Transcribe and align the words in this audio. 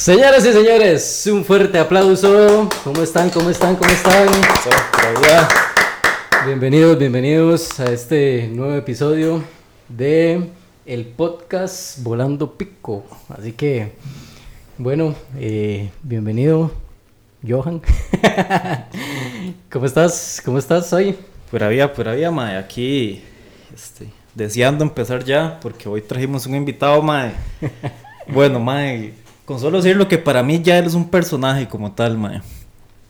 Señoras 0.00 0.46
y 0.46 0.52
señores, 0.54 1.28
un 1.30 1.44
fuerte 1.44 1.78
aplauso. 1.78 2.70
¿Cómo 2.84 3.02
están? 3.02 3.28
¿Cómo 3.28 3.50
están? 3.50 3.76
¿Cómo 3.76 3.90
están? 3.90 4.28
Bienvenidos, 6.46 6.98
bienvenidos 6.98 7.78
a 7.78 7.92
este 7.92 8.48
nuevo 8.50 8.76
episodio 8.76 9.44
de 9.90 10.48
el 10.86 11.04
podcast 11.04 12.02
Volando 12.02 12.56
Pico. 12.56 13.04
Así 13.28 13.52
que, 13.52 13.92
bueno, 14.78 15.14
eh, 15.38 15.90
bienvenido, 16.02 16.72
Johan. 17.46 17.82
¿Cómo 19.70 19.84
estás? 19.84 20.40
¿Cómo 20.42 20.58
estás 20.58 20.90
hoy? 20.94 21.14
Pura 21.50 21.68
vida, 21.68 21.92
pura 21.92 22.14
vida, 22.14 22.30
mae. 22.30 22.56
Aquí, 22.56 23.22
este, 23.74 24.08
deseando 24.34 24.82
empezar 24.82 25.22
ya, 25.24 25.60
porque 25.60 25.90
hoy 25.90 26.00
trajimos 26.00 26.46
un 26.46 26.54
invitado, 26.54 27.02
mae. 27.02 27.32
Bueno, 28.32 28.60
mae, 28.60 29.12
con 29.50 29.58
solo 29.58 29.78
decir 29.78 29.96
lo 29.96 30.06
que 30.06 30.16
para 30.16 30.44
mí 30.44 30.62
ya 30.62 30.78
eres 30.78 30.94
un 30.94 31.08
personaje 31.10 31.66
como 31.66 31.90
tal, 31.90 32.16
mae. 32.16 32.40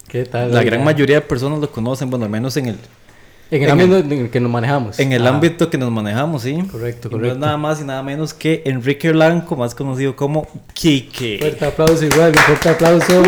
¿Qué 0.09 0.25
tal? 0.25 0.51
La 0.55 0.63
gran 0.63 0.83
mayoría 0.83 1.17
de 1.17 1.21
personas 1.21 1.59
lo 1.59 1.71
conocen, 1.71 2.09
bueno, 2.09 2.25
al 2.25 2.31
menos 2.31 2.57
en 2.57 2.65
el... 2.69 2.77
En 3.51 3.63
el 3.63 3.69
en 3.69 3.71
ámbito 3.73 3.99
en 3.99 4.13
el 4.13 4.31
que 4.31 4.41
nos 4.41 4.51
manejamos. 4.51 4.99
En 4.99 5.13
el 5.13 5.27
Ah, 5.27 5.29
ámbito 5.29 5.69
que 5.69 5.77
nos 5.77 5.91
manejamos, 5.91 6.41
sí. 6.41 6.57
Correcto, 6.73 7.09
Y 7.09 7.11
no 7.11 7.19
correcto. 7.19 7.35
es 7.35 7.39
nada 7.41 7.59
más 7.59 7.83
y 7.83 7.85
nada 7.85 8.03
menos 8.03 8.33
que 8.33 8.63
Enrique 8.65 9.13
Blanco, 9.13 9.55
más 9.55 9.75
conocido 9.75 10.17
como 10.17 10.49
Kike. 10.73 11.41
Fuerte 11.41 11.67
aplauso 11.67 12.07
igual, 12.07 12.31
un 12.31 12.35
fuerte 12.43 12.69
aplauso. 12.71 13.23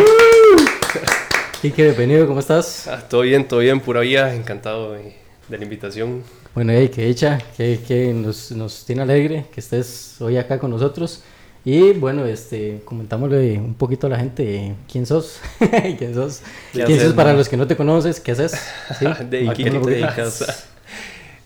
Quique, 1.60 1.82
bienvenido, 1.82 2.26
¿cómo 2.26 2.40
estás? 2.40 2.88
Ah, 2.88 3.02
todo 3.06 3.20
bien, 3.20 3.46
todo 3.46 3.60
bien, 3.60 3.78
pura 3.80 4.00
vida, 4.00 4.34
encantado 4.34 4.92
de, 4.94 5.14
de 5.50 5.58
la 5.58 5.64
invitación. 5.64 6.22
Bueno, 6.54 6.72
hey, 6.74 6.88
que 6.88 7.08
hecha, 7.10 7.36
que, 7.58 7.78
que 7.86 8.14
nos, 8.14 8.52
nos 8.52 8.86
tiene 8.86 9.02
alegre 9.02 9.44
que 9.52 9.60
estés 9.60 10.16
hoy 10.18 10.38
acá 10.38 10.58
con 10.58 10.70
nosotros. 10.70 11.22
Y 11.64 11.92
bueno, 11.92 12.24
este, 12.26 12.80
comentámosle 12.84 13.58
un 13.58 13.74
poquito 13.74 14.08
a 14.08 14.10
la 14.10 14.18
gente 14.18 14.74
quién 14.90 15.06
sos. 15.06 15.40
¿Quién 15.98 16.14
sos? 16.14 16.40
¿Qué 16.72 16.84
¿Quién 16.84 16.98
haces, 16.98 17.02
sos 17.02 17.14
para 17.14 17.30
man? 17.30 17.38
los 17.38 17.48
que 17.48 17.56
no 17.56 17.66
te 17.66 17.76
conoces? 17.76 18.18
¿Qué 18.18 18.32
haces? 18.32 18.52
¿Sí? 18.98 19.04
De 19.30 19.46
¿A 19.46 19.50
ahí, 19.52 19.56
qué 19.56 19.70
te 19.70 19.78
dedicas? 19.78 20.68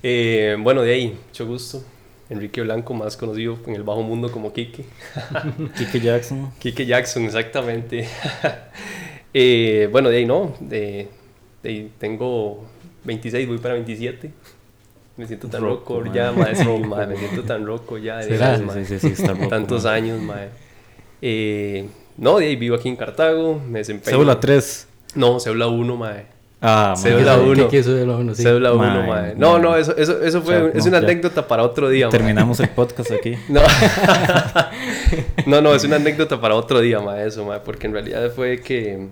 Eh, 0.08 0.56
bueno, 0.60 0.82
de 0.82 0.92
ahí, 0.92 1.18
mucho 1.26 1.46
gusto. 1.46 1.82
Enrique 2.30 2.60
Blanco, 2.60 2.94
más 2.94 3.16
conocido 3.16 3.58
en 3.66 3.74
el 3.74 3.82
bajo 3.82 4.02
mundo 4.02 4.30
como 4.30 4.52
Kike. 4.52 4.84
Kike 5.76 6.00
Jackson. 6.00 6.52
Kike 6.60 6.86
Jackson, 6.86 7.24
exactamente. 7.24 8.06
Eh, 9.34 9.88
bueno, 9.90 10.08
de 10.08 10.18
ahí 10.18 10.26
no, 10.26 10.54
de, 10.60 11.08
de 11.62 11.68
ahí 11.68 11.92
tengo 11.98 12.64
26, 13.04 13.48
voy 13.48 13.58
para 13.58 13.74
27. 13.74 14.30
Me 15.16 15.26
siento 15.26 15.48
tan 15.48 15.62
Roco, 15.62 15.94
roco, 16.00 16.06
mae. 16.10 16.14
ya, 16.14 16.32
madre, 16.32 16.56
sí, 16.56 16.64
madre, 16.88 17.06
me 17.06 17.16
siento 17.16 17.42
tan 17.42 17.64
roco 17.66 17.96
ya. 17.98 18.16
De 18.18 18.24
¿Será? 18.24 18.50
veras, 18.52 18.58
Sí, 18.60 18.64
mae. 18.66 18.84
sí, 18.84 18.98
sí, 18.98 19.08
sí, 19.08 19.22
está 19.22 19.32
roco, 19.32 19.48
Tantos 19.48 19.84
mae. 19.84 19.94
años, 19.94 20.20
madre. 20.20 20.48
Eh, 21.22 21.88
no, 22.18 22.38
de 22.38 22.46
ahí 22.46 22.56
vivo 22.56 22.76
aquí 22.76 22.88
en 22.88 22.96
Cartago, 22.96 23.60
me 23.68 23.78
desempeño. 23.80 24.16
Cédula 24.16 24.38
3. 24.40 24.88
No, 25.14 25.40
cédula 25.40 25.68
1, 25.68 25.96
madre. 25.96 26.26
Ah, 26.60 26.94
mae. 26.96 27.02
Cédula 27.02 27.34
¿Qué- 27.36 27.40
uno. 27.42 27.68
¿Qué 27.68 27.78
es 27.78 27.86
cédula 27.86 28.16
uno? 28.16 28.34
Sí. 28.34 28.42
Cédula 28.42 28.72
1, 28.72 28.82
Mae, 28.82 29.06
mae. 29.08 29.34
No, 29.36 29.52
mae. 29.54 29.62
no, 29.62 29.76
eso, 29.76 29.96
eso, 29.96 30.22
eso 30.22 30.42
fue, 30.42 30.56
O 30.56 30.60
sea, 30.70 30.78
es 30.78 30.84
no, 30.84 30.88
una 30.90 31.00
ya. 31.00 31.06
anécdota 31.06 31.46
para 31.48 31.62
otro 31.62 31.88
día, 31.88 32.06
mae. 32.06 32.10
Terminamos 32.12 32.60
el 32.60 32.68
podcast 32.70 33.10
aquí. 33.12 33.34
No. 33.48 33.60
no, 35.46 35.60
no, 35.60 35.74
es 35.74 35.84
una 35.84 35.96
anécdota 35.96 36.40
para 36.40 36.54
otro 36.54 36.80
día, 36.80 37.00
mae, 37.00 37.26
eso, 37.26 37.44
mae, 37.44 37.60
porque 37.60 37.86
en 37.86 37.92
realidad 37.92 38.30
fue 38.34 38.60
que 38.60 39.08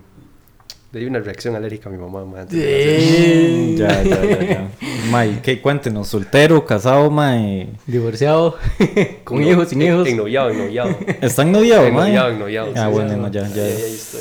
le 0.94 1.00
di 1.00 1.06
una 1.06 1.18
reacción 1.18 1.54
alérgica 1.56 1.88
a 1.88 1.92
mi 1.92 1.98
mamá, 1.98 2.24
mae. 2.24 2.42
antes 2.42 2.56
de. 2.58 2.64
Eh, 2.66 3.74
Ya, 3.76 4.02
ya, 4.02 4.24
ya, 4.24 4.42
ya. 4.44 4.68
Mae, 5.10 5.40
¿qué? 5.42 5.60
Cuéntenos, 5.60 6.08
soltero, 6.08 6.64
casado, 6.64 7.10
mae. 7.10 7.68
Divorciado, 7.86 8.56
con 9.24 9.40
No, 9.42 9.50
hijos, 9.50 9.68
sin 9.68 9.82
en- 9.82 9.88
hijos. 9.92 10.08
Ennoviado, 10.08 10.50
ennoviado. 10.50 10.96
¿Están 11.20 11.52
noviados, 11.52 11.92
mae? 11.92 12.10
Ennoviado, 12.12 12.30
ennoviado. 12.30 12.72
Ah, 12.76 12.86
sí, 12.86 12.92
bueno, 12.92 13.10
sí. 13.10 13.16
no, 13.16 13.28
ya, 13.30 13.48
ya. 13.48 13.62
Ahí, 13.64 13.72
ahí 13.72 13.92
estoy. 13.94 14.20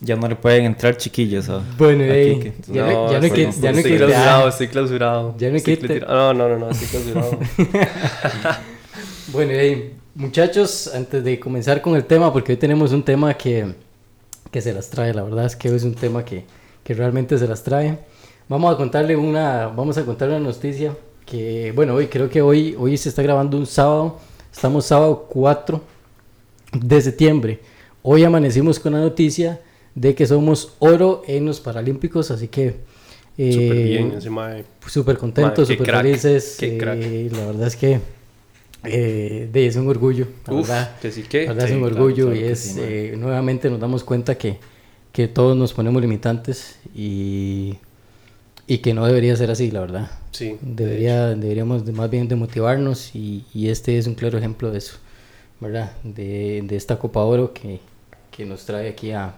Ya 0.00 0.14
no 0.16 0.28
le 0.28 0.36
pueden 0.36 0.64
entrar 0.64 0.96
chiquillos 0.96 1.48
a... 1.48 1.60
Bueno, 1.76 2.04
a 2.04 2.06
ey, 2.06 2.52
ya 2.68 2.86
no, 2.86 3.10
ya 3.10 3.18
no, 3.18 3.24
estoy, 3.26 3.44
quit- 3.46 3.60
ya 3.60 3.72
no 3.72 3.78
estoy 3.78 3.92
quit- 3.92 3.96
clausurado, 3.98 4.46
ah. 4.46 4.48
estoy 4.48 4.68
clausurado. 4.68 5.34
Ya 5.38 5.50
no 5.50 5.56
Estoy 5.56 5.76
clatira- 5.76 6.06
No, 6.06 6.34
no, 6.34 6.48
no, 6.48 6.58
no, 6.58 6.70
estoy 6.70 6.86
clausurado. 6.88 7.38
Bueno, 9.32 9.52
hey, 9.54 9.92
muchachos, 10.14 10.90
antes 10.94 11.22
de 11.22 11.38
comenzar 11.38 11.80
con 11.82 11.94
el 11.96 12.04
tema, 12.04 12.32
porque 12.32 12.52
hoy 12.52 12.58
tenemos 12.58 12.92
un 12.92 13.02
tema 13.02 13.34
que, 13.34 13.74
que 14.50 14.60
se 14.60 14.72
las 14.72 14.90
trae, 14.90 15.12
la 15.14 15.22
verdad 15.22 15.46
es 15.46 15.56
que 15.56 15.74
es 15.74 15.84
un 15.84 15.94
tema 15.94 16.24
que, 16.24 16.44
que 16.84 16.94
realmente 16.94 17.36
se 17.38 17.46
las 17.48 17.62
trae. 17.62 17.98
Vamos 18.48 18.72
a 18.72 18.76
contarle 18.76 19.14
una, 19.16 19.66
vamos 19.68 19.98
a 19.98 20.04
contarle 20.04 20.36
una 20.36 20.46
noticia 20.48 20.94
que, 21.26 21.72
bueno, 21.76 21.94
hoy 21.94 22.06
creo 22.06 22.30
que 22.30 22.40
hoy, 22.40 22.74
hoy 22.78 22.96
se 22.96 23.10
está 23.10 23.22
grabando 23.22 23.58
un 23.58 23.66
sábado, 23.66 24.18
estamos 24.52 24.86
sábado 24.86 25.26
4 25.28 25.80
de 26.80 27.00
septiembre. 27.00 27.60
Hoy 28.02 28.24
amanecimos 28.24 28.78
con 28.80 28.94
la 28.94 29.00
noticia 29.00 29.60
de 29.94 30.14
que 30.14 30.26
somos 30.26 30.74
oro 30.78 31.22
en 31.26 31.44
los 31.44 31.60
Paralímpicos, 31.60 32.30
así 32.30 32.48
que... 32.48 32.76
eh, 33.36 33.52
Súper 33.52 33.84
bien, 33.84 34.12
ese 34.16 34.30
mae. 34.30 34.64
súper 34.86 35.18
contentos, 35.18 35.68
súper 35.78 35.86
felices. 36.12 36.56
eh. 36.94 37.30
La 37.32 37.46
verdad 37.46 37.66
es 37.66 37.76
que 37.76 38.00
eh, 38.84 39.48
de, 39.52 39.66
es 39.66 39.76
un 39.76 39.88
orgullo. 39.88 40.26
La 40.46 40.54
Uf, 40.54 40.68
verdad, 40.68 40.96
que 41.00 41.10
sí 41.12 41.22
que. 41.22 41.46
la 41.46 41.52
verdad 41.52 41.68
es 41.70 41.76
un 41.76 41.82
orgullo 41.84 42.26
claro 42.26 42.40
y 42.40 42.44
es 42.44 42.58
sí, 42.60 42.80
eh, 42.80 43.14
nuevamente 43.18 43.68
nos 43.70 43.80
damos 43.80 44.04
cuenta 44.04 44.36
que, 44.36 44.58
que 45.12 45.28
todos 45.28 45.56
nos 45.56 45.72
ponemos 45.72 46.00
limitantes 46.00 46.78
y, 46.94 47.76
y 48.66 48.78
que 48.78 48.94
no 48.94 49.06
debería 49.06 49.34
ser 49.36 49.50
así, 49.50 49.70
la 49.70 49.80
verdad. 49.80 50.10
Sí. 50.32 50.56
Debería, 50.60 51.28
deberíamos 51.34 51.84
de- 51.84 51.92
más 51.92 52.08
bien 52.10 52.28
de 52.28 52.36
motivarnos 52.36 53.14
y, 53.14 53.44
y 53.54 53.68
este 53.68 53.98
es 53.98 54.06
un 54.06 54.14
claro 54.14 54.38
ejemplo 54.38 54.70
de 54.70 54.78
eso, 54.78 54.96
¿verdad? 55.60 55.92
De, 56.04 56.62
de 56.64 56.76
esta 56.76 56.98
Copa 56.98 57.20
Oro 57.20 57.52
que, 57.52 57.80
que 58.30 58.44
nos 58.46 58.64
trae 58.64 58.88
aquí 58.90 59.10
a, 59.12 59.34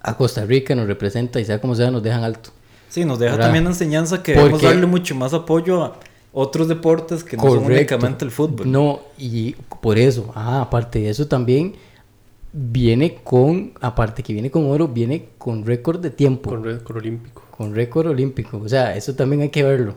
a 0.00 0.16
Costa 0.16 0.44
Rica, 0.46 0.74
nos 0.74 0.86
representa 0.86 1.40
y 1.40 1.44
sea 1.44 1.60
como 1.60 1.74
sea, 1.74 1.90
nos 1.90 2.02
dejan 2.02 2.24
alto. 2.24 2.50
Sí, 2.88 3.04
nos 3.04 3.18
deja 3.18 3.32
¿Verdad? 3.32 3.46
también 3.48 3.64
la 3.64 3.70
enseñanza 3.70 4.22
que 4.22 4.32
debemos 4.32 4.62
darle 4.62 4.86
mucho 4.86 5.14
más 5.16 5.34
apoyo 5.34 5.82
a 5.84 5.98
otros 6.38 6.68
deportes 6.68 7.24
que 7.24 7.34
no 7.38 7.44
son 7.44 7.64
únicamente 7.64 8.22
el 8.22 8.30
fútbol. 8.30 8.70
No, 8.70 9.00
y 9.16 9.52
por 9.80 9.98
eso, 9.98 10.30
ah, 10.34 10.60
aparte 10.60 10.98
de 10.98 11.08
eso 11.08 11.26
también 11.26 11.72
viene 12.52 13.14
con, 13.24 13.72
aparte 13.80 14.22
que 14.22 14.34
viene 14.34 14.50
con 14.50 14.66
oro, 14.66 14.86
viene 14.86 15.28
con 15.38 15.64
récord 15.64 15.98
de 15.98 16.10
tiempo, 16.10 16.50
Con 16.50 16.60
con, 16.62 16.70
récord 16.70 16.96
olímpico. 16.98 17.42
récord 17.72 18.06
olímpico. 18.08 18.58
O 18.58 18.68
sea, 18.68 18.94
eso 18.94 19.14
también 19.14 19.40
hay 19.40 19.48
que 19.48 19.62
verlo, 19.62 19.94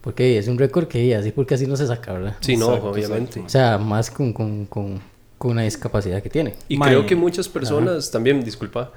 porque 0.00 0.38
es 0.38 0.46
un 0.46 0.58
récord 0.58 0.86
que 0.86 1.12
así 1.16 1.32
porque 1.32 1.54
así 1.54 1.66
no 1.66 1.74
se 1.76 1.88
saca, 1.88 2.12
¿verdad? 2.12 2.36
Sí, 2.40 2.56
no, 2.56 2.66
Exacto, 2.66 2.90
obviamente. 2.90 3.40
O 3.40 3.48
sea, 3.48 3.76
más 3.76 4.12
con, 4.12 4.32
con, 4.32 4.66
con, 4.66 5.00
con 5.38 5.50
una 5.50 5.62
discapacidad 5.62 6.22
que 6.22 6.30
tiene. 6.30 6.54
Y 6.68 6.78
creo 6.78 7.04
que 7.04 7.16
muchas 7.16 7.48
personas 7.48 8.12
también, 8.12 8.44
disculpa, 8.44 8.92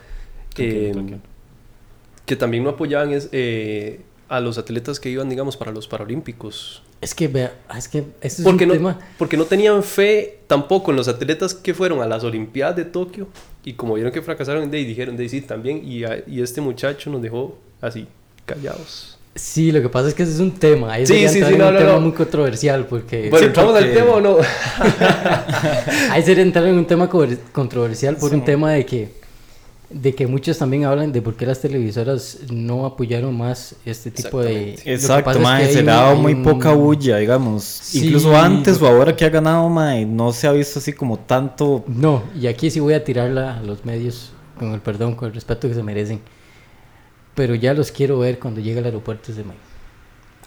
Tranquilo, 0.53 0.87
eh, 0.89 0.91
tranquilo. 0.91 1.19
que 2.27 2.35
también 2.35 2.63
no 2.63 2.69
apoyaban 2.69 3.11
es, 3.13 3.29
eh, 3.31 4.01
a 4.35 4.39
los 4.39 4.57
atletas 4.57 4.99
que 4.99 5.09
iban, 5.09 5.29
digamos, 5.29 5.57
para 5.57 5.71
los 5.71 5.87
Paralímpicos. 5.87 6.81
Es 7.01 7.13
que, 7.13 7.27
vea, 7.27 7.53
ah, 7.69 7.77
es 7.77 7.87
que 7.87 7.99
este 8.21 8.41
es 8.41 8.43
Porque 8.43 8.63
un 8.63 8.69
no, 8.69 8.73
tema... 8.75 8.99
porque 9.17 9.37
no 9.37 9.45
tenían 9.45 9.83
fe 9.83 10.39
tampoco 10.47 10.91
en 10.91 10.97
los 10.97 11.07
atletas 11.07 11.53
que 11.53 11.73
fueron 11.73 12.01
a 12.01 12.07
las 12.07 12.23
Olimpiadas 12.23 12.75
de 12.75 12.85
Tokio 12.85 13.27
y 13.63 13.73
como 13.73 13.93
vieron 13.93 14.11
que 14.11 14.21
fracasaron, 14.21 14.71
de 14.71 14.77
dijeron, 14.85 15.17
de 15.17 15.27
sí, 15.29 15.41
también, 15.41 15.81
y, 15.85 16.03
a- 16.03 16.23
y 16.25 16.41
este 16.41 16.61
muchacho 16.61 17.09
nos 17.09 17.21
dejó 17.21 17.57
así, 17.81 18.07
callados. 18.45 19.17
Sí, 19.35 19.71
lo 19.71 19.81
que 19.81 19.89
pasa 19.89 20.07
es 20.09 20.13
que 20.13 20.23
ese 20.23 20.33
es 20.33 20.39
un 20.39 20.51
tema, 20.51 20.93
ahí 20.93 21.05
Sí, 21.07 21.27
sí, 21.27 21.43
sí, 21.43 21.55
no, 21.57 21.67
un 21.67 21.73
no, 21.73 21.79
tema 21.79 21.91
no. 21.93 22.01
muy 22.01 22.11
controversial, 22.11 22.85
porque... 22.85 23.29
Bueno, 23.29 23.47
¿entramos 23.47 23.75
al 23.75 23.83
porque- 23.85 23.99
tema 23.99 24.11
o 24.11 24.21
no? 24.21 24.37
Ahí 26.11 26.23
sería 26.23 26.43
entrar 26.43 26.65
en 26.67 26.77
un 26.77 26.85
tema 26.85 27.09
co- 27.09 27.25
controversial 27.51 28.15
por 28.17 28.33
un 28.33 28.43
tema 28.45 28.71
de 28.73 28.85
que, 28.85 29.09
de 29.93 30.15
que 30.15 30.25
muchos 30.27 30.57
también 30.57 30.85
hablan 30.85 31.11
de 31.11 31.21
por 31.21 31.35
qué 31.35 31.45
las 31.45 31.61
televisoras 31.61 32.39
no 32.51 32.85
apoyaron 32.85 33.37
más 33.37 33.75
este 33.85 34.09
tipo 34.11 34.41
de... 34.41 34.73
Exacto, 34.85 35.39
mae, 35.39 35.71
se 35.71 35.83
le 35.83 35.91
ha 35.91 35.95
dado 35.95 36.15
muy 36.15 36.33
un- 36.33 36.43
poca 36.43 36.71
bulla, 36.73 37.17
digamos. 37.17 37.63
Sí, 37.63 38.07
Incluso 38.07 38.35
antes 38.35 38.81
o 38.81 38.87
ahora 38.87 39.15
que 39.15 39.23
ha 39.25 39.29
ganado, 39.29 39.69
mae, 39.69 40.05
no 40.05 40.31
se 40.33 40.47
ha 40.47 40.51
visto 40.51 40.79
así 40.79 40.93
como 40.93 41.19
tanto. 41.19 41.83
No, 41.87 42.23
y 42.39 42.47
aquí 42.47 42.71
sí 42.71 42.79
voy 42.79 42.93
a 42.95 43.03
tirarla 43.03 43.57
a 43.59 43.61
los 43.61 43.85
medios 43.85 44.31
con 44.57 44.71
el 44.73 44.81
perdón, 44.81 45.15
con 45.15 45.27
el 45.29 45.33
respeto 45.35 45.67
que 45.67 45.75
se 45.75 45.83
merecen. 45.83 46.19
Pero 47.35 47.55
ya 47.55 47.73
los 47.73 47.91
quiero 47.91 48.19
ver 48.19 48.39
cuando 48.39 48.61
llegue 48.61 48.79
al 48.79 48.85
aeropuerto 48.85 49.31
ese 49.31 49.43
mae. 49.43 49.57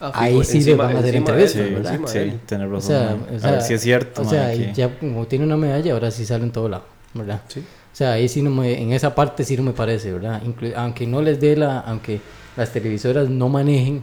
Ah, 0.00 0.12
Ahí 0.14 0.44
sí 0.44 0.58
encima- 0.58 0.84
van 0.84 0.96
a 0.96 0.99
hacer 0.99 1.12
de 1.12 1.19
entrevistas, 1.19 1.56
él, 1.60 1.75
¿verdad? 1.75 2.00
Sí, 2.06 2.19
de 2.19 2.31
tener 2.46 2.66
O 2.69 2.72
razón. 2.75 2.88
sea, 2.88 3.16
mae. 3.16 3.16
o 3.16 3.28
a 3.28 3.31
ver 3.31 3.40
sea, 3.40 3.60
si 3.62 3.75
es 3.75 3.81
cierto, 3.81 4.22
o 4.22 4.25
mae, 4.25 4.31
sea, 4.34 4.52
que- 4.66 4.75
ya 4.75 4.99
como 4.99 5.26
tiene 5.26 5.44
una 5.46 5.56
medalla, 5.56 5.92
ahora 5.94 6.10
sí 6.10 6.26
sale 6.26 6.44
en 6.44 6.52
todo 6.52 6.69
lado, 6.69 6.84
¿verdad? 7.14 7.40
Sí. 7.49 7.62
O 7.96 7.98
sea, 7.98 8.12
ahí 8.12 8.28
sí 8.28 8.43
no 8.43 8.50
me, 8.50 8.78
en 8.78 8.93
esa 8.93 9.14
parte 9.14 9.43
sí 9.43 9.56
no 9.56 9.62
me 9.62 9.72
parece, 9.72 10.12
¿verdad? 10.12 10.43
Inclu- 10.43 10.75
aunque 10.76 11.06
no 11.06 11.22
les 11.22 11.40
dé 11.40 11.56
la, 11.56 11.81
aunque 11.81 12.20
las 12.54 12.70
televisoras 12.70 13.31
no 13.31 13.48
manejen 13.48 14.02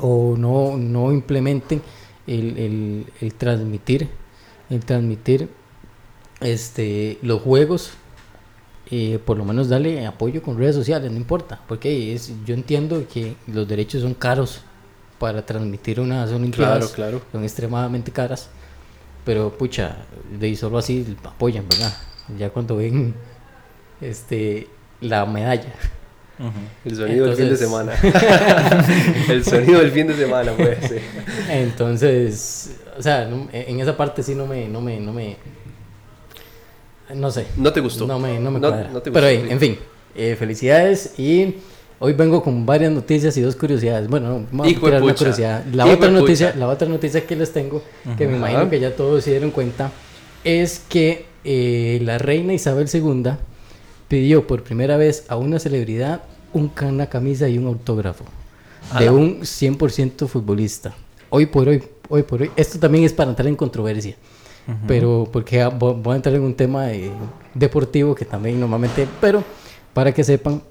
o 0.00 0.34
no, 0.36 0.76
no 0.76 1.12
implementen 1.12 1.82
el, 2.26 2.58
el, 2.58 3.06
el 3.20 3.34
transmitir, 3.34 4.08
el 4.70 4.84
transmitir 4.84 5.48
este, 6.40 7.18
los 7.22 7.42
juegos, 7.42 7.92
eh, 8.90 9.20
por 9.24 9.36
lo 9.36 9.44
menos 9.44 9.68
darle 9.68 10.04
apoyo 10.04 10.42
con 10.42 10.58
redes 10.58 10.74
sociales, 10.74 11.08
no 11.12 11.16
importa, 11.16 11.60
porque 11.68 12.12
es, 12.12 12.32
yo 12.44 12.54
entiendo 12.54 13.04
que 13.08 13.36
los 13.46 13.68
derechos 13.68 14.02
son 14.02 14.14
caros 14.14 14.62
para 15.20 15.46
transmitir 15.46 16.00
unas 16.00 16.32
Olimpiadas, 16.32 16.90
Claro, 16.90 17.20
claro. 17.20 17.22
son 17.30 17.44
extremadamente 17.44 18.10
caras, 18.10 18.48
pero 19.24 19.56
pucha, 19.56 19.98
de 20.40 20.46
ahí 20.48 20.56
solo 20.56 20.78
así 20.78 21.16
apoyan, 21.24 21.68
¿verdad? 21.68 21.92
Ya 22.38 22.50
cuando 22.50 22.76
ven 22.76 23.14
este, 24.00 24.66
la 25.00 25.24
medalla. 25.26 25.72
El 26.84 26.94
sonido 26.96 27.26
del 27.26 27.36
fin 27.36 27.48
de 27.48 27.56
semana. 27.56 27.92
el 29.30 29.42
sonido 29.42 29.80
del 29.80 29.90
fin 29.90 30.06
de 30.06 30.14
semana, 30.14 30.52
puede 30.52 30.86
ser. 30.86 31.00
Entonces, 31.48 32.76
o 32.98 33.02
sea, 33.02 33.26
en 33.52 33.80
esa 33.80 33.96
parte 33.96 34.22
sí 34.22 34.34
no 34.34 34.46
me, 34.46 34.68
no 34.68 34.82
me, 34.82 35.00
no 35.00 35.14
me, 35.14 35.36
no 37.14 37.30
sé. 37.30 37.46
No 37.56 37.72
te 37.72 37.80
gustó. 37.80 38.06
No 38.06 38.18
me, 38.18 38.38
no 38.38 38.50
me 38.50 38.60
No- 38.60 38.68
cuadra. 38.68 38.90
no 38.90 39.00
te 39.00 39.10
Pero 39.10 39.26
gustó, 39.28 39.40
en, 39.40 39.46
sí. 39.46 39.52
en 39.52 39.60
fin, 39.60 39.78
eh, 40.14 40.36
felicidades 40.38 41.18
y 41.18 41.54
hoy 42.00 42.12
vengo 42.12 42.42
con 42.42 42.66
varias 42.66 42.92
noticias 42.92 43.36
y 43.36 43.40
dos 43.40 43.56
curiosidades. 43.56 44.08
Bueno, 44.08 44.28
no, 44.28 44.46
vamos 44.50 44.68
Hijo 44.68 44.86
a 44.88 44.90
una 44.90 45.14
curiosidad. 45.14 45.64
La 45.72 45.86
Hijo 45.86 45.94
otra 45.94 46.10
noticia, 46.10 46.48
pucha. 46.48 46.58
la 46.58 46.68
otra 46.68 46.88
noticia 46.88 47.26
que 47.26 47.36
les 47.36 47.52
tengo, 47.52 47.82
que 48.18 48.26
me 48.26 48.36
imagino 48.36 48.68
que 48.68 48.80
ya 48.80 48.94
todos 48.94 49.22
se 49.24 49.30
dieron 49.30 49.50
cuenta, 49.52 49.90
es 50.44 50.82
que 50.88 51.25
eh, 51.46 52.00
la 52.02 52.18
reina 52.18 52.52
Isabel 52.52 52.88
II 52.92 53.30
pidió 54.08 54.46
por 54.46 54.62
primera 54.62 54.96
vez 54.96 55.24
a 55.28 55.36
una 55.36 55.58
celebridad 55.58 56.22
un, 56.52 56.70
una 56.82 57.06
camisa 57.06 57.48
y 57.48 57.56
un 57.58 57.66
autógrafo 57.66 58.24
de 58.98 59.10
un 59.10 59.40
100% 59.40 60.26
futbolista. 60.28 60.94
Hoy 61.30 61.46
por 61.46 61.68
hoy, 61.68 61.82
hoy 62.08 62.22
por 62.22 62.42
hoy, 62.42 62.50
esto 62.56 62.78
también 62.78 63.04
es 63.04 63.12
para 63.12 63.30
entrar 63.30 63.48
en 63.48 63.56
controversia, 63.56 64.16
pero 64.88 65.28
porque 65.32 65.62
ah, 65.62 65.70
vo- 65.70 66.00
voy 66.00 66.12
a 66.14 66.16
entrar 66.16 66.34
en 66.34 66.42
un 66.42 66.54
tema 66.54 66.92
eh, 66.92 67.10
deportivo 67.54 68.14
que 68.14 68.24
también 68.24 68.58
normalmente, 68.60 69.06
pero 69.20 69.42
para 69.94 70.12
que 70.12 70.22
sepan, 70.24 70.62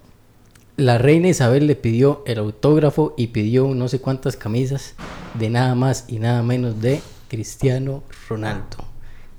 la 0.77 0.97
reina 0.97 1.27
Isabel 1.29 1.67
le 1.67 1.75
pidió 1.75 2.21
el 2.25 2.37
autógrafo 2.39 3.13
y 3.17 3.27
pidió 3.27 3.67
no 3.73 3.87
sé 3.87 3.99
cuántas 3.99 4.35
camisas 4.37 4.93
de 5.33 5.49
nada 5.49 5.75
más 5.75 6.05
y 6.09 6.19
nada 6.19 6.43
menos 6.43 6.81
de 6.81 7.01
Cristiano 7.29 8.03
Ronaldo. 8.29 8.77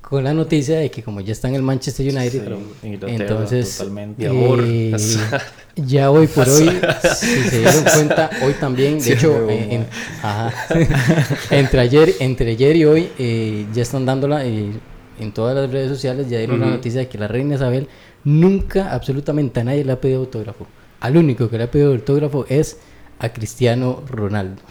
Con 0.09 0.23
la 0.23 0.33
noticia 0.33 0.79
de 0.79 0.89
que 0.89 1.03
como 1.03 1.21
ya 1.21 1.33
está 1.33 1.49
en 1.49 1.57
el 1.57 1.63
Manchester 1.63 2.07
United, 2.17 2.45
Sí, 2.81 2.99
entonces 3.09 3.83
eh, 4.21 4.97
ya 5.77 6.13
hoy 6.13 6.29
por 6.29 6.49
hoy, 6.49 6.71
si 7.17 7.43
se 7.43 7.59
dieron 7.59 7.83
cuenta, 7.83 8.31
hoy 8.45 8.53
también, 8.53 8.95
de 8.99 9.01
Sí, 9.01 9.13
hecho, 9.15 9.51
eh, 9.51 9.67
en- 9.75 9.87
ajá. 10.23 10.55
entre 11.51 11.81
ayer, 11.81 12.15
entre 12.21 12.53
ayer 12.53 12.77
y 12.77 12.85
hoy 12.85 13.09
eh, 13.19 13.67
ya 13.75 13.83
están 13.83 14.07
dándola 14.07 14.47
eh, 14.47 14.71
en 15.19 15.33
todas 15.33 15.57
las 15.57 15.69
redes 15.73 15.89
sociales, 15.89 16.31
ya 16.31 16.39
dieron 16.39 16.61
la 16.61 16.67
Ujú. 16.67 16.77
noticia 16.77 17.01
de 17.01 17.09
que 17.09 17.19
la 17.19 17.27
reina 17.27 17.57
Isabel 17.57 17.89
nunca, 18.23 18.93
absolutamente 18.95 19.59
a 19.59 19.65
nadie 19.65 19.85
le 19.85 19.91
ha 19.91 20.01
pedido 20.01 20.21
autógrafo. 20.21 20.69
Al 21.01 21.17
único 21.17 21.51
que 21.51 21.59
le 21.59 21.65
ha 21.65 21.71
pedido 21.73 21.91
autógrafo 21.93 22.47
es 22.49 22.79
a 23.19 23.31
Cristiano 23.31 24.05
Ronaldo. 24.09 24.63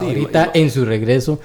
Sí, 0.00 0.06
Ahorita 0.06 0.50
en 0.54 0.70
su 0.70 0.84
regreso 0.84 1.40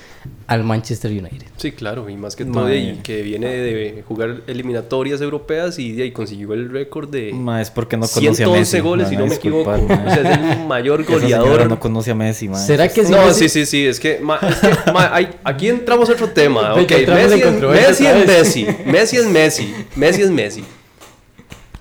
al 0.48 0.64
Manchester 0.64 1.12
United. 1.12 1.48
Sí, 1.58 1.72
claro, 1.74 2.10
y 2.10 2.16
más 2.16 2.36
que 2.36 2.46
todo, 2.46 2.74
y 2.74 3.00
que 3.04 3.22
viene 3.22 3.48
de 3.50 4.04
jugar 4.08 4.42
eliminatorias 4.48 5.20
europeas 5.22 5.78
y 5.80 5.92
de 5.94 6.04
ahí 6.04 6.12
consiguió 6.12 6.54
el 6.54 6.70
récord 6.70 7.10
de 7.10 7.34
Ma, 7.34 7.62
es 7.62 7.70
porque 7.72 7.98
no 7.98 8.08
conoce 8.08 8.30
a 8.44 8.46
111 8.48 8.60
Messi. 8.60 8.80
goles, 8.80 9.10
si 9.10 9.18
no 9.18 9.28
me 9.28 9.36
equivoco. 9.36 9.70
ma. 9.72 9.76
O 9.78 10.10
sea, 10.14 10.22
es 10.52 10.58
el 10.60 10.66
mayor 10.68 11.04
goleador. 11.04 11.68
no 11.68 11.80
conoce 11.80 12.12
a 12.12 12.16
Messi, 12.16 12.48
ma. 12.48 12.58
¿Será 12.58 12.88
que 12.88 13.04
si 13.06 13.12
no, 13.12 13.18
Messi- 13.28 13.34
sí, 13.34 13.50
sí, 13.50 13.66
sí, 13.66 13.86
es 13.86 14.00
que, 14.00 14.20
ma, 14.20 14.40
es 14.42 14.56
que, 14.58 14.92
ma, 14.92 15.14
hay- 15.16 15.30
aquí 15.44 15.68
entramos 15.70 16.10
a 16.10 16.14
otro 16.14 16.30
tema. 16.30 16.74
Ok, 16.76 16.92
Messi 17.08 17.42
es, 17.42 17.46
Messi 17.76 18.06
es. 18.06 18.26
Messi, 18.26 18.68
Messi 18.86 19.18
es 19.18 19.26
Messi, 19.28 19.74
Messi 19.96 20.22
es 20.22 20.30
Messi. 20.32 20.64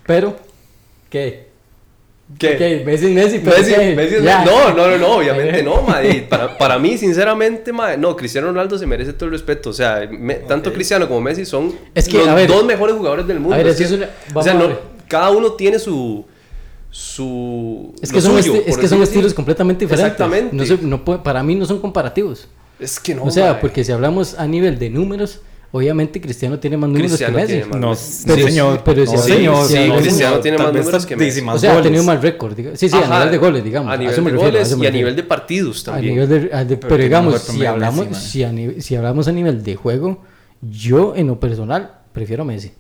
Pero, 0.07 0.37
¿qué? 1.11 1.44
¿Qué? 2.39 2.83
Messi 2.87 3.07
es 3.07 3.13
Messi, 3.13 3.39
pero. 3.45 4.25
No, 4.45 4.75
no, 4.75 4.89
no, 4.89 4.99
no, 4.99 5.17
obviamente 5.17 5.63
no, 5.63 5.83
madre. 5.83 6.27
Para, 6.29 6.57
para 6.57 6.79
mí, 6.79 6.97
sinceramente, 6.97 7.73
madre, 7.73 7.97
no, 7.99 8.17
Cristiano 8.17 8.47
Ronaldo 8.49 8.79
se 8.79 8.87
merece 8.87 9.13
todo 9.13 9.27
el 9.27 9.33
respeto. 9.33 9.71
O 9.71 9.73
sea, 9.75 10.09
me- 10.11 10.37
tanto 10.37 10.73
Cristiano 10.73 11.07
como 11.07 11.21
Messi 11.21 11.45
son 11.45 11.75
Es 11.95 12.09
que, 12.09 12.19
los 12.19 12.35
ver, 12.35 12.49
dos 12.49 12.65
mejores 12.65 12.97
jugadores 12.97 13.27
del 13.27 13.41
mundo. 13.41 13.55
a 13.55 13.59
ver, 13.59 13.67
Es 13.69 13.75
así 13.75 13.85
que- 13.85 13.89
es 13.91 13.93
una- 14.01 14.09
o 14.41 14.43
sea, 14.43 14.55
no- 14.55 14.71
cada 15.07 15.31
uno 15.31 15.53
tiene 15.53 15.79
su. 15.79 16.25
su 16.91 17.93
Es 18.01 18.11
que, 18.13 18.21
son, 18.21 18.41
suyo, 18.43 18.63
es 18.67 18.79
que 18.79 18.89
son 18.89 19.03
estilos 19.03 19.27
así. 19.27 19.35
completamente 19.35 19.85
diferentes. 19.85 20.13
Exactamente. 20.13 20.55
No 20.57 20.65
se- 20.65 20.79
no 20.79 21.05
para 21.23 21.43
mí 21.43 21.55
no 21.57 21.67
son 21.67 21.81
comparativos. 21.81 22.49
Es 22.81 22.99
que 23.01 23.15
no. 23.15 23.25
o 23.25 23.31
sea, 23.31 23.47
madre. 23.47 23.59
porque 23.61 23.85
si 23.85 23.93
hablamos 23.93 24.35
a 24.39 24.47
nivel 24.47 24.79
de 24.79 24.91
números, 24.91 25.41
obviamente 25.77 26.21
Cristiano 26.21 26.59
tiene 26.61 26.77
más 26.77 26.89
números 26.89 27.11
Cristiano 27.11 27.35
que 27.37 27.43
Messi. 27.43 27.53
tiene 27.55 27.67
más. 27.69 27.81
No, 27.81 28.35
Pero- 28.35 28.49
señor. 28.49 28.83
pero 28.85 29.05
no, 29.05 29.11
si- 29.11 29.19
señor. 29.19 29.67
sí, 29.67 29.75
no, 29.89 29.97
Cristiano 29.97 30.13
señor. 30.13 30.41
tiene 30.41 30.57
Tal 30.57 30.67
más 30.73 30.75
números 30.77 31.07
que 31.07 31.17
Messi. 31.17 31.43
más 31.43 31.57
o 31.57 31.59
sea, 31.59 31.79
ha 31.79 31.83
tenido 31.83 32.05
más 32.05 32.23
récord. 32.23 32.57
Sí, 32.75 32.89
sí, 32.89 32.97
a 32.97 33.09
nivel 33.09 33.31
de 33.33 33.39
goles, 33.39 33.65
digamos. 33.65 33.93
A 33.93 33.97
nivel 33.97 34.15
de 34.15 34.21
refiero, 34.23 34.41
goles 34.53 34.77
y 34.81 34.87
a 34.87 34.91
nivel 34.91 35.17
de 35.17 35.23
partidos 35.25 35.83
A 35.89 35.93
también. 35.93 36.15
nivel 36.15 36.29
de, 36.29 36.55
a 36.55 36.65
de- 36.65 36.77
pero, 36.77 36.89
tiene 36.91 37.05
digamos, 37.05 37.41
si 37.43 37.67
hablamos, 37.67 38.09
Messi, 38.09 38.29
si, 38.31 38.43
a 38.45 38.53
nivel- 38.53 38.81
si 38.83 38.95
hablamos 38.95 39.27
a 39.29 39.33
nivel 39.33 39.63
de 39.65 39.75
juego, 39.75 40.23
yo 40.63 41.15
en 41.17 41.27
lo 41.27 41.41
personal 41.41 41.91
prefiero 42.13 42.45
a 42.45 42.47
Messi. 42.47 42.71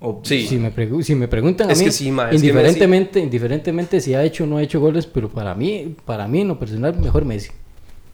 O- 0.00 0.20
Sí. 0.22 0.46
Si 0.46 0.56
me, 0.58 0.72
pregu- 0.74 1.02
si 1.02 1.14
me 1.14 1.28
preguntan 1.28 1.70
a 1.70 1.72
Es 1.72 1.78
mí, 1.78 1.86
que 1.86 1.90
sí, 1.90 2.10
ma, 2.10 2.24
es 2.24 2.30
que 2.30 2.36
indiferentemente, 2.36 3.20
indiferentemente 3.20 4.00
si 4.00 4.14
ha 4.14 4.22
hecho 4.22 4.44
o 4.44 4.46
no 4.46 4.58
ha 4.58 4.62
hecho 4.62 4.78
goles, 4.78 5.06
pero 5.06 5.28
para 5.28 5.54
mí, 5.54 5.96
para 6.04 6.28
mí 6.28 6.42
en 6.42 6.48
lo 6.48 6.58
personal, 6.58 6.94
mejor 7.00 7.24
Messi. 7.24 7.50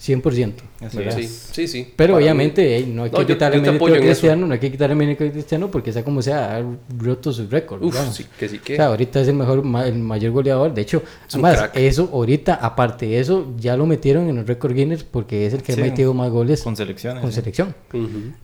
100%. 0.00 0.55
Así 0.81 0.97
¿verdad? 0.97 1.17
Sí, 1.19 1.29
sí, 1.29 1.69
sí. 1.69 1.93
Pero 1.94 2.14
Para 2.14 2.25
obviamente 2.25 2.82
mí- 2.87 2.93
no 2.94 3.02
hay 3.05 3.11
que 3.11 3.17
No, 3.17 3.23
yo- 3.23 3.26
quitarle 3.35 3.58
yo 3.58 3.62
te 3.64 3.70
mérito 3.73 3.94
a. 3.94 3.99
Cristiano, 3.99 4.47
no 4.47 4.55
hay 4.55 4.58
que 4.58 4.70
quitarle 4.70 4.94
mérito 4.94 5.25
a 5.25 5.31
Cristiano 5.31 5.70
porque 5.70 5.93
sea 5.93 6.02
como 6.02 6.23
sea, 6.23 6.56
ha 6.56 6.64
roto 6.99 7.31
su 7.35 7.47
récord. 7.49 7.82
Uf, 7.82 7.93
digamos. 7.93 8.14
sí, 8.17 8.25
que 8.38 8.49
sí 8.49 8.56
O 8.56 8.62
que. 8.64 8.76
sea, 8.76 8.87
ahorita 8.87 9.20
es 9.20 9.29
el 9.29 9.35
mejor, 9.35 9.58
el 9.85 9.99
mayor 9.99 10.32
goleador. 10.32 10.73
De 10.73 10.81
hecho, 10.81 11.02
Es 11.29 11.35
además, 11.35 11.69
eso 11.75 12.08
ahorita, 12.12 12.55
aparte 12.55 13.05
de 13.06 13.20
eso, 13.20 13.52
ya 13.58 13.76
lo 13.76 13.85
metieron 13.85 14.26
en 14.31 14.38
el 14.38 14.47
récord 14.47 14.73
Guinness 14.73 15.05
porque 15.05 15.44
es 15.47 15.52
el 15.52 15.62
que 15.62 15.75
Sí. 15.75 15.81
ha 15.81 15.85
metido 15.85 16.14
más 16.14 16.31
goles 16.31 16.62
Con 16.62 16.76
selecciones. 16.76 17.20
con 17.20 17.31
sí. 17.31 17.35
selección. 17.37 17.75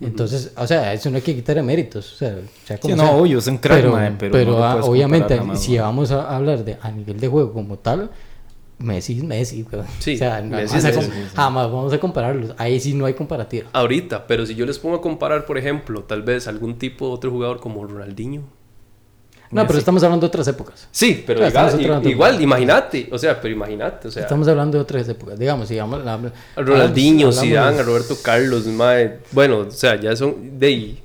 Entonces, 0.01 0.53
o 0.57 0.67
sea, 0.67 0.93
eso 0.93 1.09
no 1.11 1.17
hay 1.17 1.23
que 1.23 1.35
quitarle 1.35 1.63
méritos. 1.63 2.13
O 2.13 2.17
sea, 2.17 2.37
sea 2.67 2.77
Sí, 2.77 2.83
como 2.83 2.97
no, 2.97 3.03
sea. 3.05 3.13
obvio, 3.13 3.39
es 3.39 3.47
un 3.47 3.57
crack, 3.59 3.79
pero, 3.79 3.93
mae, 3.93 4.13
pero, 4.19 4.33
pero, 4.33 4.51
no 4.53 4.59
lo 4.59 4.65
ah, 4.65 4.85
obviamente, 4.85 5.41
si 5.55 5.79
vamos 5.79 6.11
a 6.11 6.37
hablar 6.37 6.65
de 6.65 6.77
a 6.83 6.91
nivel 6.91 7.19
de 7.19 7.29
juego 7.29 7.53
como 7.53 7.79
tal, 7.79 8.11
Messi 8.79 9.19
es 9.19 9.25
Messi. 9.25 9.65
weón. 9.73 9.87
Sí, 9.99 10.15
o 10.17 10.19
sea, 10.19 10.43
Messi 10.43 10.77
vamos 10.77 10.85
es 10.85 11.09
Messi, 11.09 11.11
jamás 11.35 11.71
vamos 11.71 11.93
a 11.93 11.99
compararlos. 11.99 12.55
Ahí 12.59 12.79
sí 12.79 12.93
no 12.95 13.07
hay 13.07 13.15
comparativa. 13.15 13.69
Ahorita, 13.73 14.27
pero 14.27 14.45
si 14.45 14.55
yo 14.55 14.67
les 14.67 14.79
pongo 14.79 14.97
a 14.97 15.01
comparar, 15.01 15.47
por 15.47 15.57
ejemplo, 15.59 16.03
tal 16.05 16.23
vez 16.23 16.47
algún 16.47 16.79
tipo, 16.79 17.09
otro 17.11 17.31
jugador 17.31 17.59
como 17.61 17.87
Ronaldinho. 17.87 18.43
No, 19.51 19.65
pero 19.67 19.79
estamos 19.79 20.03
hablando 20.03 20.27
de 20.27 20.29
otras 20.29 20.49
épocas. 20.49 20.89
Sí, 20.91 21.23
pero 21.25 21.45
Ah, 21.45 21.49
igual, 21.49 21.67
estamos 21.67 21.85
hablando- 21.87 22.09
igual, 22.09 22.43
imagínate, 22.43 23.09
o 23.13 23.17
sea, 23.19 23.41
pero 23.41 23.55
imagínate, 23.55 24.09
o 24.09 24.11
sea, 24.11 24.23
Estamos 24.23 24.49
hablando 24.49 24.77
de 24.77 24.83
otras 24.83 25.09
épocas. 25.09 25.39
Digamos, 25.39 25.71
a 25.71 26.31
Ronaldinho, 26.57 27.31
Zidane, 27.33 27.79
a 27.79 27.83
Roberto 27.83 28.17
Carlos, 28.23 28.67
mae, 28.67 29.19
bueno, 29.33 29.59
o 29.59 29.71
sea, 29.71 29.99
ya 30.01 30.17
son 30.17 30.59
de. 30.59 30.97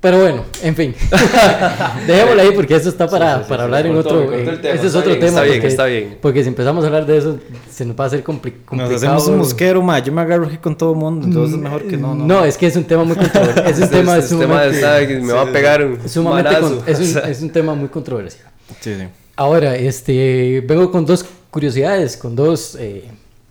Pero 0.00 0.18
bueno, 0.20 0.44
en 0.62 0.74
fin. 0.74 0.94
Dejémoslo 2.06 2.40
ahí 2.42 2.50
porque 2.54 2.74
eso 2.74 2.88
está 2.88 3.06
para, 3.06 3.34
Sí, 3.34 3.38
sí, 3.40 3.44
sí, 3.44 3.48
para 3.50 3.62
sí, 3.62 3.64
hablar 3.64 3.86
en 3.86 3.96
otro. 3.96 4.20
tema, 4.30 4.52
ese 4.74 4.86
es 4.86 4.94
otro 4.94 5.10
bien, 5.10 5.20
tema. 5.20 5.28
está 5.28 5.42
bien, 5.42 5.54
porque, 5.56 5.66
está 5.66 5.84
bien. 5.86 6.18
Porque 6.22 6.42
si 6.42 6.48
empezamos 6.48 6.84
a 6.84 6.86
hablar 6.86 7.06
de 7.06 7.18
eso, 7.18 7.38
se 7.70 7.84
nos 7.84 7.98
va 8.00 8.04
a 8.04 8.06
hacer 8.06 8.24
compli- 8.24 8.52
Nos 8.54 8.64
complicado. 8.64 8.96
hacemos 8.96 9.28
un 9.28 9.36
mosquero, 9.38 9.82
ma. 9.82 9.98
Yo 9.98 10.10
me 10.12 10.22
agarro 10.22 10.46
aquí 10.46 10.56
con 10.56 10.76
todo 10.76 10.92
el 10.92 10.98
mundo, 10.98 11.26
entonces 11.26 11.54
es 11.56 11.60
mejor 11.62 11.82
que 11.84 11.96
no. 11.98 12.14
No, 12.14 12.24
No, 12.26 12.44
es 12.46 12.56
que 12.56 12.66
es 12.66 12.76
un 12.76 12.84
tema 12.84 13.04
muy 13.04 13.16
controversial. 13.16 13.66
Es 13.66 13.76
un 13.76 13.82
Este- 13.84 13.96
tema 13.98 14.16
este 14.16 14.28
tema 14.36 14.44
sumamente, 14.46 14.76
está 14.76 15.06
que 15.06 15.18
me 15.18 15.32
va 15.34 15.42
a 15.42 15.52
pegar 15.52 15.84
un 15.84 16.08
sumamente 16.08 16.60
con- 16.60 16.82
es, 16.86 16.98
O 16.98 17.02
un, 17.02 17.06
sea, 17.06 17.22
es 17.30 17.42
un 17.42 17.50
tema 17.50 17.74
muy 17.74 17.88
controversial. 17.88 18.46
Sí, 18.80 18.94
sí. 18.98 19.04
Ahora, 19.36 19.76
este, 19.76 20.62
vengo 20.66 20.90
con 20.90 21.04
dos 21.04 21.24
curiosidades, 21.50 22.16
con 22.16 22.34
dos, 22.34 22.74
eh, 22.80 23.04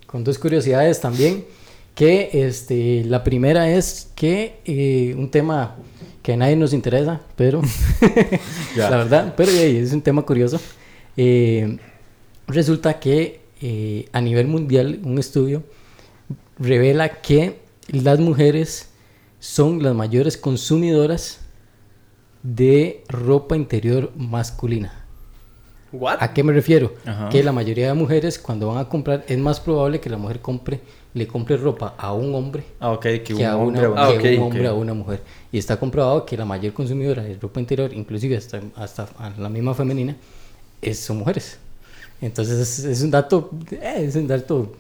con 0.08 0.24
dos 0.24 0.40
curiosidades 0.40 1.00
también. 1.00 1.46
Que 1.94 2.30
este, 2.34 3.04
la 3.06 3.24
primera 3.26 3.70
es 3.70 4.08
que 4.16 4.60
eh, 4.66 5.14
un 5.18 5.30
tema 5.30 5.76
que 6.30 6.34
a 6.34 6.38
nadie 6.38 6.56
nos 6.56 6.74
interesa, 6.74 7.22
pero 7.36 7.60
la 8.76 8.90
verdad, 8.92 9.34
pero 9.36 9.50
es 9.50 9.92
un 9.94 10.04
tema 10.04 10.22
curioso. 10.22 10.60
Eh, 11.18 11.80
resulta 12.46 13.00
que 13.00 13.42
eh, 13.64 14.08
a 14.14 14.22
nivel 14.22 14.46
mundial 14.46 15.00
un 15.04 15.18
estudio 15.18 15.64
revela 16.60 17.22
que 17.22 17.62
las 17.88 18.20
mujeres 18.20 18.92
son 19.40 19.82
las 19.82 19.96
mayores 19.96 20.38
consumidoras 20.38 21.40
de 22.44 23.04
ropa 23.08 23.56
interior 23.56 24.12
masculina. 24.16 25.04
¿What? 25.92 26.18
¿A 26.20 26.32
qué 26.36 26.44
me 26.44 26.54
refiero? 26.54 26.94
Ajá. 27.08 27.30
Que 27.30 27.42
la 27.42 27.54
mayoría 27.54 27.88
de 27.88 27.96
mujeres 27.96 28.38
cuando 28.38 28.68
van 28.68 28.78
a 28.78 28.88
comprar 28.88 29.26
es 29.28 29.40
más 29.40 29.60
probable 29.60 30.00
que 30.00 30.12
la 30.12 30.18
mujer 30.18 30.42
compre 30.42 30.80
le 31.14 31.26
compre 31.28 31.58
ropa 31.58 31.96
a 31.98 32.14
un 32.14 32.34
hombre 32.36 32.64
Ah, 32.80 32.92
ok, 32.92 33.02
que, 33.02 33.24
que, 33.24 33.34
un 33.36 33.44
a, 33.46 33.58
hombre. 33.58 33.88
una, 33.88 34.04
Ah, 34.06 34.12
que 34.20 34.34
ok, 34.36 34.38
un 34.40 34.44
hombre 34.46 34.68
ok. 34.70 34.74
a 34.74 34.74
una 34.76 34.94
mujer. 34.94 35.22
Y 35.52 35.58
está 35.58 35.78
comprobado 35.80 36.26
que 36.26 36.38
la 36.38 36.46
mayor 36.46 36.74
consumidora 36.74 37.24
de 37.24 37.36
ropa 37.36 37.60
interior, 37.60 37.92
inclusive 37.94 38.38
hasta, 38.38 38.62
hasta 38.76 39.08
la 39.38 39.50
misma 39.50 39.74
femenina, 39.74 40.16
es, 40.82 41.00
son 41.00 41.18
mujeres. 41.18 41.58
Entonces 42.22 42.60
es, 42.60 42.86
es 42.86 43.02
un 43.02 43.12
dato, 43.12 43.50
eh, 43.72 44.04
es 44.08 44.16
un 44.16 44.28
dato 44.28 44.74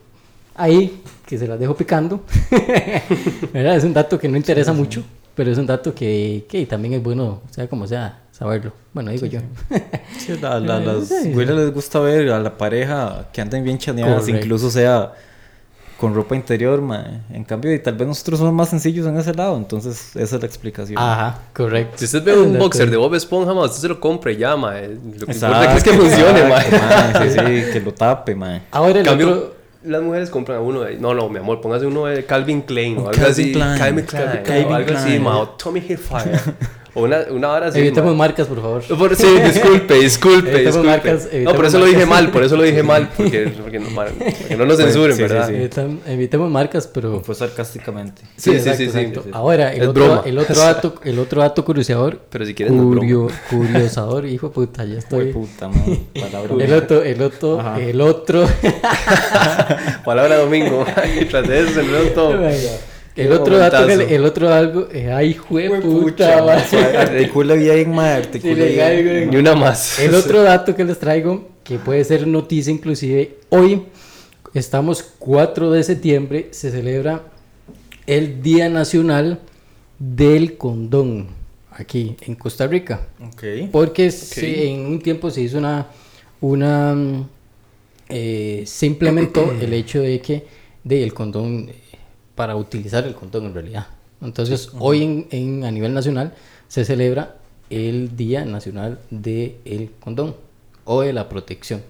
ahí 0.55 1.01
que 1.25 1.37
se 1.37 1.47
las 1.47 1.59
dejo 1.59 1.75
picando. 1.75 2.21
Es 3.53 3.83
un 3.83 3.93
dato 3.93 4.19
que 4.19 4.27
no 4.27 4.37
interesa 4.37 4.73
mucho, 4.73 5.03
pero 5.35 5.51
es 5.51 5.57
un 5.57 5.65
dato 5.65 5.93
que, 5.95 6.45
que 6.49 6.65
también 6.65 6.93
es 6.95 7.03
bueno, 7.03 7.41
sea 7.49 7.67
como 7.67 7.87
sea, 7.87 8.21
saberlo. 8.31 8.73
Bueno, 8.93 9.11
digo 9.11 9.25
yo. 9.25 9.39
Sí, 10.17 10.33
a 10.43 10.59
la- 10.59 10.79
las 10.79 11.07
sí. 11.07 11.31
güeyes 11.33 11.55
les 11.55 11.73
gusta 11.73 11.99
ver 11.99 12.29
a 12.31 12.39
la 12.39 12.57
pareja 12.57 13.29
que 13.33 13.41
anden 13.41 13.63
bien 13.63 13.77
chaneadas, 13.77 14.21
Correcto. 14.21 14.37
incluso 14.45 14.69
sea 14.69 15.13
con 15.99 16.15
ropa 16.15 16.35
interior, 16.35 16.81
mae. 16.81 17.19
En 17.33 17.43
cambio, 17.43 17.73
y 17.73 17.79
tal 17.79 17.95
vez 17.95 18.07
nosotros 18.07 18.39
somos 18.39 18.53
más 18.53 18.69
sencillos 18.69 19.05
en 19.05 19.17
ese 19.17 19.33
lado, 19.33 19.57
entonces 19.57 20.15
esa 20.15 20.35
es 20.37 20.41
la 20.41 20.47
explicación. 20.47 20.97
Ajá, 20.97 21.39
correcto. 21.53 21.97
Si 21.97 22.05
usted 22.05 22.23
ve 22.23 22.37
un 22.37 22.57
boxer 22.59 22.89
de. 22.89 22.97
Bob 22.97 23.13
Esponja, 23.15 23.53
ma, 23.53 23.63
usted 23.65 23.81
se 23.81 23.87
lo 23.89 23.99
compre 23.99 24.37
ya, 24.37 24.55
ma. 24.55 24.73
Lo 24.79 25.25
que 25.25 25.31
Exacto, 25.33 25.57
importa 25.57 25.75
es 25.77 25.83
que 25.83 25.93
funcione, 25.93 26.43
ma. 26.47 26.61
exacto, 26.61 27.19
mae, 27.19 27.29
Sí, 27.29 27.37
sí, 27.65 27.71
que 27.73 27.81
lo 27.81 27.93
tape, 27.93 28.33
mae. 28.35 28.61
Ahora 28.71 28.99
el 28.99 29.05
Cambio, 29.05 29.27
otro... 29.29 29.55
las 29.83 30.01
mujeres 30.01 30.29
compran 30.29 30.59
a 30.59 30.61
uno 30.61 30.81
de... 30.81 30.95
No, 30.97 31.13
no, 31.13 31.27
mi 31.29 31.39
amor, 31.39 31.59
póngase 31.61 31.85
uno 31.85 32.05
de 32.05 32.25
Calvin 32.25 32.61
Klein 32.61 32.97
o 32.97 33.09
algo 33.09 33.11
Calvin 33.11 33.31
así. 33.31 33.51
Klein. 33.51 33.77
Calvin 33.77 34.05
Klein. 34.05 34.43
Calvin 34.43 34.65
o 34.71 34.75
algo 34.75 34.93
así, 34.95 35.05
Klein. 35.05 35.23
ma. 35.23 35.37
O 35.37 35.49
Tommy 35.49 35.79
Hilfiger. 35.81 36.39
una, 36.99 37.17
una 37.31 37.49
hora 37.51 37.67
así, 37.67 37.79
Evitemos 37.79 38.11
ma. 38.11 38.17
marcas, 38.25 38.47
por 38.47 38.61
favor. 38.61 38.83
Por- 38.83 39.15
sí, 39.15 39.27
disculpe, 39.43 39.93
disculpe, 39.99 40.49
Evitemos 40.49 40.65
disculpe. 40.83 40.87
marcas, 40.89 41.27
no, 41.43 41.53
por 41.53 41.65
eso 41.65 41.79
lo 41.79 41.85
dije 41.85 42.05
mal, 42.05 42.31
por 42.31 42.43
eso 42.43 42.55
lo 42.55 42.63
dije 42.63 42.83
mal, 42.91 43.09
porque, 43.15 43.51
porque, 43.61 43.79
no, 43.79 43.87
porque 43.89 44.55
no 44.57 44.65
nos 44.65 44.75
Pues, 44.75 44.85
censuren, 44.87 45.15
sí, 45.15 45.21
¿verdad? 45.21 45.47
sí. 45.47 45.53
Evitem- 45.53 45.99
evitemos 46.07 46.49
marcas, 46.51 46.87
pero... 46.87 47.21
Fue 47.21 47.35
sarcásticamente. 47.35 48.21
Sí, 48.37 48.51
sí, 48.51 48.55
exacto, 48.57 48.77
sí, 48.77 48.89
sí, 48.91 48.97
exacto. 48.97 49.21
sí, 49.23 49.29
sí. 49.29 49.31
Ahora, 49.33 49.73
el 49.73 49.81
Es 49.83 49.87
otro, 49.87 50.05
broma. 50.05 50.21
el, 50.25 50.37
otro 50.37 50.55
dato, 50.55 50.95
el 51.03 51.19
otro 51.19 51.41
dato 51.41 51.65
curioseador... 51.65 52.19
Pero 52.29 52.45
si 52.45 52.53
quieres, 52.53 52.73
no 52.75 52.83
curio- 52.83 53.29
curiosador, 53.49 54.25
hijo 54.25 54.47
de 54.49 54.53
puta, 54.53 54.85
ya 54.85 54.97
estoy... 54.99 55.31
puta, 55.33 55.67
mae. 55.69 55.99
Palabra 56.19 56.63
El 56.65 56.73
otro, 56.73 57.03
el 57.03 57.21
otro, 57.21 57.59
Ajá. 57.59 57.79
el 57.79 58.01
otro... 58.01 58.45
Palabra 60.05 60.37
domingo. 60.37 60.85
y 61.19 61.25
tras 61.25 61.47
de 61.47 61.59
eso 61.61 61.81
se 61.81 62.09
todo. 62.11 62.39
El 63.25 63.31
otro 63.31 63.57
dato, 63.57 63.87
que 63.87 63.97
le- 63.97 64.15
el 64.15 64.25
otro 64.25 64.53
algo, 64.53 64.87
eh, 64.91 65.11
ay, 65.11 65.33
jue 65.33 65.69
puta. 65.81 66.37
Articula 67.01 67.53
bien, 67.55 67.93
Articula 67.99 68.53
bien. 69.01 69.29
Ni 69.29 69.35
una 69.37 69.55
más. 69.55 69.99
El 69.99 70.15
otro 70.15 70.41
dato 70.43 70.75
que 70.75 70.83
les 70.85 70.99
traigo, 70.99 71.47
que 71.63 71.77
puede 71.77 72.03
ser 72.03 72.25
noticia 72.27 72.71
inclusive, 72.71 73.37
hoy 73.49 73.83
estamos 74.53 75.03
4 75.19 75.71
de 75.71 75.83
septiembre, 75.83 76.47
se 76.51 76.71
celebra 76.71 77.23
el 78.07 78.41
Día 78.41 78.69
Nacional 78.69 79.39
del 79.99 80.57
Condón, 80.57 81.27
aquí 81.71 82.15
en 82.21 82.35
Costa 82.35 82.65
Rica. 82.67 83.01
Porque 83.71 84.09
se- 84.11 84.69
en 84.71 84.85
un 84.85 84.99
tiempo 84.99 85.29
se 85.29 85.41
hizo 85.41 85.57
una, 85.59 85.87
una 86.41 86.95
eh, 88.09 88.63
se 88.65 88.85
implementó 88.85 89.53
el 89.61 89.73
hecho 89.73 90.01
de 90.01 90.19
que 90.21 90.45
de 90.83 91.03
el 91.03 91.13
condón 91.13 91.69
para 92.39 92.55
utilizar 92.55 93.03
el 93.05 93.15
condón 93.15 93.47
en 93.47 93.53
realidad. 93.53 93.87
Entonces 94.21 94.69
hoy 94.79 95.03
en, 95.03 95.27
en- 95.31 95.63
a 95.65 95.71
nivel 95.71 95.93
nacional 95.93 96.31
se 96.69 96.85
celebra 96.85 97.35
el 97.69 98.15
Día 98.15 98.45
Nacional 98.45 98.97
del 99.09 99.91
Condón 99.99 100.35
o 100.85 101.01
de 101.01 101.11
la 101.11 101.27
protección. 101.27 101.81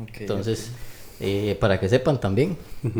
Ok, 0.00 0.20
Entonces 0.20 0.70
eh, 1.18 1.56
para 1.60 1.80
que 1.80 1.88
sepan 1.88 2.20
también. 2.20 2.56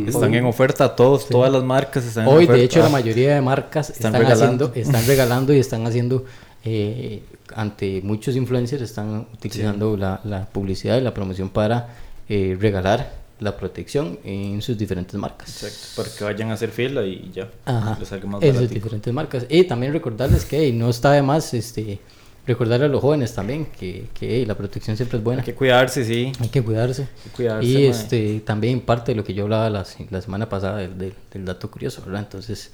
Están 0.08 0.34
en 0.34 0.46
oferta 0.46 0.96
todos, 0.96 1.28
todas 1.28 1.52
las 1.52 1.62
marcas 1.62 2.04
están 2.04 2.24
en 2.26 2.34
Hoy, 2.34 2.44
oferta. 2.44 2.54
de 2.58 2.64
hecho, 2.64 2.80
la 2.80 2.88
mayoría 2.88 3.34
de 3.36 3.40
marcas 3.40 3.90
Están 3.90 4.14
están, 4.16 4.22
regalando. 4.28 4.64
haciendo, 4.66 4.90
están 4.90 5.06
regalando 5.06 5.52
y 5.54 5.58
están 5.60 5.86
haciendo, 5.86 6.24
eh, 6.64 7.22
ante 7.54 8.00
muchos 8.02 8.34
influencers, 8.34 8.82
están 8.82 9.28
utilizando 9.32 9.96
la, 9.96 10.20
la 10.24 10.46
publicidad 10.46 10.98
y 10.98 11.02
la 11.02 11.14
promoción 11.14 11.50
para 11.50 11.88
eh, 12.28 12.56
regalar 12.58 13.12
la 13.38 13.56
protección 13.56 14.18
en 14.24 14.62
sus 14.62 14.78
diferentes 14.78 15.14
marcas. 15.20 15.62
Exacto, 15.62 16.02
para 16.02 16.16
que 16.16 16.24
vayan 16.24 16.50
a 16.50 16.54
hacer 16.54 16.70
fila 16.70 17.04
y 17.04 17.30
ya. 17.34 17.50
Ajá, 17.66 17.96
Les 17.98 18.08
salga 18.08 18.26
más 18.26 18.42
en 18.42 18.54
sus 18.54 18.70
diferentes 18.70 19.12
marcas. 19.12 19.46
Y 19.48 19.64
también 19.64 19.92
recordarles 19.92 20.44
que 20.44 20.72
no 20.72 20.88
está 20.88 21.12
de 21.12 21.22
más 21.22 21.52
este, 21.52 21.98
recordarle 22.46 22.86
a 22.86 22.88
los 22.88 23.00
jóvenes 23.02 23.34
también 23.34 23.66
que, 23.66 24.06
que 24.18 24.46
la 24.46 24.54
protección 24.56 24.96
siempre 24.96 25.18
es 25.18 25.24
buena. 25.24 25.42
Hay 25.42 25.46
que 25.46 25.54
cuidarse, 25.54 26.04
sí. 26.04 26.32
Hay 26.40 26.48
que 26.48 26.62
cuidarse. 26.62 27.02
Hay 27.02 27.08
que 27.24 27.30
cuidarse, 27.30 27.66
y 27.68 27.84
este 27.86 28.40
también 28.40 28.80
parte 28.80 29.12
de 29.12 29.16
lo 29.16 29.24
que 29.24 29.34
yo 29.34 29.44
hablaba 29.44 29.68
la, 29.68 29.84
la 30.10 30.20
semana 30.22 30.48
pasada 30.48 30.78
del, 30.78 30.96
del- 30.96 31.14
del 31.32 31.44
dato 31.44 31.70
curioso, 31.70 32.02
¿verdad? 32.06 32.22
Entonces, 32.22 32.70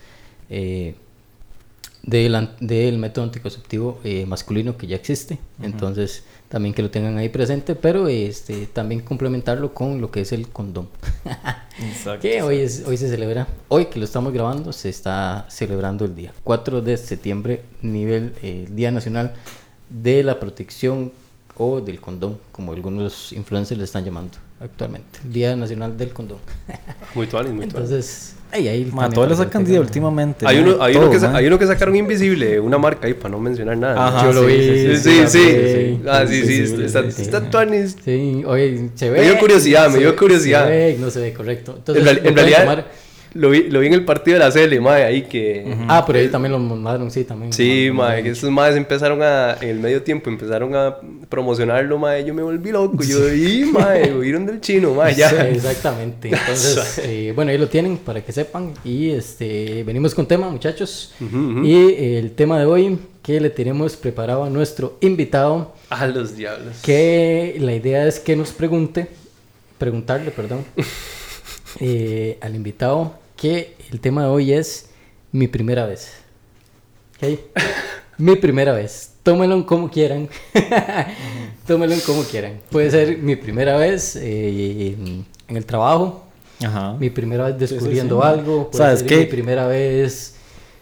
eh, 0.48 0.94
del, 2.02 2.48
del 2.60 2.98
método 2.98 3.24
anticonceptivo 3.24 4.00
eh, 4.04 4.26
masculino 4.26 4.76
que 4.76 4.86
ya 4.86 4.96
existe. 4.96 5.38
Entonces, 5.62 6.24
también 6.52 6.74
que 6.74 6.82
lo 6.82 6.90
tengan 6.90 7.16
ahí 7.16 7.30
presente, 7.30 7.74
pero 7.74 8.08
este 8.08 8.66
también 8.66 9.00
complementarlo 9.00 9.72
con 9.72 10.02
lo 10.02 10.10
que 10.10 10.20
es 10.20 10.32
el 10.32 10.48
condón. 10.48 10.86
Exacto. 11.82 12.20
que 12.20 12.42
hoy, 12.42 12.58
es, 12.58 12.84
hoy 12.86 12.98
se 12.98 13.08
celebra, 13.08 13.48
hoy 13.68 13.86
que 13.86 13.98
lo 13.98 14.04
estamos 14.04 14.34
grabando, 14.34 14.70
se 14.74 14.90
está 14.90 15.46
celebrando 15.48 16.04
el 16.04 16.14
día 16.14 16.34
4 16.44 16.82
de 16.82 16.98
septiembre, 16.98 17.62
nivel 17.80 18.34
eh, 18.42 18.68
Día 18.70 18.90
Nacional 18.90 19.32
de 19.88 20.22
la 20.22 20.38
Protección 20.38 21.10
o 21.56 21.80
del 21.80 22.02
Condón, 22.02 22.38
como 22.52 22.74
algunos 22.74 23.32
influencers 23.32 23.78
le 23.78 23.84
están 23.84 24.04
llamando 24.04 24.36
actualmente. 24.60 25.20
Día 25.24 25.56
Nacional 25.56 25.96
del 25.96 26.12
Condón. 26.12 26.38
Muy 27.14 27.28
tuanis, 27.28 27.54
muy 27.54 27.66
tuanis. 27.66 27.90
Entonces, 27.90 28.34
ahí, 28.52 28.68
ahí. 28.68 28.84
Ma, 28.92 29.08
también 29.08 29.12
todos 29.14 29.28
le 29.28 29.34
para 29.36 29.48
que 29.50 29.50
sacan 29.50 29.62
lo 29.62 29.68
día 29.68 29.74
tengan. 29.74 29.86
últimamente. 29.86 30.46
Hay 30.46 30.58
uno, 30.58 30.82
hay, 30.82 30.92
todo, 30.94 31.10
uno 31.10 31.18
que, 31.20 31.26
hay 31.26 31.46
uno 31.46 31.58
que 31.58 31.66
sacaron 31.66 31.96
invisible, 31.96 32.60
una 32.60 32.78
marca 32.78 33.06
ahí 33.06 33.14
para 33.14 33.30
no 33.30 33.40
mencionar 33.40 33.76
nada. 33.76 34.08
Ajá, 34.08 34.26
Yo 34.26 34.32
lo 34.32 34.40
sí, 34.42 34.46
vi. 34.46 34.62
Sí, 34.62 34.96
sí, 34.96 34.96
sí, 34.96 35.26
sí. 35.28 35.50
sí. 35.72 36.02
Ah, 36.08 36.24
sí, 36.28 36.46
sí, 36.46 36.66
Sí, 36.66 36.82
está, 36.84 37.02
sí, 37.04 37.12
sí. 37.12 37.22
está 37.22 37.50
tuanis. 37.50 37.96
Sí, 38.04 38.42
oye, 38.46 38.90
se 38.94 39.10
ve. 39.10 39.18
Me 39.20 39.24
dio 39.24 39.38
curiosidad, 39.38 39.90
me 39.90 39.98
dio 39.98 40.14
curiosidad. 40.16 40.70
No 40.98 41.10
se 41.10 41.20
ve 41.20 41.32
correcto. 41.32 41.74
Entonces, 41.78 42.20
En, 42.24 42.34
realidad, 42.36 42.86
lo 43.34 43.50
vi, 43.50 43.64
lo 43.70 43.80
vi 43.80 43.86
en 43.86 43.94
el 43.94 44.04
partido 44.04 44.38
de 44.38 44.44
la 44.44 44.50
CL, 44.50 44.80
mae, 44.80 45.04
ahí 45.04 45.22
que... 45.22 45.64
Ah, 45.88 46.04
pero 46.06 46.18
ahí 46.18 46.28
también 46.28 46.52
lo 46.52 46.58
mandaron, 46.58 47.10
sí, 47.10 47.24
también. 47.24 47.52
Sí, 47.52 47.88
lo 47.88 47.94
mae, 47.94 48.22
que 48.22 48.30
esos 48.30 48.50
maes 48.50 48.76
empezaron 48.76 49.22
a, 49.22 49.56
en 49.60 49.68
el 49.70 49.78
medio 49.78 50.02
tiempo, 50.02 50.28
empezaron 50.28 50.74
a 50.74 50.96
promocionarlo, 51.28 51.98
mae, 51.98 52.24
yo 52.24 52.34
me 52.34 52.42
volví 52.42 52.70
loco, 52.70 53.02
yo, 53.02 53.32
y 53.32 53.64
mae, 53.64 54.12
oyeron 54.18 54.46
del 54.46 54.60
chino, 54.60 54.94
mae, 54.94 55.14
ya. 55.14 55.30
Sí, 55.30 55.36
exactamente. 55.36 56.28
Entonces, 56.28 56.98
eh, 57.04 57.32
bueno, 57.34 57.50
ahí 57.50 57.58
lo 57.58 57.68
tienen 57.68 57.96
para 57.98 58.22
que 58.22 58.32
sepan. 58.32 58.74
Y 58.84 59.10
este 59.10 59.82
venimos 59.84 60.14
con 60.14 60.26
tema, 60.26 60.48
muchachos. 60.50 61.14
Y 61.20 61.74
eh, 61.74 62.18
el 62.18 62.32
tema 62.32 62.58
de 62.58 62.66
hoy 62.66 62.98
que 63.22 63.40
le 63.40 63.50
tenemos 63.50 63.96
preparado 63.96 64.44
a 64.44 64.50
nuestro 64.50 64.98
invitado, 65.00 65.74
A 65.90 66.06
los 66.06 66.36
diablos. 66.36 66.76
que 66.82 67.56
la 67.60 67.74
idea 67.74 68.06
es 68.06 68.18
que 68.18 68.34
nos 68.34 68.52
pregunte, 68.52 69.08
preguntarle, 69.78 70.32
perdón, 70.32 70.64
eh, 71.80 72.36
al 72.40 72.56
invitado 72.56 73.21
que 73.42 73.74
el 73.90 73.98
tema 74.00 74.22
de 74.22 74.28
hoy 74.28 74.52
es 74.52 74.86
mi 75.32 75.48
primera 75.48 75.84
vez. 75.84 76.12
¿Ok? 77.20 77.40
mi 78.18 78.36
primera 78.36 78.72
vez. 78.72 79.10
Tómenlo 79.24 79.66
como 79.66 79.90
quieran. 79.90 80.28
Tómenlo 81.66 81.96
como 82.06 82.22
quieran. 82.22 82.60
Puede 82.70 82.90
ser 82.92 83.18
mi 83.18 83.34
primera 83.36 83.76
vez 83.76 84.14
eh, 84.16 84.96
en, 85.48 85.56
el 85.56 85.64
trabajo, 85.66 86.24
Ajá. 86.64 86.94
mi 86.98 87.10
primera 87.10 87.44
vez 87.50 87.54
sí, 87.68 87.74
descubriendo 87.74 88.20
sí. 88.22 88.26
algo, 88.28 88.70
puede 88.70 88.84
¿Sabes 88.84 88.98
ser 89.00 89.08
qué? 89.08 89.16
mi 89.18 89.26
primera 89.26 89.66
vez... 89.66 90.34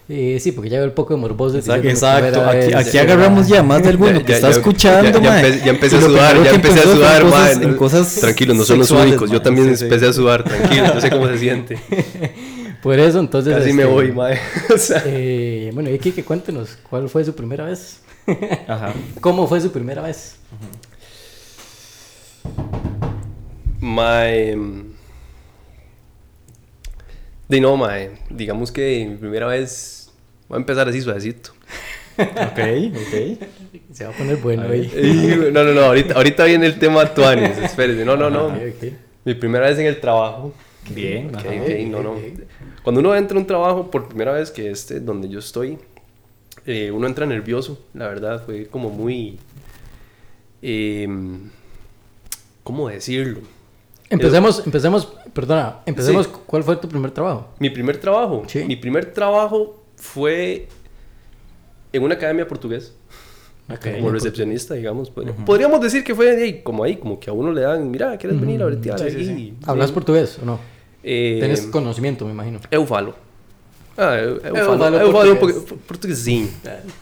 eh, 0.09 0.39
sí, 0.41 0.53
porque 0.53 0.69
ya 0.71 0.77
veo 0.79 0.87
el 0.87 0.93
poco 0.93 1.15
de 1.15 1.21
morboso. 1.21 1.57
Exacto, 1.59 1.89
exacto. 1.89 2.41
Aquí, 2.47 2.57
vez, 2.67 2.75
aquí 2.75 2.99
agarramos 2.99 3.49
ya 3.49 3.63
más 3.63 3.83
de 3.83 3.89
alguno 3.95 4.13
Ya- 4.21 4.25
que 4.25 4.33
ya- 4.33 4.35
está 4.37 4.51
ya- 4.51 4.57
escuchando, 4.57 5.11
ya- 5.11 5.25
ya 5.25 5.31
ma. 5.31 5.43
empe- 5.43 5.65
ya 5.65 5.71
empecé 5.71 5.97
a 5.97 6.01
sudar, 6.03 6.43
ya 6.45 6.51
empecé 6.51 6.81
a 6.81 6.83
sudar, 6.83 7.23
en 7.23 7.31
cosas- 7.31 7.63
en 7.63 7.75
cosas 7.77 8.15
Tranquilo, 8.17 8.55
no 8.55 8.65
son 8.65 8.79
los 8.79 8.91
únicos, 8.91 9.31
yo 9.31 9.41
también 9.43 9.71
Sí, 9.71 9.77
sí. 9.79 9.85
empecé 9.85 10.07
a 10.07 10.13
sudar, 10.13 10.45
tranquilo, 10.45 10.95
no 10.95 11.01
sé 11.01 11.11
cómo 11.11 11.27
se 11.29 11.39
siente. 11.39 11.79
Por 12.83 12.99
eso, 12.99 13.21
entonces... 13.21 13.55
Casi 13.55 13.73
me 13.73 13.83
este, 13.83 13.95
voy, 13.95 14.13
mae. 14.13 14.39
O 14.75 14.79
sea, 14.79 15.03
Eh, 15.05 15.71
bueno, 15.75 15.91
y 15.91 15.99
Kike, 15.99 16.25
cuéntenos, 16.25 16.79
¿cuál 16.89 17.09
fue 17.09 17.25
su 17.25 17.35
primera 17.35 17.65
vez? 17.65 18.01
Ajá. 18.69 18.95
¿Cómo 19.21 19.47
fue 19.47 19.61
su 19.61 19.71
primera 19.71 20.03
vez? 20.03 20.37
Mae. 23.81 24.57
De 27.49 27.61
no, 27.61 27.77
mae. 27.77 28.13
Digamos 28.31 28.71
que 28.71 29.07
mi 29.09 29.17
primera 29.17 29.47
vez. 29.47 30.11
Voy 30.49 30.57
a 30.57 30.61
empezar 30.61 30.89
así 30.89 31.01
suavecito. 31.01 31.53
Ok, 32.21 32.59
ok. 32.95 33.49
Se 33.95 34.05
va 34.05 34.11
a 34.11 34.13
poner 34.13 34.37
bueno 34.37 34.69
ahí. 34.69 35.51
No, 35.51 35.65
no, 35.65 35.73
no. 35.73 35.81
Ahorita, 35.81 36.15
ahorita 36.17 36.45
viene 36.45 36.67
el 36.67 36.79
tema 36.79 37.07
Tuanis. 37.15 37.57
Espérese. 37.57 38.05
No, 38.05 38.15
no, 38.15 38.29
no. 38.29 38.49
Ok, 38.49 38.57
ok. 38.77 38.93
Mi 39.25 39.33
primera 39.33 39.69
vez 39.69 39.79
en 39.79 39.87
el 39.87 40.01
trabajo. 40.01 40.53
Bien. 40.91 41.29
Ok, 41.29 41.37
ajá. 41.37 41.53
no, 41.87 42.03
no. 42.03 42.17
Cuando 42.83 43.01
uno 43.01 43.15
entra 43.15 43.37
a 43.37 43.41
un 43.41 43.47
trabajo 43.47 43.91
por 43.91 44.09
primera 44.09 44.33
vez, 44.33 44.51
que 44.51 44.71
este, 44.71 45.01
donde 45.01 45.29
yo 45.29 45.39
estoy, 45.39 45.79
eh, 46.67 46.91
uno 46.91 47.07
entra 47.07 47.27
nervioso, 47.27 47.79
la 47.95 48.09
verdad, 48.09 48.43
fue 48.45 48.67
como 48.67 48.91
muy... 48.91 49.39
em, 50.63 51.51
¿Cómo 52.65 52.89
decirlo? 52.89 53.41
Empecemos, 54.11 54.63
empecemos, 54.67 55.07
perdona, 55.33 55.79
empecemos, 55.87 56.27
Sí. 56.27 56.33
¿cuál 56.47 56.63
fue 56.65 56.77
tu 56.77 56.89
primer 56.89 57.11
trabajo? 57.13 57.49
Mi 57.59 57.71
primer 57.71 57.99
trabajo. 57.99 58.43
Sí. 58.49 58.65
Mi 58.65 58.77
primer 58.77 59.13
trabajo 59.13 59.83
fue 59.97 60.69
en 61.93 62.03
una 62.03 62.15
academia 62.15 62.47
portugués. 62.47 62.95
como 63.69 64.11
recepcionista, 64.11 64.75
digamos. 64.75 65.11
Podría- 65.11 65.33
Podríamos 65.33 65.81
decir 65.81 66.03
que 66.03 66.13
fue 66.13 66.29
ahí, 66.31 66.61
como 66.61 66.83
ahí, 66.83 66.97
como 66.97 67.21
que 67.21 67.31
a 67.31 67.33
uno 67.33 67.53
le 67.53 67.61
dan, 67.61 67.89
mira, 67.89 68.17
¿quieres 68.19 68.41
venir 68.41 68.61
a 68.63 68.67
bretear 68.67 68.99
Sí. 68.99 69.55
¿Hablas 69.65 69.93
portugués 69.93 70.41
o 70.43 70.45
no? 70.45 70.59
Eh, 71.03 71.37
Tienes 71.41 71.63
conocimiento, 71.67 72.25
me 72.25 72.33
imagino. 72.33 72.61
Eu 72.71 72.87
falo. 72.87 73.15
Ah, 73.97 74.17
eu, 74.17 74.39
eu 74.39 74.57
Eu 74.57 74.65
falo, 74.65 74.79
falo 74.79 74.97
eu 74.97 75.13
falo 75.13 75.33
um 75.33 75.37
português. 75.37 75.65
pouco 75.65 75.77
portuguesinho. 75.85 76.51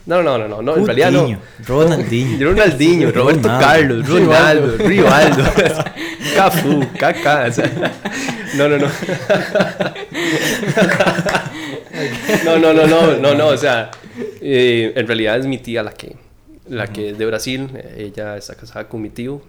No, 0.07 0.23
no, 0.23 0.39
no, 0.39 0.49
no, 0.49 0.63
no, 0.63 0.79
en 0.79 0.85
realidad 0.87 1.13
no. 1.13 1.21
Coutinho, 1.21 1.41
Ronaldinho. 1.67 2.39
Ronaldinho, 2.51 3.11
Roberto 3.13 3.43
Ronaldo. 3.49 3.67
Carlos, 3.67 4.09
Ronaldo, 4.09 4.77
Rivaldo, 4.79 5.43
Cafu, 6.35 6.87
Kaká. 6.99 7.51
No, 8.57 8.69
no, 8.69 8.79
no. 8.79 8.89
no, 12.45 12.59
no, 12.59 12.73
no, 12.73 12.87
no, 12.87 13.17
no, 13.17 13.35
no, 13.35 13.47
o 13.49 13.57
sea, 13.57 13.91
eh, 14.41 14.93
en 14.95 15.07
realidad 15.07 15.39
es 15.39 15.47
mi 15.47 15.59
tía 15.59 15.83
la 15.83 15.93
que, 15.93 16.17
la 16.69 16.87
que 16.87 17.11
es 17.11 17.19
de 17.19 17.27
Brasil, 17.27 17.69
ella 17.97 18.37
está 18.37 18.55
casada 18.55 18.89
con 18.89 19.03
mi 19.03 19.11
tío 19.11 19.41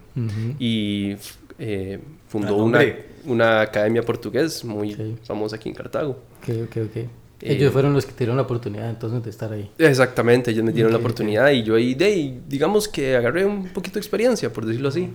y 0.58 1.16
eh, 1.58 1.98
fundó 2.28 2.48
Ah, 2.48 2.52
una, 2.54 2.62
hombre. 2.64 3.09
Una 3.24 3.60
academia 3.60 4.02
portugués 4.02 4.64
muy 4.64 5.16
famosa 5.24 5.56
aquí 5.56 5.68
en 5.68 5.74
Cartago. 5.74 6.18
Ok, 6.42 6.48
ok, 6.64 6.76
ok. 6.86 6.96
Eh, 7.42 7.54
Ellos 7.54 7.72
fueron 7.72 7.94
los 7.94 8.04
que 8.04 8.12
tuvieron 8.12 8.36
la 8.36 8.42
oportunidad 8.42 8.90
entonces 8.90 9.22
de 9.24 9.30
estar 9.30 9.50
ahí. 9.50 9.70
Exactamente, 9.78 10.50
ellos 10.50 10.62
me 10.62 10.72
dieron 10.72 10.92
la 10.92 10.98
oportunidad 10.98 11.50
y 11.50 11.62
yo 11.62 11.74
ahí, 11.74 11.94
de, 11.94 12.04
ahí, 12.04 12.40
digamos 12.46 12.86
que 12.86 13.16
agarré 13.16 13.46
un 13.46 13.68
poquito 13.68 13.94
de 13.94 14.00
experiencia, 14.00 14.52
por 14.52 14.66
decirlo 14.66 14.90
así. 14.90 15.08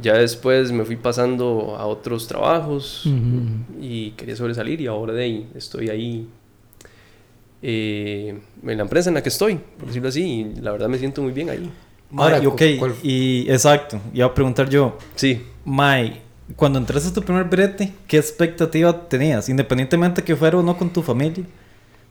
Ya 0.00 0.12
después 0.18 0.70
me 0.72 0.84
fui 0.84 0.96
pasando 0.96 1.74
a 1.78 1.86
otros 1.86 2.28
trabajos 2.28 3.08
y 3.80 4.10
quería 4.10 4.36
sobresalir 4.36 4.82
y 4.82 4.86
ahora 4.88 5.14
de 5.14 5.22
ahí 5.24 5.48
estoy 5.54 5.88
ahí 5.88 6.28
eh, 7.62 8.38
en 8.66 8.76
la 8.76 8.82
empresa 8.82 9.08
en 9.08 9.14
la 9.14 9.22
que 9.22 9.28
estoy, 9.28 9.54
por 9.78 9.86
decirlo 9.88 10.08
así, 10.08 10.22
y 10.56 10.60
la 10.60 10.72
verdad 10.72 10.88
me 10.88 10.98
siento 10.98 11.22
muy 11.22 11.32
bien 11.32 11.48
ahí. 11.50 11.70
Ahora, 12.14 12.42
y 12.42 12.46
ok, 12.46 12.62
¿cuál- 12.78 12.94
y 13.02 13.50
exacto, 13.50 13.98
iba 14.12 14.26
a 14.26 14.34
preguntar 14.34 14.68
yo, 14.68 14.98
Sí, 15.14 15.40
Mae, 15.64 16.20
cuando 16.56 16.78
entraste 16.78 17.08
a 17.10 17.12
tu 17.12 17.22
primer 17.22 17.44
brete, 17.44 17.92
¿qué 18.06 18.18
expectativa 18.18 19.08
tenías? 19.08 19.48
Independientemente 19.48 20.22
que 20.22 20.36
fuera 20.36 20.58
o 20.58 20.62
no 20.62 20.76
con 20.76 20.90
tu 20.90 21.02
familia. 21.02 21.44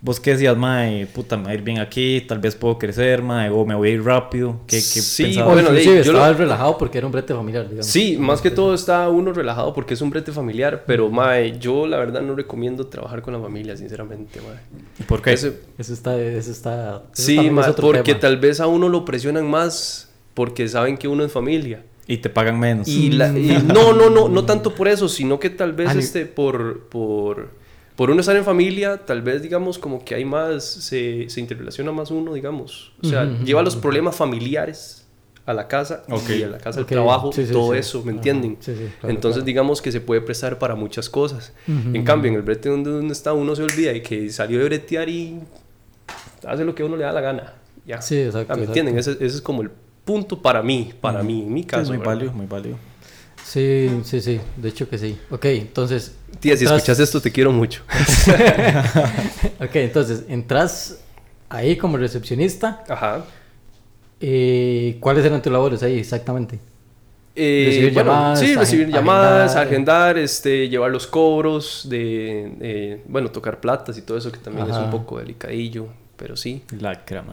¿Vos 0.03 0.19
qué 0.19 0.31
decías, 0.31 0.57
Mae, 0.57 1.05
puta, 1.05 1.37
me 1.37 1.43
va 1.43 1.49
a 1.51 1.53
ir 1.53 1.61
bien 1.61 1.77
aquí, 1.77 2.21
tal 2.27 2.39
vez 2.39 2.55
puedo 2.55 2.79
crecer, 2.79 3.21
Mae, 3.21 3.51
o 3.51 3.63
me 3.67 3.75
voy 3.75 3.89
a 3.89 3.91
ir 3.91 4.03
rápido? 4.03 4.59
¿Qué, 4.65 4.77
qué 4.77 4.81
Sí, 4.81 5.23
pensabas? 5.25 5.53
Bueno, 5.53 5.71
de- 5.71 5.83
yo 5.85 5.93
estaba 5.93 6.31
lo- 6.31 6.37
relajado 6.39 6.75
porque 6.79 6.97
era 6.97 7.05
un 7.05 7.13
brete 7.13 7.35
familiar, 7.35 7.65
digamos. 7.65 7.85
sí, 7.85 8.17
más 8.17 8.41
que 8.41 8.49
todo 8.49 8.73
está 8.73 9.07
uno 9.09 9.31
relajado 9.31 9.75
porque 9.75 9.93
es 9.93 10.01
un 10.01 10.09
brete 10.09 10.31
familiar, 10.31 10.85
pero 10.87 11.07
mae, 11.11 11.59
yo 11.59 11.85
la 11.85 11.97
verdad 11.97 12.21
no 12.23 12.33
recomiendo 12.33 12.87
trabajar 12.87 13.21
con 13.21 13.35
la 13.35 13.39
familia, 13.39 13.77
sinceramente, 13.77 14.39
mae. 14.41 14.57
¿Y 14.99 15.03
¿Por 15.03 15.21
qué? 15.21 15.33
Ese- 15.33 15.59
Eso 15.77 15.93
está, 15.93 16.19
eso 16.19 16.49
está. 16.51 16.95
eso 17.13 17.23
sí, 17.23 17.37
es 17.37 17.51
mae, 17.51 17.69
otro 17.69 17.85
porque 17.85 18.01
tema. 18.15 18.19
tal 18.21 18.37
vez 18.37 18.59
a 18.59 18.65
uno 18.65 18.89
lo 18.89 19.05
presionan 19.05 19.47
más 19.47 20.09
porque 20.33 20.67
saben 20.67 20.97
que 20.97 21.07
uno 21.07 21.23
es 21.23 21.31
familia. 21.31 21.83
Y 22.13 22.17
te 22.17 22.29
pagan 22.29 22.59
menos. 22.59 22.87
Y, 22.87 23.09
la- 23.11 23.29
y 23.37 23.63
no, 23.63 23.93
no, 23.93 24.09
no, 24.09 24.27
no 24.27 24.43
tanto 24.45 24.75
por 24.75 24.87
eso, 24.87 25.07
sino 25.07 25.39
que 25.39 25.49
tal 25.49 25.71
vez 25.73 25.95
este, 25.95 26.25
por, 26.25 26.81
por, 26.89 27.49
por 27.95 28.09
uno 28.11 28.19
estar 28.19 28.35
en 28.35 28.43
familia, 28.43 28.97
tal 29.05 29.21
vez 29.21 29.41
digamos 29.41 29.79
como 29.79 30.03
que 30.03 30.15
hay 30.15 30.25
más, 30.25 30.63
se, 30.65 31.29
se 31.29 31.39
interrelaciona 31.39 31.91
más 31.91 32.11
uno, 32.11 32.33
digamos. 32.33 32.91
O 33.01 33.07
sea, 33.07 33.25
lleva 33.45 33.61
los 33.61 33.75
problemas 33.77 34.15
familiares 34.15 34.97
a 35.45 35.53
la 35.53 35.67
casa 35.67 36.03
y 36.09 36.43
a 36.43 36.47
la 36.47 36.57
casa 36.57 36.81
Ok, 36.81 36.87
del 36.89 36.97
trabajo, 36.97 37.31
sí, 37.31 37.45
sí, 37.45 37.53
todo 37.53 37.71
sí. 37.73 37.79
eso, 37.79 38.03
¿me 38.03 38.11
entienden? 38.11 38.57
sí, 38.59 38.73
sí, 38.75 38.83
claro, 38.99 39.15
Entonces 39.15 39.37
claro. 39.39 39.45
digamos 39.45 39.81
que 39.81 39.91
se 39.91 40.01
puede 40.01 40.21
prestar 40.21 40.59
para 40.59 40.75
muchas 40.75 41.09
cosas. 41.09 41.53
En 41.67 42.03
cambio, 42.03 42.29
en 42.29 42.35
el 42.35 42.41
brete 42.43 42.67
donde 42.69 42.89
uno 42.91 43.11
está, 43.11 43.31
uno 43.33 43.55
se 43.55 43.63
olvida 43.63 43.93
de 43.93 44.01
que 44.01 44.29
salió 44.29 44.59
de 44.59 44.65
bretear 44.65 45.07
y 45.07 45.39
hace 46.45 46.65
lo 46.65 46.75
que 46.75 46.83
a 46.83 46.85
uno 46.87 46.97
le 46.97 47.03
da 47.03 47.11
la 47.13 47.21
gana. 47.21 47.53
Ya. 47.85 48.01
Sí, 48.01 48.17
exacto, 48.21 48.51
Ah, 48.53 48.55
¿Me 48.57 48.63
exacto. 48.63 48.79
entienden? 48.79 48.97
Ese, 48.99 49.11
ese 49.13 49.25
es 49.37 49.41
como 49.41 49.61
el 49.63 49.71
punto 50.05 50.41
para 50.41 50.61
mí, 50.63 50.93
para 50.99 51.23
mí, 51.23 51.41
en 51.41 51.53
mi 51.53 51.63
caso. 51.63 51.83
es 51.83 51.87
muy 51.89 51.97
¿verdad? 51.97 52.13
válido, 52.13 52.33
muy 52.33 52.45
válido. 52.47 52.77
Sí, 53.43 53.89
sí, 54.03 54.21
sí. 54.21 54.39
De 54.57 54.69
hecho 54.69 54.87
que 54.89 54.97
sí. 54.97 55.17
Ok, 55.29 55.45
entonces. 55.45 56.15
Tía, 56.39 56.55
si 56.55 56.63
entras- 56.65 56.77
escuchas 56.77 56.99
esto, 56.99 57.19
te 57.21 57.31
quiero 57.31 57.51
mucho. 57.51 57.83
Ok, 59.59 59.75
entonces 59.75 60.23
entras 60.27 60.99
ahí 61.49 61.75
como 61.77 61.97
recepcionista. 61.97 62.83
Ajá. 62.87 63.25
Eh, 64.19 64.97
¿Cuáles 64.99 65.25
eran 65.25 65.41
tus 65.41 65.51
labores 65.51 65.83
ahí 65.83 65.99
exactamente? 65.99 66.59
Eh, 67.35 67.63
Recibir 67.67 67.93
bueno, 67.93 68.11
llamadas, 68.11 68.39
sí, 68.39 68.45
agen- 68.47 68.59
recibir 68.59 68.87
llamadas, 68.89 69.55
agendar. 69.55 70.17
este, 70.17 70.67
llevar 70.69 70.91
los 70.91 71.07
cobros, 71.07 71.87
de, 71.89 72.53
eh, 72.59 73.03
bueno, 73.07 73.31
tocar 73.31 73.59
platas 73.61 73.97
y 73.97 74.01
todo 74.01 74.17
eso 74.17 74.31
que 74.31 74.37
también 74.39 74.69
es 74.69 74.75
un 74.75 74.89
poco 74.89 75.17
delicadillo, 75.19 75.87
pero 76.21 76.35
sí. 76.37 76.61
Lacra, 76.79 77.23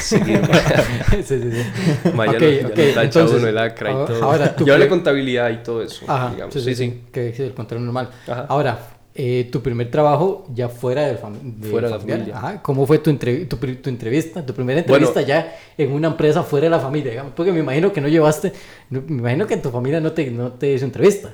seguir, 0.00 0.40
sí, 1.10 1.22
sí, 1.24 1.50
sí. 1.50 2.10
ma, 2.14 2.26
ya 2.26 2.32
Ok, 2.32 2.40
lo- 2.42 2.50
ya 2.50 2.66
ok, 2.66 2.76
lo 2.76 2.84
tacha 2.94 3.02
entonces, 3.02 3.38
uno 3.38 3.48
el 3.48 3.58
acra 3.58 3.90
y 3.90 3.94
ahora- 3.94 4.06
todo. 4.14 4.22
ahora 4.24 4.54
tú 4.56 4.66
Yo 4.66 4.74
hablé 4.74 4.84
pre- 4.84 4.90
contabilidad 4.90 5.50
y 5.50 5.56
todo 5.62 5.82
eso, 5.82 6.04
Ajá, 6.06 6.30
digamos. 6.34 6.52
sí, 6.52 6.60
sí, 6.60 6.74
sí. 6.74 7.04
Que 7.10 7.30
es 7.30 7.40
el 7.40 7.54
control 7.54 7.82
normal. 7.86 8.10
Ajá. 8.28 8.44
Ahora, 8.50 8.78
eh, 9.18 9.48
tu 9.50 9.62
primer 9.62 9.90
trabajo 9.90 10.46
ya 10.54 10.68
fuera 10.68 11.08
fam- 11.18 11.40
de 11.40 11.70
Fuera 11.70 11.88
de 11.88 11.94
la 11.94 12.00
familia. 12.00 12.36
Ajá. 12.36 12.62
¿Cómo 12.62 12.86
fue 12.86 12.98
tu, 12.98 13.10
tu, 13.16 13.56
pri- 13.58 13.76
tu 13.76 13.88
entrevista, 13.88 14.44
tu 14.44 14.52
primera 14.52 14.82
Bueno. 14.82 15.06
entrevista 15.06 15.22
ya 15.22 15.56
en 15.78 15.90
una 15.92 16.08
empresa 16.08 16.42
fuera 16.42 16.64
de 16.64 16.70
la 16.70 16.80
familia? 16.80 17.12
digamos? 17.12 17.32
Porque 17.34 17.50
me 17.50 17.60
imagino 17.60 17.90
que 17.94 18.02
no 18.02 18.08
llevaste, 18.08 18.52
me 18.90 18.98
imagino 19.08 19.46
que 19.46 19.56
tu 19.56 19.70
familia 19.70 20.00
no 20.00 20.12
te, 20.12 20.30
no 20.30 20.52
te 20.52 20.70
hizo 20.74 20.84
entrevista. 20.84 21.32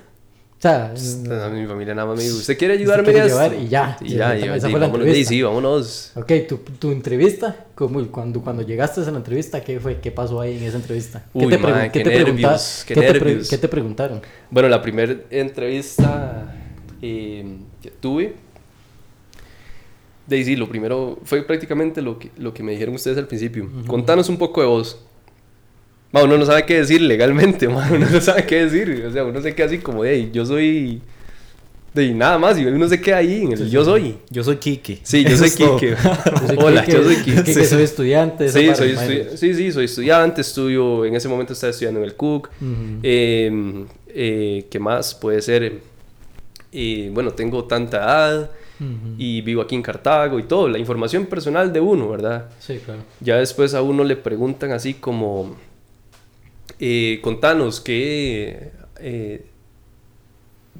O 0.62 0.96
sea, 0.96 1.46
A 1.46 1.48
mi 1.48 1.66
familia 1.66 1.92
nada 1.92 2.06
más 2.06 2.16
me 2.18 2.22
dijo, 2.22 2.36
¿usted 2.36 2.56
quiere 2.56 2.74
Usted 2.74 2.82
ayudarme 2.82 3.04
quiere 3.04 3.20
a 3.20 3.24
esto?" 3.26 3.36
llevar 3.42 3.54
y 3.60 3.68
ya. 3.68 3.96
Y 4.00 4.14
ya, 4.14 4.36
Esa 4.36 4.68
fue 4.70 4.78
sí, 4.78 4.78
la 4.78 4.86
vámonos, 4.86 5.06
entrevista. 5.06 5.28
sí, 5.28 5.42
vámonos. 5.42 6.12
ok, 6.14 6.32
tu, 6.48 6.56
tu 6.78 6.92
entrevista, 6.92 7.66
como 7.74 8.06
cuando, 8.12 8.40
cuando 8.40 8.62
llegaste 8.62 9.00
a 9.00 9.10
la 9.10 9.16
entrevista, 9.18 9.60
¿qué 9.62 9.80
fue? 9.80 9.98
¿Qué 10.00 10.12
pasó 10.12 10.40
ahí 10.40 10.58
en 10.58 10.62
esa 10.62 10.76
entrevista? 10.76 11.24
¿Qué 11.36 11.46
Uy, 11.46 11.48
te, 11.48 11.58
mae, 11.58 11.90
qué 11.90 11.98
qué 12.02 12.10
te 12.10 12.10
nervios, 12.24 12.84
qué 12.86 12.94
te 12.94 13.00
nervios. 13.00 13.48
qué 13.50 13.58
te 13.58 13.68
preguntaron? 13.68 14.22
Bueno, 14.50 14.68
la 14.68 14.80
primera 14.80 15.16
entrevista 15.30 16.54
eh, 17.02 17.56
que 17.82 17.90
tuve, 17.90 18.36
Daisy, 20.28 20.54
lo 20.54 20.68
primero 20.68 21.18
fue 21.24 21.42
prácticamente 21.42 22.00
lo 22.00 22.18
que, 22.18 22.30
lo 22.38 22.54
que 22.54 22.62
me 22.62 22.70
dijeron 22.72 22.94
ustedes 22.94 23.18
al 23.18 23.26
principio. 23.26 23.68
Contanos 23.88 24.28
un 24.28 24.36
poco 24.38 24.60
de 24.60 24.68
vos. 24.68 24.98
Ma, 26.12 26.22
uno 26.22 26.36
no 26.36 26.44
sabe 26.44 26.64
qué 26.64 26.76
decir 26.76 27.00
legalmente, 27.00 27.68
ma, 27.70 27.88
uno 27.90 28.06
no 28.08 28.20
sabe 28.20 28.44
qué 28.44 28.64
decir. 28.66 29.04
O 29.08 29.12
sea, 29.12 29.24
uno 29.24 29.40
se 29.40 29.54
queda 29.54 29.66
así 29.66 29.78
como, 29.78 30.04
hey, 30.04 30.30
yo 30.32 30.44
soy... 30.46 31.00
De 31.94 32.14
nada 32.14 32.38
más, 32.38 32.58
y 32.58 32.64
uno 32.64 32.88
se 32.88 32.98
queda 33.02 33.18
ahí 33.18 33.42
en 33.42 33.52
el 33.52 33.68
yo 33.68 33.84
soy. 33.84 34.16
Yo 34.30 34.42
soy 34.42 34.56
Kike. 34.56 35.00
Sí, 35.02 35.24
yo 35.24 35.36
soy. 35.36 35.50
Kike. 35.78 35.94
Hola, 36.56 36.86
yo 36.86 37.02
soy 37.02 37.16
Kike. 37.16 37.42
Quique, 37.42 37.64
soy 37.66 37.82
estudiante. 37.82 38.48
Sí, 38.48 38.74
soy 38.74 38.96
sí, 39.36 39.54
sí, 39.54 39.70
soy 39.72 39.84
estudiante, 39.84 40.40
estudio, 40.40 41.04
en 41.04 41.14
ese 41.14 41.28
momento 41.28 41.52
estaba 41.52 41.70
estudiando 41.70 42.00
en 42.00 42.06
el 42.06 42.14
Cook. 42.14 42.48
Ujú. 42.62 43.00
Eh, 43.02 43.84
eh, 44.08 44.66
¿Qué 44.70 44.78
más 44.78 45.14
puede 45.14 45.42
ser? 45.42 45.80
Eh, 46.72 47.10
bueno, 47.12 47.32
tengo 47.32 47.64
tanta 47.64 47.98
edad 47.98 48.50
Ujú. 48.80 49.14
y 49.18 49.42
vivo 49.42 49.60
aquí 49.60 49.74
en 49.74 49.82
Cartago 49.82 50.38
y 50.38 50.44
todo, 50.44 50.68
la 50.68 50.78
información 50.78 51.26
personal 51.26 51.70
de 51.72 51.80
uno, 51.80 52.08
¿verdad? 52.08 52.46
Sí, 52.58 52.80
claro. 52.82 53.00
Ya 53.20 53.36
después 53.36 53.74
a 53.74 53.82
uno 53.82 54.02
le 54.04 54.16
preguntan 54.16 54.72
así 54.72 54.94
como, 54.94 55.56
eh, 56.84 57.20
contanos 57.22 57.80
que, 57.80 58.72
eh, 58.98 59.46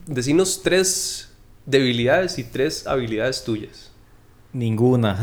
decinos 0.07 0.63
tres 0.63 1.31
debilidades 1.67 2.39
y 2.39 2.45
tres 2.45 2.87
habilidades 2.89 3.45
tuyas. 3.45 3.91
Ninguna. 4.53 5.17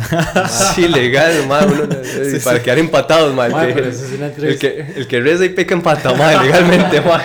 Sí, 0.74 0.88
legal, 0.88 1.46
ma, 1.48 1.60
uno- 1.64 1.84
eh, 2.04 2.40
para 2.44 2.64
quedar 2.64 2.80
empatados, 2.80 3.36
ma, 3.36 3.46
el 3.46 3.74
que- 3.76 3.90
es 3.90 4.02
el 4.42 4.58
que, 4.58 4.86
el 4.96 5.08
que 5.08 5.20
reza 5.22 5.46
y 5.46 5.50
peca 5.50 5.76
empata, 5.76 6.14
ma, 6.16 6.32
legalmente, 6.44 7.00
ma. 7.02 7.22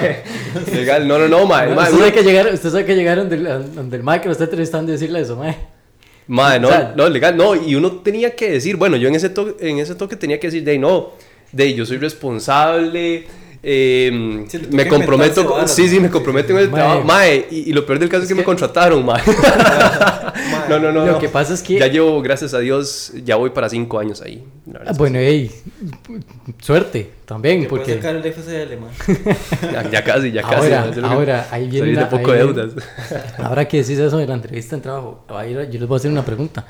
Legal, 0.73 1.09
no, 1.09 1.17
no, 1.19 1.29
no, 1.29 1.47
ma, 1.47 1.64
ma, 1.67 1.85
usted, 1.85 1.99
sabe 1.99 2.12
que 2.12 2.23
llegar, 2.23 2.53
usted 2.53 2.71
sabe 2.71 2.85
que 2.85 2.95
llegaron 2.95 3.31
del, 3.31 3.45
donde 3.75 3.97
el 3.97 4.03
mae 4.03 4.21
que 4.21 4.27
lo 4.27 4.33
está 4.33 4.45
entrevistando 4.45 4.90
y 4.90 4.95
decirle 4.97 5.21
eso, 5.21 5.37
mae. 5.37 5.57
Ma, 6.27 6.59
no, 6.59 6.69
O 6.69 6.71
sea- 6.73 6.93
no, 6.95 7.09
legal, 7.09 7.37
no, 7.37 7.55
y 7.55 7.75
uno 7.75 7.93
tenía 8.03 8.35
que 8.37 8.51
decir, 8.51 8.77
bueno, 8.77 8.97
yo 8.99 9.09
en 9.09 9.14
ese, 9.14 9.31
to- 9.31 9.57
en 9.61 9.79
ese 9.79 9.95
toque 9.95 10.17
tenía 10.17 10.38
que 10.38 10.49
decir, 10.49 10.62
de 10.64 10.77
no, 10.79 11.12
de 11.53 11.73
yo 11.73 11.87
soy 11.87 11.97
responsable, 11.97 13.27
eh, 13.66 14.44
Sí, 14.48 14.59
toca 14.59 14.77
me 14.77 14.87
comprometo, 14.88 15.46
con- 15.46 15.66
sí, 15.68 15.88
sí, 15.88 15.98
me 15.98 16.11
comprometo 16.11 16.53
en 16.53 16.59
el 16.59 16.70
Mae. 16.70 16.81
trabajo, 16.81 17.03
mae, 17.05 17.46
y, 17.50 17.70
y 17.70 17.72
lo 17.72 17.87
peor 17.87 17.98
del 17.98 18.09
caso 18.11 18.22
es, 18.24 18.29
que, 18.29 18.35
me 18.35 18.44
contrataron, 18.44 19.05
mae. 19.07 19.22
no, 20.68 20.79
no, 20.79 20.92
no, 20.92 21.05
Lo 21.07 21.12
no. 21.12 21.18
que 21.18 21.29
pasa 21.29 21.55
es 21.55 21.62
que- 21.62 21.79
Ya 21.79 21.87
llevo, 21.87 22.20
gracias 22.22 22.53
a 22.55 22.59
Dios, 22.59 23.12
ya 23.24 23.37
voy 23.37 23.50
para 23.50 23.68
cinco 23.68 23.98
años 23.98 24.20
ahí. 24.20 24.44
la 24.70 24.81
Ah, 24.87 24.92
Bueno, 24.96 25.18
ey, 25.18 25.50
suerte 26.61 27.11
también, 27.24 27.66
Porque... 27.68 27.94
porque 27.94 27.94
sacar 27.94 28.16
el 28.16 28.24
FCL, 28.33 28.77
man. 28.81 28.90
sí. 29.07 29.14
ya, 29.72 29.90
ya 29.90 30.05
casi, 30.05 30.31
ya 30.33 30.42
casi. 30.42 30.72
ahora, 30.72 30.90
ahora, 31.09 31.48
ahí 31.50 31.68
viene 31.68 31.92
una- 31.92 32.09
poco 32.09 32.33
ahí 32.33 32.38
de 32.38 32.44
viene- 32.44 32.62
deudas. 32.66 32.85
Ahora 33.38 33.66
que 33.66 33.79
decís 33.79 33.98
eso 33.98 34.18
de 34.18 34.27
la 34.27 34.35
entrevista 34.35 34.74
en 34.77 34.83
trabajo, 34.83 35.24
yo 35.29 35.79
les 35.81 35.87
voy 35.88 35.96
a 35.96 35.98
hacer 35.98 36.11
una 36.11 36.24
pregunta. 36.24 36.66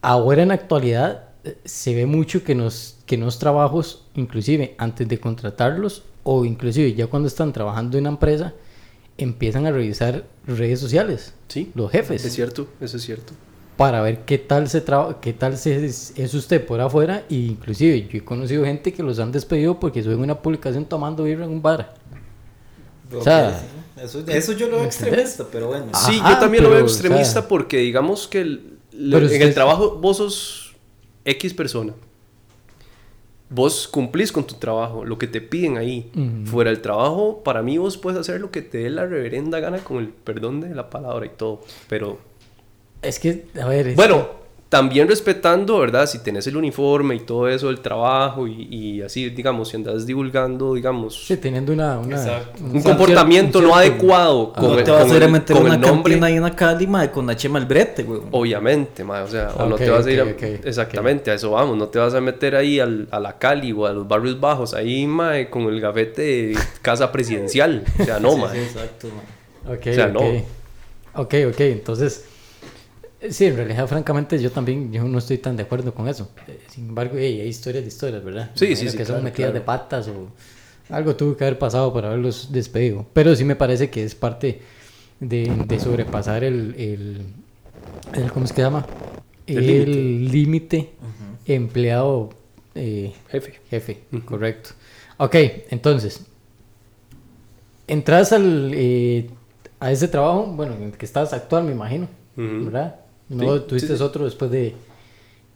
Ahora 0.00 0.42
en 0.42 0.48
la 0.48 0.54
actualidad 0.54 1.24
eh, 1.44 1.56
se 1.64 1.94
ve 1.94 2.06
mucho 2.06 2.42
que 2.44 2.54
nos 2.54 2.97
que 3.08 3.16
los 3.16 3.38
trabajos, 3.40 4.04
inclusive 4.14 4.74
antes 4.78 5.08
de 5.08 5.18
contratarlos 5.18 6.04
o 6.22 6.44
inclusive 6.44 6.92
ya 6.94 7.08
cuando 7.08 7.26
están 7.26 7.52
trabajando 7.52 7.98
en 7.98 8.02
una 8.04 8.10
empresa, 8.10 8.54
empiezan 9.16 9.66
a 9.66 9.72
revisar 9.72 10.24
redes 10.46 10.78
sociales, 10.78 11.34
Sí, 11.48 11.72
los 11.74 11.90
jefes, 11.90 12.24
es 12.24 12.32
cierto, 12.34 12.68
eso 12.80 12.98
es 12.98 13.02
cierto. 13.02 13.32
para 13.76 14.00
ver 14.02 14.20
qué 14.26 14.38
tal 14.38 14.68
se 14.68 14.80
traba- 14.80 15.20
qué 15.20 15.32
tal 15.32 15.56
se 15.56 15.84
es, 15.86 16.12
es 16.16 16.34
usted 16.34 16.64
por 16.64 16.80
afuera 16.80 17.24
y 17.28 17.46
inclusive 17.46 18.02
yo 18.06 18.18
he 18.18 18.24
conocido 18.24 18.64
gente 18.64 18.92
que 18.92 19.02
los 19.02 19.18
han 19.18 19.32
despedido 19.32 19.80
porque 19.80 20.02
suben 20.02 20.20
una 20.20 20.40
publicación 20.40 20.84
tomando 20.84 21.24
birra 21.24 21.44
en 21.46 21.50
un 21.52 21.62
bar. 21.62 21.94
O 23.12 23.22
sea, 23.22 23.58
eso, 24.02 24.22
eso 24.26 24.52
yo 24.52 24.68
lo 24.68 24.76
veo 24.76 24.84
extremista, 24.92 25.46
pero 25.50 25.68
bueno. 25.68 25.86
Ah, 25.94 26.06
Sí, 26.10 26.18
Ajá, 26.20 26.34
yo 26.34 26.38
también 26.40 26.62
lo 26.62 26.70
veo 26.70 26.80
o 26.80 26.86
extremista 26.86 27.40
sea- 27.40 27.48
porque 27.48 27.78
digamos 27.78 28.28
que 28.28 28.40
el- 28.42 28.78
en 28.92 29.14
usted- 29.14 29.40
el 29.42 29.54
trabajo 29.54 29.96
vos 29.96 30.18
sos 30.18 30.76
X 31.24 31.54
persona. 31.54 31.94
Vos 33.50 33.88
cumplís 33.88 34.30
con 34.32 34.46
tu 34.46 34.54
trabajo, 34.56 35.04
lo 35.04 35.18
que 35.18 35.26
te 35.26 35.40
piden 35.40 35.76
ahí. 35.78 36.10
Fuera 36.44 36.70
del 36.70 36.80
trabajo, 36.82 37.42
para 37.42 37.62
mí 37.62 37.78
vos 37.78 37.96
puedes 37.96 38.18
hacer 38.18 38.40
lo 38.40 38.50
que 38.50 38.62
te 38.62 38.78
dé 38.78 38.90
la 38.90 39.06
reverenda 39.06 39.60
gana 39.60 39.78
con 39.78 39.98
el 39.98 40.08
perdón 40.08 40.60
de 40.60 40.74
la 40.74 40.90
palabra 40.90 41.26
y 41.26 41.30
todo. 41.30 41.60
Pero, 41.88 42.18
Es 43.02 43.18
que, 43.18 43.46
a 43.60 43.66
ver. 43.66 43.88
es 43.88 43.96
bueno, 43.96 44.28
también 44.68 45.08
respetando, 45.08 45.78
¿verdad? 45.78 46.06
Si 46.06 46.18
tenés 46.22 46.46
el 46.46 46.54
uniforme 46.56 47.14
y 47.14 47.20
todo 47.20 47.48
eso, 47.48 47.70
el 47.70 47.80
trabajo 47.80 48.46
y, 48.46 48.68
y 48.70 49.00
así, 49.02 49.30
digamos, 49.30 49.68
si 49.70 49.76
andas 49.76 50.04
divulgando, 50.04 50.74
digamos, 50.74 51.24
Sí, 51.26 51.38
teniendo 51.38 51.72
una, 51.72 51.98
una- 51.98 52.16
Exacto. 52.16 52.62
un 52.62 52.82
comportamiento 52.82 53.62
no 53.62 53.74
adecuado 53.74 54.52
No 54.54 54.68
con, 54.68 54.78
el, 54.78 54.84
te 54.84 54.90
vas 54.90 55.04
a 55.04 55.06
con 55.08 55.16
ir 55.16 55.24
a 55.24 55.28
meter 55.28 55.56
con 55.56 55.64
una 55.64 55.74
el 55.76 55.80
nombre. 55.80 56.20
ahí 56.22 56.34
en 56.34 56.40
una 56.40 56.54
Cali, 56.54 56.86
mae, 56.86 57.10
con 57.10 57.26
la 57.26 57.34
chema 57.34 57.58
el 57.58 57.64
brete, 57.64 58.02
güey. 58.02 58.20
Obviamente, 58.30 59.04
ma, 59.04 59.22
o 59.22 59.28
sea, 59.28 59.48
o 59.56 59.64
no 59.66 59.76
te 59.76 59.88
vas 59.88 60.04
a 60.04 60.10
ir 60.10 60.20
a... 60.20 60.24
exactamente, 60.68 61.30
a 61.30 61.34
eso 61.34 61.50
vamos, 61.52 61.76
no 61.78 61.88
te 61.88 61.98
vas 61.98 62.12
a 62.12 62.20
meter 62.20 62.54
ahí 62.54 62.78
al- 62.78 63.08
a 63.10 63.18
la 63.20 63.38
Cali 63.38 63.72
o 63.72 63.86
a 63.86 63.92
los 63.94 64.06
barrios 64.06 64.38
bajos, 64.38 64.74
ahí, 64.74 65.06
ma, 65.06 65.32
con 65.48 65.62
el 65.62 65.80
gafete 65.80 66.20
de 66.22 66.58
casa 66.82 67.10
presidencial, 67.10 67.84
o 68.00 68.04
sea, 68.04 68.20
no, 68.20 68.36
ma. 68.36 68.54
exacto, 68.54 69.08
mae. 69.64 69.76
Ok, 69.76 69.86
O 69.86 69.94
sea, 69.94 70.08
no. 70.08 70.20
Ok, 71.14 71.34
ok, 71.48 71.60
entonces. 71.60 72.24
Sí, 73.30 73.46
en 73.46 73.56
realidad, 73.56 73.86
francamente, 73.88 74.38
yo 74.40 74.50
también 74.52 74.92
yo 74.92 75.02
no 75.04 75.18
estoy 75.18 75.38
tan 75.38 75.56
de 75.56 75.64
acuerdo 75.64 75.92
con 75.92 76.06
eso. 76.08 76.30
Eh, 76.46 76.60
Sin 76.68 76.88
embargo, 76.88 77.14
hey, 77.18 77.40
hay 77.40 77.48
historias 77.48 77.82
de 77.84 77.88
historias, 77.88 78.22
¿verdad? 78.22 78.50
Sí, 78.54 78.76
sí, 78.76 78.88
sí, 78.88 78.96
Que 78.96 79.04
son 79.04 79.16
metidas 79.24 79.50
claro. 79.50 79.54
de 79.54 79.60
patas 79.60 80.08
o 80.08 80.28
algo 80.90 81.16
tuvo 81.16 81.36
que 81.36 81.44
haber 81.44 81.58
pasado 81.58 81.92
para 81.92 82.08
haberlos 82.08 82.52
despedido. 82.52 83.04
Pero 83.12 83.34
sí 83.34 83.44
me 83.44 83.56
parece 83.56 83.90
que 83.90 84.04
es 84.04 84.14
parte 84.14 84.62
de, 85.20 85.64
de 85.66 85.80
sobrepasar 85.80 86.44
el, 86.44 86.74
el, 86.78 87.22
el- 88.14 88.32
¿Cómo 88.32 88.44
es 88.46 88.52
que 88.52 88.56
se 88.56 88.62
llama? 88.62 88.86
El 89.46 90.30
límite 90.30 90.92
empleado 91.46 92.30
eh, 92.74 93.12
Jefe. 93.30 93.60
Jefe, 93.68 93.98
correcto. 94.26 94.70
Ok, 95.16 95.34
entonces, 95.70 96.20
entras 97.86 98.32
al, 98.32 98.70
eh, 98.74 99.28
a 99.80 99.90
ese 99.90 100.06
trabajo, 100.08 100.46
bueno, 100.46 100.74
en 100.74 100.82
el 100.84 100.92
que 100.92 101.04
estás 101.06 101.32
actual, 101.32 101.64
me 101.64 101.72
imagino. 101.72 102.08
¿verdad? 102.36 102.94
No 103.28 103.56
Sí, 103.58 103.64
tuviste 103.68 103.88
sí, 103.88 103.96
sí. 103.96 104.02
otro 104.02 104.24
después 104.24 104.50
de... 104.50 104.74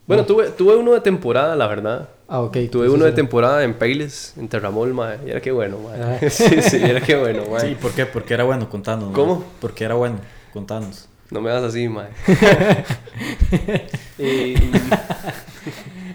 Bueno, 0.06 0.26
tuve, 0.26 0.50
tuve 0.50 0.76
uno 0.76 0.92
de 0.92 1.00
temporada, 1.00 1.54
la 1.56 1.66
verdad. 1.68 2.08
Ah, 2.28 2.40
ok. 2.40 2.56
Tuve 2.70 2.88
uno 2.90 3.04
de 3.04 3.12
temporada 3.12 3.62
en 3.64 3.74
Pailes, 3.74 4.34
en 4.36 4.48
Terramol, 4.48 4.92
ma, 4.92 5.16
y 5.24 5.30
era 5.30 5.40
que 5.40 5.52
bueno, 5.52 5.78
ma. 5.78 5.90
Ah. 5.96 6.18
Sí, 6.30 6.60
sí, 6.60 6.76
era 6.82 7.00
que 7.00 7.14
bueno, 7.16 7.44
ma. 7.50 7.60
Sí, 7.60 7.76
¿por 7.80 7.92
qué? 7.92 8.04
Porque 8.06 8.34
era 8.34 8.44
bueno, 8.44 8.68
contanos. 8.68 9.06
mae. 9.06 9.14
¿Cómo? 9.14 9.44
Porque 9.60 9.84
era 9.84 9.94
bueno, 9.94 10.16
contanos. 10.52 11.08
No 11.30 11.40
me 11.40 11.50
hagas 11.50 11.64
así, 11.64 11.88
ma. 11.88 12.08
Y- 14.18 14.54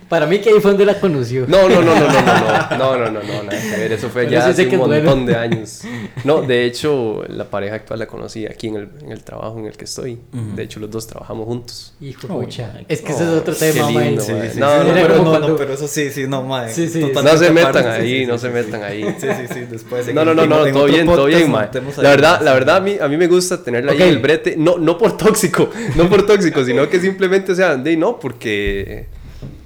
Para 0.09 0.25
mí 0.25 0.39
que 0.39 0.49
ahí 0.49 0.59
fue 0.61 0.71
donde 0.71 0.85
la 0.85 0.99
conoció. 0.99 1.45
No, 1.47 1.67
no, 1.67 1.81
no, 1.81 1.93
no, 1.93 1.99
no, 1.99 2.21
no, 2.21 2.21
no, 2.21 2.77
no, 2.77 2.97
no, 2.97 3.11
no, 3.11 3.23
no, 3.23 3.43
nada 3.43 3.59
que 3.61 3.77
ver, 3.77 3.91
eso 3.91 4.09
fue 4.09 4.21
Pero 4.23 4.31
ya 4.33 4.41
sí 4.45 4.49
hace 4.51 4.67
un 4.67 4.71
es 4.73 4.77
bueno. 4.79 5.03
montón 5.03 5.25
de 5.25 5.35
años. 5.37 5.81
No, 6.23 6.41
de 6.41 6.65
hecho, 6.65 7.23
la 7.27 7.45
pareja 7.49 7.75
actual 7.75 7.99
la 7.99 8.07
conocí 8.07 8.45
aquí 8.45 8.67
en 8.67 8.75
el, 8.77 8.89
en 9.01 9.11
el 9.11 9.23
trabajo 9.23 9.59
en 9.59 9.65
el 9.65 9.75
que 9.75 9.85
estoy. 9.85 10.17
De 10.55 10.63
hecho, 10.63 10.79
los 10.79 10.89
dos 10.89 11.07
trabajamos 11.07 11.45
juntos. 11.45 11.93
Hijo 11.99 12.27
Oh, 12.29 12.41
Es 12.41 12.55
que 12.55 12.63
God. 12.63 12.81
ese 12.87 13.11
es 13.11 13.21
otro 13.21 13.53
Qué 13.53 13.71
tema, 13.73 13.89
lindo, 14.01 14.21
Sí, 14.21 14.31
mae. 14.31 14.49
sí, 14.51 14.59
No, 14.59 14.71
sí, 14.81 14.87
no, 14.87 14.93
pero 14.93 15.07
no, 15.09 15.17
como 15.17 15.31
no, 15.33 15.39
cuando- 15.39 15.57
pero 15.57 15.73
eso 15.73 15.87
sí, 15.87 16.09
sí, 16.11 16.25
no, 16.27 16.43
mae. 16.43 16.73
Sí, 16.73 16.87
sí. 16.87 17.11
No 17.13 17.37
se 17.37 17.51
metan 17.51 17.69
aparte, 17.77 18.01
sí, 18.01 18.01
ahí, 18.13 18.19
sí, 18.21 18.25
no 18.27 18.33
sí, 18.37 18.41
se 18.41 18.47
sí, 18.47 18.53
metan 18.53 18.79
sí. 18.81 18.85
ahí. 18.85 19.15
Sí, 19.19 19.27
sí, 19.27 19.53
sí, 19.53 19.59
después. 19.69 20.07
en 20.07 20.15
No, 20.15 20.23
no, 20.25 20.33
no, 20.33 20.43
en- 20.43 20.49
no, 20.49 20.65
en 20.65 20.73
todo 20.73 20.83
otro 20.83 20.93
bien, 20.93 21.05
todo 21.05 21.25
bien, 21.25 21.51
mae. 21.51 21.69
La 21.97 22.09
verdad, 22.09 22.41
la 22.41 22.51
sí. 22.51 22.57
verdad, 22.59 22.75
a 22.77 22.81
mí, 22.81 22.95
a 23.01 23.07
mí 23.07 23.17
me 23.17 23.27
gusta 23.27 23.61
tenerla 23.63 23.91
ahí 23.91 24.01
el 24.01 24.19
brete. 24.19 24.55
No, 24.57 24.77
no 24.77 24.97
por 24.97 25.17
tóxico, 25.17 25.69
no 25.95 26.09
por 26.09 26.25
tóxico, 26.25 26.63
sino 26.63 26.87
que 26.89 26.99
simplemente, 26.99 27.51
o 27.51 27.55
sea, 27.55 27.75
de 27.75 27.97
no, 27.97 28.19
porque... 28.19 29.07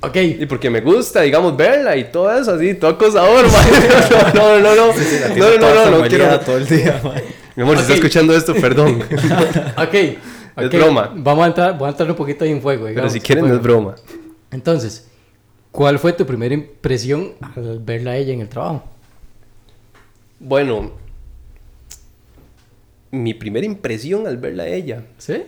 Ok. 0.02 0.16
Y 0.16 0.46
porque 0.46 0.70
me 0.70 0.82
gusta, 0.82 1.22
digamos, 1.22 1.56
verla 1.56 1.96
y 1.96 2.06
todo 2.06 2.36
eso, 2.36 2.54
así, 2.54 2.74
todo 2.74 2.92
acosador, 2.92 3.46
mae. 3.52 4.34
No, 4.34 4.60
no, 4.60 4.76
no, 4.76 4.88
no. 4.88 4.94
Sí, 4.94 5.04
sí, 5.04 5.20
la 5.20 5.30
No, 5.30 5.58
no, 5.58 5.76
no, 5.76 5.92
no, 5.92 5.98
no 6.00 6.08
quiero... 6.08 6.40
todo 6.40 6.58
el 6.58 6.68
día, 6.68 7.00
mae. 7.04 7.24
Mi 7.56 7.64
amor, 7.64 7.76
si 7.78 7.82
está 7.82 7.94
escuchando 7.96 8.36
esto, 8.36 8.54
perdón. 8.56 9.04
Ok. 9.78 9.94
Es 10.58 10.70
broma. 10.70 11.12
Vamos 11.16 11.44
a 11.44 11.48
entrar, 11.48 11.78
voy 11.78 11.88
a 11.88 11.92
entrar 11.92 12.10
un 12.10 12.16
poquito 12.16 12.44
ahí 12.44 12.52
en 12.52 12.62
fuego. 12.62 12.84
Pero 12.84 12.90
digamos, 12.90 13.12
si 13.12 13.18
en 13.20 13.24
quieren, 13.24 13.48
no 13.48 13.54
es 13.54 13.62
broma. 13.62 13.96
Entonces, 14.52 15.08
¿cuál 15.72 16.00
fue 16.00 16.14
tu 16.14 16.26
primera 16.26 16.54
impresión 16.54 17.34
al 17.42 17.80
verla 17.80 18.12
a 18.12 18.18
ella 18.18 18.34
en 18.34 18.42
el 18.42 18.50
trabajo? 18.50 18.84
Bueno, 20.40 20.92
mi 23.12 23.34
primera 23.34 23.66
impresión 23.66 24.28
al 24.28 24.38
verla 24.38 24.64
a 24.64 24.68
ella. 24.68 25.04
¿Sí? 25.18 25.44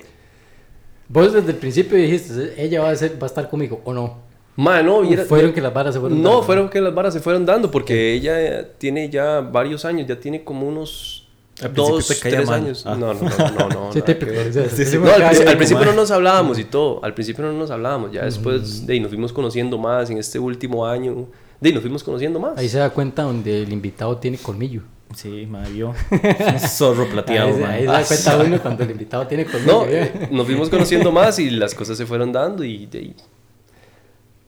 Vos 1.08 1.34
desde 1.34 1.52
el 1.52 1.58
principio 1.58 1.98
dijiste, 1.98 2.54
ella 2.58 2.82
va 2.82 2.90
a, 2.90 2.96
ser, 2.96 3.22
va 3.22 3.28
a 3.28 3.30
estar 3.30 3.50
conmigo, 3.50 3.82
¿o 3.86 3.94
no? 3.94 4.23
Ma, 4.56 4.84
no, 4.84 4.98
¿O 4.98 5.02
viera- 5.02 5.26
fueron 5.26 5.52
que 5.54 5.62
las 5.62 5.74
varas 5.74 5.94
se 5.96 6.00
fueron 6.00 6.22
No, 6.22 6.30
dando? 6.30 6.44
fueron 6.44 6.70
que 6.70 6.80
las 6.82 6.94
varas 6.94 7.14
se 7.14 7.20
fueron 7.20 7.46
dando 7.46 7.72
porque 7.72 8.14
ella 8.14 8.70
tiene 8.78 9.10
ya 9.10 9.42
varios 9.42 9.84
años, 9.86 10.08
ya 10.08 10.20
tiene 10.20 10.44
como 10.44 10.68
unos 10.68 11.28
Al 11.62 11.74
dos, 11.74 12.08
te 12.08 12.16
tres 12.16 12.46
mal. 12.46 12.62
años. 12.62 12.84
Ah. 12.86 12.96
No, 12.96 13.14
no, 13.14 13.22
no, 13.22 13.50
no, 13.50 13.70
no. 13.70 13.94
Sí, 13.94 14.86
Sí, 14.86 14.98
No, 14.98 15.12
al, 15.12 15.24
al 15.48 15.58
principio 15.58 15.86
no 15.86 15.94
nos 15.94 16.12
hablábamos 16.12 16.60
y 16.60 16.66
todo. 16.66 17.04
Al 17.04 17.14
principio 17.16 17.44
no 17.46 17.54
nos 17.54 17.72
hablábamos. 17.72 18.12
Ya 18.12 18.26
después 18.26 18.86
de 18.86 18.94
ahí 18.94 19.00
nos 19.00 19.10
fuimos 19.10 19.34
conociendo 19.34 19.78
más 19.78 20.10
en 20.12 20.18
este 20.20 20.38
último 20.40 20.86
año. 20.86 21.28
De 21.60 21.70
ahí 21.70 21.74
nos 21.74 21.82
fuimos 21.82 22.04
conociendo 22.04 22.40
más. 22.40 22.58
Ahí 22.58 22.70
se 22.70 22.78
da 22.78 22.90
cuenta 22.92 23.24
donde 23.24 23.64
el 23.64 23.72
invitado 23.74 24.18
tiene 24.18 24.38
colmillo. 24.38 24.82
Sí. 25.16 25.48
Un 25.50 26.60
zorro 26.60 27.08
plateado, 27.08 27.50
ahí, 27.66 27.84
se- 27.86 27.90
ahí 27.90 28.04
se 28.06 28.16
da 28.30 28.36
cuenta 28.38 28.38
uno 28.48 28.62
cuando 28.62 28.84
el 28.84 28.92
invitado 28.92 29.28
tiene 29.28 29.46
colmillo. 29.46 29.72
No, 29.74 29.86
¿eh? 29.86 30.12
eh, 30.14 30.28
nos 30.32 30.46
fuimos 30.46 30.70
conociendo 30.70 31.12
más 31.12 31.38
y 31.40 31.50
las 31.52 31.74
cosas 31.76 31.98
se 31.98 32.06
fueron 32.06 32.32
dando 32.32 32.64
y 32.64 32.86
de 32.88 32.98
ahí 33.00 33.16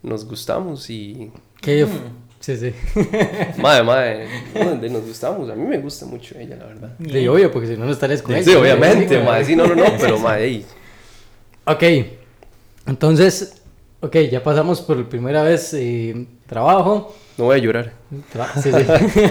nos 0.05 0.25
gustamos 0.25 0.89
y... 0.89 1.31
Que- 1.61 1.85
Sí, 2.39 2.57
sí. 2.57 2.73
Madre, 3.57 3.83
madre, 3.83 4.27
nos 4.91 5.03
gustamos. 5.07 5.49
A 5.49 5.55
mí 5.55 5.65
me 5.65 5.79
gusta 5.79 6.05
mucho 6.05 6.37
ella, 6.37 6.55
la 6.57 6.65
verdad. 6.65 6.89
De 6.99 7.27
obvio, 7.27 7.51
porque 7.51 7.67
si 7.69 7.75
no, 7.75 7.85
no 7.85 7.91
estarías 7.91 8.21
con 8.21 8.35
Sí, 8.35 8.51
ella. 8.51 8.59
obviamente, 8.59 9.17
Sí, 9.17 9.25
madre. 9.25 9.45
Sí, 9.45 9.55
no, 9.55 9.65
no, 9.65 9.73
no, 9.73 9.83
pero 9.99 10.19
madre, 10.19 10.45
ey, 10.45 10.65
Ok, 11.65 11.83
entonces, 12.85 13.61
ok, 14.01 14.15
ya 14.31 14.43
pasamos 14.43 14.81
por 14.81 15.09
primera 15.09 15.41
vez 15.41 15.73
eh, 15.73 16.27
trabajo. 16.45 17.15
no 17.37 17.45
voy 17.45 17.55
a 17.55 17.59
llorar. 17.59 17.93
Tra- 18.31 18.53
sí, 18.61 18.71
sí. 18.71 19.21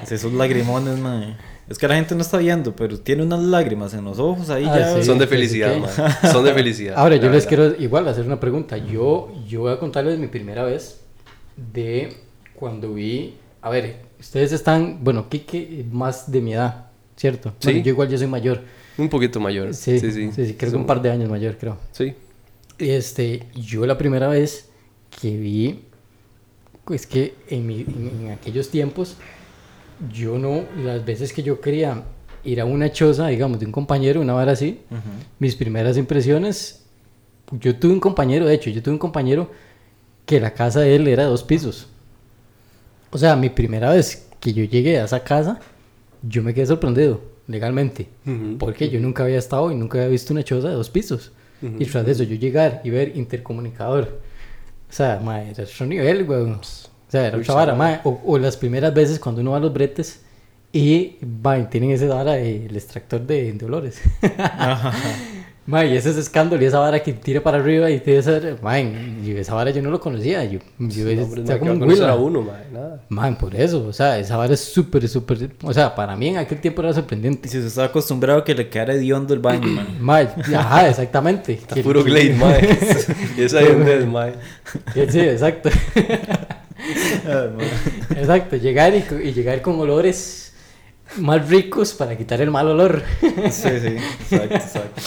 Sí, 0.06 0.14
Esos 0.14 0.32
lagrimones, 0.32 0.98
mae. 0.98 1.36
Es 1.72 1.78
que 1.78 1.88
la 1.88 1.94
gente 1.96 2.14
no 2.14 2.20
está 2.22 2.38
viendo, 2.38 2.74
pero 2.76 2.98
tiene 2.98 3.22
unas 3.22 3.40
lágrimas 3.40 3.94
en 3.94 4.04
los 4.04 4.18
ojos 4.18 4.50
ahí 4.50 4.64
Ah, 4.68 4.78
ya. 4.78 4.96
sí. 4.96 5.04
Son 5.04 5.18
de 5.18 5.24
sí, 5.24 5.30
felicidad, 5.30 5.74
sí. 5.74 5.80
madre. 5.80 6.30
Son 6.30 6.44
de 6.44 6.52
felicidad. 6.54 6.94
Ahora, 6.96 7.16
yo 7.16 7.30
les 7.30 7.46
quiero 7.46 7.74
igual 7.80 8.06
hacer 8.08 8.24
una 8.24 8.38
pregunta. 8.38 8.76
Yo, 8.76 9.32
yo 9.48 9.60
voy 9.62 9.72
a 9.72 9.78
contarles 9.78 10.18
mi 10.18 10.26
primera 10.28 10.64
vez 10.64 11.00
de 11.72 12.16
cuando 12.54 12.94
vi. 12.94 13.34
A 13.62 13.70
ver, 13.70 13.96
ustedes 14.20 14.52
están, 14.52 15.02
bueno, 15.02 15.28
Kike 15.28 15.86
más 15.90 16.30
de 16.30 16.40
mi 16.40 16.52
edad, 16.54 16.86
¿cierto? 17.16 17.50
Sí. 17.58 17.68
Bueno, 17.68 17.80
yo 17.84 17.88
igual 17.92 18.08
yo 18.08 18.18
soy 18.18 18.26
mayor. 18.26 18.60
Un 18.98 19.08
poquito 19.08 19.40
mayor. 19.40 19.72
Sí, 19.74 19.98
Sí, 19.98 20.12
sí, 20.12 20.30
sí. 20.32 20.46
sí, 20.46 20.54
creo 20.54 20.70
que 20.72 20.76
un 20.76 20.86
par 20.86 21.00
de 21.00 21.10
años 21.10 21.30
mayor, 21.30 21.56
creo. 21.58 21.78
Sí. 21.92 22.12
Este, 22.78 23.44
yo 23.54 23.86
la 23.86 23.96
primera 23.96 24.28
vez 24.28 24.68
que 25.20 25.36
vi, 25.36 25.80
es 26.90 27.06
que 27.06 27.34
en, 27.48 27.66
mi- 27.66 27.82
en- 27.82 28.20
en 28.26 28.30
aquellos 28.32 28.68
tiempos, 28.68 29.16
yo 30.10 30.38
no, 30.38 30.64
las 30.82 31.04
veces 31.04 31.32
que 31.32 31.42
yo 31.42 31.60
quería 31.60 32.02
ir 32.44 32.60
a 32.60 32.64
una 32.64 32.90
choza, 32.90 33.28
digamos, 33.28 33.60
de 33.60 33.66
un 33.66 33.72
compañero, 33.72 34.20
una 34.20 34.32
vara 34.32 34.52
así, 34.52 34.80
mis 35.38 35.54
primeras 35.54 35.96
impresiones, 35.96 36.84
yo 37.52 37.76
tuve 37.76 37.92
un 37.92 38.00
compañero, 38.00 38.46
de 38.46 38.54
hecho, 38.54 38.70
yo 38.70 38.82
tuve 38.82 38.94
un 38.94 38.98
compañero 38.98 39.50
que 40.26 40.40
la 40.40 40.54
casa 40.54 40.80
de 40.80 40.96
él 40.96 41.06
era 41.06 41.24
de 41.24 41.28
dos 41.28 41.44
pisos. 41.44 41.88
O 43.10 43.18
sea, 43.18 43.36
mi 43.36 43.50
primera 43.50 43.90
vez 43.90 44.28
que 44.40 44.52
yo 44.52 44.64
llegué 44.64 44.98
a 44.98 45.04
esa 45.04 45.22
casa, 45.22 45.60
yo 46.22 46.42
me 46.42 46.54
quedé 46.54 46.66
sorprendido, 46.66 47.20
legalmente. 47.46 48.08
Porque 48.58 48.88
yo 48.88 49.00
nunca 49.00 49.24
había 49.24 49.38
estado 49.38 49.70
y 49.70 49.74
nunca 49.76 49.98
había 49.98 50.10
visto 50.10 50.32
una 50.32 50.42
choza 50.42 50.68
de 50.68 50.74
dos 50.74 50.90
pisos. 50.90 51.32
Y 51.78 51.84
tras 51.84 52.04
de 52.04 52.12
eso, 52.12 52.24
yo 52.24 52.34
llegar 52.36 52.80
y 52.82 52.90
ver 52.90 53.16
intercomunicador. 53.16 54.20
O 54.90 54.92
sea, 54.92 55.20
mae, 55.22 55.50
era 55.50 55.62
otro 55.64 55.86
nivel, 55.86 56.28
weón. 56.28 56.60
O 57.12 57.14
sea, 57.14 57.26
era 57.26 57.36
Uy, 57.36 57.42
otra 57.42 57.54
vara, 57.54 57.74
mae. 57.74 58.00
O, 58.04 58.22
o 58.24 58.38
las 58.38 58.56
primeras 58.56 58.94
veces 58.94 59.18
cuando 59.18 59.42
uno 59.42 59.50
va 59.50 59.58
a 59.58 59.60
los 59.60 59.70
bretes 59.70 60.22
y 60.72 61.16
va, 61.22 61.68
tienen 61.68 61.90
ese 61.90 62.06
vara, 62.08 62.38
eh, 62.38 62.64
el 62.66 62.74
extractor 62.74 63.20
de, 63.20 63.52
de 63.52 63.66
olores. 63.66 64.00
Mae, 65.64 65.92
y 65.92 65.96
ese 65.96 66.10
es 66.10 66.16
escándalo 66.16 66.60
y 66.60 66.66
esa 66.66 66.80
vara 66.80 67.00
que 67.04 67.12
tira 67.12 67.40
para 67.40 67.58
arriba 67.58 67.88
y 67.88 68.00
tiene 68.00 68.18
esa, 68.18 68.40
mae, 68.62 68.82
y 69.24 69.30
esa 69.30 69.54
vara 69.54 69.70
yo 69.70 69.80
no 69.80 69.90
lo 69.90 70.00
conocía. 70.00 70.42
Yo, 70.44 70.58
yo 70.80 71.04
No, 71.14 71.22
hombre, 71.22 71.42
estaba 71.42 71.58
no, 71.60 71.78
como 71.78 71.84
un 71.94 72.02
a 72.02 72.14
uno, 72.16 72.42
madre, 72.42 72.64
nada. 72.72 73.02
Man, 73.08 73.36
por 73.38 73.54
eso, 73.54 73.86
o 73.86 73.92
sea, 73.92 74.18
esa 74.18 74.36
vara 74.36 74.54
es 74.54 74.60
súper, 74.60 75.06
súper, 75.08 75.50
o 75.62 75.72
sea, 75.72 75.94
para 75.94 76.16
mí 76.16 76.28
en 76.28 76.38
aquel 76.38 76.60
tiempo 76.60 76.82
era 76.82 76.90
Y 76.90 76.94
sorprendente. 76.94 77.48
si 77.48 77.60
se 77.60 77.68
está 77.68 77.84
acostumbrado 77.84 78.40
a 78.40 78.44
que 78.44 78.56
le 78.56 78.68
quedara 78.68 78.94
hediondo 78.94 79.34
el 79.34 79.40
baño, 79.40 79.68
man. 79.68 79.86
Mae, 80.00 80.28
ajá, 80.56 80.88
exactamente. 80.88 81.52
Está 81.52 81.76
Que- 81.76 81.82
puro 81.84 82.02
Glade, 82.02 82.34
madre. 82.34 82.76
y 83.36 83.42
esa 83.42 83.60
es 83.60 84.06
madre. 84.08 84.34
Sí, 85.10 85.20
exacto. 85.20 85.70
exacto, 88.16 88.56
llegar 88.56 88.92
y, 88.94 89.04
y 89.28 89.32
llegar 89.32 89.62
con 89.62 89.78
olores 89.78 90.52
más 91.18 91.48
ricos 91.48 91.92
para 91.92 92.16
quitar 92.16 92.40
el 92.40 92.50
mal 92.50 92.68
olor. 92.68 93.02
Sí, 93.20 93.28
sí, 93.50 93.96
exacto, 94.30 94.54
exacto. 94.54 95.00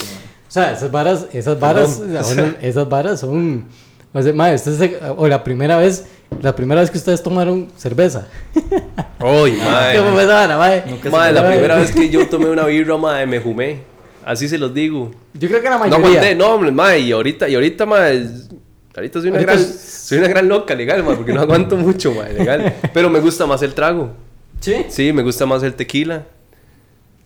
O 0.48 0.50
sea, 0.56 0.72
esas 0.72 0.90
varas, 0.90 1.26
esas 1.32 1.58
varas, 1.60 1.96
Perdón. 1.98 2.56
esas 2.62 2.88
varas 2.88 3.20
son, 3.20 3.66
O 4.14 4.22
sea, 4.22 4.32
mae, 4.32 4.54
usted 4.54 4.78
se- 4.78 4.98
o 5.16 5.26
la 5.28 5.42
primera 5.44 5.76
vez, 5.76 6.06
la 6.40 6.54
primera 6.56 6.80
vez 6.80 6.90
que 6.90 6.98
ustedes 6.98 7.22
tomaron 7.22 7.68
cerveza. 7.76 8.26
Uy, 9.20 9.52
mae. 9.52 9.96
¿Cómo 9.98 10.12
mae? 10.12 10.82
Mae, 11.10 11.32
la 11.32 11.46
primera 11.46 11.76
vez 11.76 11.92
que 11.92 12.08
yo 12.08 12.26
tomé 12.28 12.46
una 12.48 12.64
birra, 12.66 12.96
mae, 12.96 13.26
me 13.26 13.40
jumé. 13.40 13.80
Así 14.24 14.48
se 14.48 14.58
los 14.58 14.72
digo. 14.72 15.10
Yo 15.34 15.48
creo 15.48 15.60
que 15.60 15.68
la 15.68 15.74
No 15.76 15.80
mayoría. 15.84 16.06
aguanté, 16.06 16.34
no, 16.34 16.46
hombre, 16.54 16.70
mae, 16.72 17.00
y 17.00 17.12
ahorita, 17.12 17.48
y 17.48 17.54
ahorita, 17.54 18.10
es- 18.10 18.48
ahorita 18.96 19.20
soy 19.20 19.28
una 19.30 19.38
Ahorita 19.38 19.52
gran, 19.54 19.64
es- 19.64 19.80
soy 19.80 20.18
una 20.18 20.28
gran 20.28 20.48
loca, 20.48 20.74
legal, 20.74 21.02
mae, 21.04 21.16
porque 21.16 21.32
no 21.32 21.40
aguanto 21.40 21.76
mucho, 21.76 22.12
mae, 22.14 22.32
legal. 22.32 22.74
Pero 22.94 23.10
me 23.10 23.20
gusta 23.20 23.46
más 23.46 23.62
el 23.62 23.74
trago. 23.74 24.12
Sí. 24.60 24.86
Sí, 24.88 25.12
me 25.12 25.22
gusta 25.22 25.46
más 25.46 25.62
el 25.62 25.74
tequila. 25.74 26.24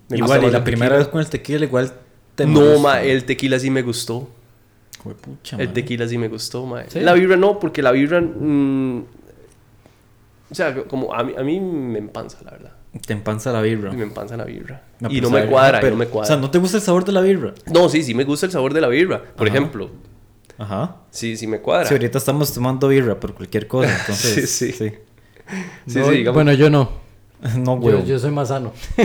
Me 0.08 0.18
Igual, 0.18 0.44
y 0.44 0.50
la 0.50 0.64
primera 0.64 0.96
vez 0.96 1.06
con 1.08 1.20
el 1.20 1.28
tequila, 1.28 1.64
igual 1.64 1.92
te 2.34 2.44
No, 2.46 2.78
mae, 2.80 3.12
el 3.12 3.24
tequila 3.24 3.58
sí 3.58 3.70
me 3.70 3.82
gustó. 3.82 4.28
El 5.56 5.72
tequila 5.72 6.06
sí 6.08 6.18
me 6.18 6.28
gustó. 6.28 6.68
¿Sí? 6.88 7.00
La 7.00 7.12
birra 7.14 7.36
no, 7.36 7.58
porque 7.58 7.80
la 7.82 7.90
birra... 7.92 8.20
mm, 8.20 9.04
o 10.50 10.54
sea, 10.54 10.74
como 10.84 11.14
a 11.14 11.22
mí, 11.22 11.32
a 11.38 11.42
mí 11.42 11.60
me 11.60 11.98
empanza, 11.98 12.38
la 12.44 12.50
verdad. 12.50 12.72
Te 13.06 13.12
empanza 13.12 13.52
la 13.52 13.62
birra. 13.62 13.92
Me 13.92 14.02
empanza 14.02 14.36
la 14.36 14.44
birra. 14.44 14.82
Y 15.08 15.20
no 15.20 15.30
me 15.30 15.46
cuadra, 15.46 15.78
pero- 15.80 15.92
no 15.92 15.98
me 15.98 16.06
cuadra. 16.06 16.24
O 16.24 16.26
sea, 16.26 16.36
¿no 16.36 16.50
te 16.50 16.58
gusta 16.58 16.78
el 16.78 16.82
sabor 16.82 17.04
de 17.04 17.12
la 17.12 17.20
birra? 17.20 17.54
No, 17.72 17.88
sí, 17.88 18.02
sí 18.02 18.14
me 18.14 18.24
gusta 18.24 18.46
el 18.46 18.52
sabor 18.52 18.74
de 18.74 18.80
la 18.80 18.88
birra. 18.88 19.22
Por 19.22 19.46
Ajá. 19.46 19.56
ejemplo, 19.56 19.90
Ajá. 20.60 20.96
sí, 21.10 21.36
sí 21.36 21.46
me 21.46 21.60
cuadra. 21.60 21.86
Sí, 21.86 21.94
ahorita 21.94 22.18
estamos 22.18 22.52
tomando 22.52 22.88
birra 22.88 23.18
por 23.18 23.34
cualquier 23.34 23.66
cosa, 23.66 23.90
entonces... 24.00 24.50
Sí, 24.50 24.72
sí. 24.72 24.90
sí. 24.90 24.92
Sí, 25.86 25.98
No, 25.98 26.04
sí, 26.06 26.10
digamos. 26.12 26.34
Bueno, 26.34 26.52
yo 26.52 26.70
no. 26.70 27.00
No, 27.58 27.78
güey. 27.78 28.04
yo 28.04 28.18
soy 28.18 28.30
más 28.30 28.48
sano. 28.48 28.72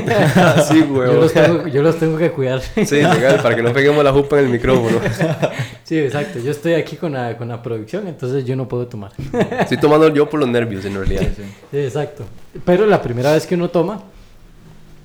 sí, 0.68 0.82
güey. 0.82 1.08
Yo 1.08 1.22
los, 1.22 1.34
tengo, 1.34 1.68
yo 1.68 1.82
los 1.82 1.98
tengo 1.98 2.18
que 2.18 2.32
cuidar. 2.32 2.62
Sí, 2.62 2.96
legal, 2.96 3.40
para 3.42 3.56
que 3.56 3.64
no 3.64 3.72
peguemos 3.72 4.04
la 4.04 4.12
jupa 4.12 4.38
en 4.40 4.46
el 4.46 4.52
micrófono. 4.52 5.00
Sí, 5.86 5.98
exacto. 6.00 6.40
Yo 6.40 6.52
estoy 6.52 6.74
aquí 6.74 6.98
con 6.98 7.14
la, 7.14 7.38
con 7.38 7.48
la 7.48 7.62
producción, 7.62 8.08
entonces 8.08 8.44
yo 8.46 8.56
no 8.56 8.68
puedo 8.68 8.88
tomar. 8.88 9.12
Estoy 9.60 9.78
tomando 9.78 10.14
yo 10.14 10.30
por 10.30 10.40
los 10.40 10.50
nervios, 10.50 10.84
en 10.84 10.96
realidad. 10.96 11.30
Sí, 11.36 11.78
exacto. 11.78 12.26
Pero 12.66 12.86
la 12.86 13.02
primera 13.02 13.32
vez 13.32 13.48
que 13.48 13.56
uno 13.56 13.70
toma 13.70 14.04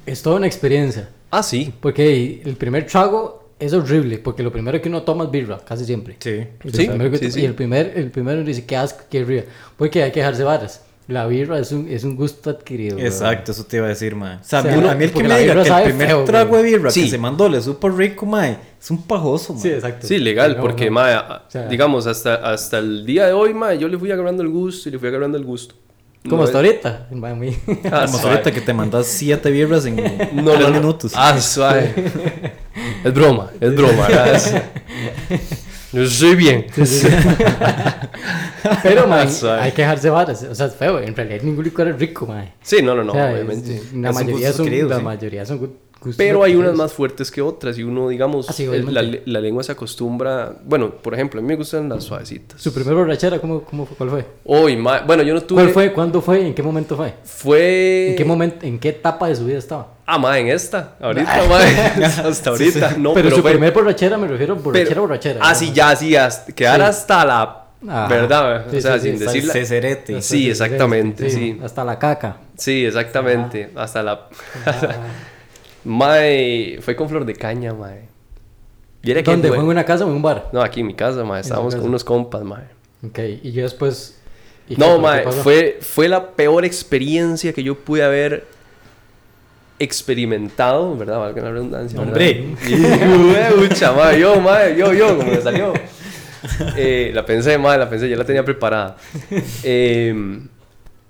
es 0.07 0.21
toda 0.23 0.37
una 0.37 0.47
experiencia. 0.47 1.09
Ah, 1.31 1.43
sí. 1.43 1.73
Porque 1.81 2.43
el 2.45 2.57
primer 2.57 2.87
trago 2.87 3.40
es 3.61 3.73
horrible, 3.73 4.19
porque 4.19 4.43
lo 4.43 4.51
primero 4.51 4.81
que 4.81 4.89
uno 4.89 5.03
toma 5.03 5.25
es 5.25 5.31
birra, 5.31 5.59
casi 5.65 5.85
siempre. 5.85 6.17
Sí. 6.19 6.31
El 6.31 6.75
Sí, 6.75 6.87
primero 6.89 7.11
que 7.11 7.19
sí, 7.19 7.31
sí. 7.31 7.41
Y 7.43 7.45
el 7.45 7.55
primer, 7.55 7.93
el 7.97 8.11
primero 8.11 8.43
dice 8.43 8.65
que 8.65 8.77
asco, 8.77 9.05
que 9.11 9.23
río. 9.25 9.43
Porque 9.77 10.03
hay 10.03 10.11
que 10.13 10.21
dejarse 10.21 10.43
varas. 10.43 10.83
La 11.09 11.27
birra 11.27 11.59
es 11.59 11.73
un, 11.73 11.89
es 11.89 12.05
un 12.05 12.15
gusto 12.15 12.51
adquirido. 12.51 12.97
Exacto, 12.99 13.51
eso 13.51 13.65
te 13.65 13.79
iba 13.79 13.87
a 13.87 13.89
decir, 13.89 14.15
mae. 14.15 14.37
O 14.37 14.45
sea, 14.45 14.61
O 14.61 14.63
sea, 14.63 14.73
a 14.73 14.75
mí- 14.77 14.81
uno- 14.81 14.91
a 14.91 14.95
mí 14.95 15.05
el 15.05 15.11
que 15.13 15.25
me 15.25 15.39
diga 15.41 15.55
que 15.63 15.69
el 15.69 15.83
primer 15.85 16.07
feo, 16.07 16.25
trago 16.25 16.57
de 16.57 16.63
birra 16.63 16.91
Sí. 16.91 17.03
que 17.05 17.11
se 17.11 17.19
mandó 17.19 17.49
le 17.49 17.61
supo 17.61 17.89
rico, 17.89 18.27
mae, 18.27 18.59
es 18.81 18.91
un 18.93 19.03
pajoso, 19.03 19.53
mae. 19.55 19.63
Sí, 19.63 19.69
exacto. 19.71 20.07
Sí, 20.07 20.19
legal, 20.19 20.55
No, 20.57 20.63
porque, 20.63 20.87
no. 20.87 20.93
mae, 20.93 21.17
O 21.17 21.51
sea- 21.51 21.67
digamos, 21.67 22.07
hasta, 22.07 22.37
hasta 22.37 22.79
el 22.79 23.05
día 23.05 23.27
de 23.27 23.33
hoy, 23.33 23.53
mae, 23.55 23.77
yo 23.77 23.89
le 23.89 23.99
fui 23.99 24.11
agarrando 24.13 24.43
el 24.45 24.51
gusto 24.51 24.89
y 24.89 24.93
le 24.93 24.99
fui 25.01 25.09
agarrando 25.09 25.37
el 25.37 25.45
gusto. 25.45 25.75
Como 26.23 26.37
No 26.37 26.43
hasta 26.45 26.59
ahorita. 26.59 27.09
Ah, 27.11 28.05
Como 28.07 28.19
suave. 28.19 28.31
ahorita 28.31 28.53
que 28.53 28.61
te 28.61 28.73
mandas 28.75 29.07
siete 29.07 29.51
birras 29.51 29.87
en 29.87 29.97
No, 29.97 30.53
tres 30.53 30.61
no, 30.61 30.69
no. 30.69 30.71
minutos. 30.71 31.13
Ah, 31.17 31.41
suave. 31.41 31.93
Es 33.05 33.15
broma, 33.15 33.51
es 33.61 33.75
broma. 33.75 34.09
Es- 34.35 34.55
Yo 35.93 36.07
soy 36.07 36.37
bien. 36.37 36.67
Pero, 38.83 39.07
man, 39.07 39.29
hay 39.61 39.73
que 39.73 39.83
dejarse 39.83 40.11
varas. 40.11 40.43
O 40.45 40.55
sea, 40.55 40.67
es 40.67 40.75
feo. 40.75 40.99
En 41.01 41.15
realidad 41.17 41.43
ningún 41.43 41.65
licor 41.65 41.89
es 41.89 41.99
rico, 41.99 42.27
man. 42.27 42.49
Sí, 42.63 42.83
no, 42.83 42.95
no, 42.95 43.03
no, 43.03 43.13
O 43.13 43.15
sea, 43.15 43.33
obviamente. 43.33 43.77
es- 43.77 43.93
la 43.93 44.13
mayoría 44.13 44.53
son, 44.53 44.67
adquirido, 44.67 44.89
la 44.89 44.99
sí. 44.99 45.03
mayoría 45.03 45.47
son 45.47 45.59
gu- 45.61 45.71
gustos 46.01 46.17
Pero 46.17 46.43
hay 46.45 46.55
unas 46.55 46.75
más 46.77 46.93
fuertes 46.93 47.31
que 47.31 47.43
otras 47.43 47.77
y 47.79 47.83
uno, 47.83 48.09
digamos, 48.09 48.49
Ah, 48.49 48.53
sí, 48.53 48.65
el- 48.65 48.71
la, 48.95 49.01
obviamente. 49.01 49.23
la 49.27 49.41
lengua 49.41 49.63
se 49.65 49.73
acostumbra. 49.73 50.55
Bueno, 50.65 50.91
por 50.93 51.15
ejemplo, 51.15 51.41
a 51.41 51.43
mí 51.43 51.49
me 51.49 51.57
gustan 51.57 51.89
las 51.89 52.05
suavecitas. 52.05 52.61
Su 52.61 52.73
primer 52.73 52.95
borrachera, 52.95 53.41
¿cómo, 53.41 53.63
cómo 53.63 53.85
fue? 53.87 53.97
¿Cuál 53.97 54.11
fue? 54.11 54.27
Hoy, 54.45 54.77
ma- 54.77 55.01
bueno, 55.01 55.23
yo 55.25 55.35
no 55.35 55.41
tuve. 55.43 55.63
¿Cuál 55.63 55.75
fue? 55.75 55.93
¿Cuándo 55.93 56.21
fue? 56.23 56.47
¿En 56.47 56.55
qué 56.55 56.63
momento 56.63 56.97
fue? 56.97 57.15
Fue. 57.25 58.11
¿En 58.11 58.17
qué 58.17 58.25
momento, 58.25 58.65
en 58.67 58.79
qué 58.79 58.91
etapa 58.91 59.27
de 59.29 59.35
su 59.37 59.45
vida 59.45 59.59
estaba? 59.59 59.95
Ah, 60.13 60.19
ma, 60.19 60.37
en 60.39 60.49
esta. 60.49 60.95
Ahorita, 61.01 61.43
ma. 61.49 61.59
Hasta 62.29 62.51
ahorita. 62.51 62.95
No, 62.99 63.15
pero, 63.15 63.31
su 63.31 63.43
fue- 63.43 63.53
primer 63.53 63.73
borrachera 63.73 64.19
me 64.19 64.27
refiero 64.27 64.55
a 64.55 64.57
borrachera, 64.57 64.89
pero- 64.89 65.01
borrachera. 65.03 65.41
Ah, 65.43 65.51
¿no? 65.51 65.55
sí, 65.55 65.73
ya, 65.73 65.95
sí, 65.95 66.17
hasta, 66.17 66.53
quedar 66.53 66.81
Sí. 66.81 66.87
hasta 66.87 67.25
la. 67.25 67.57
Ajá. 67.89 68.09
¿Verdad? 68.09 68.65
Sí, 68.71 68.77
o 68.77 68.81
sea, 68.81 68.99
sí, 68.99 69.01
sí, 69.01 69.05
sin 69.05 69.13
el 69.13 69.49
decirla. 69.53 70.21
Sí, 70.21 70.51
exactamente, 70.51 71.31
sí. 71.31 71.61
Hasta 71.63 71.85
la 71.85 71.99
caca. 71.99 72.37
Sí, 72.57 72.85
exactamente. 72.85 73.71
Hasta 73.77 74.03
la. 74.03 74.27
Mae, 75.85 76.79
fue 76.83 76.95
con 76.97 77.09
flor 77.09 77.25
de 77.25 77.35
caña, 77.35 77.73
mae. 77.73 78.09
Que 79.03 79.23
¿Dónde? 79.23 79.49
fue- 79.49 79.57
¿Fue 79.57 79.65
en 79.65 79.71
una 79.71 79.85
casa 79.85 80.05
o 80.05 80.09
en 80.09 80.15
un 80.17 80.23
bar? 80.23 80.51
No, 80.53 80.61
aquí 80.61 80.81
en 80.81 80.89
mi 80.89 80.95
casa, 80.95 81.25
mae. 81.25 81.41
Estábamos 81.41 81.75
con 81.75 81.85
unos 81.87 82.05
compas, 82.05 82.43
mae. 82.43 82.65
Ok, 83.07 83.19
y 83.43 83.53
yo 83.53 83.63
después... 83.63 84.19
¿y 84.69 84.75
qué- 84.75 84.81
No, 84.81 84.99
mae, 84.99 85.23
fue, 85.31 85.79
fue 85.81 86.07
la 86.09 86.33
peor 86.33 86.67
experiencia 86.67 87.53
que 87.55 87.63
yo 87.63 87.77
pude 87.79 88.03
haber 88.05 88.47
experimentado, 89.81 90.97
¿verdad? 90.97 91.19
Valga 91.19 91.43
la 91.43 91.51
redundancia. 91.51 91.99
¿verdad? 91.99 92.13
Hombre. 92.13 92.55
Y, 92.69 92.75
mae, 93.97 94.21
yo, 94.21 94.41
mae, 94.41 94.77
yo, 94.77 94.93
yo, 94.93 95.17
como 95.17 95.33
me 95.33 95.41
salió. 95.41 95.73
Eh, 96.75 97.11
la 97.13 97.23
pensé, 97.27 97.59
mae, 97.59 97.77
la 97.77 97.91
pensé, 97.91 98.09
ya 98.09 98.17
la 98.17 98.25
tenía 98.25 98.43
preparada. 98.43 98.97
Eh, 99.63 100.15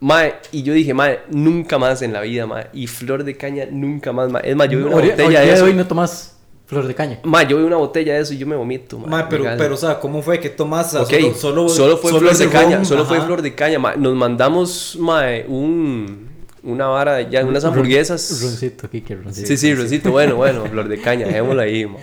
mae, 0.00 0.34
y 0.50 0.64
yo 0.64 0.72
dije, 0.72 0.92
mae, 0.92 1.20
nunca 1.30 1.78
más 1.78 2.02
en 2.02 2.12
la 2.12 2.20
vida, 2.22 2.46
mae. 2.48 2.66
Y 2.72 2.88
flor 2.88 3.22
de 3.22 3.36
caña, 3.36 3.66
nunca 3.70 4.12
más, 4.12 4.28
mae. 4.28 4.42
Es 4.50 4.56
más, 4.56 4.68
yo 4.68 4.78
vi 4.78 4.84
una 4.84 4.96
Hoy- 4.96 5.02
hoy 5.04 5.10
botella 5.10 5.28
día 5.28 5.40
de 5.42 5.52
eso. 5.52 5.64
hoy 5.66 5.74
no 5.74 5.86
tomas 5.86 6.36
flor 6.66 6.86
de 6.88 6.94
caña. 6.96 7.20
Mae, 7.22 7.46
yo 7.46 7.58
vi 7.58 7.62
una 7.62 7.76
botella 7.76 8.14
de 8.14 8.20
eso 8.22 8.34
y 8.34 8.38
yo 8.38 8.46
me 8.48 8.56
vomito, 8.56 8.98
mae. 8.98 9.08
Mae, 9.08 9.24
pero, 9.30 9.44
pero, 9.56 9.74
o 9.74 9.78
sea, 9.78 10.00
¿cómo 10.00 10.20
fue? 10.20 10.40
¿Qué 10.40 10.50
tomas? 10.50 10.94
Ok, 10.96 11.12
solo, 11.36 11.68
solo, 11.68 11.96
fue 11.96 12.10
flor 12.10 12.32
ese 12.32 12.46
de 12.46 12.50
caña, 12.50 12.76
ron, 12.78 12.86
solo 12.86 13.04
fue 13.04 13.18
ajá. 13.18 13.26
flor 13.26 13.42
de 13.42 13.54
caña. 13.54 13.78
ma. 13.78 13.94
Nos 13.94 14.16
mandamos, 14.16 14.96
mae, 14.98 15.44
un, 15.46 16.29
una 16.62 16.86
vara, 16.88 17.22
ya, 17.22 17.44
unas 17.44 17.64
hamburguesas. 17.64 18.40
Roncito, 18.42 18.88
Kike, 18.88 19.14
roncito. 19.16 19.46
Sí, 19.48 19.56
sí, 19.56 19.74
roncito, 19.74 20.10
bueno, 20.10 20.36
bueno, 20.36 20.64
flor 20.66 20.88
de 20.88 21.00
caña, 21.00 21.26
dejémoslo 21.26 21.62
ahí. 21.62 21.84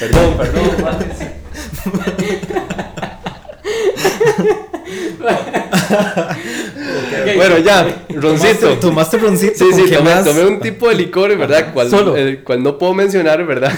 Perdón, 0.00 0.36
perdón, 0.36 0.70
mae. 0.82 1.32
Bueno, 7.36 7.58
ya, 7.58 8.04
roncito. 8.10 8.78
Tomaste, 8.78 9.18
roncito. 9.18 9.54
Sí, 9.54 9.70
¿con 9.70 9.74
sí, 9.74 9.90
tomé, 9.94 10.22
tomé 10.24 10.44
un 10.44 10.60
tipo 10.60 10.88
de 10.88 10.94
licor, 10.96 11.36
¿verdad? 11.36 11.72
Cual, 11.72 11.90
Solo. 11.90 12.16
el 12.16 12.42
cual 12.42 12.62
no 12.62 12.78
puedo 12.78 12.94
mencionar, 12.94 13.44
¿verdad? 13.46 13.72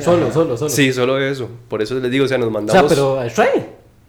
Solo, 0.04 0.32
solo, 0.32 0.56
solo. 0.56 0.70
Sí, 0.70 0.92
solo 0.92 1.18
eso. 1.20 1.48
Por 1.68 1.82
eso 1.82 1.94
les 1.96 2.10
digo, 2.10 2.24
o 2.24 2.28
sea, 2.28 2.38
nos 2.38 2.48
O 2.48 2.50
sea, 2.50 2.60
mandamos. 2.60 2.88
pero 2.92 3.28
¿Stray? 3.28 3.66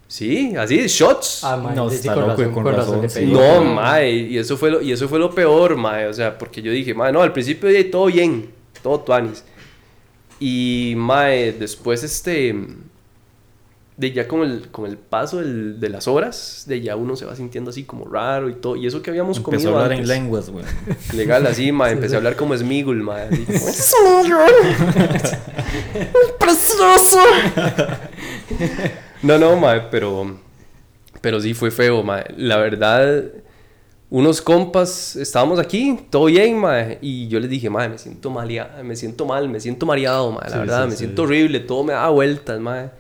Sí, 0.08 0.54
así, 0.58 0.88
shots. 0.88 1.41
Ah, 1.43 1.58
man, 1.58 1.76
No, 1.76 1.89
sí, 1.89 1.98
está 1.98 2.13
con 2.13 2.28
loco, 2.30 2.41
razón, 2.41 2.54
con 2.54 2.65
razón. 2.65 3.02
razón, 3.04 3.10
sí. 3.10 3.26
No, 3.26 3.62
mae, 3.63 4.10
y 4.10 4.38
eso 4.38 4.56
fue 4.56 4.72
lo, 4.72 4.82
y 4.82 4.93
eso 4.93 5.10
fue 5.10 5.20
lo 5.20 5.32
peor, 5.36 5.76
mae, 5.76 6.08
o 6.08 6.13
sea, 6.13 6.38
porque 6.38 6.62
yo 6.62 6.72
dije, 6.72 6.93
mae, 6.93 7.12
no, 7.12 7.22
al 7.22 7.34
principio 7.34 7.67
de 7.70 7.84
todo 7.84 8.06
bien, 8.06 8.50
todo 8.82 9.02
tuanis. 9.02 9.43
Y 10.39 10.93
mae, 10.96 11.52
después 11.52 12.04
este 12.04 12.56
de 13.98 14.12
ya 14.12 14.28
con 14.28 14.43
el 14.43 14.70
con 14.70 14.86
el 14.86 14.96
paso 14.96 15.38
del- 15.39 15.80
de 15.80 15.89
las 15.89 16.08
horas, 16.08 16.65
de 16.67 16.82
ya 16.82 16.96
uno 16.96 17.15
se 17.15 17.26
va 17.26 17.36
sintiendo 17.36 17.72
así 17.72 17.84
como 17.84 18.06
raro 18.06 18.48
y 18.48 18.54
todo, 18.54 18.76
y 18.76 18.86
eso 18.86 19.02
que 19.02 19.10
habíamos 19.10 19.38
Empezó 19.39 19.50
a 19.50 19.54
comido 19.56 19.76
hablar 19.76 19.93
antes. 19.93 20.08
en 20.10 20.15
lenguas, 20.24 20.52
güey. 20.52 20.63
Legal 21.15 21.48
así, 21.48 21.72
mae, 21.72 21.93
empecé 21.93 22.13
a 22.13 22.17
hablar 22.20 22.36
como 22.36 22.56
Smigul, 22.56 23.02
mae, 23.02 23.24
así 23.24 23.43
como, 23.43 23.58
¡Precioso! 26.39 27.20
No, 29.23 29.38
no, 29.38 29.56
mae, 29.58 29.82
pero. 29.91 30.39
Pero 31.21 31.39
sí 31.41 31.53
fue 31.53 31.71
feo, 31.71 32.03
mae. 32.03 32.25
La 32.38 32.58
verdad, 32.58 33.23
unos 34.10 34.41
compas, 34.41 35.15
estábamos 35.15 35.60
aquí, 35.60 35.99
todo 36.10 36.25
bien, 36.25 36.58
mae. 36.60 36.99
Y 37.01 37.27
yo 37.27 37.39
les 37.39 37.49
dije, 37.49 37.69
mae, 37.69 37.89
me 37.89 37.97
siento 37.97 38.30
mal, 38.30 38.47
me 38.84 38.95
siento 38.95 39.25
mal, 39.25 39.49
me 39.49 39.60
siento 39.60 39.86
mareado, 39.86 40.32
mae. 40.32 40.43
La 40.45 40.51
Sí, 40.51 40.58
verdad, 40.60 40.84
sí, 40.84 40.89
me 40.89 40.91
sí. 40.91 40.97
siento 40.99 41.23
horrible, 41.23 41.60
todo 41.62 41.84
me 41.84 41.93
da 41.93 42.08
vueltas, 42.10 42.60
mae. 42.60 42.91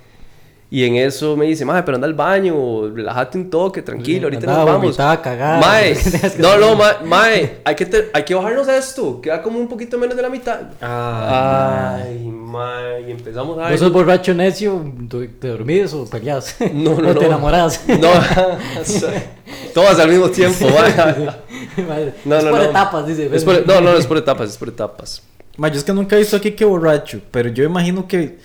Y 0.69 0.83
en 0.83 0.97
eso 0.97 1.37
me 1.37 1.45
dice, 1.45 1.63
mae, 1.63 1.81
pero 1.83 1.95
anda 1.95 2.07
al 2.07 2.13
baño, 2.13 2.89
relájate 2.93 3.37
un 3.37 3.49
toque, 3.49 3.81
tranquilo, 3.81 4.25
ahorita 4.27 4.41
Andaba 4.41 4.57
nos 4.59 4.65
vamos. 4.67 4.81
vomitada, 4.83 5.21
cagada. 5.21 5.59
Mae, 5.61 5.97
no, 6.39 6.57
no, 6.57 6.75
mae, 6.75 6.93
mae, 7.05 7.57
hay 7.63 7.73
que, 7.75 7.85
te- 7.85 8.09
hay 8.13 8.23
que 8.25 8.35
bajarnos 8.35 8.67
esto, 8.67 9.21
queda 9.21 9.41
como 9.41 9.59
un 9.59 9.69
poquito 9.69 9.97
menos 9.97 10.17
de 10.17 10.21
la 10.23 10.29
mitad. 10.29 10.59
Ay, 10.81 12.19
mae, 12.29 13.01
y 13.07 13.11
empezamos 13.11 13.57
a... 13.59 13.69
¿Vos 13.71 13.79
sos 13.79 13.93
borracho 13.93 14.33
necio? 14.33 14.93
¿Te 15.09 15.27
te 15.29 15.47
dormís 15.47 15.93
o 15.93 16.05
peleas? 16.09 16.57
No, 16.73 16.99
no, 16.99 17.09
¿O 17.11 17.13
te 17.13 17.21
no. 17.21 17.27
enamorás? 17.27 17.81
No, 17.87 18.09
todas 19.73 19.99
al 19.99 20.09
mismo 20.09 20.29
tiempo, 20.29 20.65
vaya. 20.73 21.39
Madre, 21.87 22.13
No, 22.25 22.35
es 22.35 22.43
no, 22.43 22.49
por 22.51 22.59
no. 22.59 22.65
etapas, 22.65 23.07
dice. 23.07 23.29
Es 23.33 23.43
por- 23.43 23.65
no, 23.65 23.81
no, 23.81 23.91
es 23.97 24.05
por 24.05 24.17
etapas, 24.17 24.49
es 24.49 24.57
por 24.57 24.69
etapas. 24.69 25.21
Ma, 25.57 25.69
yo 25.69 25.77
es 25.77 25.83
que 25.83 25.93
nunca 25.93 26.15
he 26.15 26.19
visto 26.19 26.35
aquí 26.37 26.51
que 26.51 26.65
borracho, 26.65 27.21
pero 27.31 27.49
yo 27.49 27.63
imagino 27.63 28.07
que 28.07 28.37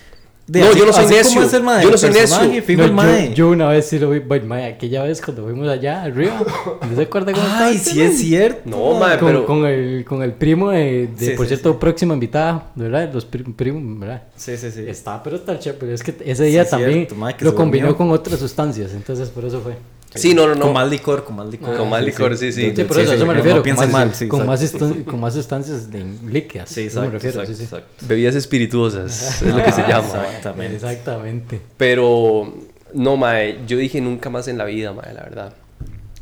De 0.46 0.58
No, 0.60 0.66
así- 0.66 0.78
yo 0.80 0.86
no 0.86 0.92
soy 0.92 1.06
necio. 1.06 1.42
es 1.42 1.52
el 1.54 1.62
mae, 1.62 1.84
Yo 1.84 1.90
no 1.92 1.96
soy 1.96 2.10
necio. 2.10 2.36
No, 2.38 2.42
el 2.52 2.62
yo, 2.88 2.92
mae. 2.92 3.32
yo 3.34 3.48
una 3.50 3.68
vez 3.68 3.86
sí 3.86 3.98
lo 3.98 4.10
vi, 4.10 4.18
bueno, 4.18 4.46
mae, 4.46 4.66
aquella 4.74 5.04
vez 5.04 5.20
cuando 5.22 5.44
fuimos 5.44 5.68
allá 5.68 6.02
arriba, 6.02 6.42
¿no 6.90 6.96
se 6.96 7.02
acuerda 7.02 7.32
cómo 7.32 7.46
estaba 7.46 7.66
Ay, 7.68 7.76
este, 7.76 7.90
sí 7.92 8.02
es 8.02 8.18
cierto. 8.18 8.62
No, 8.68 8.98
mae, 8.98 9.18
con, 9.18 9.28
pero... 9.28 9.46
con 9.46 9.64
el, 9.66 10.04
con 10.04 10.22
el 10.22 10.32
primo 10.32 10.70
de, 10.70 11.08
de, 11.16 11.26
Sí, 11.26 11.30
por 11.36 11.46
sí, 11.46 11.50
cierto, 11.50 11.78
próxima 11.78 12.14
invitada, 12.14 12.70
¿verdad? 12.74 13.08
Los 13.14 13.24
prim- 13.24 13.54
primos, 13.54 14.00
¿verdad? 14.00 14.24
Sí, 14.36 14.56
sí, 14.56 14.70
sí. 14.72 14.84
Está, 14.86 15.22
pero 15.22 15.36
está 15.36 15.58
chévere, 15.58 15.78
pero 15.80 15.94
es 15.94 16.02
que 16.02 16.14
ese 16.24 16.44
día 16.44 16.64
Sí, 16.64 16.70
también 16.70 16.92
cierto, 16.92 17.14
mae, 17.14 17.36
que 17.36 17.44
lo 17.44 17.54
combinó 17.54 17.96
con 17.96 18.10
otras 18.10 18.40
sustancias, 18.40 18.92
entonces 18.94 19.28
por 19.30 19.44
eso 19.44 19.60
fue. 19.60 19.74
Sí, 20.14 20.34
no, 20.34 20.46
no, 20.46 20.54
no. 20.54 20.62
Con 20.66 20.72
más 20.74 20.90
licor, 20.90 21.24
con 21.24 21.36
más 21.36 21.46
licor. 21.48 21.76
Con 21.76 21.88
más 21.88 22.02
licor, 22.04 22.36
sí, 22.36 22.52
sí. 22.52 22.72
Sí, 22.74 22.84
por 22.84 22.96
Sí, 22.96 23.02
eso, 23.02 23.10
sí, 23.10 23.12
a 23.12 23.16
eso 23.16 23.26
me 23.26 23.34
no 23.34 23.42
refiero. 23.42 23.62
con 23.62 23.74
más, 23.76 23.90
mal, 23.90 24.14
sí, 24.14 24.28
con, 24.28 24.46
más 24.46 24.62
exacto. 24.62 24.94
con 25.06 25.20
más 25.20 25.34
sustancias 25.34 25.90
de 25.90 26.04
líquidas. 26.28 26.68
Sí, 26.68 26.82
eso 26.82 27.00
me 27.00 27.06
exacto, 27.06 27.10
refiero, 27.12 27.40
exacto, 27.40 27.52
sí, 27.52 27.56
sí. 27.56 27.62
exacto. 27.64 28.06
Bebidas 28.06 28.34
espirituosas, 28.34 29.42
es 29.42 29.54
lo 29.54 29.62
que 29.64 29.72
se 29.72 29.82
llama. 29.82 30.08
Exactamente. 30.26 30.74
Exactamente. 30.76 31.60
Pero, 31.76 32.52
no, 32.94 33.16
mae, 33.16 33.58
yo 33.66 33.76
dije 33.78 34.00
nunca 34.00 34.28
más 34.30 34.48
en 34.48 34.58
la 34.58 34.64
vida, 34.64 34.92
mae, 34.92 35.14
la 35.14 35.22
verdad. 35.22 35.54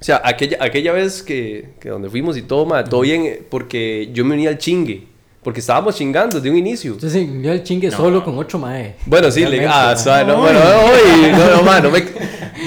O 0.01 0.05
sea, 0.05 0.23
aquella, 0.25 0.57
aquella 0.61 0.93
vez 0.93 1.23
que, 1.23 1.71
que 1.81 1.89
donde 1.91 2.09
fuimos 2.09 2.37
y 2.37 2.43
todo, 2.43 2.65
mae, 2.67 2.85
todo 2.85 3.01
bien, 3.03 3.47
porque 3.51 4.11
yo 4.13 4.25
me 4.25 4.35
uní 4.35 4.47
al 4.47 4.59
chingue. 4.59 5.09
Porque 5.43 5.61
estábamos 5.61 5.97
chingando 5.97 6.37
desde 6.37 6.51
un 6.51 6.59
inicio. 6.59 6.93
Entonces, 6.93 7.27
yo 7.43 7.51
el 7.51 7.63
chingue 7.63 7.91
solo 7.91 8.23
con 8.23 8.37
otro 8.39 8.59
mae. 8.59 8.97
Bueno, 9.07 9.31
sí, 9.31 9.43
le, 9.47 9.67
ah, 9.67 9.97
suave, 9.97 10.27
no, 10.27 10.37
bueno, 10.39 10.59
no, 10.61 10.85
uy, 10.85 11.31
no, 11.33 11.57
no, 11.57 11.63
mae, 11.63 11.81
no 11.81 11.91
me, 11.91 12.05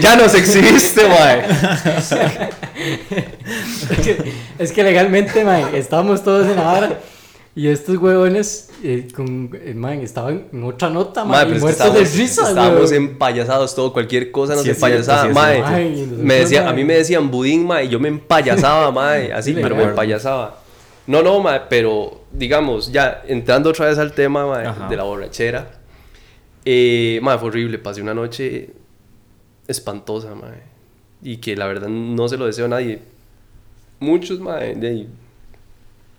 ya 0.02 0.16
nos 0.16 0.34
exhibiste, 0.36 1.08
mae. 1.10 1.44
es, 3.90 4.00
que, 4.04 4.34
es 4.60 4.72
que 4.72 4.84
legalmente, 4.84 5.44
mae, 5.44 5.78
estábamos 5.78 6.24
todos 6.24 6.48
en 6.48 6.56
la 6.56 6.64
vara 6.64 7.00
y 7.56 7.68
estos 7.68 7.98
huevones 7.98 8.70
eh, 8.84 9.08
con, 9.16 9.52
eh, 9.54 9.74
mae, 9.76 10.02
estaban 10.04 10.48
en 10.52 10.64
otra 10.64 10.90
nota, 10.90 11.24
mae, 11.24 11.46
Mae, 11.46 11.56
y 11.56 11.60
muertos 11.60 11.86
estábamos, 11.86 12.14
de 12.14 12.18
risa, 12.20 12.50
estábamos 12.50 12.92
weón. 12.92 13.04
empayasados 13.04 13.76
todo, 13.76 13.94
cualquier 13.94 14.32
cosa 14.32 14.56
nos 14.56 14.64
Sí, 14.64 14.72
empayasaba, 14.72 15.28
sí, 15.28 15.34
mae. 15.34 15.62
Ay, 15.64 16.14
me 16.18 16.36
decía, 16.36 16.68
a 16.68 16.74
mí 16.74 16.84
me 16.84 16.96
decían 16.96 17.30
budín, 17.30 17.66
mae, 17.68 17.86
y 17.86 17.90
yo 17.90 18.00
me 18.00 18.08
empayasaba, 18.08 18.92
mae, 18.92 19.32
así, 19.34 19.54
Sí, 19.54 19.60
pero 19.62 19.76
me 19.76 19.84
empayasaba. 19.84 20.60
No, 21.06 21.22
no, 21.22 21.40
mae, 21.42 21.62
pero 21.70 22.22
digamos, 22.32 22.92
ya 22.92 23.22
entrando 23.28 23.70
otra 23.70 23.88
vez 23.88 23.98
al 24.00 24.14
tema, 24.14 24.48
mae, 24.48 24.90
de 24.90 24.96
la 24.98 25.04
borrachera, 25.04 25.68
eh, 26.66 27.20
mae, 27.22 27.38
fue 27.38 27.50
horrible, 27.50 27.78
pasé 27.78 28.02
una 28.02 28.14
noche 28.16 28.72
espantosa, 29.67 30.36
mae, 30.36 30.62
y 31.21 31.38
que 31.38 31.56
la 31.56 31.67
verdad 31.67 31.88
no 31.89 32.28
se 32.28 32.38
lo 32.38 32.45
deseo 32.45 32.65
a 32.65 32.69
nadie. 32.69 32.99
Muchos, 33.99 34.39
mae, 34.39 34.76
de 34.76 34.88
ahí, 34.88 35.08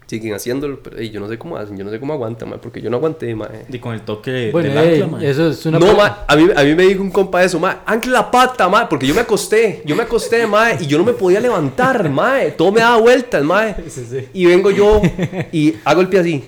siguen 0.07 0.35
haciéndolo, 0.35 0.83
pero 0.83 0.99
ey, 0.99 1.11
yo 1.11 1.19
no 1.21 1.29
sé 1.29 1.39
cómo 1.39 1.57
hacen, 1.57 1.77
yo 1.77 1.85
no 1.85 1.91
sé 1.91 1.99
cómo 1.99 2.13
aguantan, 2.13 2.49
mae, 2.51 2.59
porque 2.59 2.81
yo 2.81 2.89
no 2.91 2.97
aguanté, 2.99 3.35
mae. 3.35 3.67
Y 3.71 3.79
con 3.79 3.95
el 3.95 4.03
toque 4.03 4.51
Bueno, 4.53 4.69
del 4.69 4.79
ey, 4.79 5.03
ancla, 5.03 5.19
mae. 5.19 5.31
eso 5.31 5.49
es 5.49 5.65
una... 5.67 5.79
No, 5.79 5.87
a 6.01 6.37
mí, 6.37 6.49
a 6.55 6.63
mí 6.63 6.75
me 6.75 6.85
dijo 6.85 7.03
un 7.03 7.11
compa 7.11 7.43
eso, 7.45 7.59
ma, 7.59 7.83
ancla 7.87 8.13
la 8.13 8.31
pata, 8.31 8.69
ma, 8.69 8.89
porque 8.89 9.07
yo 9.07 9.15
me 9.15 9.21
acosté, 9.23 9.83
yo 9.85 9.97
me 9.97 10.03
acosté, 10.05 10.47
ma, 10.49 10.73
y 10.81 10.87
yo 10.87 10.99
no 10.99 11.05
me 11.05 11.13
podía 11.13 11.41
levantar, 11.41 12.09
ma, 12.11 12.39
todo 12.57 12.73
me 12.73 12.81
daba 12.81 12.99
vueltas, 12.99 13.43
ma, 13.45 13.75
Sí, 13.89 14.05
sí. 14.09 14.29
y 14.33 14.47
vengo 14.47 14.71
yo 14.71 15.01
y 15.53 15.75
hago 15.85 16.01
el 16.03 16.09
pie 16.09 16.21
así, 16.21 16.45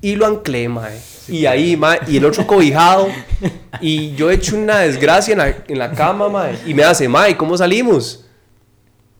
y 0.00 0.16
lo 0.16 0.26
anclé, 0.26 0.68
ma, 0.68 0.88
y 1.30 1.46
ahí, 1.46 1.76
ma, 1.76 1.96
y 2.06 2.16
el 2.16 2.24
otro 2.24 2.46
cobijado, 2.46 3.08
y 3.80 4.14
yo 4.14 4.30
he 4.30 4.34
hecho 4.34 4.56
una 4.56 4.80
desgracia 4.80 5.32
en 5.32 5.38
la, 5.38 5.54
en 5.68 5.78
la 5.78 5.90
cama, 5.92 6.28
ma, 6.28 6.48
y 6.66 6.74
me 6.74 6.82
hace, 6.84 7.08
ma, 7.08 7.28
¿y 7.28 7.34
cómo 7.34 7.56
salimos? 7.56 8.26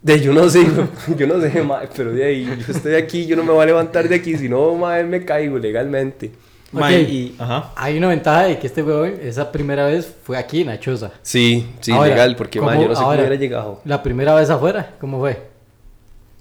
De 0.03 0.19
yo 0.21 0.33
no 0.33 0.49
sé, 0.49 0.67
yo 1.17 1.27
no 1.27 1.41
sé, 1.41 1.63
ma, 1.63 1.83
pero 1.95 2.13
de 2.13 2.25
ahí, 2.25 2.45
yo 2.67 2.73
estoy 2.75 2.95
aquí, 2.95 3.27
yo 3.27 3.37
no 3.37 3.45
me 3.45 3.53
voy 3.53 3.63
a 3.63 3.67
levantar 3.67 4.09
de 4.09 4.15
aquí, 4.17 4.37
si 4.37 4.49
no, 4.49 4.75
ma, 4.75 5.03
me 5.03 5.25
caigo 5.25 5.59
legalmente. 5.59 6.33
Mae, 6.73 7.03
Ok. 7.03 7.09
y, 7.09 7.35
ajá. 7.39 7.73
Hay 7.77 7.99
una 7.99 8.07
ventaja 8.09 8.45
de 8.45 8.59
que 8.59 8.67
este 8.69 8.83
huevón, 8.83 9.15
esa 9.23 9.51
primera 9.51 9.87
vez 9.87 10.09
fue 10.23 10.39
aquí 10.39 10.61
en 10.61 10.69
la 10.69 10.79
choza. 10.79 11.11
Sí, 11.21 11.67
sí, 11.81 11.91
Ahora, 11.93 12.09
legal, 12.11 12.37
porque, 12.37 12.61
ma, 12.61 12.69
¿cómo- 12.75 12.83
yo 12.83 12.89
no 12.89 12.95
sé 12.95 13.01
ahora, 13.03 13.17
cómo 13.17 13.27
hubiera 13.29 13.41
llegado. 13.41 13.81
La 13.85 14.03
primera 14.03 14.35
vez 14.37 14.49
afuera, 14.51 14.95
¿cómo 15.01 15.19
fue? 15.19 15.43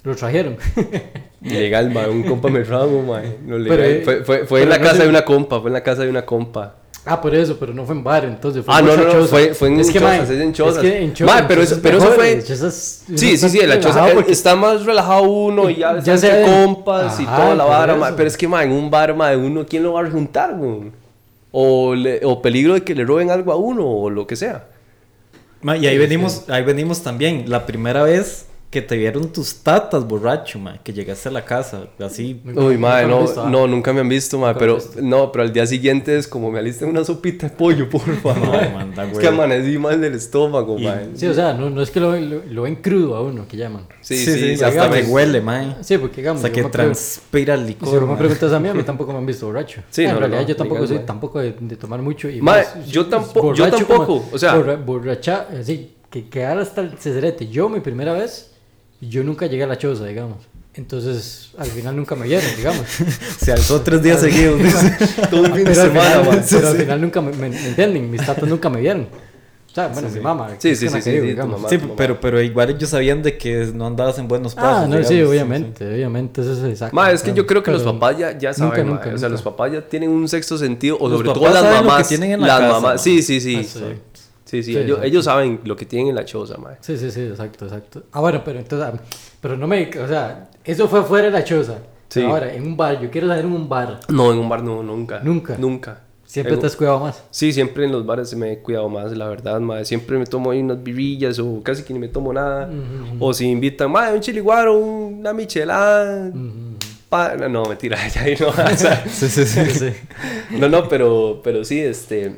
Lo 0.04 0.16
trajeron. 0.16 0.58
Ilegal, 1.42 1.90
ma, 1.92 2.08
un 2.08 2.24
compa 2.24 2.50
me 2.50 2.64
ramo, 2.64 3.02
ma. 3.02 3.22
No, 3.46 3.58
legal. 3.58 3.78
Pero, 3.78 3.84
eh, 3.84 4.02
fue 4.04 4.24
fue, 4.24 4.38
fue 4.46 4.60
pero 4.60 4.64
en 4.64 4.70
la 4.70 4.78
no 4.78 4.84
casa 4.84 5.04
de 5.04 5.10
una 5.10 5.24
compa, 5.24 5.60
fue 5.62 5.70
en 5.70 5.74
la 5.74 5.84
casa 5.84 6.02
de 6.04 6.10
una 6.10 6.26
compa. 6.26 6.76
ah, 7.06 7.22
por 7.22 7.34
eso, 7.34 7.58
pero 7.58 7.74
no 7.74 7.86
fue 7.86 7.96
en 7.96 8.04
bar, 8.04 8.26
entonces 8.26 8.64
fue 8.66 8.74
Ah, 8.76 8.80
en 8.80 8.86
no, 8.86 8.98
no, 8.98 9.04
no, 9.14 9.26
fue- 9.26 9.54
fue 9.54 9.70
en 9.70 9.80
es 9.80 9.88
que, 9.88 9.94
chozas, 10.00 10.10
mae, 10.10 10.24
es 10.24 10.30
en 10.42 10.54
chozas. 10.54 10.84
Es 10.84 10.92
que 10.92 11.02
en 11.02 11.14
cho- 11.14 11.26
Mae, 11.26 11.40
en 11.40 11.48
pero 11.48 11.62
chozas 11.62 11.72
eso- 11.78 11.82
pero 11.82 11.98
eso 11.98 12.08
fue- 12.12 12.44
chozas- 12.44 13.04
Sí, 13.16 13.38
sí, 13.38 13.50
sí, 13.50 13.66
la 13.66 13.80
choza 13.80 14.06
porque- 14.14 14.32
está 14.34 14.56
más 14.56 14.86
relajado 14.86 15.24
uno 15.24 15.70
y 15.70 15.78
ya, 15.78 15.98
Ya 16.02 16.44
compas 16.46 17.20
y 17.20 17.26
toda 17.26 17.56
la 17.56 17.64
vara. 17.64 18.14
Pero 18.16 18.28
es 18.28 18.36
que, 18.38 18.48
ma, 18.48 18.64
en 18.64 18.72
un 18.74 18.92
bar, 18.92 19.16
ma, 19.16 19.36
uno, 19.38 19.66
¿quién 19.68 19.82
lo 19.84 19.94
va 19.94 20.02
a 20.06 20.10
juntar, 20.12 20.56
güey? 20.56 20.92
O, 21.52 21.96
le- 21.96 22.20
o 22.26 22.42
peligro 22.42 22.74
de 22.76 22.84
que 22.84 22.94
le 22.94 23.04
roben 23.06 23.32
algo 23.32 23.52
a 23.52 23.56
uno 23.56 23.88
o 23.88 24.10
lo 24.10 24.28
que 24.28 24.36
sea. 24.36 24.66
Ma, 25.62 25.76
y 25.78 25.88
ahí 25.88 25.98
venimos, 25.98 26.48
ahí 26.50 26.64
venimos 26.64 27.02
también. 27.02 27.46
La 27.48 27.66
primera 27.66 28.04
vez 28.04 28.46
que 28.70 28.84
te 28.84 28.96
vieron 28.98 29.32
tus 29.32 29.64
tatas, 29.64 30.08
borracho, 30.08 30.60
ma, 30.60 30.78
que 30.84 30.94
llegaste 30.94 31.28
a 31.28 31.32
la 31.32 31.44
casa, 31.44 31.88
así. 32.00 32.40
Nunca- 32.44 32.62
Uy, 32.62 32.78
madre, 32.78 33.08
me 33.08 33.12
no, 33.14 33.22
visto, 33.22 33.42
ah. 33.44 33.50
no, 33.50 33.66
nunca 33.66 33.92
me 33.94 34.02
han 34.02 34.10
visto, 34.10 34.38
ma, 34.38 34.54
me 34.54 34.60
pero 34.60 34.76
visto. 34.76 35.02
no, 35.02 35.32
pero 35.32 35.44
al 35.44 35.52
día 35.52 35.66
siguiente 35.66 36.16
es 36.16 36.28
como 36.28 36.52
me 36.52 36.60
alisten 36.60 36.88
una 36.88 37.04
sopita 37.04 37.50
de 37.50 37.56
pollo, 37.56 37.90
por 37.90 38.02
favor. 38.18 38.38
No, 38.46 38.70
manda, 38.78 39.06
es 39.06 39.10
güey. 39.12 39.22
que 39.22 39.28
amanecí 39.28 39.76
mal 39.80 40.00
del 40.00 40.14
estómago, 40.14 40.78
Y- 40.78 40.84
ma. 40.84 41.00
Sí, 41.16 41.26
o 41.26 41.34
sea, 41.34 41.54
no, 41.54 41.72
no 41.72 41.82
es 41.82 41.90
que 41.90 42.00
lo, 42.00 42.16
lo, 42.20 42.44
lo 42.48 42.62
ven 42.62 42.76
crudo 42.76 43.16
a 43.16 43.22
uno, 43.24 43.48
que 43.48 43.58
llaman. 43.58 43.88
Sí, 44.02 44.16
sí, 44.18 44.34
sí, 44.34 44.40
sí, 44.40 44.54
hasta 44.64 44.70
digamos. 44.70 44.98
me 44.98 45.04
huele, 45.04 45.42
ma. 45.42 45.78
Sí, 45.82 45.98
porque 45.98 46.18
digamos, 46.18 46.44
Hasta 46.44 46.54
que 46.54 46.62
me 46.64 46.70
transpira 46.70 47.56
el 47.56 47.62
Si 47.62 47.68
licor. 47.70 48.02
me 48.02 48.08
ma. 48.08 48.18
preguntas 48.20 48.54
a 48.54 48.60
mí, 48.60 48.70
a 48.70 48.74
mí 48.76 48.84
tampoco 48.84 49.12
me 49.14 49.18
han 49.18 49.26
visto 49.26 49.48
borracho. 49.48 49.82
Sí, 49.90 50.04
en 50.04 50.10
no, 50.10 50.14
no, 50.14 50.20
realidad 50.20 50.42
no, 50.42 50.48
yo 50.48 50.56
tampoco 50.56 50.86
soy 50.86 51.00
tampoco 51.00 51.40
de, 51.40 51.56
de 51.60 51.76
tomar 51.76 52.04
mucho. 52.04 52.30
Y 52.30 52.40
Mae, 52.40 52.66
más, 52.76 52.86
yo 52.88 53.08
tampoco- 53.08 53.56
yo 53.56 53.68
tampoco, 53.72 54.06
como- 54.06 54.30
o 54.32 54.38
sea- 54.38 54.56
borra- 54.56 54.76
borracha, 54.76 55.48
así, 55.60 55.96
que 56.12 56.30
quedar 56.30 56.60
hasta 56.60 56.82
el 56.82 56.98
ceserete. 57.00 57.48
Yo, 57.48 57.68
mi 57.68 57.80
primera 57.80 58.14
vez, 58.14 58.52
yo 59.02 59.24
nunca 59.24 59.46
llegué 59.48 59.64
a 59.64 59.68
la 59.68 59.78
choza, 59.78 60.06
digamos. 60.06 60.38
Entonces, 60.76 61.50
al 61.58 61.68
final 61.68 61.96
nunca 61.96 62.16
me 62.16 62.28
vieron, 62.28 62.46
digamos. 62.56 62.86
Se 63.40 63.52
alzó 63.52 63.82
tres 63.82 64.02
días 64.02 64.22
seguidos. 64.22 64.62
Todo 65.30 65.42
un 65.42 65.54
fin 65.54 65.64
de 65.66 65.72
pero 65.72 65.82
al 65.82 65.88
semana, 65.92 66.22
final, 66.24 66.46
pero 66.50 66.68
al 66.70 66.78
final 66.78 67.02
nunca 67.02 67.22
me, 67.22 67.32
me- 67.34 67.50
me 67.50 67.68
entienden, 67.70 68.10
mis 68.12 68.26
tatas 68.26 68.48
nunca 68.48 68.70
me 68.70 68.80
vieron. 68.80 69.08
O 69.72 69.72
sea, 69.76 69.88
bueno, 69.90 70.10
mi 70.10 70.20
mamá. 70.20 70.50
Sí, 70.58 70.76
sí, 70.76 70.90
sí, 70.90 71.02
sí, 71.02 71.12
vivo, 71.20 71.44
sí, 71.44 71.48
mamá. 71.50 71.70
sí, 71.70 71.78
pero, 71.96 72.20
pero 72.20 72.42
igual 72.42 72.72
ellos 72.72 72.90
sabían 72.90 73.22
de 73.22 73.38
que 73.38 73.70
no 73.74 73.86
andabas 73.86 74.18
en 74.18 74.28
buenos 74.28 74.56
pasos. 74.56 74.70
Ah, 74.84 74.88
no, 74.88 74.96
digamos. 74.98 75.08
sí, 75.10 75.22
obviamente, 75.22 75.88
obviamente, 75.94 76.42
eso 76.42 76.54
es 76.54 76.64
exacto. 76.72 76.96
Ma, 76.96 77.12
es 77.12 77.22
que 77.22 77.34
yo 77.34 77.46
creo 77.46 77.62
que 77.62 77.70
los 77.72 77.84
papás 77.84 78.18
ya, 78.18 78.36
ya 78.38 78.52
saben, 78.54 78.88
nunca, 78.88 78.92
nunca, 78.92 79.02
o 79.02 79.04
sea, 79.04 79.12
nunca. 79.14 79.30
los 79.30 79.42
papás 79.44 79.72
ya 79.74 79.82
tienen 79.82 80.10
un 80.10 80.28
sexto 80.28 80.58
sentido, 80.58 80.98
o 81.00 81.08
Los 81.08 81.20
sobre 81.20 81.34
todo 81.34 81.44
las 81.46 81.54
saben 81.62 81.72
lo 81.72 81.82
que 81.82 81.88
mamás. 81.88 82.08
tienen 82.08 82.32
en 82.32 82.42
la 82.42 82.48
las 82.48 82.60
casa, 82.60 82.74
mamás, 82.74 82.92
ma. 82.94 82.98
sí, 82.98 83.22
sí, 83.22 83.40
sí. 83.42 83.56
Ah, 83.80 83.94
sí. 84.50 84.64
Sí, 84.64 84.78
ellos, 84.78 85.00
ellos 85.04 85.26
saben 85.26 85.60
lo 85.64 85.76
que 85.76 85.86
tienen 85.86 86.10
en 86.10 86.16
la 86.16 86.26
choza, 86.26 86.58
ma. 86.58 86.72
Sí, 86.82 86.98
sí, 86.98 87.12
sí, 87.12 87.22
exacto, 87.22 87.66
exacto. 87.66 88.04
Ah, 88.12 88.20
bueno, 88.22 88.42
pero 88.44 88.60
entonces, 88.60 88.88
ah, 88.92 89.00
pero 89.42 89.56
no 89.58 89.68
me, 89.68 89.90
o 90.00 90.08
sea, 90.08 90.50
eso 90.64 90.88
fue 90.88 91.04
fuera 91.04 91.26
de 91.28 91.32
la 91.32 91.44
choza. 91.44 91.78
Sí. 92.10 92.22
Ahora, 92.24 92.52
en 92.54 92.64
un 92.66 92.76
bar, 92.76 93.00
yo 93.00 93.12
quiero 93.12 93.28
saber 93.28 93.46
en 93.46 93.52
un 93.52 93.70
bar, 93.70 94.00
No, 94.10 94.32
en 94.34 94.40
un 94.40 94.50
bar 94.50 94.64
no, 94.64 94.82
nunca. 94.82 95.20
Nunca. 95.24 95.56
Nunca. 95.58 96.02
siempre 96.26 96.54
En- 96.56 96.60
te 96.60 96.66
has 96.68 96.76
cuidado 96.76 97.00
más. 97.00 97.24
Sí, 97.32 97.52
siempre 97.54 97.86
en 97.86 97.92
los 97.92 98.06
bares 98.06 98.36
me 98.36 98.52
he 98.54 98.60
cuidado 98.60 98.88
más, 98.90 99.12
la 99.16 99.28
verdad, 99.28 99.60
ma. 99.60 99.84
Siempre 99.86 100.18
me 100.18 100.26
tomo 100.26 100.52
ahí 100.52 100.60
unas 100.62 100.82
birrillas 100.84 101.38
o 101.40 101.62
casi 101.64 101.84
que 101.84 101.94
ni 101.94 102.00
me 102.00 102.08
tomo 102.08 102.32
nada. 102.34 102.70
O 103.20 103.34
si 103.34 103.46
invitan, 103.48 103.92
ma, 103.92 104.12
un 104.12 104.20
chiliguaro, 104.22 104.76
una 104.78 105.34
michelada. 105.34 106.32
pa- 107.10 107.36
No, 107.36 107.66
mentira, 107.66 107.98
ya 108.14 108.22
ahí 108.22 108.36
no. 108.40 108.48
o 108.50 108.54
sea, 108.76 109.04
sí, 109.10 109.28
sí. 109.30 109.46
Sí, 109.46 109.66
sí. 109.72 109.90
no, 110.58 110.68
no, 110.70 110.88
pero, 110.88 111.42
pero 111.44 111.64
sí, 111.64 111.80
este. 111.80 112.36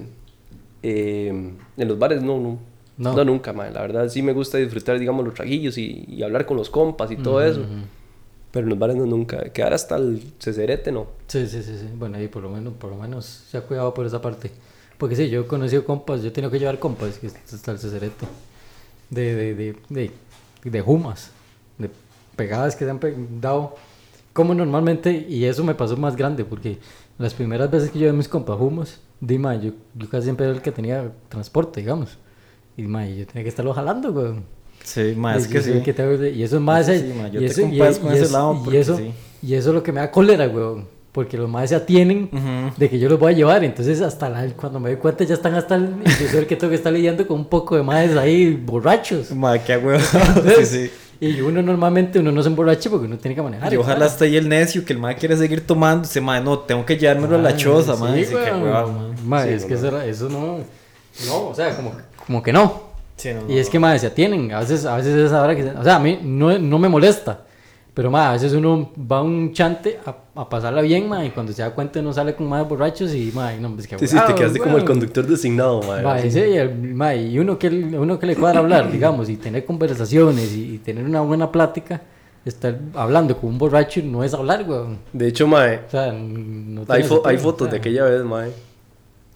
Eh, 0.83 1.27
en 1.29 1.87
los 1.87 1.97
bares 1.99 2.21
no, 2.21 2.39
no. 2.39 2.59
No. 2.97 3.15
No, 3.15 3.25
nunca, 3.25 3.51
ma. 3.51 3.69
La 3.69 3.81
verdad 3.81 4.09
sí 4.09 4.21
me 4.21 4.33
gusta 4.33 4.57
disfrutar, 4.57 4.99
digamos, 4.99 5.25
los 5.25 5.33
traguillos 5.33 5.77
y, 5.77 6.05
y 6.07 6.21
hablar 6.21 6.45
con 6.45 6.57
los 6.57 6.69
compas 6.69 7.09
y 7.11 7.15
todo 7.15 7.41
eso. 7.41 7.61
Pero 8.51 8.65
en 8.65 8.69
los 8.69 8.77
bares 8.77 8.95
no, 8.95 9.05
nunca. 9.05 9.49
Quedar 9.49 9.73
hasta 9.73 9.95
el 9.95 10.21
cecerete, 10.39 10.91
no. 10.91 11.07
Sí, 11.27 11.47
sí, 11.47 11.63
sí, 11.63 11.77
sí. 11.79 11.87
Bueno, 11.97 12.17
ahí 12.17 12.27
por 12.27 12.43
lo 12.43 12.49
menos, 12.49 12.73
por 12.73 12.91
lo 12.91 12.97
menos 12.97 13.25
se 13.25 13.57
ha 13.57 13.61
cuidado 13.61 13.93
por 13.93 14.05
esa 14.05 14.21
parte. 14.21 14.51
Porque 14.97 15.15
sí, 15.15 15.29
yo 15.29 15.41
he 15.41 15.47
conocido 15.47 15.83
compas, 15.83 16.21
yo 16.21 16.27
he 16.27 16.31
tenido 16.31 16.51
que 16.51 16.59
llevar 16.59 16.77
compas, 16.77 17.17
que 17.17 17.25
está 17.27 17.71
el 17.71 17.79
ceserete, 17.79 18.27
de, 19.09 19.35
de, 19.35 19.55
de, 19.55 19.75
de, 19.89 20.11
de 20.63 20.81
humas, 20.83 21.31
de 21.79 21.89
pegadas 22.35 22.75
que 22.75 22.85
se 22.85 22.91
han 22.91 22.99
dado, 23.41 23.75
como 24.31 24.53
normalmente, 24.53 25.25
y 25.27 25.45
eso 25.45 25.63
me 25.63 25.73
pasó 25.73 25.97
más 25.97 26.15
grande, 26.15 26.45
porque 26.45 26.77
las 27.17 27.33
primeras 27.33 27.69
veces 27.69 27.91
que 27.91 27.99
yo 27.99 28.09
a 28.09 28.13
mis 28.13 28.27
compas 28.27 28.57
humas, 28.59 28.99
Dima, 29.19 29.53
yo, 29.55 29.71
yo 29.95 30.09
casi 30.09 30.23
siempre 30.23 30.47
era 30.47 30.55
el 30.55 30.61
que 30.63 30.71
tenía 30.71 31.11
transporte, 31.29 31.79
digamos. 31.81 32.17
Y 32.75 32.83
ma, 32.83 33.05
yo 33.05 33.27
tenía 33.27 33.43
que 33.43 33.49
estarlo 33.49 33.71
jalando, 33.73 34.11
weón. 34.11 34.43
Sí, 34.83 35.13
ma, 35.15 35.35
es 35.37 35.45
Y 35.45 35.49
que 35.49 35.61
sí. 35.61 35.73
que 35.83 35.93
tengo- 35.93 36.25
y 36.25 36.41
eso 36.41 36.55
es 36.55 36.61
más. 36.61 36.87
Sí, 36.87 36.93
eh, 36.93 37.11
sí, 37.13 37.19
ma, 37.21 37.27
yo 37.27 37.39
y 37.39 37.45
te 37.45 37.51
eso, 37.51 37.61
y, 37.67 37.75
y 37.77 37.81
ese 37.81 38.23
es- 38.23 38.31
lado 38.31 38.63
y 38.71 38.75
eso, 38.77 38.97
sí. 38.97 39.11
y 39.43 39.53
eso 39.53 39.69
es 39.69 39.75
lo 39.75 39.83
que 39.83 39.91
me 39.91 39.99
da 39.99 40.09
cólera, 40.09 40.47
weón. 40.47 40.87
Porque 41.11 41.37
los 41.37 41.47
más 41.49 41.69
ya 41.69 41.85
tienen 41.85 42.29
Ujú. 42.31 42.73
de 42.77 42.89
que 42.89 42.97
yo 42.97 43.09
los 43.09 43.19
voy 43.19 43.33
a 43.33 43.35
llevar. 43.35 43.63
Entonces, 43.63 44.01
hasta 44.01 44.27
la- 44.29 44.47
cuando 44.55 44.79
me 44.79 44.89
doy 44.89 44.97
cuenta, 44.97 45.23
ya 45.25 45.35
están 45.35 45.53
hasta 45.53 45.75
el. 45.75 45.89
Yo 46.03 46.27
soy 46.29 46.39
el 46.39 46.47
que 46.47 46.55
tengo 46.55 46.71
que 46.71 46.77
estar 46.77 46.91
lidiando 46.91 47.27
con 47.27 47.37
un 47.41 47.45
poco 47.45 47.75
de 47.75 47.83
madres 47.83 48.15
ahí 48.17 48.55
borrachos. 48.55 49.29
Ma, 49.35 49.59
qué 49.59 49.77
huevo. 49.77 49.99
sí, 50.57 50.65
sí. 50.65 50.91
Y 51.21 51.39
uno 51.39 51.61
normalmente 51.61 52.17
uno 52.19 52.31
no 52.31 52.41
se 52.41 52.49
emborracha 52.49 52.89
porque 52.89 53.05
uno 53.05 53.17
tiene 53.17 53.35
que 53.35 53.41
manejar. 53.43 53.71
Y 53.71 53.77
ojalá 53.77 54.07
esté 54.07 54.25
ahí 54.25 54.37
el 54.37 54.49
necio 54.49 54.83
que 54.83 54.91
el 54.93 54.99
mae 54.99 55.15
quiere 55.15 55.37
seguir 55.37 55.65
tomando. 55.67 56.07
Dice, 56.07 56.19
mae, 56.19 56.41
no, 56.41 56.57
tengo 56.59 56.83
que 56.83 56.97
llevármelo 56.97 57.35
a 57.35 57.41
la 57.41 57.55
choza, 57.55 57.95
mae. 57.95 58.25
Sí, 58.25 58.33
mae. 58.33 58.51
Ma, 59.23 59.43
Sí, 59.43 59.49
es 59.49 59.61
no, 59.61 59.67
que 59.67 59.73
no. 59.75 59.79
eso, 59.79 60.01
eso 60.01 60.29
no. 60.29 60.57
No, 61.27 61.47
o 61.49 61.53
sea, 61.55 61.75
como, 61.75 61.91
como 62.25 62.41
que 62.41 62.51
no. 62.51 62.89
Sí, 63.17 63.29
no, 63.35 63.41
Y 63.47 63.53
no, 63.55 63.61
es 63.61 63.69
que, 63.69 63.77
madre, 63.77 63.99
se 63.99 64.07
atienen. 64.07 64.51
A 64.51 64.61
veces, 64.61 64.83
a 64.85 64.95
veces 64.97 65.15
es 65.15 65.31
ahora 65.31 65.55
que. 65.55 65.61
se- 65.61 65.69
O 65.77 65.83
sea, 65.83 65.97
a 65.97 65.99
mí 65.99 66.19
no, 66.23 66.57
no 66.57 66.79
me 66.79 66.89
molesta. 66.89 67.41
Pero, 67.93 68.09
madre, 68.09 68.29
a 68.29 68.31
veces 68.33 68.53
uno 68.53 68.89
va 69.11 69.17
a 69.17 69.21
un 69.21 69.51
chante 69.51 69.99
a, 70.05 70.15
a 70.41 70.47
pasarla 70.47 70.81
bien, 70.81 71.09
madre, 71.09 71.25
y 71.27 71.29
cuando 71.31 71.51
se 71.51 71.61
da 71.61 71.71
cuenta 71.71 71.99
uno 71.99 72.13
sale 72.13 72.33
con 72.35 72.47
más 72.47 72.67
borrachos 72.67 73.13
y, 73.13 73.31
madre, 73.33 73.59
no, 73.59 73.75
es 73.77 73.85
que. 73.85 73.99
Sí, 73.99 74.07
sí, 74.07 74.17
te 74.27 74.33
quedaste 74.33 74.59
como 74.59 74.77
el 74.77 74.85
conductor 74.85 75.25
designado. 75.27 75.81
Madre, 75.81 76.07
así. 76.19 76.31
sí, 76.31 76.39
y, 76.39 76.53
el- 76.55 76.93
madre, 76.95 77.23
y 77.23 77.37
uno 77.37 77.59
que, 77.59 77.67
uno 77.67 78.17
que 78.17 78.25
le 78.27 78.35
cuadra 78.37 78.59
hablar, 78.59 78.89
digamos, 78.91 79.27
y 79.29 79.35
tener 79.35 79.65
conversaciones 79.65 80.53
y, 80.53 80.75
y 80.75 80.77
tener 80.77 81.03
una 81.03 81.19
buena 81.19 81.51
plática, 81.51 82.01
estar 82.45 82.79
hablando 82.95 83.35
con 83.37 83.49
un 83.49 83.57
borracho 83.57 84.01
no 84.03 84.23
es 84.23 84.33
hablar, 84.33 84.63
weón. 84.67 84.97
De 85.11 85.27
hecho, 85.27 85.45
mae, 85.45 85.81
O 85.85 85.91
sea, 85.91 86.13
no 86.13 86.85
hay, 86.87 87.03
fo- 87.03 87.21
hay 87.25 87.37
fotos 87.37 87.61
o 87.63 87.65
de 87.65 87.71
sea, 87.71 87.79
aquella 87.79 88.05
vez, 88.05 88.23
mae. 88.23 88.51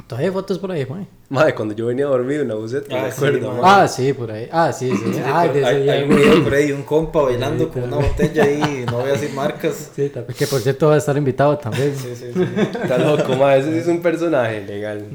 Todavía 0.07 0.27
hay 0.29 0.33
fotos 0.33 0.59
por 0.59 0.71
ahí, 0.71 0.85
madre. 0.85 1.07
Mae, 1.29 1.55
cuando 1.55 1.73
yo 1.73 1.87
venía 1.87 2.05
a 2.05 2.09
dormir 2.09 2.41
en 2.41 2.49
la 2.49 2.53
buseta, 2.55 2.95
Ah, 2.95 3.03
me 3.05 3.11
sí, 3.11 3.15
acuerdo, 3.17 3.51
mae. 3.53 3.61
mae. 3.61 3.83
Ah, 3.83 3.87
sí, 3.87 4.13
por 4.13 4.29
ahí. 4.31 4.47
Ah, 4.51 4.71
sí, 4.71 4.91
sí. 4.95 5.19
Ah, 5.25 5.47
de 5.47 5.59
ese 5.61 5.65
hay, 5.67 5.81
día. 5.81 5.93
hay 5.93 6.03
un 6.03 6.09
video 6.15 6.43
por 6.43 6.53
ahí, 6.53 6.71
un 6.71 6.83
compa 6.83 7.21
bailando 7.23 7.69
con 7.69 7.83
una 7.83 7.97
botella 7.97 8.43
ahí, 8.43 8.85
no 8.85 8.99
voy 8.99 9.09
a 9.09 9.13
decir 9.13 9.31
marcas. 9.33 9.89
Sí, 9.95 10.09
también, 10.09 10.37
que 10.37 10.45
por 10.45 10.61
cierto 10.61 10.89
va 10.89 10.93
a 10.93 10.97
estar 10.97 11.17
invitado 11.17 11.57
también. 11.57 11.95
Sí, 11.95 12.15
sí, 12.15 12.31
sí. 12.31 12.39
Está 12.83 12.99
loco, 12.99 13.35
mae. 13.35 13.59
Ese 13.59 13.71
sí 13.71 13.77
es 13.79 13.87
un 13.87 14.01
personaje 14.01 14.63
legal. 14.63 15.05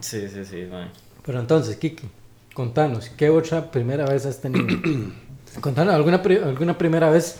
Sí, 0.00 0.26
sí, 0.28 0.44
sí, 0.46 0.66
mae. 0.70 0.86
Pero 1.26 1.40
entonces, 1.40 1.76
Kiki, 1.76 2.08
contanos, 2.54 3.10
¿qué 3.10 3.28
otra 3.28 3.70
primera 3.70 4.06
vez 4.06 4.24
has 4.24 4.40
tenido? 4.40 4.66
contanos, 5.60 5.94
¿alguna, 5.94 6.22
pri- 6.22 6.38
alguna 6.38 6.78
primera 6.78 7.10
vez 7.10 7.36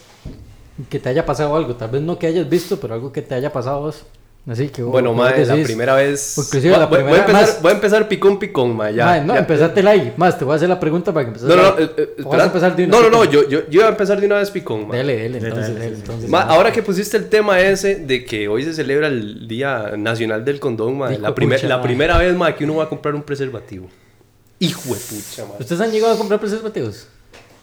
que 0.91 0.99
te 0.99 1.09
haya 1.09 1.25
pasado 1.25 1.57
algo? 1.57 1.77
Tal 1.77 1.91
vez 1.91 2.03
no 2.03 2.19
que 2.19 2.27
hayas 2.27 2.47
visto, 2.47 2.79
pero 2.79 2.93
algo 2.93 3.11
que 3.11 3.23
te 3.23 3.35
haya 3.35 3.51
pasado 3.51 3.77
a 3.77 3.81
vos. 3.81 4.05
Así 4.45 4.71
que 4.71 4.83
Bueno, 4.83 5.15
mae, 5.15 5.47
la 5.47 5.55
primera 5.63 5.95
vez. 5.95 6.37
Inclusive 6.37 6.71
voy, 6.73 6.81
la 6.81 6.87
voy- 6.87 7.03
voy 7.05 7.13
a 7.13 7.17
empezar, 7.21 7.43
más- 7.43 7.63
voy 7.63 7.71
a 7.71 7.75
empezar 7.77 8.09
picón, 8.09 8.41
picón, 8.41 8.77
mae. 8.77 8.93
Ya, 8.93 9.05
mae, 9.05 9.21
no, 9.25 9.35
like. 9.35 10.15
Más, 10.17 10.37
te 10.37 10.45
voy 10.45 10.53
a 10.55 10.57
hacer 10.57 10.69
la 10.69 10.81
pregunta 10.81 11.13
para 11.15 11.27
que 11.27 11.29
empeces 11.29 11.49
No, 11.49 11.55
no, 11.55 11.63
no, 11.63 11.79
eh, 11.79 11.91
eh, 11.97 12.03
¿O 12.25 12.31
vas 12.31 12.41
espera. 12.41 12.43
a 12.43 12.47
empezar 12.47 12.77
de 12.77 12.85
una 12.87 12.97
no, 12.97 13.03
no, 13.05 13.11
no, 13.11 13.25
yo, 13.25 13.49
yo, 13.49 13.61
yo 13.69 13.81
iba 13.81 13.87
a 13.87 13.91
empezar 13.91 14.21
de 14.21 14.27
una 14.27 14.39
vez 14.39 14.51
picón, 14.51 14.89
mae. 14.89 14.99
Dele, 14.99 15.13
dele, 15.15 15.35
Dele, 15.39 15.47
entonces, 15.49 15.75
dale, 15.75 15.85
dele, 15.85 15.97
entonces. 15.97 16.33
Ahora 16.35 16.73
que 16.73 16.83
pusiste 16.83 17.17
el 17.19 17.29
tema 17.29 17.61
ese 17.61 17.95
de 17.95 18.25
que 18.25 18.49
hoy 18.49 18.65
se 18.65 18.75
celebra 18.75 19.07
el 19.07 19.47
Día 19.47 19.93
Nacional 19.97 20.45
del 20.45 20.59
Condón, 20.59 20.99
la, 21.21 21.33
primer- 21.37 21.59
pucha, 21.61 21.69
la 21.69 21.77
ma. 21.77 21.83
primera 21.85 22.19
vez 22.19 22.35
ma, 22.35 22.53
que 22.57 22.65
uno 22.65 22.75
va 22.77 22.85
a 22.85 22.89
comprar 22.89 23.15
un 23.15 23.23
preservativo. 23.23 23.87
Hijo 24.59 24.83
de 24.93 25.01
pucha, 25.01 25.45
ma. 25.45 25.55
¿Ustedes 25.61 25.81
han 25.81 25.93
llegado 25.93 26.15
a 26.15 26.19
comprar 26.19 26.41
preservativos? 26.41 27.07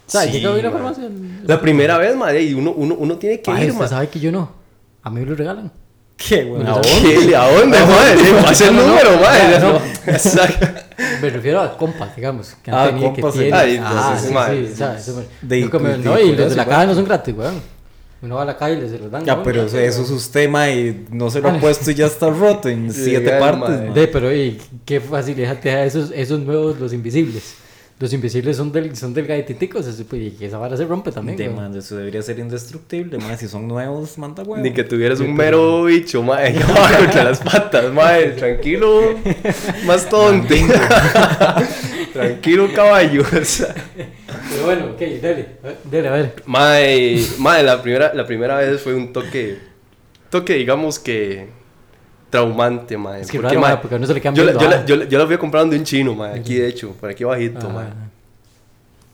O 0.08 0.12
sea, 0.12 0.22
Sí, 0.22 0.32
llegado 0.32 0.56
a 0.56 0.60
ir 0.60 0.66
a 0.66 0.70
la 0.70 0.78
ma. 0.78 0.94
farmacia. 0.94 1.10
La 1.46 1.60
primera 1.60 1.98
vez, 1.98 2.16
ma, 2.16 2.34
y 2.34 2.54
uno, 2.54 2.72
uno, 2.72 2.96
uno 2.98 3.18
tiene 3.18 3.42
que 3.42 3.52
Ay, 3.52 3.66
ir, 3.66 3.70
usted 3.72 3.82
ma. 3.84 3.88
sabe 3.90 4.08
que 4.08 4.20
yo 4.22 4.32
no. 4.32 4.50
A 5.04 5.10
mí 5.10 5.20
me 5.20 5.26
lo 5.26 5.36
regalan. 5.36 5.72
Qué 6.28 6.44
bueno. 6.44 6.76
¿A 6.76 6.82
¿Qué? 6.82 7.36
¿A 7.36 7.48
dónde, 7.52 7.78
pasa 8.44 8.68
el 8.68 8.76
número, 8.76 9.10
no. 9.62 10.12
Exacto. 10.12 10.68
Me 11.22 11.30
refiero 11.30 11.62
a 11.62 11.78
compas, 11.78 12.16
digamos. 12.16 12.56
Que 12.64 12.72
han 12.72 12.78
Ah, 12.78 12.86
tenido, 12.88 13.14
compas, 13.14 13.34
que 13.34 13.40
sí. 13.40 13.46
tienen. 13.46 13.60
Ay, 13.60 13.80
ah, 13.82 13.90
entonces, 13.90 14.28
sí, 14.28 14.34
madre, 14.34 14.68
sí, 14.68 15.12
de- 15.42 15.98
no, 16.04 16.20
y 16.20 16.36
los 16.36 16.50
de 16.50 16.56
la 16.56 16.64
güey. 16.66 16.76
caja 16.76 16.86
no 16.86 16.96
son 16.96 17.06
gratis, 17.06 17.36
weón. 17.38 17.62
Uno 18.22 18.36
va 18.36 18.42
a 18.42 18.46
la 18.46 18.58
calle 18.58 18.76
y 18.78 18.82
les 18.82 18.92
se 18.92 19.00
los 19.00 19.10
dan. 19.10 19.24
Ya, 19.24 19.42
pero 19.42 19.64
eso, 19.64 19.80
eso 19.80 20.02
es 20.02 20.10
usted, 20.10 20.50
mae, 20.50 21.06
no 21.10 21.30
se 21.32 21.40
lo 21.40 21.50
ha 21.50 21.54
puesto 21.60 21.90
y 21.90 21.96
ya 21.96 22.08
está 22.08 22.30
roto 22.30 22.68
en 22.68 22.92
siete 22.92 23.32
Legal, 23.32 23.40
partes. 23.62 23.94
De, 23.94 24.08
pero 24.10 24.36
y, 24.36 24.60
qué 24.86 25.00
facilidad 25.00 25.58
te 25.58 25.70
da 25.70 25.86
esos, 25.86 26.12
esos 26.14 26.42
nuevos, 26.42 26.78
los 26.82 26.92
invisibles. 26.92 27.54
Los 28.00 28.14
invisibles 28.14 28.56
son 28.56 28.72
del, 28.72 28.96
son 28.96 29.14
del 29.14 29.28
gatitico, 29.28 29.84
se 29.84 29.92
supo, 29.92 30.16
y 30.16 30.34
esa 30.40 30.58
vara 30.58 30.78
se 30.78 30.86
rompe 30.86 31.12
también. 31.12 31.38
De, 31.38 31.50
man, 31.50 31.76
eso 31.76 31.98
debería 31.98 32.22
ser 32.22 32.40
indestructible, 32.40 33.18
mae. 33.18 33.36
Si 33.36 33.50
son 33.50 33.68
nuevos, 33.68 34.18
manda 34.18 34.42
huevo. 34.42 34.64
Ni 34.64 34.72
que 34.72 34.86
tuvieras 34.86 35.20
un 35.20 35.36
mero 35.36 35.84
bicho, 35.84 36.24
ma, 36.24 36.42
que 36.44 36.60
va 36.60 36.98
contra 36.98 37.26
las 37.26 37.40
patas, 37.40 37.92
ma. 37.92 38.14
Tranquilo, 38.38 39.16
más 39.86 40.08
tonto. 40.08 40.56
Tranquilo, 42.14 42.70
caballo. 42.74 43.24
Pero 43.30 44.66
bueno, 44.66 44.86
ok, 44.94 45.02
dale, 45.22 45.48
dale, 45.92 46.08
a 46.08 46.12
ver. 46.12 46.36
Mae, 46.46 47.22
mae, 47.38 47.64
la 47.64 47.82
primera, 47.82 48.14
la 48.14 48.26
primera 48.26 48.58
vez 48.60 48.80
fue 48.80 48.94
un 48.94 49.12
toque, 49.12 49.58
toque 50.30 50.54
digamos 50.54 51.00
que 51.00 51.50
traumante, 52.30 52.98
mae. 52.98 53.22
Es 53.22 53.32
que 53.32 53.38
porque, 53.40 53.56
raro, 53.56 53.62
mae, 53.68 53.78
porque 53.78 53.96
a 53.96 53.98
uno 53.98 54.08
se 54.08 54.14
le 54.14 54.22
quedan 54.22 54.36
yo, 54.36 54.44
yo, 54.46 54.70
la- 54.70 54.86
yo, 54.86 55.04
yo 55.04 55.20
la 55.20 55.26
fui 55.26 55.36
a 55.36 55.40
comprar 55.40 55.68
de 55.68 55.78
un 55.78 55.84
chino, 55.84 56.14
mae, 56.16 56.40
aquí 56.40 56.56
de 56.56 56.68
hecho, 56.68 56.92
por 57.00 57.10
aquí 57.10 57.24
bajito, 57.24 57.68
Ah, 57.70 57.74
mae. 57.74 57.88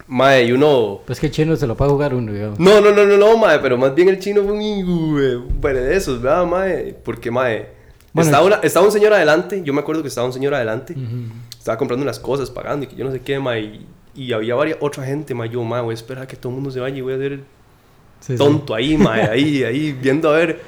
Mae, 0.07 0.43
y 0.45 0.51
uno... 0.51 0.99
Pues 1.05 1.19
que 1.19 1.25
el 1.27 1.31
chino 1.31 1.55
se 1.55 1.65
lo 1.65 1.75
puede 1.75 1.89
jugar 1.89 2.13
uno, 2.13 2.31
digamos. 2.31 2.59
No, 2.59 2.79
no, 2.79 2.91
no, 2.91 3.05
no, 3.05 3.17
no, 3.17 3.37
mae, 3.37 3.57
pero 3.59 3.75
más 3.77 3.95
bien 3.95 4.07
el 4.09 4.19
chino 4.19 4.43
fue 4.43 4.51
un 4.51 4.61
hijo 4.61 5.15
de 5.17 5.73
de 5.73 5.95
esos, 5.95 6.21
¿verdad, 6.21 6.45
mae? 6.45 6.95
Porque, 7.03 7.31
mae, 7.31 7.69
Bueno, 8.13 8.29
estaba, 8.29 8.45
una- 8.45 8.55
estaba 8.57 8.85
un 8.85 8.91
señor 8.91 9.13
adelante, 9.13 9.61
yo 9.63 9.73
me 9.73 9.79
acuerdo 9.81 10.03
que 10.03 10.09
estaba 10.09 10.27
un 10.27 10.33
señor 10.33 10.53
adelante, 10.53 10.93
Ujú. 10.93 11.33
estaba 11.57 11.77
comprando 11.77 12.03
unas 12.03 12.19
cosas, 12.19 12.51
pagando 12.51 12.85
y 12.85 12.87
que 12.87 12.95
yo 12.95 13.03
no 13.03 13.11
sé 13.11 13.21
qué, 13.21 13.39
mae, 13.39 13.61
y, 13.61 13.85
y 14.15 14.31
había 14.33 14.53
varias, 14.53 14.77
otra 14.79 15.03
gente, 15.05 15.33
mae, 15.33 15.49
yo, 15.49 15.63
mae, 15.63 15.81
voy 15.81 15.93
a 15.93 15.95
esperar 15.95 16.25
a 16.25 16.27
que 16.27 16.35
todo 16.35 16.49
el 16.51 16.55
mundo 16.57 16.69
se 16.69 16.79
vaya 16.79 16.95
y 16.95 17.01
voy 17.01 17.13
a 17.13 17.15
hacer 17.15 17.31
el 17.33 17.39
Sí, 18.19 18.33
sí. 18.33 18.37
tonto 18.37 18.75
ahí, 18.75 18.97
mae, 18.97 19.23
ahí, 19.29 19.63
ahí, 19.63 19.91
viendo 19.91 20.29
a 20.29 20.33
ver 20.37 20.61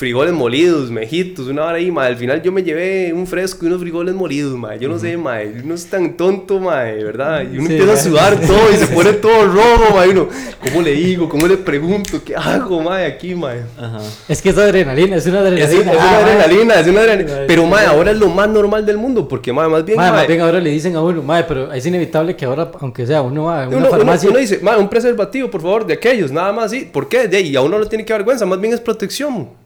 frijoles 0.00 0.32
molidos, 0.32 0.90
mejitos, 0.90 1.46
una 1.48 1.64
hora 1.66 1.74
ahí, 1.76 1.90
mae. 1.90 2.08
Al 2.08 2.16
final 2.16 2.42
yo 2.42 2.50
me 2.50 2.62
llevé 2.62 3.12
un 3.12 3.26
fresco 3.26 3.64
y 3.64 3.68
unos 3.68 3.80
frijoles 3.80 4.14
molidos, 4.14 4.56
mae. 4.58 4.78
Yo 4.78 4.88
no 4.88 4.98
sé, 4.98 5.16
mae, 5.16 5.52
uno 5.62 5.74
es 5.74 5.86
tan 5.90 6.16
tonto, 6.16 6.58
mae, 6.58 7.04
¿verdad? 7.04 7.42
Y 7.42 7.58
uno 7.58 7.66
Sí, 7.68 7.74
empieza 7.74 7.92
a 7.92 7.96
sudar 7.96 8.40
todo 8.40 8.72
y 8.72 8.76
se 8.76 8.86
pone 8.96 9.12
todo 9.12 9.44
rojo, 9.46 9.94
mae. 9.94 10.08
Uno, 10.08 10.28
¿cómo 10.64 10.80
le 10.82 10.92
digo? 10.94 11.28
¿Cómo 11.28 11.46
le 11.46 11.58
pregunto? 11.58 12.24
¿Qué 12.24 12.34
hago, 12.34 12.80
mae, 12.82 13.04
aquí, 13.06 13.34
mae? 13.34 13.60
Ajá. 13.78 13.98
Es 14.26 14.40
que 14.40 14.48
es 14.48 14.56
adrenalina, 14.58 15.16
es 15.16 15.26
una 15.26 15.40
Es, 15.40 15.44
adrenalina. 15.46 15.92
es 15.92 15.98
una 15.98 16.02
Ah, 16.02 16.18
adrenalina, 16.24 16.74
es 16.80 16.86
una 16.88 17.00
adrenalina. 17.00 17.36
Mae, 17.36 17.46
Pero, 17.46 17.66
mae. 17.66 17.86
ahora 17.86 18.10
es 18.10 18.16
lo 18.16 18.28
más 18.30 18.48
normal 18.48 18.86
del 18.86 18.96
mundo, 18.96 19.28
porque, 19.28 19.52
mae, 19.52 19.68
más 19.68 19.84
bien, 19.84 19.98
mae, 19.98 20.10
más 20.10 20.26
bien 20.26 20.40
ahora 20.40 20.60
le 20.60 20.70
dicen 20.70 20.96
a 20.96 21.02
uno, 21.02 21.22
mae, 21.22 21.44
pero 21.44 21.70
es 21.74 21.84
inevitable 21.84 22.34
que 22.34 22.46
ahora, 22.46 22.70
aunque 22.80 23.06
sea 23.06 23.20
uno 23.20 23.44
va 23.44 23.64
a 23.64 23.68
una 23.68 23.76
Uno, 23.76 23.86
farmacia. 23.90 24.30
uno 24.30 24.38
dice, 24.38 24.60
"Ma, 24.62 24.78
un 24.78 24.88
preservativo, 24.88 25.50
por 25.50 25.60
favor, 25.60 25.86
de 25.86 25.92
aquellos, 25.94 26.32
nada 26.32 26.52
más, 26.54 26.70
sí. 26.70 26.88
¿Por 26.90 27.06
qué? 27.06 27.28
De 27.28 27.36
ahí, 27.36 27.54
a 27.54 27.60
uno 27.60 27.78
no 27.78 27.84
tiene 27.84 28.04
que 28.06 28.14
vergüenza, 28.14 28.46
más 28.46 28.58
bien 28.58 28.72
es 28.72 28.80
protección. 28.80 29.60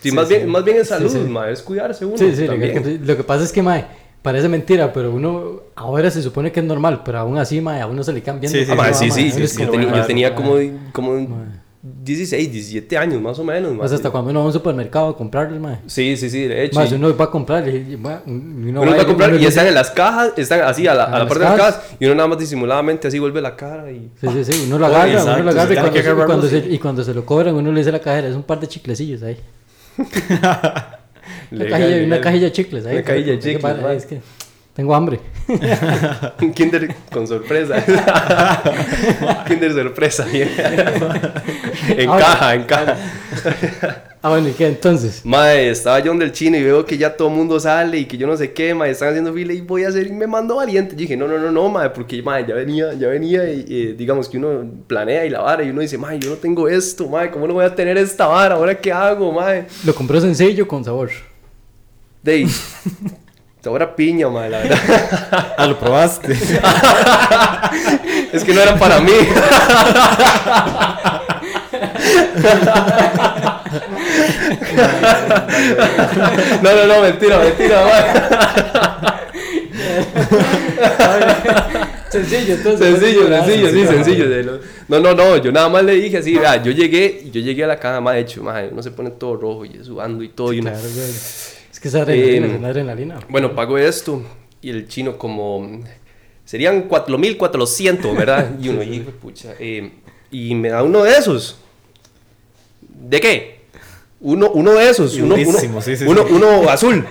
Sí, 0.00 0.10
Sí, 0.10 0.12
más, 0.12 0.28
sí. 0.28 0.34
Bien, 0.34 0.48
más 0.48 0.64
bien 0.64 0.76
es 0.78 0.88
salud, 0.88 1.10
sí. 1.10 1.18
ma, 1.18 1.48
es 1.50 1.62
cuidarse 1.62 2.04
uno. 2.04 2.16
Sí, 2.16 2.34
sí, 2.34 2.42
lo 2.46 2.52
también. 2.52 2.82
que, 2.82 2.98
lo 3.04 3.16
que 3.16 3.24
pasa 3.24 3.44
es 3.44 3.52
que, 3.52 3.62
mae, 3.62 3.86
parece 4.22 4.48
mentira, 4.48 4.92
pero 4.92 5.10
uno 5.12 5.62
ahora 5.74 6.10
se 6.10 6.22
supone 6.22 6.52
que 6.52 6.60
es 6.60 6.66
normal, 6.66 7.02
pero 7.04 7.18
aún 7.18 7.38
así, 7.38 7.60
mae, 7.60 7.80
a 7.80 7.86
uno 7.86 8.02
se 8.04 8.12
le 8.12 8.22
cambian 8.22 8.52
Sí, 8.52 8.64
sí, 8.64 8.72
ma, 8.74 8.92
sí, 8.92 9.08
yo 9.08 9.70
tenía, 10.06 10.28
yo 10.28 10.34
como, 10.34 10.54
como 10.92 11.12
Ma. 11.20 11.44
16, 11.82 12.52
17 12.52 12.98
años 12.98 13.22
más 13.22 13.38
o 13.38 13.44
menos. 13.44 13.72
Pues 13.78 13.90
hasta 13.92 14.10
cuando 14.10 14.30
uno 14.30 14.40
va 14.40 14.44
a 14.44 14.46
un 14.48 14.52
supermercado 14.52 15.08
a 15.08 15.16
comprarles, 15.16 15.58
mae. 15.58 15.78
Sí, 15.86 16.14
sí, 16.14 16.28
sí, 16.28 16.42
de 16.42 16.64
hecho. 16.66 16.78
Más 16.78 16.92
y- 16.92 16.94
uno 16.96 17.16
va 17.16 17.24
a 17.24 17.30
comprar 17.30 17.66
y, 17.66 17.94
y, 17.94 17.96
mae, 17.96 18.18
uno, 18.26 18.82
uno 18.82 18.90
va 18.94 19.00
a 19.02 19.06
comprar 19.06 19.34
y 19.34 19.46
están 19.46 19.66
en 19.66 19.72
las 19.74 19.90
cajas, 19.90 20.34
están 20.36 20.60
así 20.60 20.86
a 20.86 20.92
la, 20.92 21.04
a 21.04 21.18
la 21.20 21.26
parte 21.26 21.42
de 21.42 21.50
las 21.50 21.58
cajas. 21.58 21.80
y 21.98 22.04
uno 22.04 22.16
nada 22.16 22.28
más 22.28 22.38
disimuladamente 22.38 23.08
así 23.08 23.18
vuelve 23.18 23.40
la 23.40 23.56
cara 23.56 23.90
y... 23.90 24.10
Sí, 24.20 24.26
sí, 24.30 24.52
sí, 24.52 24.64
uno 24.66 24.78
lo 24.78 24.86
agarra, 24.86 25.10
exacto, 25.10 25.32
uno 25.32 25.42
lo 25.44 25.50
agarra 25.52 25.72
y 25.72 25.76
cuando, 25.78 25.92
se- 26.02 26.08
y 26.10 26.26
cuando 26.26 26.48
se, 26.48 26.58
y 26.74 26.78
cuando 26.78 27.04
se 27.04 27.14
lo 27.14 27.24
cobran 27.24 27.54
uno 27.54 27.72
le 27.72 27.78
dice 27.78 27.88
a 27.88 27.92
la 27.92 28.00
cajera, 28.00 28.28
es 28.28 28.36
un 28.36 28.42
par 28.42 28.60
de 28.60 28.68
chiclecillos 28.68 29.22
ahí. 29.22 29.38
Una, 31.52 31.64
cajilla, 31.66 31.78
legal. 31.88 32.04
una 32.06 32.20
cajilla 32.20 32.44
de 32.46 32.52
chicles 32.52 32.86
ahí. 32.86 32.96
Una 32.96 33.04
cajilla 33.04 33.32
de 33.32 33.38
chicles, 33.38 33.60
para- 33.62 33.80
mae. 33.82 33.96
Es 33.96 34.06
que 34.06 34.20
tengo 34.74 34.94
hambre. 34.94 35.20
Kinder 36.54 36.94
con 37.12 37.26
sorpresa. 37.26 37.76
kinder 39.46 39.72
sorpresa. 39.72 40.26
en 40.32 42.08
Ahora- 42.08 42.24
caja, 42.24 42.54
en 42.54 42.62
caja. 42.64 42.96
Ah, 44.22 44.28
bueno, 44.28 44.50
¿y 44.50 44.52
qué 44.52 44.66
entonces? 44.66 45.24
Mae, 45.24 45.70
estaba 45.70 45.98
yo 46.00 46.10
donde 46.10 46.26
el 46.26 46.32
chino 46.32 46.58
y 46.58 46.62
veo 46.62 46.84
que 46.84 46.98
ya 46.98 47.16
todo 47.16 47.28
el 47.28 47.34
mundo 47.34 47.58
sale 47.58 47.96
y 47.96 48.04
que 48.04 48.18
yo 48.18 48.26
no 48.26 48.36
sé 48.36 48.52
qué, 48.52 48.74
mae, 48.74 48.90
están 48.90 49.08
haciendo 49.08 49.32
fila 49.32 49.54
y 49.54 49.62
voy 49.62 49.84
a 49.84 49.88
hacer 49.88 50.08
y 50.08 50.12
me 50.12 50.26
mando 50.26 50.56
valiente. 50.56 50.92
Yo 50.92 50.98
dije, 50.98 51.16
no, 51.16 51.26
no, 51.26 51.38
no, 51.38 51.50
no, 51.50 51.70
mae, 51.70 51.88
porque, 51.88 52.22
mae, 52.22 52.46
ya 52.46 52.54
venía, 52.54 52.92
ya 52.92 53.08
venía 53.08 53.50
y 53.50 53.64
eh, 53.66 53.94
digamos 53.96 54.28
que 54.28 54.36
uno 54.36 54.62
planea 54.86 55.24
y 55.24 55.30
la 55.30 55.40
vara 55.40 55.64
y 55.64 55.70
uno 55.70 55.80
dice, 55.80 55.96
mae, 55.96 56.18
yo 56.18 56.28
no 56.28 56.36
tengo 56.36 56.68
esto, 56.68 57.08
mae, 57.08 57.30
¿cómo 57.30 57.46
no 57.46 57.54
voy 57.54 57.64
a 57.64 57.74
tener 57.74 57.96
esta 57.96 58.26
vara? 58.26 58.56
¿Ahora 58.56 58.78
qué 58.78 58.92
hago, 58.92 59.32
mae? 59.32 59.64
Lo 59.86 59.94
compró 59.94 60.20
sencillo 60.20 60.68
con 60.68 60.84
sabor. 60.84 61.08
Dey, 62.22 62.46
sabor 63.62 63.82
a 63.82 63.96
piña, 63.96 64.28
mae, 64.28 64.50
la 64.50 64.58
verdad. 64.58 65.54
Ah, 65.56 65.66
lo 65.66 65.78
probaste. 65.78 66.32
es 68.34 68.44
que 68.44 68.52
no 68.52 68.60
era 68.60 68.78
para 68.78 69.00
mí. 69.00 69.12
no, 76.62 76.74
no, 76.74 76.86
no, 76.86 77.02
mentira, 77.02 77.38
mentira, 77.38 77.84
sencillo, 82.10 82.54
entonces. 82.54 82.98
Sencillo, 82.98 83.28
sencillo, 83.28 83.70
sí, 83.70 83.86
sencillo. 83.86 84.26
No, 84.88 84.98
no, 85.00 85.14
no, 85.14 85.36
yo 85.36 85.52
nada 85.52 85.68
más 85.68 85.84
le 85.84 85.92
dije 85.94 86.18
así, 86.18 86.36
vea, 86.36 86.60
yo 86.62 86.72
llegué, 86.72 87.22
yo 87.30 87.40
llegué 87.40 87.64
a 87.64 87.68
la 87.68 87.78
caja, 87.78 88.00
más 88.00 88.16
hecho, 88.16 88.42
más, 88.42 88.64
uno 88.70 88.82
se 88.82 88.90
pone 88.90 89.10
todo 89.10 89.36
rojo 89.36 89.64
y 89.64 89.82
sudando 89.84 90.22
y 90.24 90.28
todo. 90.28 90.52
y 90.52 90.60
Claro, 90.60 90.78
güey. 90.78 91.10
Es 91.10 91.80
que 91.80 91.88
esa 91.88 92.02
adrenalina, 92.02 92.46
Eh, 92.46 92.50
es 92.50 92.58
una 92.58 92.68
adrenalina. 92.68 93.18
Bueno, 93.28 93.54
pago 93.54 93.78
esto 93.78 94.22
y 94.60 94.70
el 94.70 94.88
chino 94.88 95.16
como 95.16 95.80
serían 96.44 96.88
4.400, 96.88 98.16
¿verdad? 98.16 98.50
Y 98.60 98.68
uno, 98.68 98.82
hijo 98.82 99.04
de 99.06 99.12
pucha, 99.12 99.54
eh, 99.58 99.92
y 100.30 100.54
me 100.54 100.68
da 100.70 100.82
uno 100.82 101.04
de 101.04 101.16
esos. 101.16 101.58
¿De 103.10 103.20
qué? 103.20 103.60
Uno, 104.20 104.50
uno 104.50 104.74
de 104.74 104.88
esos, 104.88 105.16
uno, 105.16 105.34
uno, 105.34 105.58
sí, 105.58 105.96
sí, 105.96 106.04
uno, 106.06 106.24
sí. 106.26 106.32
uno 106.32 106.70
azul. 106.70 107.04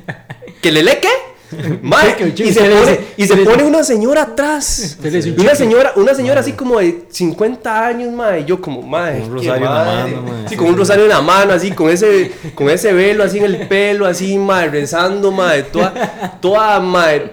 ¿Que 0.60 0.70
le 0.70 0.82
lee 0.82 0.98
qué? 1.00 1.08
Un 1.52 1.90
y 2.36 2.52
se 2.52 2.68
le 2.68 2.76
pone, 2.76 3.00
y 3.16 3.26
se 3.26 3.36
le 3.36 3.44
pone 3.44 3.64
una 3.64 3.82
señora 3.82 4.22
atrás. 4.22 4.98
le 5.02 5.32
Una 5.32 5.54
señora, 5.54 5.92
una 5.96 6.14
señora 6.14 6.40
así 6.40 6.52
como 6.52 6.78
de 6.78 7.06
50 7.10 7.86
años, 7.86 8.12
mae. 8.12 8.40
y 8.40 8.44
Yo 8.44 8.60
como. 8.60 8.82
Con 8.82 9.22
un 9.22 9.32
rosario 9.32 9.56
en 9.56 9.62
la 9.64 9.84
madre. 9.84 10.16
mano. 10.16 10.48
Sí, 10.48 10.56
con 10.56 10.66
un 10.68 10.76
rosario 10.76 11.04
en 11.04 11.08
la 11.08 11.22
mano, 11.22 11.52
así, 11.54 11.70
con 11.72 11.88
ese, 11.88 12.30
con 12.54 12.68
ese 12.68 12.92
velo 12.92 13.24
así 13.24 13.38
en 13.38 13.44
el 13.46 13.66
pelo, 13.66 14.06
así, 14.06 14.36
mae, 14.36 14.68
rezando, 14.68 15.32
mae. 15.32 15.62
Toda, 15.62 16.38
toda, 16.42 16.78
mae. 16.80 17.32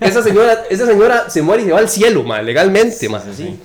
Esa 0.00 0.22
señora, 0.22 0.64
esa 0.70 0.86
señora 0.86 1.28
se 1.28 1.42
muere 1.42 1.64
y 1.64 1.66
se 1.66 1.72
va 1.72 1.80
al 1.80 1.88
cielo, 1.90 2.24
mae, 2.24 2.42
legalmente, 2.42 3.08
mae. 3.10 3.20
Así. 3.30 3.60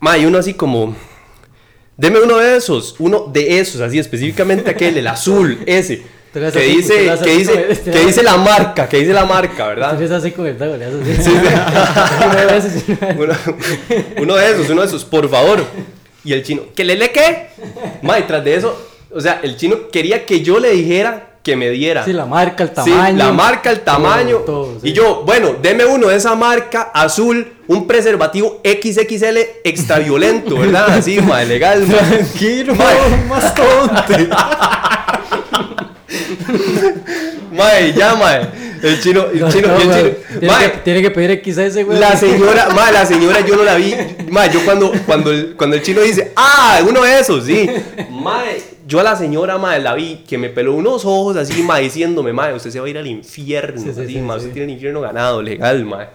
Mae, 0.00 0.20
y 0.20 0.26
uno 0.26 0.38
así 0.38 0.52
como. 0.52 0.96
Deme 1.96 2.20
uno 2.20 2.36
de 2.36 2.56
esos, 2.56 2.94
uno 2.98 3.30
de 3.32 3.58
esos, 3.58 3.80
así 3.80 3.98
específicamente 3.98 4.70
aquel, 4.70 4.98
el 4.98 5.06
azul, 5.06 5.58
ese. 5.64 6.02
Que 6.32 6.44
así, 6.44 6.58
dice, 6.60 7.10
que 7.24 7.30
dice, 7.30 7.80
que 7.82 8.04
dice 8.04 8.22
la 8.22 8.36
marca, 8.36 8.86
que 8.86 8.98
dice 8.98 9.14
la 9.14 9.24
marca, 9.24 9.68
¿verdad? 9.68 10.12
Así 10.12 10.32
con 10.32 10.46
el 10.46 10.54
veces, 10.54 11.26
nueve 12.26 12.52
veces. 12.52 12.84
Uno, 13.16 13.34
uno 14.20 14.36
de 14.36 14.50
esos, 14.50 14.68
uno 14.68 14.82
de 14.82 14.86
esos, 14.86 15.04
por 15.06 15.26
favor. 15.30 15.64
Y 16.22 16.34
el 16.34 16.42
chino, 16.42 16.64
¿que 16.74 16.84
le 16.84 16.96
le 16.96 17.10
qué? 17.10 17.46
Ma, 18.02 18.18
y 18.18 18.24
tras 18.24 18.44
de 18.44 18.54
eso, 18.54 18.78
o 19.10 19.20
sea, 19.20 19.40
el 19.42 19.56
chino 19.56 19.88
quería 19.90 20.26
que 20.26 20.42
yo 20.42 20.60
le 20.60 20.72
dijera 20.72 21.35
que 21.46 21.54
me 21.54 21.70
diera. 21.70 22.04
Sí, 22.04 22.12
la 22.12 22.26
marca, 22.26 22.64
el 22.64 22.70
Sí, 22.70 22.74
tamaño. 22.90 23.16
la 23.18 23.30
marca, 23.30 23.70
el 23.70 23.80
tamaño. 23.82 24.38
todo, 24.38 24.64
todo, 24.64 24.80
sí. 24.80 24.88
Y 24.88 24.92
yo, 24.92 25.22
bueno, 25.24 25.54
deme 25.62 25.84
uno 25.86 26.08
de 26.08 26.16
esa 26.16 26.34
marca 26.34 26.90
azul, 26.92 27.52
un 27.68 27.86
preservativo 27.86 28.60
XXL 28.64 29.38
extra 29.62 30.00
violento, 30.00 30.56
¿verdad? 30.58 30.90
Así, 30.90 31.20
ma, 31.20 31.44
legal. 31.44 31.86
Tranquilo, 31.86 32.74
más 33.28 33.54
tonte. 33.54 34.28
Mae, 37.52 37.92
ya, 37.92 38.14
mae. 38.14 38.48
El 38.82 39.00
chino, 39.00 39.26
el 39.32 39.40
No, 39.40 39.50
chino, 39.50 39.68
no, 39.68 39.76
el 39.78 39.86
güey. 39.86 39.98
chino. 39.98 40.10
Tiene, 40.40 40.46
Mae, 40.46 40.72
que, 40.72 40.78
tiene 40.78 41.02
que 41.02 41.10
pedir 41.10 41.42
XS, 41.44 41.84
güey. 41.84 41.98
La 41.98 42.16
señora, 42.16 42.68
ma, 42.74 42.90
la 42.90 43.06
señora 43.06 43.40
yo 43.40 43.56
no 43.56 43.62
la 43.64 43.76
vi. 43.76 43.94
Ma, 44.28 44.46
yo 44.46 44.64
cuando, 44.64 44.92
cuando, 45.06 45.30
el, 45.30 45.54
cuando 45.56 45.76
el 45.76 45.82
chino 45.82 46.02
dice, 46.02 46.32
ah, 46.36 46.80
uno 46.86 47.02
de 47.02 47.18
esos, 47.20 47.44
sí. 47.46 47.68
Ma, 48.10 48.42
yo 48.86 49.00
a 49.00 49.02
la 49.02 49.16
señora, 49.16 49.58
ma, 49.58 49.78
la 49.78 49.94
vi 49.94 50.24
que 50.28 50.36
me 50.38 50.48
peló 50.50 50.74
unos 50.74 51.04
ojos 51.04 51.36
así, 51.36 51.62
ma, 51.62 51.78
diciéndome, 51.78 52.32
ma, 52.32 52.52
usted 52.54 52.70
se 52.70 52.80
va 52.80 52.86
a 52.86 52.90
ir 52.90 52.98
al 52.98 53.06
infierno. 53.06 53.78
Sí, 53.80 53.84
sí, 53.94 54.00
así, 54.00 54.20
usted 54.20 54.52
tiene 54.52 54.64
el 54.64 54.70
infierno 54.72 55.00
ganado, 55.00 55.40
legal, 55.42 55.84
ma. 55.84 56.08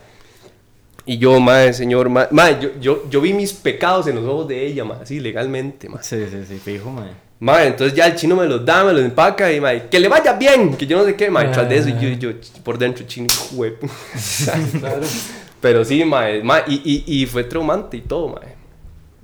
Y 1.05 1.17
yo, 1.17 1.39
ma, 1.39 1.73
señor, 1.73 2.09
ma, 2.09 2.27
ma, 2.29 2.59
yo, 2.59 2.69
yo, 2.79 3.05
yo 3.09 3.21
vi 3.21 3.33
mis 3.33 3.53
pecados 3.53 4.05
en 4.07 4.15
los 4.15 4.25
ojos 4.25 4.47
de 4.47 4.67
ella, 4.67 4.85
ma, 4.85 4.99
así, 5.01 5.19
legalmente, 5.19 5.89
ma. 5.89 6.03
Sí, 6.03 6.17
sí, 6.29 6.37
sí, 6.47 6.61
fijo, 6.63 6.91
mae. 7.41 7.55
Ma, 7.57 7.65
entonces 7.65 7.95
ya 7.97 8.05
el 8.05 8.15
chino 8.15 8.35
me 8.35 8.45
los 8.45 8.63
da, 8.63 8.83
me 8.83 8.93
los 8.93 9.01
empaca 9.03 9.51
y, 9.51 9.59
ma, 9.59 9.73
que 9.73 9.99
le 9.99 10.07
vaya 10.07 10.33
bien, 10.33 10.75
que 10.77 10.85
yo 10.85 10.97
no 10.97 11.03
sé 11.05 11.15
qué, 11.15 11.29
ma, 11.29 11.43
y 11.43 11.51
tras 11.51 11.67
de 11.67 11.77
eso 11.77 11.89
yo, 11.89 12.09
yo 12.09 12.31
por 12.63 12.77
dentro, 12.77 13.05
chino, 13.07 13.27
Claro. 14.79 15.01
Pero 15.59 15.83
sí, 15.85 16.03
ma, 16.05 16.25
ma, 16.43 16.61
y, 16.67 17.03
y, 17.07 17.21
y 17.21 17.25
fue 17.25 17.43
traumante 17.43 17.97
y 17.97 18.01
todo, 18.01 18.29
ma. 18.29 18.41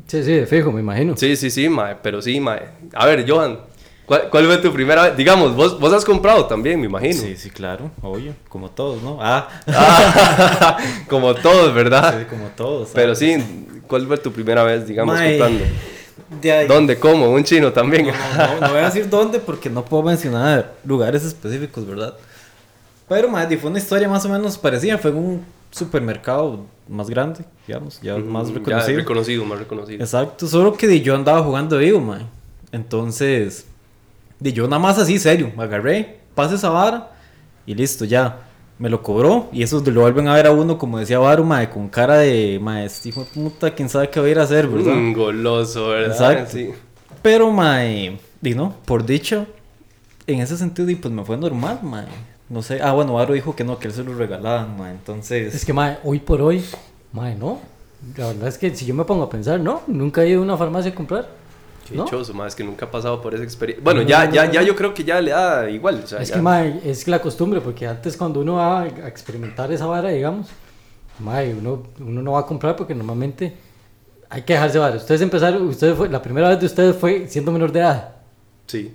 Sí, 0.07 0.23
sí, 0.23 0.31
de 0.33 0.45
fijo, 0.45 0.71
me 0.71 0.79
imagino. 0.81 1.15
Sí, 1.17 1.35
sí, 1.35 1.49
sí, 1.49 1.67
mae, 1.69 1.95
pero 2.01 2.21
sí, 2.21 2.39
mae. 2.39 2.61
A 2.93 3.05
ver, 3.05 3.29
Johan, 3.29 3.59
¿cuál, 4.05 4.29
cuál 4.29 4.45
fue 4.45 4.57
tu 4.59 4.71
primera 4.71 5.03
vez? 5.03 5.17
Digamos, 5.17 5.55
vos, 5.55 5.79
vos 5.79 5.91
has 5.93 6.05
comprado 6.05 6.45
también, 6.45 6.79
me 6.79 6.85
imagino. 6.85 7.21
Sí, 7.21 7.35
sí, 7.35 7.49
claro, 7.49 7.91
obvio, 8.01 8.33
como 8.49 8.69
todos, 8.69 9.01
¿no? 9.03 9.17
Ah, 9.21 9.47
Ah, 9.67 10.77
como 11.09 11.35
todos, 11.35 11.73
¿verdad? 11.73 12.19
sí, 12.19 12.25
como 12.25 12.47
todos. 12.49 12.89
Pero 12.93 13.15
sí, 13.15 13.35
¿cuál 13.87 14.07
fue 14.07 14.17
tu 14.17 14.31
primera 14.31 14.63
vez, 14.63 14.87
digamos, 14.87 15.15
Mae, 15.15 15.37
comprando? 15.37 15.65
De 16.41 16.51
ahí. 16.51 16.67
¿Dónde? 16.67 16.97
¿Cómo? 16.99 17.29
¿Un 17.31 17.43
chino 17.43 17.71
también? 17.71 18.07
No, 18.07 18.13
no, 18.13 18.61
no 18.61 18.69
voy 18.69 18.79
a 18.79 18.85
decir 18.85 19.09
dónde 19.09 19.39
porque 19.39 19.69
no 19.69 19.83
puedo 19.85 20.03
mencionar 20.03 20.73
lugares 20.85 21.23
específicos, 21.23 21.85
¿verdad? 21.85 22.13
Pero, 23.07 23.29
madre, 23.29 23.57
fue 23.57 23.69
una 23.69 23.79
historia 23.79 24.09
más 24.09 24.25
o 24.25 24.29
menos 24.29 24.57
parecida. 24.57 24.97
Fue 24.97 25.11
en 25.11 25.17
un 25.17 25.45
supermercado 25.71 26.65
más 26.87 27.09
grande, 27.09 27.45
digamos, 27.67 27.99
ya 28.01 28.17
más 28.17 28.47
Ya, 28.49 28.53
reconocido. 28.55 28.97
reconocido, 28.97 29.45
más 29.45 29.59
reconocido. 29.59 30.03
Exacto, 30.03 30.47
solo 30.47 30.73
que 30.73 31.01
yo 31.01 31.15
andaba 31.15 31.41
jugando 31.43 31.77
vivo, 31.77 31.99
mae. 31.99 32.25
Entonces, 32.71 33.65
yo 34.39 34.63
nada 34.67 34.79
más 34.79 34.97
así, 34.97 35.19
serio, 35.19 35.51
me 35.55 35.63
agarré, 35.63 36.19
pasé 36.35 36.55
esa 36.55 36.69
vara 36.69 37.11
y 37.65 37.73
listo, 37.75 38.05
ya. 38.05 38.37
Me 38.79 38.89
lo 38.89 39.01
cobró 39.01 39.49
y 39.51 39.63
eso 39.63 39.81
lo 39.83 40.01
vuelven 40.01 40.27
a 40.27 40.35
ver 40.35 40.45
a 40.45 40.51
uno, 40.51 40.77
como 40.77 40.99
decía 40.99 41.17
Varo, 41.17 41.43
mae, 41.43 41.69
con 41.69 41.89
cara 41.89 42.17
de, 42.17 42.59
mae, 42.61 42.85
este 42.85 43.09
hijo 43.09 43.21
de 43.21 43.31
puta, 43.31 43.73
quién 43.73 43.89
sabe 43.89 44.09
qué 44.09 44.19
va 44.19 44.27
a 44.27 44.29
ir 44.29 44.39
a 44.39 44.43
hacer, 44.43 44.67
¿verdad? 44.67 44.93
Un 44.93 45.13
goloso, 45.13 45.87
¿verdad? 45.87 46.11
Exacto. 46.11 46.51
Sí. 46.51 46.69
Pero, 47.23 47.51
mae, 47.51 48.19
di 48.39 48.53
no, 48.53 48.75
por 48.85 49.03
dicho, 49.03 49.47
en 50.27 50.41
ese 50.41 50.57
sentido, 50.57 50.85
di, 50.85 50.95
pues 50.95 51.11
me 51.11 51.25
fue 51.25 51.37
normal, 51.37 51.79
mae. 51.81 52.05
No 52.49 52.61
sé, 52.61 52.79
ah, 52.81 52.93
bueno, 52.93 53.13
Varo 53.13 53.33
dijo 53.33 53.55
que 53.55 53.63
no, 53.63 53.79
que 53.79 53.87
él 53.87 53.93
se 53.93 54.03
lo 54.03 54.13
regalaban, 54.13 54.77
mae, 54.77 54.91
entonces... 54.91 55.55
Es 55.55 55.65
que, 55.65 55.73
mae, 55.73 55.97
hoy 56.03 56.19
por 56.19 56.41
hoy, 56.41 56.63
mae, 57.13 57.35
no. 57.35 57.59
La 58.15 58.27
verdad 58.27 58.47
es 58.47 58.59
que 58.59 58.75
si 58.75 58.85
yo 58.85 58.93
me 58.93 59.05
pongo 59.05 59.23
a 59.23 59.29
pensar, 59.29 59.59
no, 59.59 59.81
nunca 59.87 60.21
he 60.21 60.29
ido 60.29 60.41
a 60.41 60.43
una 60.43 60.55
farmacia 60.55 60.91
a 60.91 60.95
comprar. 60.95 61.27
¿No? 61.95 62.03
dichoso, 62.05 62.33
más 62.33 62.55
que 62.55 62.63
nunca 62.63 62.85
ha 62.85 62.91
pasado 62.91 63.21
por 63.21 63.33
esa 63.33 63.43
experiencia. 63.43 63.83
Bueno, 63.83 64.01
ya, 64.01 64.29
ya, 64.29 64.49
ya 64.51 64.61
yo 64.61 64.75
creo 64.75 64.93
que 64.93 65.03
ya 65.03 65.19
le 65.21 65.31
da 65.31 65.69
igual. 65.69 66.01
O 66.03 66.07
sea, 66.07 66.21
Es 66.21 66.29
ya. 66.29 66.35
que, 66.35 66.41
mae, 66.41 66.81
es 66.83 67.07
la 67.07 67.19
costumbre, 67.21 67.61
porque 67.61 67.85
antes 67.87 68.15
cuando 68.17 68.39
uno 68.41 68.55
va 68.55 68.81
a 68.83 68.87
experimentar 69.07 69.71
esa 69.71 69.85
vara, 69.85 70.09
digamos, 70.09 70.47
mae, 71.19 71.53
uno, 71.53 71.83
uno 71.99 72.21
no 72.21 72.31
va 72.33 72.39
a 72.41 72.45
comprar 72.45 72.75
porque 72.75 72.93
normalmente 72.95 73.53
hay 74.29 74.41
que 74.41 74.53
dejarse 74.53 74.77
vara. 74.79 74.97
Ustedes 74.97 75.21
empezaron, 75.21 75.61
ustedes 75.67 75.95
fue, 75.95 76.09
la 76.09 76.21
primera 76.21 76.49
vez 76.49 76.59
de 76.59 76.65
ustedes 76.65 76.95
fue 76.95 77.27
siendo 77.27 77.51
menor 77.51 77.71
de 77.71 77.79
edad. 77.79 78.15
Sí. 78.65 78.93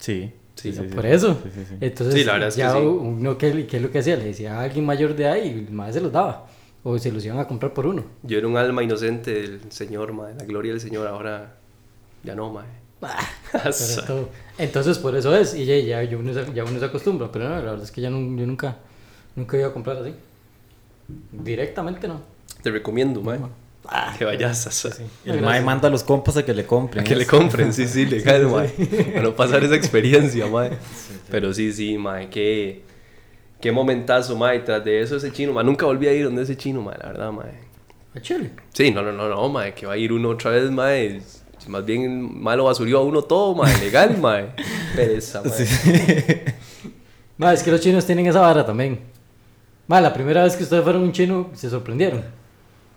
Sí, 0.00 0.32
Sí, 0.54 0.72
sí, 0.72 0.78
sí, 0.88 0.94
Por 0.94 1.04
sí. 1.04 1.10
eso. 1.12 1.34
Sí, 1.44 1.50
sí, 1.54 1.64
sí. 1.68 1.74
Entonces, 1.80 2.14
Sí, 2.16 2.24
la 2.24 2.32
verdad 2.32 2.48
es 2.48 2.54
que 2.56 2.60
ya 2.62 2.72
sí. 2.72 2.78
uno, 2.78 3.38
¿qué, 3.38 3.66
qué 3.68 3.76
es 3.76 3.82
lo 3.82 3.92
que 3.92 4.00
hacía? 4.00 4.16
Le 4.16 4.24
decía 4.24 4.58
a 4.58 4.62
alguien 4.64 4.84
mayor 4.84 5.14
de 5.14 5.22
edad 5.24 5.36
y 5.36 5.50
el 5.50 5.70
mae 5.70 5.92
se 5.92 6.00
los 6.00 6.10
daba. 6.10 6.46
O 6.84 6.98
se 6.98 7.10
los 7.12 7.24
iban 7.24 7.38
a 7.38 7.46
comprar 7.46 7.74
por 7.74 7.86
uno. 7.86 8.04
Yo 8.22 8.38
era 8.38 8.46
un 8.46 8.56
alma 8.56 8.82
inocente 8.82 9.32
del 9.34 9.60
Señor, 9.72 10.12
mae. 10.12 10.34
La 10.34 10.44
gloria 10.44 10.72
del 10.72 10.80
Señor 10.80 11.06
ahora 11.06 11.56
ya 12.24 12.34
no, 12.34 12.52
mae. 12.52 12.66
Pero 13.52 14.06
todo- 14.06 14.28
Entonces, 14.58 14.98
por 14.98 15.16
eso 15.16 15.34
es. 15.36 15.54
Y 15.54 15.64
ya, 15.64 15.76
ya, 15.78 16.02
ya 16.02 16.16
uno, 16.16 16.32
se, 16.34 16.52
ya 16.54 16.64
uno 16.64 16.78
se 16.78 16.84
acostumbra. 16.84 17.30
Pero 17.32 17.48
no, 17.48 17.54
la 17.56 17.60
verdad 17.60 17.82
es 17.82 17.90
que 17.90 18.00
ya 18.00 18.10
no- 18.10 18.18
yo 18.38 18.46
nunca, 18.46 18.76
nunca 19.36 19.56
iba 19.56 19.68
a 19.68 19.72
comprar 19.72 19.96
así. 19.98 20.14
Directamente 21.32 22.06
no. 22.08 22.20
Te 22.62 22.70
recomiendo, 22.70 23.20
mae. 23.22 23.38
Ah, 23.90 24.14
Que 24.18 24.24
vayas 24.24 24.84
a, 24.84 24.90
El 25.24 25.40
mae 25.40 25.62
manda 25.62 25.88
a 25.88 25.90
los 25.90 26.02
compas 26.04 26.36
a 26.36 26.44
que 26.44 26.52
le 26.52 26.62
a 26.62 26.66
compren. 26.66 27.04
que 27.04 27.16
le 27.16 27.24
compren, 27.26 27.72
sí, 27.72 27.86
sí, 27.88 28.04
legal, 28.04 28.46
mae. 28.48 28.68
Para 28.68 29.22
no 29.22 29.34
pasar 29.34 29.64
esa 29.64 29.74
experiencia, 29.76 30.46
mae. 30.50 30.72
Pero 31.30 31.54
sí, 31.54 31.72
sí, 31.72 31.96
mae. 31.96 32.28
Qué, 32.28 32.82
qué 33.60 33.72
momentazo, 33.72 34.36
mae. 34.36 34.60
Tras 34.60 34.84
de 34.84 35.00
eso, 35.00 35.16
ese 35.16 35.32
chino, 35.32 35.52
mae. 35.52 35.64
Nunca 35.64 35.86
volví 35.86 36.06
a 36.06 36.12
ir 36.12 36.24
donde 36.24 36.42
ese 36.42 36.56
chino, 36.56 36.82
mae, 36.82 36.96
la 36.98 37.06
verdad, 37.06 37.32
mae. 37.32 37.52
a 38.14 38.20
Chile. 38.20 38.50
Sí, 38.72 38.90
no, 38.90 39.02
no, 39.02 39.12
no, 39.12 39.28
no, 39.28 39.48
mae. 39.48 39.74
Que 39.74 39.86
va 39.86 39.94
a 39.94 39.96
ir 39.96 40.12
uno 40.12 40.30
otra 40.30 40.50
vez, 40.50 40.70
mae. 40.70 41.20
Más 41.66 41.84
bien, 41.84 42.40
malo 42.40 42.64
basurió 42.64 42.98
a 42.98 43.02
uno 43.02 43.22
todo, 43.22 43.54
mae. 43.54 43.76
Legal, 43.78 44.16
mae. 44.20 44.52
Pereza, 44.94 45.42
mae. 45.42 46.44
Ma, 47.38 47.52
es 47.52 47.62
que 47.62 47.70
los 47.70 47.80
chinos 47.80 48.04
tienen 48.04 48.26
esa 48.26 48.40
vara 48.40 48.66
también. 48.66 48.98
Ma, 49.86 50.00
la 50.00 50.12
primera 50.12 50.42
vez 50.42 50.56
que 50.56 50.64
ustedes 50.64 50.82
fueron 50.82 51.02
a 51.02 51.04
un 51.04 51.12
chino, 51.12 51.50
se 51.54 51.70
sorprendieron. 51.70 52.24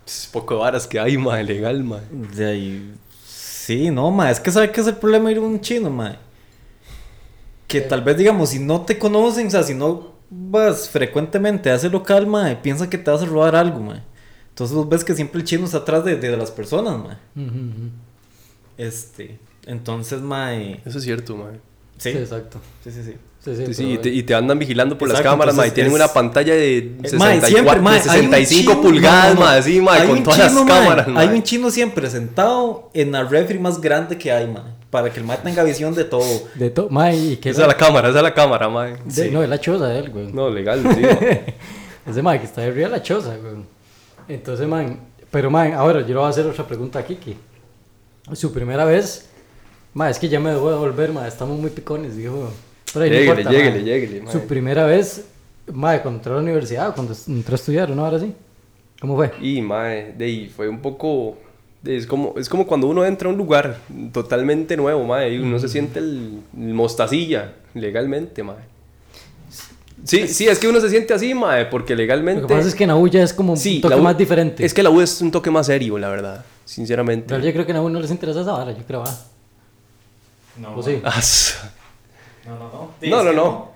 Es 0.04 0.28
poco 0.32 0.58
varas 0.58 0.86
que 0.86 0.98
hay, 0.98 1.16
mae. 1.16 1.44
Legal, 1.44 1.84
mae. 1.84 2.00
De 2.10 2.46
ahí. 2.46 2.94
Sí, 3.24 3.90
no, 3.90 4.10
ma. 4.10 4.30
Es 4.30 4.40
que 4.40 4.50
sabe 4.50 4.72
que 4.72 4.80
es 4.80 4.86
el 4.86 4.96
problema 4.96 5.30
ir 5.30 5.38
a 5.38 5.42
un 5.42 5.60
chino, 5.60 5.90
ma. 5.90 6.16
Que 7.68 7.80
tal 7.80 8.02
vez, 8.02 8.16
digamos, 8.16 8.50
si 8.50 8.58
no 8.58 8.82
te 8.82 8.98
conocen, 8.98 9.46
o 9.46 9.50
sea, 9.50 9.62
si 9.62 9.74
no 9.74 10.11
vas 10.34 10.88
frecuentemente 10.88 11.70
a 11.70 11.74
ese 11.74 11.90
local, 11.90 12.26
ma, 12.26 12.60
piensan 12.62 12.88
que 12.88 12.96
te 12.98 13.10
vas 13.10 13.22
a 13.22 13.26
robar 13.26 13.54
algo, 13.54 13.80
ma. 13.80 14.02
Entonces 14.48 14.74
vos 14.74 14.88
ves 14.88 15.04
que 15.04 15.14
siempre 15.14 15.40
el 15.40 15.46
chino 15.46 15.64
está 15.66 15.78
atrás 15.78 16.04
de, 16.04 16.16
de 16.16 16.36
las 16.36 16.50
personas, 16.50 16.98
ma. 16.98 17.20
Ujú, 17.36 17.44
ujú. 17.48 17.90
Este. 18.78 19.38
Entonces, 19.66 20.20
ma. 20.20 20.54
Eso 20.54 20.98
es 20.98 21.04
cierto, 21.04 21.36
mae. 21.36 21.60
Sí, 21.98 22.10
Sí. 22.12 22.18
exacto. 22.18 22.60
Sí, 22.82 22.90
sí, 22.90 23.02
sí. 23.04 23.14
Sí, 23.44 23.56
sí, 23.56 23.74
Sí, 23.74 23.92
y, 23.94 23.98
te, 23.98 24.08
y 24.08 24.22
te 24.22 24.34
andan 24.36 24.56
vigilando 24.58 24.96
por 24.96 25.08
las 25.08 25.18
Exacto, 25.18 25.32
cámaras, 25.36 25.54
mae. 25.56 25.66
entonces 25.66 25.74
Tienen 25.74 25.92
es- 25.92 25.96
una 25.98 26.08
pantalla 26.12 26.54
de 26.54 26.78
Eh, 26.78 26.96
64, 27.02 27.18
mae, 27.18 27.40
siempre, 27.50 27.80
mae, 27.82 27.94
de 28.00 28.10
hay 28.10 28.18
un 28.20 28.30
65 28.30 28.70
chino- 28.72 28.82
pulgadas, 28.82 29.34
no, 29.34 29.34
no, 29.34 29.40
no. 29.40 29.46
mae. 29.46 29.62
Sí, 29.62 29.80
mae, 29.80 30.00
Hay 30.00 30.08
con 30.08 30.22
todas 30.22 30.38
chino, 30.48 30.60
las 30.60 30.68
mae, 30.68 30.78
cámaras, 30.80 31.06
Hay 31.08 31.12
mae. 31.14 31.34
un 31.36 31.42
chino 31.42 31.70
siempre 31.70 32.08
sentado 32.10 32.90
en 32.94 33.10
la 33.12 33.24
refri 33.24 33.58
más 33.58 33.80
grande 33.80 34.16
que 34.16 34.30
hay, 34.32 34.46
mae. 34.46 34.62
Para 34.92 35.10
que 35.10 35.20
el 35.20 35.24
mae 35.26 35.38
tenga 35.38 35.64
visión 35.64 35.94
de 35.94 36.04
todo. 36.04 36.22
De 36.54 36.68
todo, 36.68 36.90
ma, 36.90 37.10
y 37.14 37.38
que 37.38 37.48
Esa 37.48 37.62
es 37.62 37.68
la 37.68 37.76
cámara, 37.78 38.10
esa 38.10 38.18
es 38.18 38.22
la 38.22 38.34
cámara, 38.34 38.68
mae. 38.68 38.96
de- 39.06 39.30
No, 39.30 39.42
es 39.42 39.48
la 39.48 39.58
choza 39.58 39.88
de 39.88 39.98
él, 40.00 40.10
güey. 40.10 40.30
No, 40.32 40.50
legal, 40.50 40.82
sí, 40.82 41.00
mae. 41.00 41.54
Ese 42.06 42.20
man 42.22 42.38
que 42.38 42.44
está 42.44 42.60
de 42.60 42.66
arriba 42.68 42.88
de 42.88 42.96
la 42.98 43.02
choza, 43.02 43.34
güey. 43.38 43.64
Entonces, 44.28 44.68
man, 44.68 45.00
pero 45.30 45.50
man, 45.50 45.72
ahora 45.72 46.02
yo 46.02 46.08
le 46.08 46.14
voy 46.16 46.24
a 46.26 46.28
hacer 46.28 46.44
otra 46.46 46.66
pregunta 46.66 46.98
a 46.98 47.04
Kiki. 47.06 47.34
Su 48.34 48.52
primera 48.52 48.84
vez, 48.84 49.30
man, 49.94 50.10
es 50.10 50.18
que 50.18 50.28
ya 50.28 50.38
me 50.38 50.50
debo 50.50 50.70
de 50.70 50.76
volver, 50.76 51.10
man, 51.10 51.26
estamos 51.26 51.58
muy 51.58 51.70
picones, 51.70 52.14
dijo. 52.14 52.52
Pero 52.92 53.04
ahí 53.06 53.10
no 53.10 53.16
Lléguele, 53.16 53.40
importa, 53.40 53.50
lléguele, 53.50 53.76
man. 53.78 53.84
lléguele, 53.86 54.20
man. 54.22 54.32
Su 54.32 54.40
primera 54.46 54.84
vez 54.84 55.24
Mae, 55.72 56.02
cuando 56.02 56.18
entró 56.18 56.32
a 56.32 56.36
la 56.36 56.42
universidad, 56.42 56.94
cuando 56.94 57.14
entró 57.28 57.54
a 57.54 57.56
estudiar, 57.56 57.88
¿no? 57.90 58.04
Ahora 58.04 58.18
sí. 58.18 58.34
¿Cómo 59.00 59.16
fue? 59.16 59.32
Y, 59.40 59.62
mae, 59.62 60.12
de 60.12 60.24
ahí 60.24 60.48
fue 60.54 60.68
un 60.68 60.80
poco... 60.82 61.38
Es 61.84 62.06
como, 62.06 62.34
es 62.38 62.48
como 62.48 62.66
cuando 62.66 62.86
uno 62.86 63.04
entra 63.04 63.28
a 63.28 63.32
un 63.32 63.36
lugar 63.38 63.76
totalmente 64.12 64.76
nuevo, 64.76 65.04
mae, 65.04 65.34
y 65.34 65.38
uno 65.38 65.58
se 65.58 65.68
siente 65.68 65.98
el, 65.98 66.40
el 66.56 66.74
mostacilla 66.74 67.54
legalmente, 67.74 68.42
mae. 68.44 68.70
Sí, 70.04 70.26
sí, 70.28 70.46
es 70.48 70.58
que 70.58 70.68
uno 70.68 70.80
se 70.80 70.88
siente 70.90 71.12
así, 71.14 71.34
mae, 71.34 71.66
porque 71.66 71.94
legalmente... 71.96 72.42
Lo 72.42 72.46
que 72.48 72.54
pasa 72.54 72.68
es 72.68 72.74
que 72.74 72.84
en 72.84 72.88
la 72.88 72.96
U 72.96 73.08
ya 73.08 73.22
es 73.22 73.32
como 73.32 73.52
un 73.52 73.58
Sí, 73.58 73.80
toque 73.80 73.94
U- 73.96 74.02
más 74.02 74.16
diferente. 74.16 74.64
Es 74.64 74.72
que 74.74 74.82
la 74.82 74.90
U 74.90 75.00
es 75.00 75.20
un 75.20 75.30
toque 75.32 75.50
más 75.50 75.66
serio, 75.66 75.98
la 75.98 76.08
verdad, 76.08 76.44
sinceramente. 76.64 77.26
Pero 77.28 77.44
yo 77.44 77.52
creo 77.52 77.64
que 77.66 77.72
en 77.72 77.76
la 77.78 77.82
U 77.82 77.88
no 77.88 77.98
les 78.00 78.10
interesa 78.12 78.40
esa 78.42 78.52
vara, 78.52 78.72
yo 78.72 78.84
creo, 78.86 79.02
ah. 79.04 79.18
No, 80.60 80.76
¿O 80.76 80.82
sí? 80.82 81.00
Ah, 81.04 81.20
no, 82.46 82.58
no. 82.58 82.90
No, 83.02 83.10
No, 83.10 83.22
no, 83.24 83.30
que 83.30 83.36
no. 83.36 83.72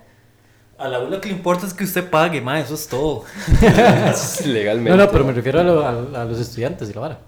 A 0.78 0.88
la 0.88 1.00
U 1.00 1.08
lo 1.10 1.20
que 1.20 1.28
le 1.30 1.34
importa 1.36 1.66
es 1.66 1.72
que 1.74 1.84
usted 1.84 2.08
pague, 2.08 2.40
ma, 2.40 2.60
eso 2.60 2.74
es 2.74 2.86
todo. 2.86 3.24
legalmente. 4.46 4.90
No, 4.90 4.96
no, 5.04 5.10
pero 5.10 5.24
me 5.24 5.32
refiero 5.32 5.60
a, 5.60 5.64
lo- 5.64 5.84
a- 5.84 6.22
a 6.22 6.24
los 6.24 6.38
estudiantes 6.38 6.88
y 6.90 6.92
la 6.92 7.00
vara. 7.00 7.18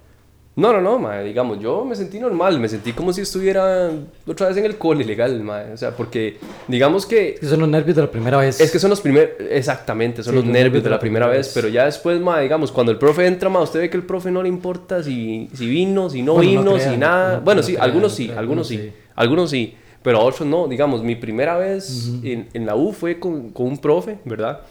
No, 0.58 0.72
no, 0.72 0.80
no, 0.80 0.98
mae, 0.98 1.22
digamos, 1.22 1.60
yo 1.60 1.84
me 1.84 1.94
sentí 1.94 2.18
normal, 2.18 2.58
me 2.58 2.68
sentí 2.68 2.92
como 2.92 3.12
si 3.12 3.20
estuviera 3.20 3.92
otra 4.26 4.48
vez 4.48 4.56
en 4.56 4.64
el 4.64 4.76
cole 4.76 5.04
legal, 5.04 5.40
mae, 5.40 5.70
o 5.72 5.76
sea, 5.76 5.92
porque 5.94 6.38
digamos 6.66 7.06
que 7.06 7.34
Es 7.34 7.40
que 7.40 7.46
son 7.46 7.60
los 7.60 7.68
nervios 7.68 7.94
de 7.94 8.02
la 8.02 8.10
primera 8.10 8.38
vez. 8.38 8.60
es 8.60 8.72
que 8.72 8.80
son 8.80 8.90
los 8.90 9.00
primeros, 9.00 9.30
exactamente, 9.50 10.24
son 10.24 10.32
Sí, 10.32 10.36
los 10.38 10.44
nervios 10.46 10.82
de 10.82 10.90
la 10.90 10.98
primera 10.98 11.28
vez, 11.28 11.52
pero 11.54 11.68
ya 11.68 11.84
después, 11.84 12.20
mae, 12.20 12.42
digamos, 12.42 12.72
cuando 12.72 12.90
el 12.90 12.98
profe 12.98 13.24
entra, 13.26 13.48
mae, 13.48 13.62
usted 13.62 13.78
ve 13.78 13.88
que 13.88 13.98
el 13.98 14.02
profe 14.02 14.32
no 14.32 14.42
le 14.42 14.48
importa 14.48 15.00
si, 15.00 15.48
si 15.54 15.68
vino, 15.68 16.10
si 16.10 16.22
no 16.22 16.34
Bueno, 16.34 16.64
no 16.64 16.72
vino, 16.74 16.90
si 16.90 16.96
nada, 16.96 17.36
no- 17.36 17.42
bueno, 17.42 17.60
no 17.60 17.66
sí, 17.66 17.76
algunos 17.78 18.10
no 18.10 18.16
sí, 18.16 18.32
algunos 18.36 18.66
sí, 18.66 18.92
algunos 19.14 19.50
sí. 19.50 19.74
pero 20.02 20.18
a 20.18 20.22
otros 20.24 20.48
no, 20.48 20.66
digamos, 20.66 21.04
mi 21.04 21.14
primera 21.14 21.56
vez 21.56 22.14
en, 22.24 22.48
en 22.52 22.66
la 22.66 22.74
U 22.74 22.92
fue 22.92 23.20
con, 23.20 23.50
con 23.50 23.66
un 23.66 23.78
profe, 23.78 24.18
¿verdad? 24.24 24.62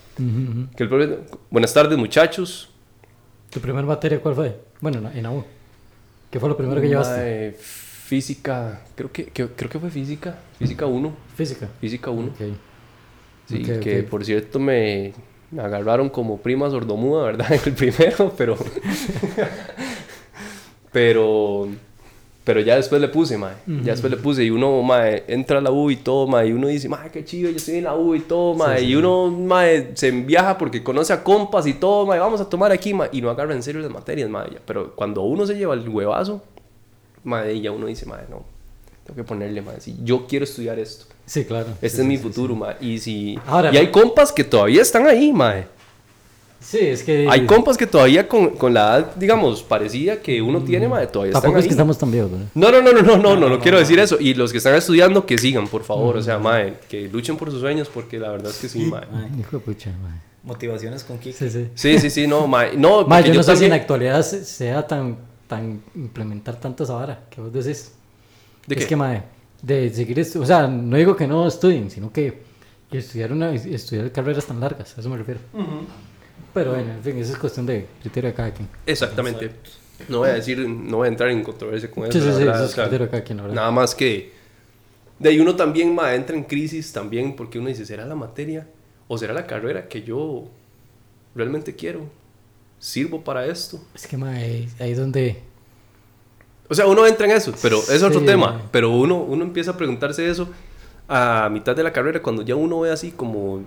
Que 0.76 0.84
el 0.84 0.90
profe, 0.90 1.20
buenas 1.50 1.74
tardes 1.74 1.98
muchachos, 1.98 2.72
¿Tu 3.52 3.62
primer 3.62 3.86
materia 3.86 4.20
cuál 4.20 4.36
fue? 4.36 4.54
Bueno, 4.82 5.10
en 5.16 5.24
la 5.24 5.32
U. 5.32 5.46
¿Qué 6.38 6.40
fue 6.40 6.50
lo 6.50 6.58
primero 6.58 6.80
que 6.80 6.88
llevaste? 6.88 7.56
Física, 7.60 8.82
creo 8.96 9.12
que, 9.12 9.26
que- 9.26 9.48
creo 9.48 9.72
que 9.72 9.80
fue 9.80 9.90
física, 9.90 10.38
física 10.60 10.86
1, 10.86 11.12
Física. 11.36 11.68
física 11.82 12.12
1. 12.12 12.28
Ok. 12.28 12.36
Sí, 13.48 13.64
que 13.64 14.04
por 14.04 14.24
cierto 14.24 14.60
me, 14.60 15.14
me 15.50 15.64
agarraron 15.64 16.10
como 16.10 16.38
prima 16.38 16.70
sordomuda, 16.70 17.24
¿verdad? 17.24 17.52
En 17.54 17.62
el 17.66 17.74
primero, 17.74 18.32
pero. 18.38 18.56
pero. 20.92 21.70
Pero 22.48 22.62
ya 22.62 22.78
después 22.78 23.02
le 23.02 23.10
puse, 23.10 23.38
mae. 23.38 23.56
Ya 23.84 23.91
después 23.91 24.10
le 24.10 24.16
puse. 24.16 24.41
Y 24.41 24.50
uno, 24.52 24.82
mae, 24.82 25.26
entra 25.28 25.58
a 25.58 25.62
la 25.62 25.70
U 25.70 25.91
y 25.91 25.98
todo, 25.98 26.28
mae. 26.28 26.48
Y 26.48 26.54
uno 26.54 26.68
dice, 26.70 26.88
mae, 26.88 27.10
qué 27.12 27.26
chido, 27.26 27.50
yo 27.52 27.58
estoy 27.58 27.76
en 27.76 27.84
la 27.84 27.93
U 27.93 28.16
y 28.16 28.22
todo, 28.22 28.54
mae. 28.54 28.82
y 28.84 28.95
uno, 28.95 29.30
mae, 29.30 29.91
se 29.95 30.12
viaja 30.12 30.58
porque 30.58 30.82
conoce 30.82 31.12
a 31.12 31.22
compas 31.26 31.68
y 31.68 31.74
todo, 31.74 32.06
mae. 32.06 32.20
Vamos 32.20 32.39
a 32.39 32.48
tomar 32.50 32.72
aquí, 32.72 32.93
mae. 32.93 33.10
Y 33.12 33.22
no 33.22 33.30
agarra 33.30 33.54
en 33.54 33.62
serio 33.62 33.82
las 33.82 33.91
materias, 33.91 34.30
mae. 34.30 34.60
Pero 34.66 34.95
cuando 34.95 35.24
uno 35.24 35.45
se 35.45 35.56
lleva 35.58 35.74
el 35.74 35.89
huevazo, 35.89 36.41
mae, 37.26 37.60
ya 37.60 37.72
uno 37.74 37.88
dice, 37.88 38.06
mae, 38.06 38.24
no. 38.30 38.45
Tengo 39.04 39.18
que 39.18 39.24
ponerle, 39.26 39.62
mae. 39.62 39.82
Si 39.82 39.98
yo 40.04 40.26
quiero 40.26 40.45
estudiar 40.45 40.80
esto. 40.80 41.06
Sí, 41.26 41.43
claro. 41.43 41.68
Este 41.82 42.02
es 42.02 42.08
mi 42.08 42.18
futuro, 42.18 42.56
mae. 42.56 42.78
Y 42.80 43.00
si... 43.00 43.38
Ahora- 43.45 43.74
y 43.74 43.78
hay 43.78 43.91
compas 43.91 44.32
que 44.32 44.45
todavía 44.45 44.82
están 44.82 45.06
ahí, 45.06 45.34
mae. 45.34 45.68
Sí, 46.60 46.80
es 46.80 47.03
que. 47.03 47.28
Hay 47.30 47.45
compas 47.45 47.78
que 47.78 47.86
todavía 47.88 48.28
con, 48.28 48.49
con 48.51 48.74
la 48.74 48.97
edad, 48.97 49.16
digamos, 49.16 49.64
parecida 49.64 50.22
que 50.22 50.41
uno 50.41 50.62
tiene, 50.64 50.88
mae, 50.88 51.08
todavía 51.08 51.30
están 51.32 51.43
Tampoco 51.43 51.60
es 51.60 51.64
ahí. 51.64 51.68
que 51.70 51.74
estamos 51.74 51.97
tan 51.97 52.12
viejos, 52.12 52.32
¿verdad? 52.32 52.47
No, 52.55 52.72
no, 52.72 52.82
no, 52.82 52.91
no, 52.93 53.01
no, 53.01 53.18
no, 53.18 53.36
no, 53.38 53.49
no 53.49 53.60
quiero 53.60 53.78
decir 53.80 53.99
eso. 53.99 54.18
Y 54.20 54.34
los 54.34 54.51
que 54.51 54.58
están 54.58 54.76
estudiando, 54.76 55.26
que 55.26 55.38
sigan, 55.38 55.68
por 55.68 55.84
favor. 55.84 56.18
O 56.18 56.22
sea, 56.22 56.39
mae, 56.39 56.80
que 56.89 57.08
luchen 57.08 57.38
por 57.38 57.51
sus 57.51 57.62
sueños 57.62 57.89
porque 57.93 58.20
la 58.20 58.32
verdad 58.32 58.51
es 58.51 58.58
que 58.58 58.68
sí, 58.70 58.80
mae. 58.86 59.03
Hijo 59.39 59.58
de 59.58 59.64
pucha, 59.64 59.91
mae. 60.01 60.20
Motivaciones 60.43 61.03
con 61.03 61.18
Kiki. 61.20 61.34
Sí, 61.38 61.49
sí. 61.49 61.68
Sí, 61.76 61.99
sí, 61.99 62.10
sí, 62.10 62.28
no, 62.28 62.47
mae. 62.47 62.76
No, 62.78 63.01
Mae, 63.08 63.22
porque 63.22 63.34
yo 63.36 63.41
no 63.41 63.43
sé 63.43 63.55
si 63.58 63.66
en 63.66 63.70
la 63.72 63.76
también- 63.78 63.82
actualidad 63.82 64.22
se- 64.24 64.43
sea 64.45 64.88
tan, 64.88 65.18
tan 65.47 65.82
implementar 65.95 66.55
tanto 66.60 66.84
esa 66.86 66.93
vara 66.93 67.26
que 67.30 67.39
vos 67.41 67.51
decís. 67.53 67.91
¿De 68.66 68.76
es 68.76 68.82
qué? 68.82 68.88
que, 68.88 68.95
mae, 68.95 69.24
de 69.62 69.89
seguir 69.93 70.20
o 70.39 70.45
sea, 70.45 70.68
no 70.68 70.95
digo 70.97 71.16
que 71.16 71.28
no 71.28 71.47
estudien, 71.47 71.89
sino 71.91 72.12
que, 72.12 72.41
que 72.89 72.97
estudiar, 72.99 73.32
una, 73.34 73.53
estudiar 73.53 74.12
carreras 74.12 74.45
tan 74.45 74.60
largas, 74.60 74.97
a 74.97 75.01
eso 75.01 75.10
me 75.10 75.18
refiero. 75.18 75.39
Pero 76.54 76.72
bueno, 76.72 76.92
en 76.94 77.04
fin, 77.04 77.18
eso 77.18 77.34
es 77.34 77.38
cuestión 77.40 77.66
de 77.66 77.88
criterio 78.02 78.30
de 78.30 78.34
cada 78.36 78.52
quien. 78.52 78.68
Exactamente. 78.86 79.52
No 80.10 80.20
voy 80.20 80.30
a 80.30 80.34
decir, 80.34 80.60
no 80.60 80.98
voy 80.98 81.08
a 81.08 81.10
entrar 81.10 81.30
en 81.30 81.44
controversia 81.44 81.90
con 81.90 82.06
eso. 82.06 82.14
Sí, 82.14 82.20
sí, 82.20 82.44
eso 82.44 82.66
es 82.66 82.74
criterio 82.74 83.00
de 83.06 83.10
cada 83.10 83.24
quien, 83.24 83.38
verdad. 83.38 83.54
Nada 83.54 83.72
más 83.72 83.94
que 83.96 84.32
de 85.20 85.30
ahí 85.30 85.40
uno 85.40 85.56
también 85.56 85.94
ma, 85.96 86.14
entra 86.14 86.36
en 86.36 86.44
crisis 86.44 86.94
también 86.94 87.36
porque 87.36 87.58
uno 87.60 87.68
dice, 87.70 87.86
¿será 87.86 88.06
la 88.06 88.16
materia 88.16 88.68
o 89.08 89.18
será 89.18 89.34
la 89.34 89.48
carrera 89.48 89.88
que 89.88 90.04
yo 90.04 90.46
realmente 91.36 91.76
quiero? 91.76 92.02
¿Sirvo 92.80 93.24
para 93.24 93.46
esto? 93.48 93.82
Es 93.96 94.06
que, 94.06 94.18
mae, 94.18 94.68
ahí 94.80 94.92
es 94.92 94.98
donde... 95.00 95.42
O 96.70 96.76
sea, 96.76 96.86
uno 96.86 97.08
entra 97.08 97.26
en 97.26 97.32
eso, 97.32 97.54
pero 97.62 97.78
es 97.78 98.04
otro 98.04 98.20
Sí, 98.20 98.26
tema. 98.26 98.52
ma. 98.54 98.62
Pero 98.72 98.92
uno, 98.92 99.18
uno 99.22 99.44
empieza 99.44 99.72
a 99.72 99.78
preguntarse 99.78 100.30
eso 100.30 100.50
a 101.08 101.50
mitad 101.52 101.76
de 101.76 101.82
la 101.82 101.94
carrera 101.94 102.22
cuando 102.22 102.42
ya 102.44 102.56
uno 102.56 102.82
ve 102.82 102.92
así 102.92 103.12
como 103.12 103.62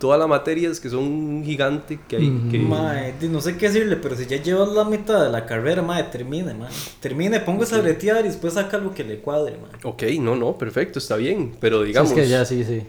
todas 0.00 0.18
las 0.18 0.28
materias 0.28 0.80
que 0.80 0.90
son 0.90 1.04
un 1.04 1.44
gigante 1.44 2.00
que 2.08 2.16
hay. 2.16 2.42
Que- 2.50 2.58
Mae, 2.58 3.14
no 3.30 3.40
sé 3.40 3.56
qué 3.56 3.68
decirle, 3.68 3.94
pero 3.96 4.16
si 4.16 4.26
ya 4.26 4.42
llevas 4.42 4.68
la 4.70 4.84
mitad 4.84 5.22
de 5.24 5.30
la 5.30 5.46
carrera, 5.46 5.82
mae, 5.82 6.02
termine, 6.04 6.54
mae. 6.54 6.70
Termine, 6.98 7.38
póngase 7.40 7.76
a 7.76 7.80
bretear 7.80 8.20
y 8.24 8.28
después 8.28 8.54
saca 8.54 8.78
lo 8.78 8.92
que 8.92 9.04
le 9.04 9.18
cuadre, 9.18 9.56
mae. 9.62 9.70
Ok, 9.84 10.02
no, 10.20 10.34
no, 10.34 10.58
perfecto, 10.58 10.98
está 10.98 11.14
bien. 11.16 11.52
Pero 11.60 11.82
digamos... 11.84 12.10
es 12.10 12.16
que 12.16 12.26
ya 12.28 12.44
sí, 12.44 12.64
sí. 12.64 12.82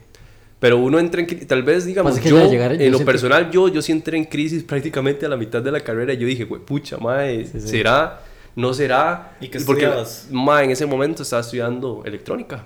Pero 0.60 0.78
uno 0.78 1.00
entra 1.00 1.22
en 1.22 1.48
tal 1.48 1.64
vez 1.64 1.86
digamos 1.86 2.12
Pasa 2.14 2.24
que 2.24 2.30
yo 2.30 2.38
ya 2.38 2.48
llegar- 2.48 2.78
yo 2.78 2.82
en 2.86 2.92
lo 2.92 3.00
personal 3.04 3.50
yo 3.52 3.68
yo 3.68 3.82
sí 3.82 3.92
entré 3.92 4.16
en 4.18 4.26
crisis 4.26 4.64
prácticamente 4.72 5.26
a 5.26 5.30
la 5.30 5.36
mitad 5.38 5.62
de 5.62 5.72
la 5.72 5.80
carrera 5.80 6.14
yo 6.14 6.28
dije 6.28 6.44
güey 6.46 6.62
pucha 6.62 6.98
mae 6.98 7.46
Sí, 7.46 7.60
sí. 7.60 7.68
será 7.68 8.22
no 8.56 8.72
será 8.76 9.38
¿Y 9.42 9.48
qué 9.48 9.60
porque 9.62 9.86
estudiabas? 9.86 10.28
mae 10.30 10.66
en 10.66 10.70
ese 10.70 10.86
momento 10.86 11.24
estaba 11.24 11.42
estudiando 11.42 12.04
electrónica 12.06 12.66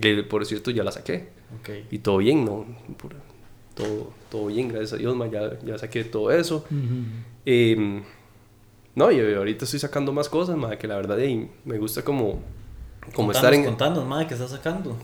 que 0.00 0.24
por 0.24 0.44
cierto 0.46 0.72
ya 0.72 0.82
la 0.82 0.90
saqué 0.90 1.28
Ok. 1.60 1.70
y 1.92 1.98
todo 2.00 2.16
bien 2.18 2.44
no 2.44 2.66
Pura- 2.96 3.14
todo 3.78 4.10
todo 4.30 4.46
bien 4.46 4.68
gracias 4.68 4.92
a 4.94 4.96
Dios 4.96 5.16
mae, 5.16 5.30
ya 5.30 5.58
ya 5.64 5.78
saqué 5.78 6.04
todo 6.04 6.30
eso 6.32 6.64
Em, 7.46 8.02
no 8.94 9.10
y 9.10 9.20
ahorita 9.20 9.64
estoy 9.64 9.80
sacando 9.80 10.12
más 10.12 10.28
cosas 10.28 10.56
mae, 10.56 10.76
que 10.76 10.86
la 10.86 10.96
verdad 10.96 11.18
ey, 11.20 11.48
me 11.64 11.78
gusta 11.78 12.02
como 12.02 12.40
como 13.14 13.32
estar 13.32 13.54
en 13.54 13.64
Contanos, 13.64 14.04
mae, 14.06 14.26
¿qué 14.26 14.34
estás 14.34 14.50
sacando? 14.50 14.96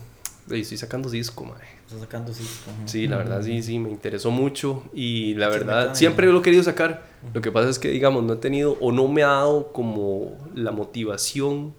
estoy 0.47 0.77
sacando 0.77 1.09
disco 1.09 1.43
mae. 1.43 1.63
Estás 1.85 2.01
sacando, 2.01 2.31
ajá. 2.31 2.87
Sí, 2.87 3.07
la 3.07 3.17
verdad 3.17 3.41
sí, 3.41 3.63
sí, 3.63 3.79
me 3.79 3.89
interesó 3.89 4.29
mucho 4.29 4.83
y 4.93 5.33
la 5.35 5.49
verdad 5.49 5.95
siempre 5.95 6.27
lo 6.27 6.39
he 6.39 6.41
querido 6.43 6.61
sacar. 6.63 7.03
Lo 7.33 7.41
que 7.41 7.51
pasa 7.51 7.69
es 7.69 7.79
que, 7.79 7.89
digamos, 7.89 8.23
no 8.23 8.33
he 8.33 8.37
tenido 8.37 8.77
o 8.79 8.91
no 8.91 9.07
me 9.07 9.23
ha 9.23 9.27
dado 9.27 9.71
como 9.71 10.37
la 10.53 10.71
motivación 10.71 11.73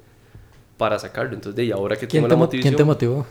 para 0.77 0.99
sacarlo. 0.99 1.35
Entonces, 1.35 1.55
de 1.57 1.63
ahí, 1.63 1.71
ahora 1.71 1.95
que 1.97 2.09
¿Quién 2.09 2.25
tengo 2.25 2.29
te, 2.29 2.35
la 2.35 2.39
mo- 2.39 2.51
¿Quién 2.51 2.63
te 2.77 2.85
motivación... 2.85 2.87
motivó? 2.87 3.27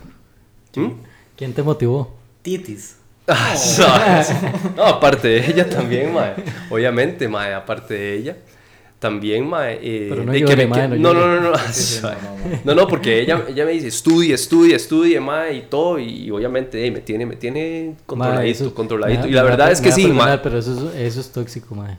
¿Mm? 0.74 0.92
¿Quién 1.36 1.52
te 1.52 1.62
motivó? 1.62 2.14
Titis. 2.42 2.96
Ah, 3.28 4.24
no, 4.76 4.84
aparte 4.84 5.28
de 5.28 5.50
ella 5.50 5.68
también, 5.68 6.12
mae. 6.14 6.34
Obviamente, 6.70 7.28
mae, 7.28 7.54
aparte 7.54 7.94
de 7.94 8.14
ella. 8.16 8.36
También, 8.98 9.46
mae. 9.48 9.78
eh, 9.82 10.06
Pero 10.10 10.24
no 10.24 10.32
de 10.32 10.44
que 10.44 10.56
me 10.56 10.66
mae, 10.66 10.88
no 10.88 11.12
no, 11.12 11.14
no, 11.14 11.40
no, 11.40 11.50
no, 11.50 11.58
sí, 11.72 11.98
no, 12.02 12.08
no, 12.10 12.14
no. 12.14 12.58
No, 12.64 12.74
no, 12.74 12.88
porque 12.88 13.20
ella, 13.20 13.44
ella 13.48 13.64
me 13.66 13.72
dice, 13.72 13.88
estudie, 13.88 14.32
estudie, 14.34 14.74
estudie, 14.76 15.20
mae, 15.20 15.54
y 15.54 15.62
todo. 15.62 15.98
Y 15.98 16.30
obviamente, 16.30 16.86
eh, 16.86 16.90
me 16.90 17.00
tiene, 17.00 17.26
me 17.26 17.36
tiene 17.36 17.94
controladito, 18.06 18.40
Mae, 18.42 18.50
eso- 18.50 18.74
controladito. 18.74 19.26
y 19.28 19.32
la 19.32 19.42
verdad 19.42 19.70
es 19.70 19.80
que 19.80 19.92
sí, 19.92 20.06
mae. 20.06 20.38
Pero 20.38 20.58
eso, 20.58 20.90
es- 20.94 21.00
eso 21.00 21.20
es 21.20 21.30
tóxico, 21.32 21.74
mae. 21.74 21.98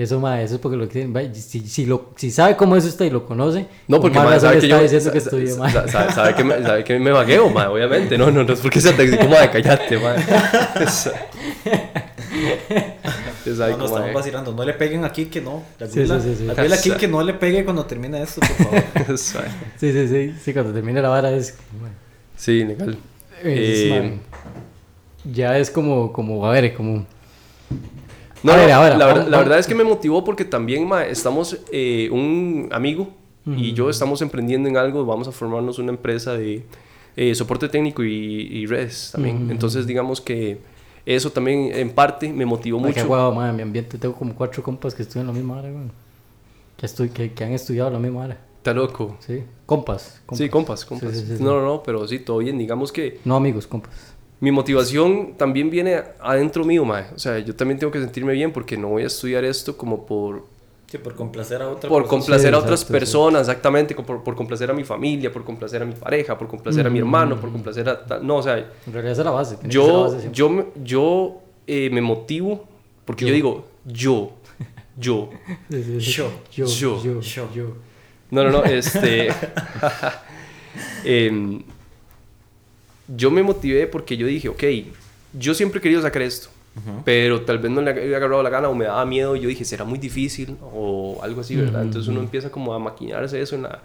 Eso, 0.00 0.20
mae, 0.20 0.44
eso 0.44 0.54
es 0.54 0.60
porque 0.60 0.76
lo 0.76 0.88
que... 0.88 1.08
Si, 1.34 1.58
si, 1.66 1.84
lo, 1.84 2.10
si 2.14 2.30
sabe 2.30 2.54
cómo 2.56 2.76
es 2.76 2.84
usted 2.84 3.06
y 3.06 3.10
lo 3.10 3.26
conoce... 3.26 3.66
No, 3.88 4.00
porque 4.00 4.16
razón 4.36 4.40
sabe 4.42 4.54
le 4.54 4.60
que 4.60 4.66
está 4.66 4.76
yo. 4.76 4.82
diciendo 4.84 5.10
que 5.10 5.18
mae. 5.56 5.72
sa- 5.72 5.88
sabe, 5.88 6.12
sabe 6.12 6.34
que 6.36 6.44
me, 6.44 6.62
sabe 6.62 6.84
que 6.84 6.98
me 7.00 7.10
vagueo, 7.10 7.50
mae, 7.50 7.66
obviamente. 7.66 8.16
No, 8.16 8.30
no, 8.30 8.44
no 8.44 8.52
es 8.52 8.60
porque 8.60 8.80
sea 8.80 8.96
cállate, 9.50 9.98
mae. 9.98 10.18
Usted 13.38 13.56
sabe 13.56 13.72
No, 13.72 13.78
no, 13.78 13.84
estamos 13.86 14.12
vacilando. 14.14 14.52
No 14.52 14.64
le 14.64 14.74
peguen 14.74 15.04
aquí 15.04 15.24
que 15.26 15.40
no. 15.40 15.64
La 15.80 15.86
Sí, 15.88 16.06
sí, 16.06 16.12
sí, 16.22 16.34
sí. 16.38 16.44
la 16.44 16.54
aquí 16.72 16.90
que 16.92 17.08
no 17.08 17.20
le 17.24 17.34
pegue 17.34 17.64
cuando 17.64 17.84
termine 17.84 18.22
esto, 18.22 18.40
por 18.40 18.50
favor. 18.50 19.18
Sí, 19.18 19.92
sí, 19.92 20.06
sí. 20.08 20.34
Sí, 20.44 20.52
cuando 20.52 20.72
termine 20.72 21.02
la 21.02 21.08
vara 21.08 21.30
es... 21.32 21.56
mae, 21.82 21.90
Sí, 22.36 22.62
legal. 22.64 22.90
es, 23.42 23.44
Eh, 23.44 23.88
mae, 23.90 24.20
ya 25.34 25.58
es 25.58 25.70
como, 25.72 26.12
como, 26.12 26.46
a 26.46 26.52
ver, 26.52 26.72
como... 26.74 27.04
No, 28.42 28.52
ver, 28.54 28.70
ahora, 28.72 28.96
la, 28.96 29.06
vamos- 29.06 29.24
la 29.24 29.30
vamos- 29.30 29.38
verdad 29.40 29.58
es 29.58 29.66
que 29.66 29.74
me 29.74 29.84
motivó 29.84 30.24
porque 30.24 30.44
también 30.44 30.86
ma, 30.86 31.04
estamos, 31.04 31.58
eh, 31.72 32.08
un 32.12 32.68
amigo 32.72 33.08
y 33.56 33.72
yo 33.72 33.88
estamos 33.88 34.20
emprendiendo 34.20 34.68
en 34.68 34.76
algo, 34.76 35.06
vamos 35.06 35.26
a 35.26 35.32
formarnos 35.32 35.78
una 35.78 35.90
empresa 35.90 36.34
de 36.34 36.64
eh, 37.16 37.34
soporte 37.34 37.66
técnico 37.68 38.04
y, 38.04 38.12
y 38.12 38.66
redes 38.66 39.08
también. 39.12 39.44
Ujú. 39.44 39.50
Entonces, 39.52 39.86
digamos 39.86 40.20
que 40.20 40.58
eso 41.06 41.30
también 41.32 41.70
en 41.72 41.90
parte 41.90 42.30
me 42.30 42.44
motivó 42.44 42.78
qué 42.82 42.88
mucho. 42.88 43.00
en 43.48 43.56
mi 43.56 43.62
ambiente 43.62 43.96
tengo 43.96 44.14
como 44.14 44.34
cuatro 44.34 44.62
compas 44.62 44.94
que 44.94 45.02
estudian 45.02 45.26
la 45.26 45.32
misma 45.32 45.58
área, 45.60 45.70
güey. 45.70 45.84
Que, 46.76 46.86
estu- 46.86 47.10
que, 47.10 47.32
que 47.32 47.42
han 47.44 47.52
estudiado 47.52 47.88
la 47.90 47.98
misma 47.98 48.24
área. 48.24 48.38
Está 48.58 48.74
loco. 48.74 49.16
Sí, 49.20 49.42
compas. 49.64 50.20
Sí, 50.32 50.48
compas, 50.50 50.84
compas. 50.84 51.10
Sí, 51.12 51.20
sí, 51.26 51.36
sí. 51.38 51.42
No, 51.42 51.54
no, 51.58 51.64
no, 51.64 51.82
pero 51.82 52.06
sí, 52.06 52.18
todo 52.18 52.38
bien. 52.38 52.58
Digamos 52.58 52.92
que 52.92 53.18
No 53.24 53.36
amigos, 53.36 53.66
compas. 53.66 54.14
Mi 54.40 54.50
motivación 54.52 55.34
también 55.36 55.68
viene 55.70 56.02
adentro 56.20 56.64
mío, 56.64 56.84
mae. 56.84 57.06
O 57.14 57.18
sea, 57.18 57.38
yo 57.40 57.54
también 57.56 57.78
tengo 57.78 57.90
que 57.92 58.00
sentirme 58.00 58.32
bien 58.34 58.52
porque 58.52 58.76
no 58.76 58.88
voy 58.88 59.02
a 59.02 59.06
estudiar 59.06 59.44
esto 59.44 59.76
como 59.76 60.06
por, 60.06 60.44
Sí, 60.86 60.96
por 60.98 61.14
complacer 61.16 61.60
a 61.60 61.68
otra 61.68 61.88
por 61.90 62.06
complacer 62.06 62.50
Sí, 62.50 62.54
a 62.54 62.58
otras 62.58 62.80
exacto, 62.80 62.86
sí. 62.94 62.98
personas, 63.00 63.40
exactamente, 63.42 63.94
por, 63.96 64.22
por 64.22 64.34
complacer 64.36 64.70
a 64.70 64.74
mi 64.74 64.84
familia, 64.84 65.30
por 65.32 65.44
complacer 65.44 65.82
a 65.82 65.84
mi 65.84 65.92
pareja, 65.92 66.38
por 66.38 66.46
complacer 66.48 66.86
a 66.86 66.90
mi 66.90 66.98
hermano, 67.00 67.38
por 67.40 67.50
complacer 67.52 67.88
a... 67.88 68.20
No, 68.22 68.36
o 68.36 68.42
sea, 68.42 68.56
En 68.58 68.92
realidad 68.92 69.12
esa 69.12 69.20
es 69.22 69.24
la 69.26 69.30
base. 69.32 69.56
ser 69.56 69.64
la 69.64 69.70
yo, 69.70 70.02
base 70.04 70.30
yo, 70.32 70.48
me- 70.48 70.64
yo 70.82 71.42
eh, 71.66 71.90
me 71.90 72.00
motivo 72.00 72.64
porque 73.04 73.26
yo. 73.26 73.34
digo, 73.34 73.64
yo, 73.84 74.32
yo. 74.96 75.30
Yo, 75.68 76.30
yo, 76.52 76.66
yo, 76.66 77.02
yo, 77.02 77.20
yo. 77.20 77.48
yo. 77.54 77.76
No, 78.30 78.44
no, 78.44 78.50
no, 78.50 78.64
este... 78.64 79.28
em, 81.04 81.62
yo 83.08 83.30
me 83.30 83.42
motivé 83.42 83.86
porque 83.86 84.16
yo 84.16 84.26
dije, 84.26 84.48
ok, 84.48 84.62
yo 85.32 85.54
siempre 85.54 85.78
he 85.78 85.82
querido 85.82 86.02
sacar 86.02 86.22
esto, 86.22 86.48
pero 87.04 87.42
tal 87.42 87.58
vez 87.58 87.70
no 87.72 87.80
le 87.80 87.90
había 87.90 88.16
agarrado 88.16 88.42
la 88.42 88.50
gana 88.50 88.68
o 88.68 88.74
me 88.74 88.84
daba 88.84 89.04
miedo. 89.04 89.34
Yo 89.34 89.48
dije, 89.48 89.64
será 89.64 89.84
muy 89.84 89.98
difícil 89.98 90.56
o 90.72 91.18
algo 91.22 91.40
así, 91.40 91.56
¿verdad? 91.56 91.82
Entonces 91.82 92.08
uno 92.08 92.20
empieza 92.20 92.50
como 92.50 92.72
a 92.72 92.78
maquinarse 92.78 93.40
eso 93.40 93.56
en 93.56 93.62
la, 93.62 93.82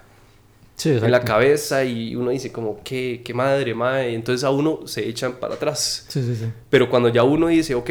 Sí, 0.75 0.89
en 0.89 1.11
la 1.11 1.21
cabeza 1.21 1.83
y 1.83 2.15
uno 2.15 2.31
dice 2.31 2.51
como, 2.51 2.81
qué, 2.83 3.21
qué 3.23 3.33
madre, 3.33 3.73
madre. 3.73 4.13
Entonces 4.13 4.43
a 4.43 4.51
uno 4.51 4.85
se 4.85 5.07
echan 5.07 5.33
para 5.33 5.55
atrás. 5.55 6.05
Sí, 6.09 6.21
sí, 6.21 6.35
sí. 6.35 6.45
Pero 6.69 6.89
cuando 6.89 7.09
ya 7.09 7.23
uno 7.23 7.47
dice, 7.47 7.73
ok, 7.75 7.89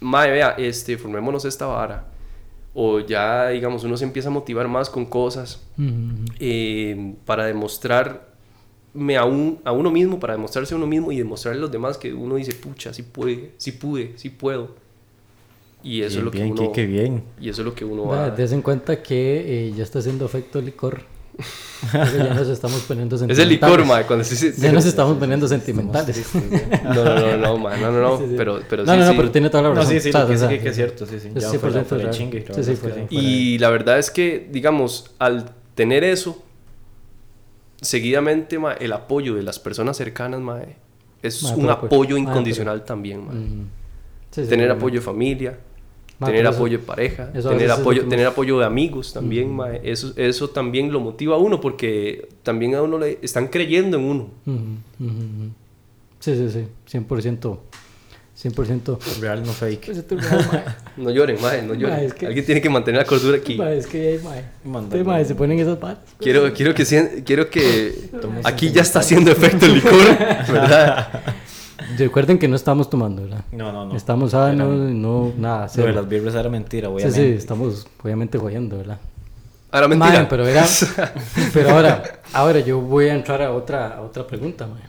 mae, 0.00 0.30
vea, 0.30 0.50
este, 0.58 0.96
formémonos 0.96 1.44
esta 1.44 1.66
vara. 1.66 2.06
O 2.74 3.00
ya, 3.00 3.48
digamos, 3.48 3.82
uno 3.84 3.96
se 3.96 4.04
empieza 4.04 4.28
a 4.28 4.32
motivar 4.32 4.68
más 4.68 4.88
con 4.90 5.06
cosas 5.06 5.66
Ujú, 5.76 5.88
ujú. 5.88 6.24
eh, 6.38 7.14
para 7.24 7.46
demostrarme 7.46 8.27
a, 9.18 9.24
un, 9.24 9.58
a 9.64 9.72
uno 9.72 9.90
mismo, 9.90 10.18
para 10.20 10.34
demostrarse 10.34 10.74
a 10.74 10.76
uno 10.76 10.86
mismo 10.86 11.12
y 11.12 11.18
demostrarle 11.18 11.58
a 11.58 11.62
los 11.62 11.70
demás 11.72 11.96
que 11.98 12.12
uno 12.12 12.36
dice, 12.36 12.52
pucha, 12.54 12.92
sí 12.92 13.02
puede, 13.02 13.52
sí 13.56 13.72
pude, 13.72 14.12
sí 14.16 14.30
puedo. 14.30 14.76
Y 15.82 16.02
eso 16.02 16.16
Bien, 16.16 16.18
es 16.18 16.24
lo 16.24 16.30
que 16.32 16.38
bien, 16.42 16.52
uno... 16.52 16.62
qué, 16.72 16.72
qué 16.82 16.86
bien. 16.86 17.22
Y 17.40 17.48
eso 17.48 17.62
es 17.62 17.66
lo 17.66 17.74
que 17.74 17.84
uno 17.84 18.06
va... 18.06 18.30
Des 18.30 18.50
en 18.52 18.62
cuenta 18.62 19.00
que 19.02 19.68
eh, 19.68 19.72
ya 19.76 19.84
está 19.84 20.00
haciendo 20.00 20.24
efecto 20.26 20.60
licor. 20.60 21.02
Ya 21.94 22.34
nos 22.34 22.48
estamos 22.48 22.80
poniendo 22.82 23.14
Es 23.14 23.22
el 23.22 23.28
sentimentales. 23.28 23.48
licor, 23.70 23.86
mae, 23.86 24.04
cuando 24.04 24.24
se... 24.24 24.34
se- 24.34 24.60
Ya 24.60 24.72
nos 24.72 24.84
estamos 24.84 25.16
poniendo 25.18 25.46
sentimentales. 25.46 26.28
No, 26.82 27.04
no, 27.04 27.14
no, 27.20 27.36
no, 27.36 27.56
mae, 27.58 27.80
no, 27.80 27.92
no, 27.92 28.00
no, 28.00 28.18
Sí, 28.18 28.24
sí. 28.30 28.34
pero, 28.36 28.58
pero 28.68 28.84
no, 28.84 28.92
sí, 28.92 28.98
no, 28.98 29.04
no, 29.04 29.10
sí. 29.12 29.16
pero 29.16 29.30
tiene 29.30 29.48
toda 29.48 29.62
la 29.62 29.68
No, 29.68 29.74
razón. 29.76 29.92
sí, 29.92 30.00
sí, 30.00 30.08
O 30.08 30.12
sea, 30.12 30.22
lo 30.22 30.26
que 30.26 30.32
o 30.34 30.36
sí 30.36 30.40
sea, 30.40 30.48
que, 30.48 30.58
que 30.60 30.68
es 30.70 30.74
cierto, 30.74 31.06
sí, 31.06 31.20
sí. 31.20 31.30
Ya 31.36 31.48
fuera, 31.52 31.82
100% 31.82 31.84
fuera 31.84 31.84
de 31.84 32.02
real. 32.10 32.10
chingue, 32.10 32.40
la 32.40 32.44
Sí, 32.46 32.48
verdad 32.48 32.64
sí, 32.64 32.72
es 32.72 32.78
que 32.80 32.88
fuera- 32.88 32.94
sí. 32.96 33.00
fuera- 33.14 33.22
Y 33.28 33.58
la 33.58 33.70
verdad 33.70 33.98
es 34.00 34.10
que, 34.10 34.48
digamos, 34.50 35.12
al 35.20 35.52
tener 35.76 36.02
eso, 36.02 36.42
seguidamente, 37.80 38.58
el 38.80 38.92
apoyo 38.92 39.34
de 39.34 39.42
las 39.42 39.58
personas 39.58 39.96
cercanas, 39.96 40.40
es 41.22 41.42
un 41.42 41.70
apoyo 41.70 42.16
incondicional 42.16 42.84
también. 42.84 43.20
Sí, 44.30 44.42
sí, 44.44 44.48
tener 44.48 44.70
apoyo 44.70 44.96
de 44.96 45.00
familia, 45.00 45.58
tener 46.26 46.44
eso- 46.46 46.54
apoyo 46.56 46.78
de 46.78 46.84
pareja, 46.84 47.32
tener 47.32 47.70
apoyo, 47.70 48.02
tener 48.10 48.26
apoyo 48.26 48.58
de 48.58 48.64
amigos 48.66 49.12
también, 49.12 49.54
mae, 49.54 49.80
eso, 49.84 50.12
eso 50.16 50.50
también 50.50 50.92
lo 50.92 51.00
motiva 51.00 51.34
a 51.36 51.38
uno 51.38 51.60
porque 51.60 52.28
también 52.42 52.74
a 52.74 52.82
uno 52.82 52.98
le 52.98 53.18
están 53.22 53.48
creyendo 53.48 53.96
en 53.98 54.04
uno. 54.04 54.28
Ujú. 54.46 55.50
Sí, 56.20 56.34
sí, 56.36 56.50
sí. 56.50 56.66
100%. 56.86 57.60
100%. 58.40 58.98
Real, 59.20 59.42
no 59.44 59.52
fake. 59.52 59.86
Pues 59.86 59.98
es 59.98 60.04
real. 60.50 60.76
No 60.96 61.10
lloren, 61.10 61.40
mae, 61.42 61.62
no 61.62 61.74
lloren. 61.74 61.96
Mae, 61.96 62.04
es 62.06 62.14
que- 62.14 62.26
Alguien 62.26 62.46
tiene 62.46 62.60
que 62.60 62.70
mantener 62.70 63.00
la 63.00 63.06
cordura 63.06 63.36
aquí. 63.38 63.56
Mae, 63.56 63.78
es 63.78 63.86
que 63.86 64.08
hay, 64.08 64.18
mae. 64.18 64.44
Sí, 64.92 65.04
mae, 65.04 65.24
se 65.24 65.34
ponen 65.34 65.58
esas 65.58 65.78
balas. 65.80 65.98
Quiero, 66.18 66.52
quiero 66.54 66.72
que 66.74 66.84
sien- 66.84 67.24
quiero 67.24 67.50
que 67.50 68.10
aquí 68.44 68.70
ya 68.70 68.82
está 68.82 69.00
haciendo 69.00 69.32
efecto 69.32 69.66
el 69.66 69.74
licor, 69.74 70.18
¿verdad? 70.52 71.08
Recuerden 71.96 72.38
que 72.38 72.46
no 72.48 72.54
estamos 72.56 72.88
tomando, 72.90 73.22
¿verdad? 73.22 73.44
No, 73.50 73.72
no, 73.72 73.86
no. 73.86 73.96
Estamos 73.96 74.32
sanos, 74.32 74.68
no, 74.68 75.32
nada, 75.36 75.60
Lo 75.60 75.64
de 75.64 75.68
cero. 75.70 75.92
las 75.92 76.08
birras 76.08 76.34
era 76.34 76.48
mentira, 76.48 76.88
Sí, 76.88 76.94
obviamente. 76.94 77.20
sí, 77.32 77.36
estamos 77.38 77.86
obviamente 78.02 78.38
jodiendo, 78.38 78.76
¿verdad? 78.78 78.98
Ahora 79.70 79.88
mentira. 79.88 80.12
Mae, 80.20 80.26
pero 80.28 80.46
era, 80.46 80.64
pero 81.52 81.70
ahora, 81.70 82.20
ahora 82.32 82.60
yo 82.60 82.80
voy 82.80 83.06
a 83.08 83.14
entrar 83.14 83.42
a 83.42 83.52
otra, 83.52 83.88
a 83.96 84.00
otra 84.02 84.26
pregunta, 84.26 84.66
mae. 84.66 84.82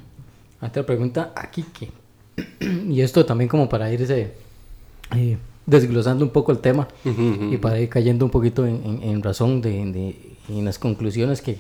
A 0.62 0.68
otra 0.68 0.84
pregunta 0.86 1.32
a 1.36 1.50
Kike. 1.50 1.92
Y 2.90 3.02
esto 3.02 3.26
también 3.26 3.48
como 3.50 3.68
para 3.70 3.92
irse 3.92 4.32
eh, 5.16 5.38
desglosando 5.66 6.24
un 6.26 6.32
poco 6.32 6.52
el 6.52 6.60
tema 6.60 6.88
Ujú, 7.06 7.22
ujú. 7.22 7.54
y 7.54 7.58
para 7.58 7.80
ir 7.80 7.90
cayendo 7.90 8.26
un 8.26 8.32
poquito 8.32 8.66
en, 8.66 8.82
en- 8.86 9.04
en 9.04 9.24
razón 9.24 9.62
de, 9.62 9.70
de- 9.92 10.16
en 10.50 10.66
las 10.66 10.80
conclusiones 10.80 11.42
que, 11.42 11.58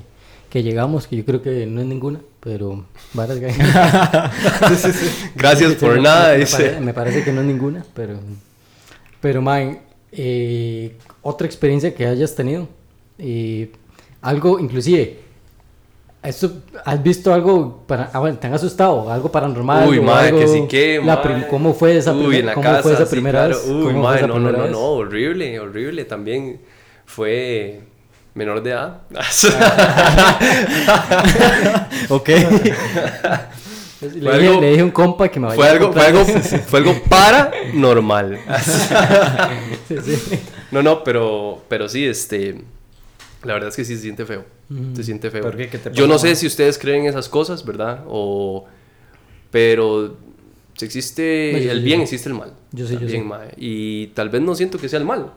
que 0.49 0.63
llegamos, 0.63 1.05
que 1.07 1.15
yo 1.17 1.25
creo 1.25 1.41
que 1.43 1.65
no 1.67 1.80
es 1.82 1.88
ninguna, 1.88 2.19
pero 2.39 2.86
varias 3.13 3.39
que- 3.39 3.47
Gracias 5.36 5.71
Sí, 5.73 5.77
por 5.80 5.95
me- 5.95 6.01
nada, 6.01 6.36
me, 6.38 6.80
me 6.82 6.93
parece 6.93 7.23
que 7.23 7.32
no 7.32 7.41
es 7.41 7.47
ninguna, 7.47 7.86
pero. 7.93 8.19
Pero, 9.21 9.41
man, 9.41 9.80
eh, 10.11 10.95
otra 11.21 11.45
experiencia 11.45 11.93
que 11.93 12.05
hayas 12.07 12.36
tenido. 12.36 12.67
eh, 13.17 13.71
algo, 14.21 14.59
inclusive. 14.59 15.19
Esto, 16.22 16.51
¿Has 16.84 17.01
visto 17.01 17.34
algo 17.34 17.84
para, 17.88 18.09
ah, 18.11 18.20
bueno, 18.20 18.38
te 18.38 18.47
han 18.47 18.53
asustado? 18.53 19.09
¿Algo 19.09 19.32
paranormal? 19.32 19.88
Uy, 19.88 20.01
madre, 20.01 20.28
algo- 20.30 20.39
que 20.39 20.47
sí 20.49 20.67
que, 20.67 21.01
la 21.03 21.22
¿Cómo 21.49 21.74
fue 21.74 21.95
esa, 21.95 22.11
Uy, 22.11 22.20
primer- 22.20 22.39
en 22.41 22.45
la 22.47 22.53
cómo 22.55 22.63
casa, 22.70 22.84
fue 22.84 22.93
esa 22.93 23.05
sí, 23.05 23.11
primera 23.11 23.45
claro. 23.45 23.55
vez? 23.57 23.67
Uy, 23.70 23.84
¿Cómo 23.93 24.03
fue 24.07 24.17
esa 24.17 24.28
no, 24.28 24.38
no, 24.39 24.51
no, 24.51 24.67
no, 24.67 24.80
horrible, 24.82 25.57
horrible. 25.61 26.03
También 26.03 26.59
fue 27.05 27.80
menor 28.34 28.61
de 28.61 28.72
edad. 28.72 29.01
Ok. 32.09 32.30
Le, 32.30 33.99
Fue 33.99 34.09
dije, 34.39 34.47
algo- 34.47 34.61
le 34.61 34.70
dije 34.70 34.82
a 34.82 34.86
un 34.86 34.91
compa 34.91 35.28
que 35.28 35.39
me 35.41 35.47
vaya 35.47 35.57
fue 35.57 35.67
a 35.67 35.72
algo, 35.72 35.91
fue 35.91 36.01
comprar- 36.03 36.07
algo, 36.07 36.26
fue 36.67 36.80
algo 36.80 36.95
paranormal. 37.09 38.39
Sí, 39.88 39.95
sí. 40.05 40.39
No, 40.72 40.82
no, 40.82 41.03
pero, 41.03 41.61
pero 41.67 41.89
sí, 41.89 42.05
este, 42.05 42.61
la 43.44 43.54
verdad 43.54 43.70
es 43.70 43.76
que 43.76 43.86
sí 43.86 43.96
se 43.96 44.02
siente 44.02 44.26
feo. 44.26 44.46
Se 44.96 45.04
siente 45.04 45.32
feo. 45.32 45.42
¿Por 45.44 45.56
qué? 45.58 45.68
¿Qué 45.70 45.78
te 45.78 45.92
Yo 45.94 46.08
no 46.08 46.18
sé 46.20 46.28
mae? 46.28 46.36
si 46.36 46.48
ustedes 46.48 46.78
creen 46.78 47.06
esas 47.06 47.28
cosas, 47.30 47.66
¿verdad? 47.66 48.04
O, 48.08 48.66
pero 49.52 50.18
si 50.78 50.86
existe 50.86 51.50
No, 51.54 51.58
yo 51.60 51.64
sí, 51.64 51.70
el 51.70 51.80
yo 51.80 51.86
bien, 51.86 52.02
existe 52.02 52.30
el 52.30 52.36
mal. 52.36 52.54
Yo 52.72 52.86
sí, 52.86 52.94
yo 52.94 53.00
También, 53.00 53.22
sí. 53.24 53.28
mae. 53.28 53.54
Y 53.58 54.08
tal 54.08 54.30
vez 54.30 54.42
no 54.42 54.54
siento 54.56 54.78
que 54.78 54.88
sea 54.90 55.00
el 55.00 55.06
mal, 55.06 55.32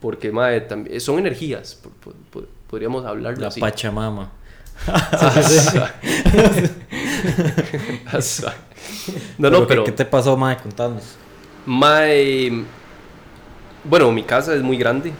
porque 0.00 0.30
mae, 0.32 0.60
también, 0.62 1.00
son 1.00 1.18
energías, 1.18 1.74
po- 1.76 1.90
po- 2.02 2.14
po- 2.30 2.46
podríamos 2.68 3.04
hablarlo 3.06 3.40
La 3.40 3.48
así. 3.48 3.60
Pachamama. 3.60 4.30
no, 9.38 9.50
no, 9.50 9.60
¿qué- 9.60 9.66
pero... 9.66 9.84
¿Qué 9.84 9.92
te 9.92 10.04
pasó, 10.04 10.36
Mae? 10.36 10.56
Contanos. 10.58 11.02
My... 11.66 12.64
Bueno, 13.86 14.10
mi 14.12 14.22
casa 14.22 14.54
es 14.54 14.62
muy 14.62 14.78
grande. 14.78 15.12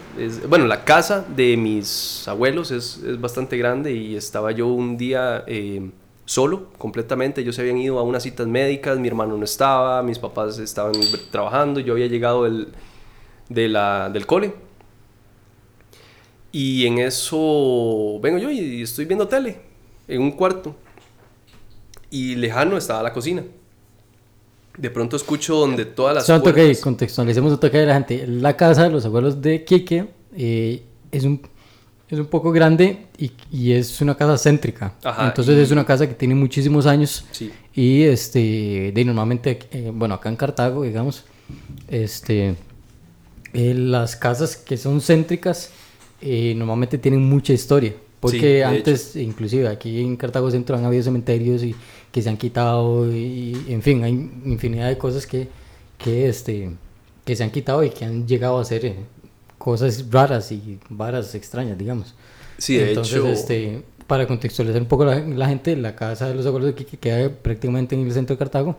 Bueno, 0.49 0.65
la 0.65 0.83
casa 0.83 1.23
de 1.35 1.55
mis 1.55 2.27
abuelos 2.27 2.71
es, 2.71 2.97
es 2.97 3.21
bastante 3.21 3.57
grande 3.57 3.91
y 3.93 4.15
estaba 4.15 4.51
yo 4.51 4.67
un 4.67 4.97
día 4.97 5.43
eh, 5.45 5.91
solo, 6.25 6.71
completamente. 6.79 7.41
Ellos 7.41 7.55
se 7.55 7.61
habían 7.61 7.77
ido 7.77 7.99
a 7.99 8.03
unas 8.03 8.23
citas 8.23 8.47
médicas, 8.47 8.97
mi 8.97 9.07
hermano 9.07 9.37
no 9.37 9.45
estaba, 9.45 10.01
mis 10.01 10.17
papás 10.17 10.57
estaban 10.57 10.93
trabajando, 11.29 11.79
yo 11.79 11.93
había 11.93 12.07
llegado 12.07 12.45
del, 12.45 12.69
del 13.49 14.25
cole. 14.25 14.55
Y 16.51 16.87
en 16.87 16.97
eso 16.97 18.19
vengo 18.19 18.39
yo 18.39 18.49
y 18.49 18.81
estoy 18.81 19.05
viendo 19.05 19.27
tele 19.27 19.61
en 20.07 20.23
un 20.23 20.31
cuarto. 20.31 20.75
Y 22.09 22.33
lejano 22.33 22.77
estaba 22.77 23.03
la 23.03 23.13
cocina. 23.13 23.43
De 24.77 24.89
pronto 24.89 25.15
escucho 25.15 25.55
donde 25.55 25.85
todas 25.85 26.15
las 26.15 26.25
que 26.25 26.39
puertas- 26.39 26.81
contextualicemos 26.81 27.53
un 27.53 27.59
toque 27.59 27.77
de 27.77 27.85
la 27.85 27.93
gente. 27.93 28.25
La 28.27 28.57
casa 28.57 28.83
de 28.83 28.89
los 28.89 29.05
abuelos 29.05 29.41
de 29.41 29.63
Quique 29.63 30.05
eh, 30.35 30.81
es, 31.11 31.23
un, 31.23 31.41
es 32.09 32.19
un 32.19 32.25
poco 32.25 32.51
grande 32.51 33.05
y, 33.17 33.31
y 33.51 33.71
es 33.71 34.01
una 34.01 34.15
casa 34.15 34.37
céntrica. 34.37 34.93
Ajá, 35.03 35.27
Entonces 35.27 35.57
y- 35.57 35.61
es 35.61 35.71
una 35.71 35.85
casa 35.85 36.07
que 36.07 36.13
tiene 36.13 36.35
muchísimos 36.35 36.85
años. 36.85 37.25
Sí. 37.31 37.51
Y 37.73 38.03
este, 38.03 38.91
de 38.93 39.05
normalmente, 39.05 39.59
eh, 39.71 39.91
bueno, 39.93 40.15
acá 40.15 40.27
en 40.29 40.35
Cartago, 40.35 40.83
digamos, 40.83 41.23
este, 41.87 42.55
eh, 43.53 43.73
las 43.73 44.15
casas 44.15 44.55
que 44.57 44.75
son 44.77 44.99
céntricas 45.01 45.69
eh, 46.21 46.53
normalmente 46.57 46.97
tienen 46.97 47.23
mucha 47.23 47.53
historia. 47.53 47.93
Porque 48.19 48.63
antes, 48.63 49.15
inclusive 49.17 49.67
aquí 49.67 50.01
en 50.01 50.15
Cartago 50.15 50.49
Centro 50.49 50.75
han 50.75 50.83
habido 50.83 51.03
cementerios 51.03 51.61
y 51.63 51.75
que 52.15 52.21
se 52.21 52.29
han 52.29 52.37
quitado 52.37 53.11
y, 53.11 53.65
en 53.67 53.81
fin, 53.81 54.01
hay 54.01 54.13
infinidad 54.45 54.87
de 54.87 54.97
cosas 54.97 55.27
que, 55.27 55.49
que, 55.97 56.29
este, 56.29 56.71
que 57.25 57.35
se 57.35 57.43
han 57.43 57.51
quitado 57.51 57.83
y 57.83 57.89
que 57.89 58.05
han 58.05 58.25
llegado 58.25 58.57
a 58.57 58.63
ser 58.63 58.85
eh, 58.85 58.95
cosas 59.57 60.09
raras 60.09 60.49
y 60.53 60.79
varas 60.87 61.35
extrañas, 61.35 61.77
digamos. 61.77 62.15
Sí, 62.57 62.77
de 62.77 62.87
Entonces, 62.87 63.15
hecho, 63.15 63.27
este, 63.27 63.83
para 64.07 64.25
contextualizar 64.27 64.81
un 64.81 64.87
poco 64.87 65.03
la, 65.03 65.19
la 65.19 65.49
gente, 65.49 65.75
la 65.75 65.93
casa 65.93 66.29
de 66.29 66.35
los 66.35 66.45
abuelos 66.45 66.67
de 66.67 66.75
Quique 66.75 66.95
queda 66.95 67.29
prácticamente 67.29 67.95
en 67.95 68.07
el 68.07 68.13
centro 68.13 68.33
de 68.33 68.39
Cartago 68.39 68.77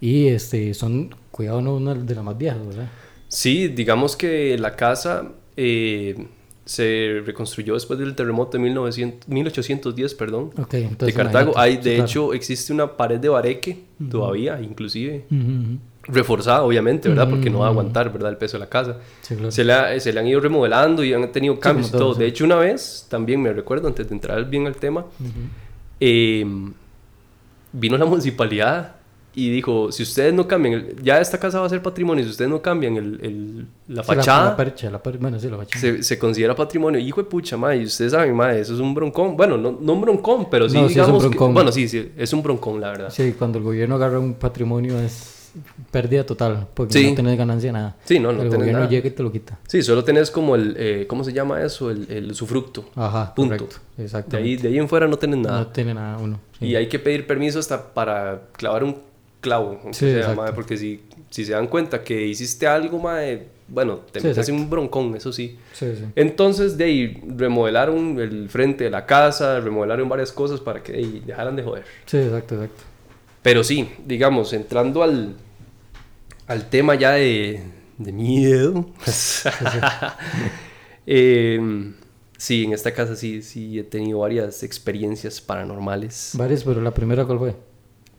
y 0.00 0.28
este, 0.28 0.72
son, 0.72 1.12
cuidado, 1.32 1.60
no 1.62 1.74
una 1.74 1.96
de 1.96 2.14
las 2.14 2.22
más 2.22 2.38
viejas, 2.38 2.64
¿verdad? 2.64 2.88
sí, 3.26 3.66
digamos 3.66 4.14
que 4.14 4.56
la 4.58 4.76
casa 4.76 5.32
eh, 5.56 6.24
se 6.70 7.20
reconstruyó 7.26 7.74
después 7.74 7.98
del 7.98 8.14
terremoto 8.14 8.52
de 8.52 8.60
1900, 8.62 9.28
1810, 9.28 10.14
perdón, 10.14 10.50
Ok, 10.56 10.70
de 10.70 10.82
entonces. 10.84 11.16
Cartago. 11.16 11.50
imagínate. 11.50 11.60
Hay, 11.60 11.72
Sí, 11.76 11.82
de 11.82 11.94
claro. 11.96 12.04
hecho, 12.04 12.32
existe 12.32 12.72
una 12.72 12.96
pared 12.96 13.18
de 13.18 13.28
bareque 13.28 13.84
todavía, 14.08 14.60
inclusive, 14.60 15.24
Ujú, 15.30 15.40
ujú. 15.40 15.78
reforzada, 16.12 16.62
obviamente, 16.62 17.08
¿verdad? 17.08 17.28
Porque 17.28 17.50
no 17.50 17.58
va 17.58 17.66
a 17.66 17.70
aguantar, 17.70 18.12
¿verdad? 18.12 18.30
El 18.30 18.36
peso 18.36 18.56
de 18.56 18.60
la 18.60 18.68
casa. 18.68 18.98
Sí, 19.20 19.34
claro. 19.34 19.50
Se 19.50 19.64
le, 19.64 19.72
ha- 19.72 19.98
se 19.98 20.12
le 20.12 20.20
han 20.20 20.28
ido 20.28 20.38
remodelando 20.38 21.02
y 21.02 21.12
han 21.12 21.32
tenido 21.32 21.58
cambios 21.58 21.88
y 21.88 21.90
como 21.90 21.98
todo. 22.04 22.10
todo, 22.12 22.18
De 22.20 22.26
sí. 22.26 22.30
hecho, 22.30 22.44
una 22.44 22.56
vez, 22.56 23.06
también 23.10 23.42
me 23.42 23.52
recuerdo, 23.52 23.88
antes 23.88 24.08
de 24.08 24.14
entrar 24.14 24.48
bien 24.48 24.68
al 24.68 24.76
tema, 24.76 25.06
eh, 25.98 26.46
vino 27.72 27.96
la 27.98 28.04
municipalidad 28.04 28.94
y 29.34 29.48
dijo, 29.50 29.92
si 29.92 30.02
ustedes 30.02 30.34
no 30.34 30.48
cambian, 30.48 30.86
ya 31.02 31.20
esta 31.20 31.38
casa 31.38 31.60
va 31.60 31.66
a 31.66 31.68
ser 31.68 31.80
patrimonio, 31.82 32.24
si 32.24 32.30
ustedes 32.30 32.50
no 32.50 32.60
cambian 32.60 32.96
el, 32.96 33.20
el- 33.22 33.66
la 33.88 34.02
fachada, 34.02 34.50
La, 34.50 34.56
percha, 34.56 34.90
la 34.90 35.00
per- 35.02 35.18
bueno, 35.18 35.38
sí, 35.38 35.48
la 35.48 35.56
fachada. 35.58 35.80
se, 35.80 36.02
se 36.02 36.18
considera 36.18 36.54
patrimonio. 36.56 36.98
Hijo 37.00 37.22
de 37.22 37.28
pucha, 37.28 37.56
ma, 37.56 37.74
y 37.76 37.84
ustedes 37.84 38.12
saben, 38.12 38.34
ma, 38.34 38.52
eso 38.54 38.74
es 38.74 38.80
un 38.80 38.92
broncón. 38.94 39.36
Bueno, 39.36 39.56
no, 39.56 39.78
no 39.80 39.92
un 39.92 40.00
broncón, 40.00 40.48
pero 40.50 40.68
sí, 40.68 40.76
No, 40.76 40.88
sí 40.88 40.94
es 40.94 40.98
un 40.98 41.04
digamos. 41.04 41.22
que- 41.22 41.28
broncón. 41.28 41.54
bueno, 41.54 41.70
sí, 41.72 41.88
sí, 41.88 42.10
es 42.16 42.32
un 42.32 42.42
broncón, 42.42 42.80
la 42.80 42.88
verdad. 42.90 43.10
Sí, 43.10 43.34
cuando 43.38 43.58
el 43.58 43.64
gobierno 43.64 43.94
agarra 43.96 44.18
un 44.18 44.34
patrimonio 44.34 44.98
es 44.98 45.36
pérdida 45.90 46.24
total, 46.24 46.68
porque 46.74 46.92
Sí. 46.94 47.10
no 47.10 47.16
tenés 47.16 47.36
ganancia 47.36 47.72
nada. 47.72 47.96
Sí, 48.04 48.18
no, 48.20 48.32
no 48.32 48.42
El 48.42 48.48
tenés 48.50 48.54
gobierno 48.58 48.78
nada. 48.80 48.90
llega 48.90 49.08
y 49.08 49.10
te 49.10 49.22
lo 49.22 49.32
quita. 49.32 49.58
Sí, 49.66 49.82
solo 49.82 50.04
tenés 50.04 50.30
como 50.30 50.54
el. 50.54 50.74
eh, 50.78 51.06
¿Cómo 51.08 51.24
se 51.24 51.32
llama 51.32 51.60
eso? 51.62 51.90
El, 51.90 52.06
el 52.10 52.30
usufructo. 52.30 52.84
Ajá, 52.94 53.34
Punto. 53.34 53.56
correcto. 53.56 53.76
De 53.96 54.04
Exacto. 54.04 54.36
ahí, 54.36 54.56
de 54.56 54.68
ahí 54.68 54.78
en 54.78 54.88
fuera 54.88 55.08
no 55.08 55.16
tenés 55.18 55.38
nada. 55.40 55.60
No 55.60 55.66
tiene 55.68 55.94
nada 55.94 56.18
uno. 56.18 56.38
sí. 56.58 56.66
Y 56.66 56.76
hay 56.76 56.88
que 56.88 56.98
pedir 57.00 57.26
permiso 57.26 57.58
hasta 57.58 57.92
para 57.94 58.42
clavar 58.56 58.84
un 58.84 58.96
clavo. 59.40 59.80
Sí, 59.92 60.12
sea, 60.12 60.34
porque 60.54 60.76
si, 60.76 61.00
si 61.30 61.44
se 61.44 61.52
dan 61.52 61.66
cuenta 61.66 62.02
que 62.02 62.26
hiciste 62.26 62.66
algo, 62.66 62.98
ma, 62.98 63.24
eh, 63.24 63.46
bueno, 63.68 64.00
te 64.12 64.20
Sí, 64.20 64.26
metes 64.28 64.48
en 64.48 64.54
un 64.56 64.68
broncón, 64.70 65.14
eso 65.16 65.32
sí. 65.32 65.58
Sí, 65.72 65.86
sí. 65.96 66.04
Entonces, 66.16 66.76
de 66.76 66.84
ahí 66.84 67.22
remodelaron 67.36 68.18
el 68.18 68.48
frente 68.48 68.84
de 68.84 68.90
la 68.90 69.06
casa, 69.06 69.60
remodelaron 69.60 70.08
varias 70.08 70.32
cosas 70.32 70.60
para 70.60 70.82
que 70.82 70.92
de 70.92 70.98
ahí, 70.98 71.22
dejaran 71.26 71.56
de 71.56 71.62
joder. 71.62 71.84
Sí, 72.06 72.18
exacto, 72.18 72.56
exacto. 72.56 72.82
Pero 73.42 73.64
sí, 73.64 73.88
digamos, 74.06 74.52
entrando 74.52 75.02
al, 75.02 75.34
al 76.46 76.68
tema 76.68 76.94
ya 76.94 77.12
de, 77.12 77.62
de 77.98 78.12
miedo. 78.12 78.86
Em, 81.06 81.94
sí, 82.36 82.64
en 82.64 82.72
esta 82.72 82.92
casa 82.92 83.16
sí, 83.16 83.42
sí 83.42 83.78
he 83.78 83.82
tenido 83.84 84.20
varias 84.20 84.62
experiencias 84.62 85.40
paranormales. 85.40 86.32
Varios, 86.34 86.62
pero 86.64 86.80
la 86.80 86.92
primera, 86.92 87.24
¿cuál 87.24 87.38
fue? 87.38 87.56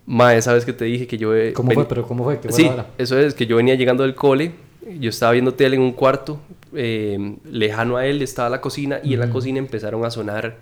Mae, 0.05 0.41
¿sabes 0.41 0.65
que 0.65 0.73
te 0.73 0.85
dije 0.85 1.07
que 1.07 1.17
yo... 1.17 1.31
¿Cómo 1.53 1.69
ven- 1.69 1.75
fue? 1.75 1.85
Pero 1.87 2.07
¿cómo 2.07 2.23
fue? 2.23 2.39
¿Qué 2.39 2.49
fue 2.49 2.51
Sí, 2.57 2.63
la 2.65 2.73
hora? 2.73 2.85
eso 2.97 3.17
es, 3.19 3.33
que 3.33 3.45
yo 3.45 3.57
venía 3.57 3.75
llegando 3.75 4.03
del 4.03 4.15
cole, 4.15 4.51
yo 4.99 5.09
estaba 5.09 5.31
viendo 5.31 5.53
tele 5.53 5.75
en 5.75 5.81
un 5.81 5.91
cuarto, 5.93 6.39
eh, 6.73 7.35
lejano 7.49 7.97
a 7.97 8.05
él 8.05 8.21
estaba 8.21 8.49
la 8.49 8.61
cocina 8.61 8.99
y 9.03 9.13
en 9.13 9.19
la 9.19 9.29
cocina 9.29 9.59
empezaron 9.59 10.03
a 10.05 10.11
sonar 10.11 10.57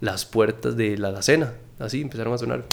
las 0.00 0.24
puertas 0.24 0.76
de 0.76 0.98
la 0.98 1.08
alacena, 1.08 1.52
así 1.78 2.00
empezaron 2.02 2.34
a 2.34 2.38
sonar. 2.38 2.64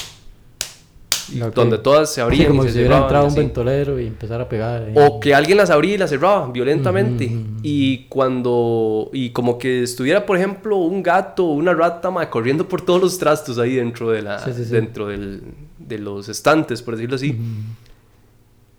Y. 1.31 1.37
Donde 1.53 1.77
todas 1.77 2.09
se 2.09 2.15
Sí, 2.15 2.21
abrían 2.21 2.47
como 2.47 2.63
y 2.63 2.67
si 2.67 2.73
se 2.73 2.79
hubiera 2.79 2.95
cerraban. 2.95 3.07
entrado 3.07 3.25
un 3.25 3.31
así. 3.31 3.39
ventolero 3.39 3.99
y 3.99 4.07
empezar 4.07 4.41
a 4.41 4.49
pegar. 4.49 4.89
O 4.95 5.19
que 5.19 5.35
alguien 5.35 5.59
las 5.59 5.69
abría 5.69 5.93
y 5.93 5.97
las 5.99 6.09
cerraba 6.09 6.49
violentamente. 6.51 7.29
Y 7.61 8.05
cuando. 8.09 9.11
Y 9.13 9.29
como 9.29 9.59
que 9.59 9.83
estuviera, 9.83 10.25
por 10.25 10.37
ejemplo, 10.37 10.77
un 10.77 11.03
gato 11.03 11.45
o 11.45 11.53
una 11.53 11.75
rata 11.75 12.09
ma, 12.09 12.27
corriendo 12.31 12.67
por 12.67 12.81
todos 12.81 12.99
los 12.99 13.19
trastos 13.19 13.59
ahí 13.59 13.75
dentro 13.75 14.09
de 14.09 14.23
la. 14.23 14.39
Sí, 14.39 14.53
sí, 14.55 14.65
sí. 14.65 14.71
Dentro 14.71 15.05
del, 15.05 15.43
de 15.89 15.97
los 15.99 16.29
estantes, 16.29 16.81
por 16.81 16.95
decirlo 16.95 17.15
así. 17.17 17.31
Ujú. 17.31 17.43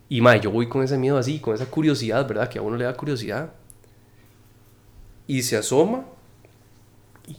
Y 0.08 0.20
ma, 0.22 0.36
yo 0.36 0.50
voy 0.50 0.68
con 0.68 0.82
ese 0.82 0.96
miedo 0.96 1.18
así, 1.18 1.38
con 1.40 1.54
esa 1.54 1.66
curiosidad, 1.66 2.26
¿verdad? 2.26 2.48
Que 2.48 2.58
a 2.58 2.62
uno 2.62 2.76
le 2.76 2.84
da 2.84 2.94
curiosidad. 2.94 3.50
Y 5.26 5.42
se 5.42 5.56
asoma. 5.56 6.04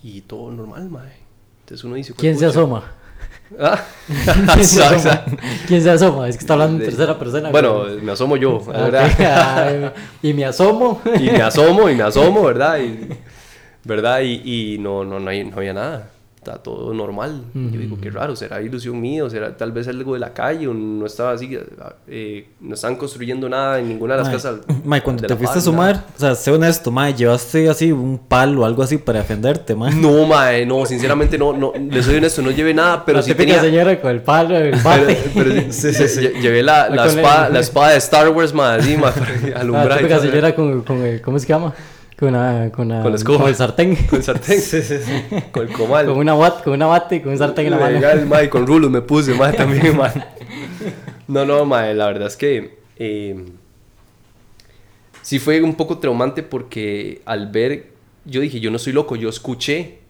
Y 0.04 0.22
todo 0.22 0.52
normal, 0.52 0.90
ma. 0.90 1.04
Entonces 1.62 1.84
uno 1.84 1.96
dice. 1.96 2.14
¿Quién 2.14 2.38
se 2.38 2.46
asoma? 2.46 2.84
Ah, 3.60 3.84
¿Quién 4.54 4.66
se 4.66 4.82
asoma? 4.84 5.26
¿Quién 5.68 5.82
se 5.84 5.90
asoma? 5.92 6.30
Es 6.30 6.38
que 6.38 6.42
está 6.42 6.54
hablando 6.54 6.82
en 6.82 6.90
tercera 6.90 7.20
persona. 7.20 7.50
Bueno, 7.52 7.84
me 8.02 8.14
asomo 8.14 8.38
yo, 8.38 8.64
¿verdad? 8.64 9.94
y 10.24 10.34
me 10.34 10.46
asomo. 10.46 11.02
y 11.20 11.24
me 11.30 11.42
asomo 11.42 11.90
y 11.90 11.96
me 11.96 12.04
asomo, 12.04 12.44
¿verdad? 12.44 12.80
Y, 12.80 13.10
¿Verdad? 13.84 14.22
Y, 14.22 14.74
y 14.76 14.78
no, 14.78 15.04
no, 15.04 15.20
no, 15.20 15.30
hay- 15.30 15.44
no 15.44 15.58
había 15.58 15.74
nada. 15.74 16.10
Está 16.44 16.56
todo 16.58 16.92
normal. 16.92 17.44
Yo 17.54 17.80
digo, 17.80 18.00
qué 18.02 18.10
raro, 18.10 18.36
será 18.36 18.64
ilusión 18.64 19.00
mía, 19.00 19.24
o 19.24 19.30
será 19.30 19.56
tal 19.56 19.72
vez 19.72 19.88
algo 19.88 20.16
de 20.16 20.20
la 20.20 20.34
calle, 20.34 20.68
o 20.68 20.74
no 20.74 21.06
estaba 21.06 21.34
así, 21.34 21.56
eh, 22.08 22.48
no 22.60 22.74
estaban 22.74 22.96
construyendo 22.96 23.48
nada 23.48 23.78
en 23.78 23.88
ninguna 23.88 24.16
de 24.18 24.24
las 24.24 24.30
casas. 24.32 24.56
mae, 24.84 25.04
cuando 25.04 25.22
te 25.22 25.30
la 25.30 25.36
fuiste 25.38 25.60
a 25.60 25.62
sumar, 25.62 26.04
o 26.18 26.20
sea, 26.20 26.34
sé 26.34 26.50
honesto, 26.50 26.90
mae, 26.90 27.14
llevaste 27.14 27.70
así 27.70 27.92
un 27.92 28.18
palo 28.18 28.62
o 28.62 28.66
allo 28.66 28.82
así 28.82 28.98
para 28.98 29.20
defenderte, 29.20 29.76
mae. 29.76 29.94
No, 29.94 30.26
mae, 30.26 30.66
no, 30.66 30.84
sinceramente 30.88 31.38
no, 31.38 31.54
no, 31.56 31.74
le 31.76 32.02
soy 32.02 32.16
honesto, 32.16 32.42
no 32.42 32.50
llevé 32.50 32.74
nada, 32.74 33.06
pero 33.06 33.20
la 33.20 33.24
sí 33.24 33.36
tenía... 33.36 33.62
señora 33.62 34.02
con 34.02 34.10
el 34.10 34.22
palo, 34.24 34.58
el 34.58 34.72
Pero, 34.72 34.84
bate. 34.84 35.18
pero 35.36 35.52
sí, 35.72 35.94
sí, 35.94 36.08
sí, 36.08 36.22
lle- 36.22 36.42
llevé 36.42 36.64
la, 36.64 36.90
la, 36.90 37.04
el- 37.04 37.10
espada, 37.20 37.50
la 37.54 37.60
espada 37.60 37.90
de 37.92 37.98
Star 37.98 38.30
Wars, 38.30 38.52
mae, 38.52 38.80
así, 38.80 38.98
mae, 38.98 39.12
para 39.12 39.32
la 39.48 39.60
alumbrar. 39.60 40.08
todo. 40.08 40.20
señora 40.22 40.56
con, 40.56 40.82
con 40.82 41.06
el, 41.06 41.22
¿cómo 41.22 41.38
se 41.38 41.46
llama? 41.46 41.72
Con, 42.22 42.30
una, 42.36 42.70
con, 42.72 42.86
una- 42.86 43.02
Con 43.02 43.14
la 43.14 43.24
con 43.24 43.48
el 43.48 43.56
sartén. 43.56 43.96
Con 44.08 44.18
el 44.20 44.24
sartén, 44.24 44.62
con 45.52 45.68
el 45.68 45.74
comal. 45.74 46.06
Con 46.06 46.18
una 46.20 46.36
bat, 46.36 46.64
con 46.64 46.74
una 46.74 46.86
bate 46.86 47.16
y 47.16 47.20
con 47.22 47.32
un 47.32 47.38
sartén 47.40 47.66
en 47.66 47.72
la 47.72 47.78
mano. 47.80 47.96
Legal, 47.96 48.28
mae, 48.28 48.48
con 48.48 48.68
rulos 48.68 48.92
me 48.92 49.02
puse, 49.02 49.34
mae, 49.34 49.54
también, 49.58 49.98
mae. 49.98 50.14
No, 51.28 51.46
no, 51.46 51.66
mae, 51.66 51.96
la 51.96 52.06
verdad 52.06 52.28
es 52.28 52.38
que 52.38 52.78
eh, 52.98 53.44
sí 55.24 55.40
fue 55.40 55.64
un 55.64 55.74
poco 55.74 55.98
traumante 55.98 56.44
porque 56.44 57.24
al 57.26 57.48
ver, 57.48 57.88
yo 58.26 58.42
dije, 58.42 58.60
yo 58.60 58.70
no 58.70 58.78
soy 58.78 58.94
loco, 58.94 59.16
yo 59.16 59.28
escuché 59.28 60.01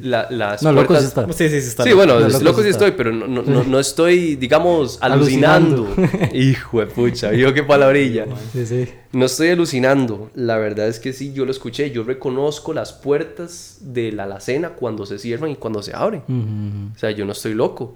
la- 0.00 0.28
las 0.30 0.62
No, 0.62 0.72
loco 0.72 0.88
puertas- 0.88 1.02
sí 1.02 1.08
está. 1.08 1.32
Sí, 1.32 1.48
sí, 1.48 1.60
sí, 1.60 1.68
está 1.68 1.82
Sí, 1.82 1.88
bien. 1.90 1.96
bueno, 1.98 2.20
No, 2.20 2.30
sí 2.62 2.68
estoy, 2.68 2.92
pero 2.92 3.12
no, 3.12 3.26
no, 3.26 3.42
no, 3.42 3.64
no 3.64 3.78
estoy, 3.80 4.36
digamos, 4.36 4.98
alucinando. 5.00 5.86
Alucinando. 5.96 6.34
Hijo 6.34 6.80
de 6.80 6.86
pucha, 6.86 7.30
vio 7.30 7.52
qué 7.54 7.62
palabrilla. 7.62 8.26
sí, 8.52 8.66
sí. 8.66 8.88
No 9.12 9.26
estoy 9.26 9.48
alucinando, 9.48 10.30
la 10.34 10.58
verdad 10.58 10.88
es 10.88 10.98
que 11.00 11.12
sí, 11.12 11.32
yo 11.32 11.44
lo 11.44 11.50
escuché, 11.50 11.90
yo 11.90 12.02
reconozco 12.02 12.74
las 12.74 12.92
puertas 12.92 13.78
de 13.80 14.12
la 14.12 14.24
alacena 14.24 14.70
cuando 14.70 15.06
se 15.06 15.18
cierran 15.18 15.50
y 15.50 15.56
cuando 15.56 15.82
se 15.82 15.94
abren. 15.94 16.22
Mm, 16.26 16.92
O 16.94 16.98
sea, 16.98 17.10
yo 17.12 17.24
no 17.24 17.32
estoy 17.32 17.54
loco. 17.54 17.94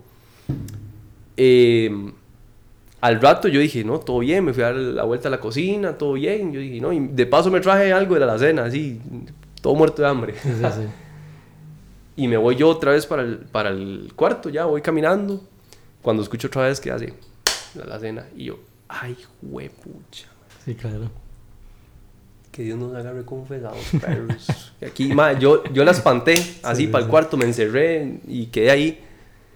Eh, 1.36 1.90
al 3.02 3.20
rato 3.20 3.48
yo 3.48 3.60
dije, 3.60 3.82
no, 3.84 3.98
todo 3.98 4.18
bien, 4.18 4.44
me 4.44 4.52
fui 4.52 4.62
a 4.62 4.66
dar 4.66 4.76
la 4.76 5.04
vuelta 5.04 5.28
a 5.28 5.30
la 5.30 5.40
cocina, 5.40 5.96
todo 5.96 6.14
bien. 6.14 6.52
Yo 6.52 6.60
dije, 6.60 6.80
no, 6.80 6.92
y 6.92 7.00
de 7.08 7.26
paso 7.26 7.50
me 7.50 7.60
traje 7.60 7.92
algo 7.92 8.14
de 8.14 8.20
la 8.20 8.26
alacena, 8.26 8.64
así, 8.64 9.00
todo 9.62 9.74
muerto 9.74 10.02
de 10.02 10.08
hambre. 10.08 10.34
sí, 10.42 10.48
sí, 10.50 10.64
sí. 10.74 10.86
Y 12.20 12.28
me 12.28 12.36
voy 12.36 12.54
yo 12.54 12.68
otra 12.68 12.92
vez 12.92 13.06
para 13.06 13.22
el, 13.22 13.38
para 13.38 13.70
el 13.70 14.12
cuarto, 14.14 14.50
ya 14.50 14.66
voy 14.66 14.82
caminando. 14.82 15.42
Cuando 16.02 16.22
escucho 16.22 16.48
otra 16.48 16.64
vez 16.64 16.78
que 16.78 16.90
hace 16.90 17.14
la 17.74 17.84
alacena, 17.84 18.26
y 18.36 18.44
yo, 18.44 18.58
ay, 18.88 19.16
huepucha. 19.40 20.26
Sí, 20.62 20.74
claro. 20.74 21.10
Que 22.52 22.62
Dios 22.62 22.78
nos 22.78 22.94
agarre 22.94 23.24
confesados, 23.24 23.78
perros. 23.98 24.72
Y 24.82 24.84
Aquí, 24.84 25.14
ma, 25.14 25.32
yo, 25.32 25.64
yo 25.72 25.82
la 25.82 25.92
espanté, 25.92 26.34
así 26.62 26.82
sí, 26.82 26.86
para 26.88 27.00
el 27.00 27.06
sí. 27.06 27.10
cuarto, 27.10 27.38
me 27.38 27.46
encerré 27.46 28.20
y 28.28 28.46
quedé 28.48 28.70
ahí. 28.70 29.00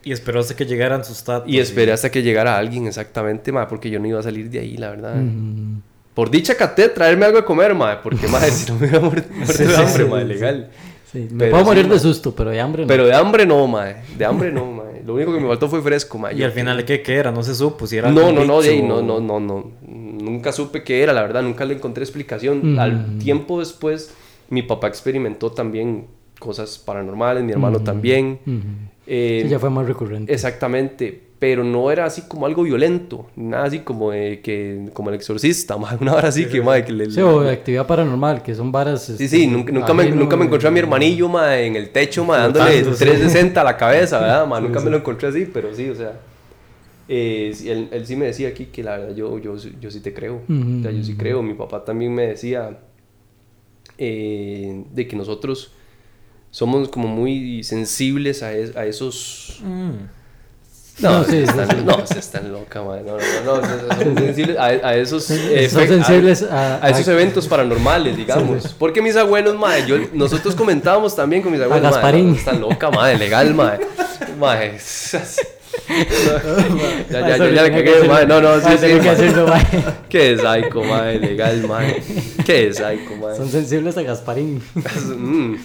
Y 0.03 0.13
esperó 0.13 0.41
hasta 0.41 0.57
que 0.57 0.65
llegaran 0.65 1.05
sus 1.05 1.23
tatos. 1.23 1.47
Y 1.51 1.59
esperé 1.59 1.93
hasta 1.93 2.11
que 2.11 2.23
llegara 2.23 2.57
alguien, 2.57 2.87
exactamente, 2.87 3.53
ma, 3.53 3.69
porque 3.69 3.91
yo 3.91 4.01
no 4.01 4.07
iba 4.07 4.21
a 4.21 4.23
salir 4.23 4.49
de 4.49 4.61
ahí, 4.61 4.79
la 4.79 4.89
verdad. 4.89 5.17
Mm, 5.17 5.83
Por 6.15 6.31
dicha 6.31 6.57
caté 6.57 6.89
traerme 6.89 7.27
algo 7.27 7.37
de 7.39 7.45
comer, 7.45 7.75
ma, 7.75 8.01
porque, 8.01 8.27
ma, 8.27 8.41
si 8.41 8.73
no 8.73 8.79
me 8.79 8.87
hubiera 8.87 9.01
muerto, 9.01 9.29
muerto 9.35 9.53
Sí, 9.53 9.65
hambre, 9.65 10.05
ma, 10.07 10.21
legal. 10.23 10.71
Sí. 11.15 11.29
Me 11.31 11.39
Pero 11.39 11.51
puedo 11.53 11.65
sí, 11.65 11.69
morir 11.71 11.87
ma. 11.87 11.95
de 11.95 12.01
susto, 12.01 12.35
pero 12.35 12.51
de 12.51 12.61
hambre 12.61 12.83
no. 12.83 12.89
Pero 12.89 13.07
de 13.07 13.15
hambre 13.15 13.47
no, 13.47 13.67
ma, 13.67 13.87
de 14.19 14.25
hambre 14.27 14.53
no, 14.53 14.67
ma. 14.71 14.83
Lo 15.07 15.15
único 15.15 15.33
que 15.33 15.41
me 15.41 15.49
faltó 15.49 15.69
fue 15.69 15.81
fresco, 15.81 16.19
ma. 16.19 16.33
Y 16.33 16.43
al 16.43 16.53
final, 16.53 16.85
¿qué, 16.85 17.01
qué 17.03 17.15
era? 17.15 17.31
No 17.33 17.43
se 17.43 17.55
supo 17.55 17.87
si 17.87 17.97
era 17.97 18.11
No, 18.11 18.33
no, 18.33 18.45
no, 18.45 18.61
ahí, 18.61 18.83
no, 18.83 19.01
no, 19.03 19.21
no, 19.21 19.41
no. 19.41 19.71
Nunca 19.87 20.53
supe 20.53 20.83
qué 20.83 21.03
era, 21.03 21.13
la 21.13 21.23
verdad, 21.23 21.43
nunca 21.43 21.65
le 21.65 21.75
encontré 21.75 22.03
explicación. 22.05 22.73
Ujú. 22.73 22.81
Al 22.81 23.19
tiempo 23.19 23.61
después, 23.61 24.15
mi 24.51 24.63
papá 24.63 24.89
experimentó 24.89 25.53
también 25.53 26.07
cosas 26.39 26.79
paranormales, 26.79 27.45
mi 27.45 27.53
hermano 27.53 27.77
Ujú. 27.77 27.85
también. 27.85 28.39
Ujú. 28.47 28.61
Eh, 29.07 29.41
Sí, 29.45 29.51
ya 29.51 29.59
fue 29.59 29.69
más 29.71 29.87
recurrente. 29.87 30.33
Exactamente, 30.33 31.24
pero 31.47 31.63
no 31.63 31.91
era 31.91 32.07
así 32.07 32.23
como 32.23 32.47
algo 32.47 32.63
violento, 32.63 33.27
nada 33.37 33.65
así 33.65 33.81
como 33.81 34.13
de 34.13 34.41
que 34.41 34.89
como 34.95 35.11
el 35.11 35.17
exorcista, 35.17 35.77
ma, 35.83 35.95
una 36.01 36.15
hora 36.15 36.29
así 36.29 36.47
que, 36.47 36.63
ma, 36.63 36.81
que 36.83 36.91
le- 36.91 37.11
Sí, 37.11 37.21
o 37.21 37.43
de 37.43 37.53
actividad 37.53 37.87
paranormal, 37.87 38.43
que 38.43 38.55
son 38.55 38.73
varas. 38.73 39.03
Sí, 39.19 39.29
sí, 39.29 39.47
nunca, 39.47 39.71
nunca 39.71 39.93
me, 39.93 40.11
nunca 40.11 40.39
me 40.39 40.47
encontré 40.47 40.69
a 40.69 40.71
mi 40.71 40.79
eh, 40.79 40.83
hermanillo 40.85 41.29
ma, 41.29 41.59
en 41.61 41.77
el 41.77 41.91
techo 41.91 42.25
ma, 42.25 42.39
dándole 42.39 42.79
sí. 42.79 42.83
360 42.85 43.61
a 43.61 43.65
la 43.65 43.77
cabeza, 43.77 44.21
¿verdad? 44.21 44.47
Ma? 44.49 44.57
Sí, 44.57 44.63
nunca 44.65 44.79
sí. 44.79 44.85
me 44.87 44.91
lo 44.91 44.97
encontré 44.97 45.29
así, 45.29 45.47
pero 45.53 45.75
sí, 45.75 45.87
o 45.91 45.95
sea. 45.95 46.19
eh, 47.09 47.55
él, 47.67 47.89
él 47.93 48.07
sí 48.07 48.17
me 48.17 48.25
decía 48.25 48.49
aquí 48.49 48.65
que 48.73 48.83
la 48.83 48.97
verdad 48.97 49.15
yo, 49.15 49.39
yo, 49.39 49.55
yo 49.79 49.91
sí 49.91 50.01
te 50.01 50.15
creo. 50.15 50.37
O 50.49 50.83
sea, 50.83 50.93
yo 50.93 51.05
sí 51.05 51.15
creo. 51.15 51.43
Mi 51.43 51.53
papá 51.53 51.85
también 51.85 52.15
me 52.15 52.27
decía 52.29 52.79
eh, 53.99 54.83
de 54.95 55.07
que 55.07 55.15
nosotros 55.15 55.73
somos 56.51 56.89
como 56.89 57.07
muy 57.09 57.63
sensibles 57.65 58.43
a, 58.43 58.55
es- 58.55 58.75
a 58.77 58.87
esos 58.87 59.61
Mm. 59.63 60.24
No, 61.01 61.11
No, 61.19 61.25
sí, 61.25 61.39
están, 61.39 61.69
sí. 61.71 61.77
no, 61.85 62.07
se 62.07 62.19
están 62.21 62.53
loca, 62.53 62.81
madre. 62.83 63.03
No, 63.05 63.17
no, 63.17 63.61
no. 63.61 63.97
Son 64.05 64.17
sensibles 64.17 64.57
a, 64.57 64.67
a 64.67 64.95
esos, 64.97 65.29
eh, 65.31 65.69
Son 65.69 65.89
sensibles 65.89 66.43
a, 66.45 66.77
a- 66.77 66.87
a 66.87 66.91
esos 66.91 67.09
eventos 67.09 67.49
paranormales, 67.49 68.17
digamos. 68.17 68.75
Porque 68.79 69.03
mis 69.03 69.17
abuelos, 69.17 69.57
madre, 69.59 69.85
yo, 69.89 69.97
nosotros 70.13 70.55
comentábamos 70.55 71.17
también 71.17 71.43
con 71.43 71.51
mis 71.53 71.61
abuelos, 71.61 71.91
madre, 72.01 72.23
no, 72.23 72.35
están 72.35 72.61
loca, 72.61 72.91
madre, 72.93 73.19
legal, 73.19 73.53
madre. 73.55 73.87
Madre, 74.39 74.79
ya, 77.11 77.11
ya, 77.11 77.37
ya, 77.37 77.51
ya 77.51 77.63
le 77.65 77.71
cagué, 77.73 78.05
madre. 78.09 78.27
No, 78.27 78.41
no, 78.41 78.61
sí, 78.61 78.69
sí, 78.81 78.87
que 78.87 78.95
madre. 78.97 79.11
hacerlo, 79.11 79.49
mae. 79.49 79.67
Qué 80.09 80.37
psycho, 80.37 80.85
madre, 80.85 81.19
legal, 81.19 81.67
madre. 81.67 82.03
Qué 82.47 82.73
psycho, 82.73 83.17
madre. 83.21 83.37
Son 83.37 83.51
sensibles 83.51 83.97
a 83.99 84.03
Gasparín. 84.03 84.63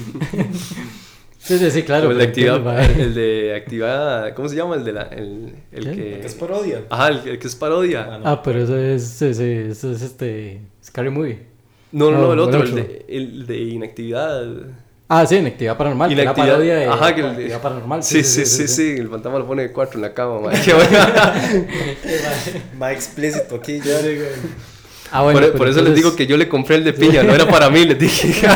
Sí, 1.42 1.58
sí, 1.58 1.72
sí, 1.72 1.84
claro. 1.84 2.10
O 2.10 2.12
el 2.12 2.18
de 2.18 2.60
mae. 2.60 3.02
el 3.02 3.14
de 3.16 3.56
actividad, 3.56 4.34
¿cómo 4.36 4.50
se 4.50 4.58
llama? 4.58 4.76
El 4.76 4.84
de 4.84 4.92
la, 4.92 5.04
el, 5.04 5.56
el 5.72 5.84
que... 5.86 6.20
Que 6.20 6.28
es 6.28 6.36
parodia. 6.36 6.84
Ajá, 6.90 7.08
el, 7.08 7.28
el 7.28 7.40
que 7.40 7.48
es 7.48 7.56
parodia. 7.56 8.20
Ah, 8.26 8.42
pero 8.44 8.62
eso 8.62 8.78
es, 8.78 9.04
sí, 9.08 9.34
sí, 9.34 9.44
eso 9.70 9.92
es 9.94 10.02
este, 10.02 10.60
Scary 10.84 11.10
Movie. 11.10 11.40
No, 11.94 12.12
no, 12.12 12.18
no, 12.20 12.28
No, 12.28 12.34
el 12.34 12.40
otro, 12.40 12.62
el 12.64 12.76
de, 12.76 13.06
el 13.08 13.48
de 13.48 13.58
inactividad. 13.58 14.44
Ah, 15.08 15.26
sí, 15.26 15.38
en 15.38 15.48
actividad 15.48 15.76
paranormal. 15.78 16.10
que 16.10 16.16
la 16.18 16.24
Inactividad- 16.24 16.52
parodia 16.54 16.76
de 16.76 16.86
Ajá, 16.86 17.16
que 17.16 17.22
el 17.22 17.36
de- 17.36 17.58
paranormal. 17.58 18.04
Sí, 18.04 18.22
sí, 18.24 18.46
sí, 18.46 18.68
sí, 18.68 18.96
el 19.00 19.08
fantasma 19.10 19.40
lo 19.40 19.48
pone 19.48 19.64
de 19.64 19.72
cuatro 19.72 19.96
en 19.98 20.02
la 20.04 20.14
cama, 20.14 20.42
madre. 20.42 20.60
Qué 20.66 20.74
bueno. 20.74 20.90
Más 22.78 22.92
explícito 22.92 23.56
aquí 23.56 23.80
ya. 23.80 23.96
Ah, 25.12 25.24
bueno, 25.24 25.40
por, 25.40 25.48
pero 25.48 25.58
por 25.58 25.68
eso 25.70 25.82
les 25.82 25.96
digo 25.96 26.16
que 26.16 26.28
yo 26.28 26.38
le 26.38 26.48
compré 26.48 26.76
el 26.76 26.84
de 26.84 26.94
piña, 26.94 27.24
no 27.24 27.34
era 27.34 27.48
para 27.48 27.70
mí, 27.72 27.86
les 27.86 27.98
dije. 27.98 28.46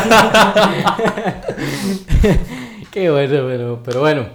Qué 2.94 3.10
bueno, 3.10 3.44
pero, 3.48 3.80
pero 3.84 4.00
bueno. 4.00 4.26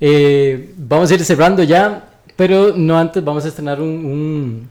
Eh, 0.00 0.72
vamos 0.76 1.10
a 1.10 1.14
ir 1.14 1.24
cerrando 1.24 1.62
ya, 1.62 2.08
pero 2.34 2.72
no 2.76 2.98
antes 2.98 3.22
vamos 3.22 3.44
a 3.44 3.48
estrenar 3.48 3.80
un, 3.80 3.88
un- 4.04 4.68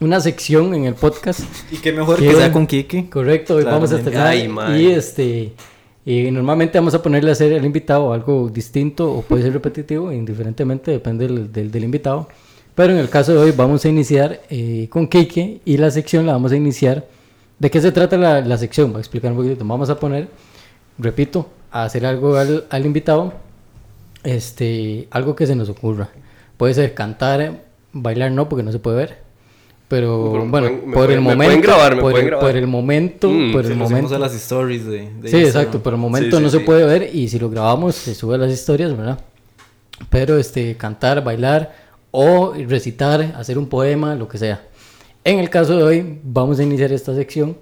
una 0.00 0.20
sección 0.20 0.74
en 0.74 0.84
el 0.84 0.92
podcast. 0.94 1.40
Y 1.72 1.78
qué 1.78 1.90
mejor 1.92 2.16
Qué 2.18 2.24
que 2.24 2.30
sea 2.32 2.38
bueno. 2.40 2.52
con 2.52 2.66
Kiki. 2.66 3.04
Correcto, 3.04 3.54
hoy 3.56 3.64
vamos 3.64 3.90
a 3.92 3.96
estrenar. 3.96 4.26
Ay, 4.26 4.52
y 4.76 4.86
este 4.88 5.52
y 6.04 6.30
normalmente 6.30 6.78
vamos 6.78 6.92
a 6.94 7.02
ponerle 7.02 7.30
a 7.30 7.32
hacer 7.32 7.50
el 7.54 7.64
invitado 7.64 8.12
algo 8.12 8.48
distinto 8.50 9.10
o 9.10 9.22
puede 9.22 9.42
ser 9.42 9.54
repetitivo, 9.54 10.12
indiferentemente, 10.12 10.90
depende 10.90 11.26
del, 11.26 11.50
del- 11.50 11.70
del 11.70 11.84
invitado. 11.84 12.28
Pero 12.74 12.92
en 12.92 12.98
el 12.98 13.08
caso 13.08 13.32
de 13.32 13.38
hoy 13.38 13.52
vamos 13.56 13.86
a 13.86 13.88
iniciar 13.88 14.42
eh, 14.50 14.86
con 14.90 15.06
Kike 15.08 15.62
y 15.64 15.78
la 15.78 15.90
sección 15.90 16.26
la 16.26 16.32
vamos 16.34 16.52
a 16.52 16.56
iniciar. 16.56 17.06
¿De 17.58 17.70
qué 17.70 17.80
se 17.80 17.90
trata 17.90 18.18
la, 18.18 18.42
la 18.42 18.58
sección? 18.58 18.90
Voy 18.92 18.98
a 18.98 19.00
explicar 19.00 19.32
un 19.32 19.38
poquito. 19.38 19.64
Vamos 19.64 19.88
a 19.88 19.98
poner, 19.98 20.28
repito, 20.98 21.48
a 21.80 21.84
hacer 21.84 22.04
algo 22.06 22.36
al, 22.36 22.64
al 22.70 22.86
invitado, 22.86 23.32
este, 24.24 25.08
algo 25.10 25.36
que 25.36 25.46
se 25.46 25.54
nos 25.56 25.68
ocurra. 25.68 26.08
Puede 26.56 26.74
ser 26.74 26.94
cantar, 26.94 27.62
bailar 27.92 28.32
no, 28.32 28.48
porque 28.48 28.62
no 28.62 28.72
se 28.72 28.78
puede 28.78 28.96
ver. 28.96 29.18
Pero 29.88 30.44
bueno, 30.46 30.50
pueden- 30.68 30.92
por 30.92 31.10
el 31.12 31.20
me 31.20 31.30
momento, 31.34 31.62
grabar, 31.68 31.92
por, 31.92 32.00
pueden 32.10 32.18
el, 32.18 32.26
grabar. 32.26 32.46
por 32.46 32.56
el 32.56 32.66
momento, 32.66 33.28
Mm, 33.30 33.52
por 33.52 33.64
el 33.64 33.70
lo 33.70 33.76
momento. 33.76 34.16
a 34.16 34.18
las 34.18 34.34
stories 34.34 34.84
de, 34.84 34.90
de 34.90 34.98
Sí, 35.06 35.12
Instagram. 35.12 35.44
exacto, 35.46 35.82
por 35.82 35.92
el 35.92 35.98
momento 36.00 36.30
Sí, 36.30 36.36
sí, 36.38 36.42
no 36.42 36.48
se 36.50 36.58
sí. 36.58 36.64
puede 36.64 36.84
ver 36.84 37.14
y 37.14 37.28
si 37.28 37.38
lo 37.38 37.48
grabamos 37.50 37.94
se 37.94 38.14
sube 38.16 38.34
a 38.34 38.38
las 38.38 38.52
historias, 38.52 38.96
¿verdad? 38.96 39.20
Pero 40.10 40.38
este, 40.38 40.76
cantar, 40.76 41.22
bailar 41.22 41.72
o 42.10 42.52
recitar, 42.66 43.34
hacer 43.36 43.58
un 43.58 43.68
poema, 43.68 44.16
lo 44.16 44.26
que 44.28 44.38
sea. 44.38 44.60
En 45.22 45.38
el 45.38 45.50
caso 45.50 45.76
de 45.76 45.82
hoy 45.84 46.18
vamos 46.24 46.58
a 46.58 46.64
iniciar 46.64 46.90
esta 46.92 47.14
sección 47.14 47.56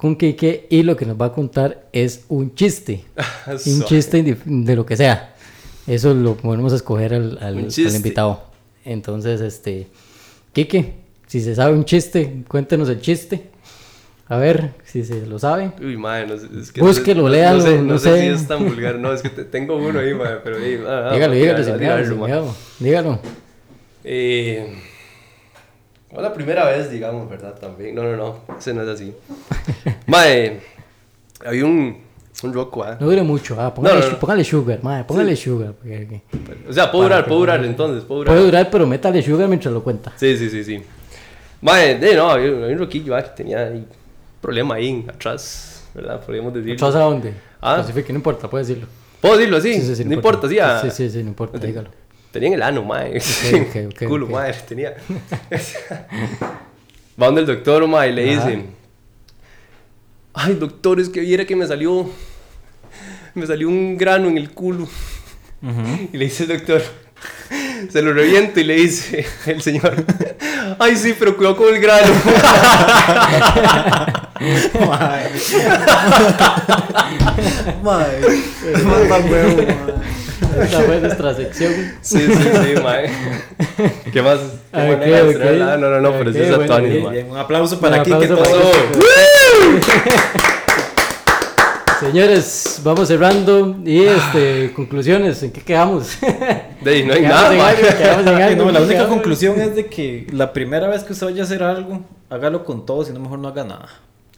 con 0.00 0.16
Kike 0.16 0.66
y 0.70 0.82
lo 0.82 0.96
que 0.96 1.04
nos 1.04 1.20
va 1.20 1.26
a 1.26 1.32
contar 1.32 1.84
es 1.92 2.24
un 2.28 2.54
chiste. 2.54 3.04
un 3.66 3.84
chiste 3.84 4.22
de, 4.22 4.74
lo 4.76 4.86
que 4.86 4.96
sea. 4.96 5.34
Eso 5.86 6.14
lo 6.14 6.36
podemos 6.36 6.72
escoger 6.72 7.12
al, 7.12 7.68
invitado. 7.76 8.44
Entonces, 8.84 9.42
este, 9.42 9.88
Kike, 10.54 10.94
si 11.26 11.42
se 11.42 11.54
sabe 11.54 11.74
un 11.74 11.84
chiste, 11.84 12.44
cuéntenos 12.48 12.88
el 12.88 13.02
chiste. 13.02 13.42
A 14.26 14.38
ver 14.38 14.70
si 14.84 15.04
se 15.04 15.26
lo 15.26 15.38
sabe. 15.38 15.72
Uy, 15.82 15.96
madre, 15.96 16.28
no 16.28 16.38
sé, 16.38 16.46
es 16.58 16.72
que 16.72 16.80
Búsquelo, 16.80 17.24
no, 17.24 17.28
léalo, 17.28 17.58
No 17.58 17.64
sé, 17.66 17.76
no 17.76 17.82
no 17.82 17.98
sé 17.98 18.10
sé. 18.10 18.20
si 18.20 18.26
es 18.28 18.48
tan 18.48 18.64
vulgar. 18.64 18.94
No, 18.94 19.12
es 19.12 19.20
que 19.20 19.28
te- 19.28 19.44
tengo 19.44 19.76
uno 19.76 19.98
ahí, 19.98 20.14
madre, 20.14 20.38
pero... 20.42 20.56
eh, 20.56 20.80
ah, 20.86 21.08
ah, 21.10 21.14
dígalo, 21.14 21.34
dígalo, 21.34 21.76
madre. 21.76 22.16
miedo. 22.16 22.54
Dígalo. 22.78 23.20
Eh, 24.04 24.72
no 26.12 26.20
la 26.20 26.32
primera 26.32 26.64
vez, 26.66 26.90
digamos, 26.90 27.28
¿verdad? 27.28 27.54
También. 27.58 27.94
No, 27.94 28.02
no, 28.02 28.16
no. 28.16 28.36
Ese 28.58 28.74
no 28.74 28.82
es 28.82 28.88
así. 28.88 29.14
Mae, 30.06 30.60
había 31.44 31.64
un, 31.64 31.98
un 32.42 32.52
roco, 32.52 32.82
¿ah? 32.84 32.96
No 33.00 33.06
dure 33.06 33.22
mucho, 33.22 33.56
ah, 33.60 33.72
póngale, 33.74 34.00
No, 34.00 34.06
no, 34.06 34.12
no. 34.12 34.18
póngale 34.18 34.44
sugar, 34.44 34.78
madre, 34.82 35.04
póngale 35.04 35.36
sugar. 35.36 35.72
porque- 35.72 36.22
O 36.68 36.72
sea, 36.72 36.90
puedo 36.90 37.04
durar, 37.04 37.24
puedo 37.26 37.40
durar 37.40 37.64
entonces, 37.64 38.04
puedo 38.04 38.20
durar. 38.20 38.34
Puede 38.34 38.44
durar, 38.46 38.68
pero 38.70 38.86
métale 38.86 39.22
sugar 39.22 39.48
mientras 39.48 39.72
lo 39.72 39.82
cuenta. 39.82 40.12
Sí, 40.16 40.36
sí, 40.36 40.50
sí, 40.50 40.64
sí. 40.64 40.82
Mae, 41.62 41.96
de, 41.98 42.14
no, 42.16 42.30
había, 42.30 42.48
había 42.48 42.68
un 42.68 42.78
roquillo 42.78 43.14
ah, 43.14 43.22
que 43.22 43.30
tenía 43.30 43.60
ahí 43.66 43.86
problema 44.40 44.76
ahí 44.76 45.04
atrás, 45.08 45.84
¿verdad? 45.94 46.20
Podríamos 46.24 46.54
decirlo. 46.54 46.74
¿Atrás 46.74 46.94
a 46.94 47.00
dónde? 47.04 47.34
Ah. 47.60 47.76
Especifique, 47.80 48.12
no 48.12 48.18
importa, 48.18 48.48
puede 48.48 48.64
decirlo. 48.64 48.86
¿Puedo 49.20 49.36
decirlo 49.36 49.58
así? 49.58 49.74
Sí, 49.74 49.82
sí, 49.82 49.96
sí, 49.96 50.04
no 50.06 50.14
importa, 50.14 50.48
sí. 50.48 50.58
ah. 50.58 50.80
Sí, 50.82 50.90
sí, 50.90 51.10
sí, 51.10 51.22
no 51.22 51.28
importa, 51.28 51.58
dígalo. 51.58 51.90
Tenía 52.32 52.48
en 52.48 52.54
el 52.54 52.62
ano, 52.62 52.82
mae. 52.84 53.18
ok, 53.18 53.76
ok, 53.88 54.04
Culo, 54.08 54.26
ok. 54.26 54.32
mae, 54.32 54.52
tenía. 54.68 54.94
Va 57.20 57.26
donde 57.26 57.40
el 57.42 57.46
doctor, 57.46 57.86
mae, 57.88 58.10
y 58.10 58.12
le 58.12 58.34
Ajá. 58.36 58.46
dice: 58.48 58.64
Ay, 60.32 60.54
doctor, 60.54 61.00
es 61.00 61.08
que 61.08 61.20
viera 61.20 61.44
que 61.44 61.56
me 61.56 61.66
salió. 61.66 62.08
Me 63.34 63.46
salió 63.46 63.68
un 63.68 63.96
grano 63.98 64.28
en 64.28 64.36
el 64.38 64.50
culo. 64.50 64.88
Y 66.12 66.16
le 66.16 66.24
dice 66.24 66.44
el 66.44 66.50
doctor: 66.50 66.82
Se 67.90 68.00
lo 68.02 68.12
reviento 68.12 68.60
y 68.60 68.64
le 68.64 68.74
dice 68.76 69.26
el 69.46 69.60
señor: 69.60 70.04
Ay, 70.78 70.96
sí, 70.96 71.14
pero 71.18 71.36
cuidado 71.36 71.56
con 71.56 71.74
el 71.74 71.80
grano. 71.80 72.12
Mae. 77.82 78.20
Manda 78.84 79.18
huevo, 79.18 79.62
Esta 80.62 80.80
fue 80.80 81.00
nuestra 81.00 81.34
sección. 81.34 81.72
Sí, 82.00 82.18
sí, 82.18 82.48
sí, 82.64 82.80
mae. 82.82 83.10
¿Qué 84.12 84.22
más? 84.22 84.38
¿Qué 84.38 84.50
Ah, 84.72 84.78
manera 84.84 84.96
ok, 84.96 85.04
de 85.10 85.22
ok. 85.22 85.28
estrenarla? 85.30 85.76
No, 85.76 85.90
no, 85.90 86.00
no, 86.00 86.12
pero 86.18 86.32
sí 86.32 86.38
Ok, 86.38 86.44
es 86.44 86.56
bueno, 86.56 86.74
Antonio, 86.74 87.10
bien, 87.10 87.30
un 87.30 87.36
aplauso 87.38 87.80
para 87.80 87.96
Un 87.96 88.00
aplauso 88.00 88.36
todo. 88.36 88.72
Kike. 88.72 90.00
Señores, 92.00 92.80
vamos 92.82 93.08
cerrando. 93.08 93.76
Y 93.84 94.04
este, 94.04 94.72
conclusiones, 94.74 95.42
¿en 95.42 95.52
qué 95.52 95.60
quedamos? 95.60 96.16
De 96.80 96.90
ahí 96.90 97.04
no 97.04 97.12
hay 97.12 97.20
Quedamos 97.20 97.52
nada, 97.58 97.68
algo, 97.68 97.82
quedamos 97.98 98.26
en 98.26 98.34
Ay, 98.36 98.42
algo, 98.42 98.64
no, 98.64 98.70
la 98.72 98.78
única 98.80 98.94
quedamos- 98.94 99.12
conclusión 99.14 99.60
es 99.60 99.74
de 99.76 99.86
que 99.86 100.26
la 100.32 100.52
primera 100.54 100.88
vez 100.88 101.04
que 101.04 101.12
usted 101.12 101.26
vaya 101.26 101.42
a 101.42 101.44
hacer 101.44 101.62
algo, 101.62 102.00
hágalo 102.30 102.64
con 102.64 102.86
todo, 102.86 103.04
si 103.04 103.12
no 103.12 103.20
mejor 103.20 103.38
no 103.38 103.48
haga 103.48 103.64
nada. 103.64 103.88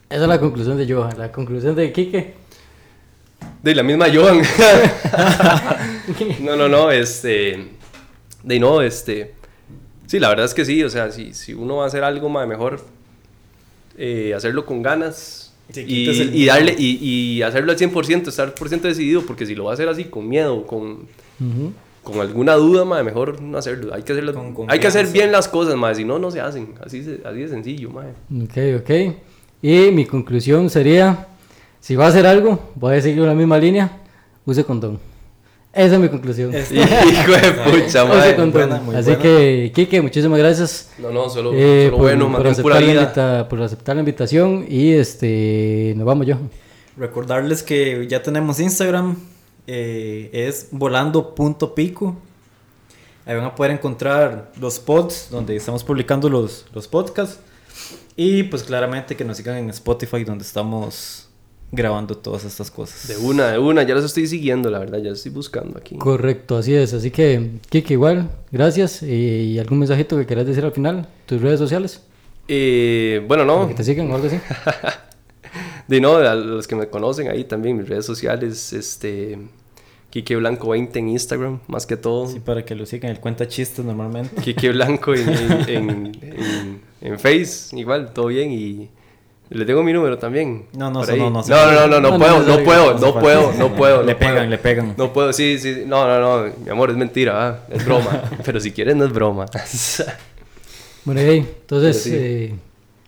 Esa 0.09 0.23
es 0.23 0.27
la 0.27 0.39
conclusión 0.41 0.77
de 0.77 0.93
Johan. 0.93 1.17
La 1.17 1.31
conclusión 1.31 1.73
de 1.75 1.93
Kike. 1.93 2.33
De 3.63 3.73
la 3.73 3.81
misma 3.83 4.07
Johan. 4.13 4.41
no, 6.41 6.55
no, 6.55 6.67
no, 6.67 6.91
este. 6.91 7.67
De 8.43 8.59
no, 8.59 8.81
este. 8.81 9.33
Sí, 10.07 10.19
la 10.19 10.29
verdad 10.29 10.45
es 10.45 10.53
que 10.53 10.65
sí, 10.65 10.83
o 10.83 10.89
sea, 10.89 11.11
si, 11.11 11.33
si 11.33 11.53
uno 11.53 11.77
va 11.77 11.85
a 11.85 11.87
hacer 11.87 12.03
algo 12.03 12.29
más 12.29 12.47
mejor, 12.47 12.81
eh, 13.97 14.33
hacerlo 14.35 14.65
con 14.65 14.83
ganas 14.83 15.53
y, 15.73 16.09
y 16.43 16.45
darle 16.45 16.75
y, 16.77 16.97
y 17.37 17.41
hacerlo 17.41 17.71
al 17.71 17.77
100%, 17.77 18.27
estar 18.27 18.53
por 18.53 18.67
ciento 18.69 18.87
decidido, 18.87 19.25
porque 19.25 19.45
si 19.45 19.55
lo 19.55 19.63
va 19.63 19.71
a 19.71 19.73
hacer 19.75 19.87
así 19.87 20.05
con 20.05 20.27
miedo, 20.27 20.67
con, 20.67 21.07
con 22.03 22.19
alguna 22.19 22.55
duda, 22.55 22.83
mejor 23.01 23.41
no 23.41 23.57
hacerlo. 23.57 23.93
Hay 23.93 24.03
que, 24.03 24.11
hacerlo, 24.11 24.33
Con 24.53 24.69
hay 24.69 24.79
que 24.79 24.87
hacer 24.87 25.07
bien 25.07 25.31
las 25.31 25.47
cosas, 25.47 25.75
ma, 25.77 25.95
si 25.95 26.03
no, 26.03 26.19
no 26.19 26.29
se 26.31 26.41
hacen. 26.41 26.73
Así, 26.85 27.01
se- 27.03 27.21
así 27.25 27.39
de 27.39 27.47
sencillo, 27.47 27.89
ma. 27.89 28.05
Ok, 28.43 28.57
ok. 28.81 29.15
Y 29.61 29.91
mi 29.91 30.05
conclusión 30.05 30.69
sería, 30.69 31.29
si 31.83 31.95
va 31.97 32.05
a 32.05 32.09
hacer 32.09 32.25
algo, 32.25 32.71
voy 32.75 32.95
a 32.95 33.01
seguir 33.01 33.23
la 33.23 33.33
misma 33.33 33.57
línea, 33.57 33.91
use 34.45 34.63
condón. 34.63 34.99
Esa 35.73 35.95
es 35.95 35.99
mi 35.99 36.07
conclusión. 36.07 36.51
Hijo 36.71 37.31
de 37.31 37.51
pucha, 37.65 38.03
Use 38.05 38.29
ma. 38.29 38.35
condón. 38.35 38.51
buena, 38.51 38.79
muy 38.79 38.95
Así 38.95 39.07
buena. 39.09 39.21
que, 39.23 39.71
Kike, 39.75 40.01
muchísimas 40.01 40.39
gracias. 40.39 40.91
No, 40.99 41.11
no, 41.11 41.29
solo, 41.29 41.51
eh, 41.53 41.85
solo 41.89 41.97
por, 41.97 42.05
bueno, 42.05 42.37
aceptar 42.49 42.81
la 42.83 42.93
invita- 42.93 43.49
por 43.49 43.61
aceptar 43.61 43.95
la 43.95 44.01
invitación 44.01 44.65
y 44.69 44.93
este 44.93 45.93
nos 45.97 46.05
vamos 46.05 46.25
yo. 46.27 46.37
Recordarles 46.95 47.63
que 47.63 48.07
ya 48.07 48.21
tenemos 48.23 48.59
Instagram, 48.59 49.17
eh, 49.67 50.29
es 50.31 50.67
volando.pico. 50.71 52.15
Ahí 53.25 53.35
van 53.35 53.45
a 53.45 53.55
poder 53.55 53.71
encontrar 53.71 54.51
los 54.59 54.79
pods 54.79 55.29
donde 55.31 55.55
estamos 55.55 55.83
publicando 55.83 56.29
los, 56.29 56.65
los 56.73 56.87
podcasts. 56.87 57.39
Y 58.15 58.43
pues 58.43 58.61
claramente 58.63 59.15
que 59.15 59.25
nos 59.25 59.37
sigan 59.37 59.57
en 59.57 59.69
Spotify 59.71 60.23
donde 60.23 60.43
estamos 60.43 61.29
grabando 61.73 62.15
todas 62.15 62.45
estas 62.45 62.69
cosas. 62.71 63.07
De 63.07 63.17
una, 63.17 63.51
de 63.51 63.57
una, 63.59 63.83
ya 63.83 63.95
los 63.95 64.05
estoy 64.05 64.27
siguiendo, 64.27 64.69
la 64.69 64.79
verdad, 64.79 64.99
ya 64.99 65.09
los 65.09 65.17
estoy 65.17 65.31
buscando 65.33 65.77
aquí. 65.77 65.95
Correcto, 65.97 66.55
así 66.57 66.73
es. 66.73 66.93
Así 66.93 67.09
que, 67.11 67.49
Kike, 67.69 67.93
igual, 67.93 68.29
gracias. 68.51 69.01
¿Y 69.03 69.57
algún 69.59 69.79
mensajito 69.79 70.15
que 70.15 70.25
quieras 70.25 70.45
decir 70.45 70.63
al 70.63 70.71
final? 70.71 71.07
¿Tus 71.25 71.41
redes 71.41 71.59
sociales? 71.59 72.01
Eh, 72.47 73.23
bueno, 73.27 73.45
Para 73.45 73.59
no, 73.59 73.67
Que 73.67 73.73
te 73.73 73.83
sigan 73.83 74.09
o 74.11 74.15
algo 74.15 74.27
así. 74.27 74.37
de 75.87 75.99
no, 75.99 76.15
a 76.17 76.35
los 76.35 76.67
que 76.67 76.75
me 76.75 76.87
conocen 76.87 77.27
ahí 77.27 77.43
también, 77.43 77.77
mis 77.77 77.89
redes 77.89 78.05
sociales, 78.05 78.71
este, 78.73 79.37
Quique 80.09 80.35
Blanco 80.35 80.69
20 80.69 80.99
en 80.99 81.09
Instagram, 81.09 81.59
más 81.67 81.85
que 81.87 81.97
todo. 81.97 82.27
Sí, 82.29 82.39
para 82.39 82.63
que 82.63 82.75
lo 82.75 82.85
sigan. 82.85 83.11
Él 83.11 83.19
cuenta 83.19 83.47
chistes 83.47 83.83
normalmente. 83.83 84.41
Quique 84.41 84.69
Blanco 84.71 85.13
en, 85.15 85.29
en, 85.29 85.51
en, 85.69 85.89
en- 86.21 86.81
en 87.01 87.19
Face, 87.19 87.75
igual, 87.77 88.13
todo 88.13 88.27
bien. 88.27 88.51
Y 88.51 88.89
le 89.49 89.65
tengo 89.65 89.83
mi 89.83 89.93
número 89.93 90.17
también. 90.17 90.65
No, 90.73 90.89
no, 90.89 91.05
no, 91.05 91.15
no 91.15 91.29
no, 91.29 91.41
no, 91.41 91.87
no, 91.87 91.99
no, 91.99 92.17
puedo, 92.17 92.39
no, 92.43 92.63
puedo, 92.63 92.93
no 92.97 93.19
puedo, 93.19 93.53
no 93.53 93.75
puedo. 93.75 94.03
Le 94.03 94.15
pegan, 94.15 94.49
le 94.49 94.57
pegan. 94.57 94.95
No 94.97 95.13
puedo, 95.13 95.31
sí, 95.33 95.59
sí, 95.59 95.83
no, 95.85 96.07
no, 96.07 96.19
no, 96.19 96.53
mi 96.63 96.69
amor, 96.69 96.89
es 96.89 96.97
mentira, 96.97 97.47
ah, 97.47 97.59
es 97.69 97.85
broma. 97.85 98.23
Pero 98.43 98.59
si 98.59 98.71
quieres, 98.71 98.95
no 98.95 99.05
es 99.05 99.11
broma. 99.11 99.45
Bueno, 101.05 101.19
entonces 101.19 102.07
eh, 102.07 102.53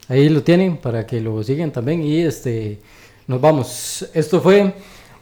ahí 0.10 0.28
lo 0.28 0.44
tienen 0.44 0.76
para 0.76 1.08
que 1.08 1.22
lo 1.22 1.42
sigan 1.42 1.72
también 1.72 2.04
y 2.04 2.20
este 2.24 2.78
nos 3.26 3.40
vamos. 3.40 4.06
Esto 4.14 4.42
fue 4.42 4.74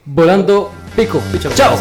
Volando 0.05 0.71
Pico. 0.95 1.21
Chao. 1.55 1.77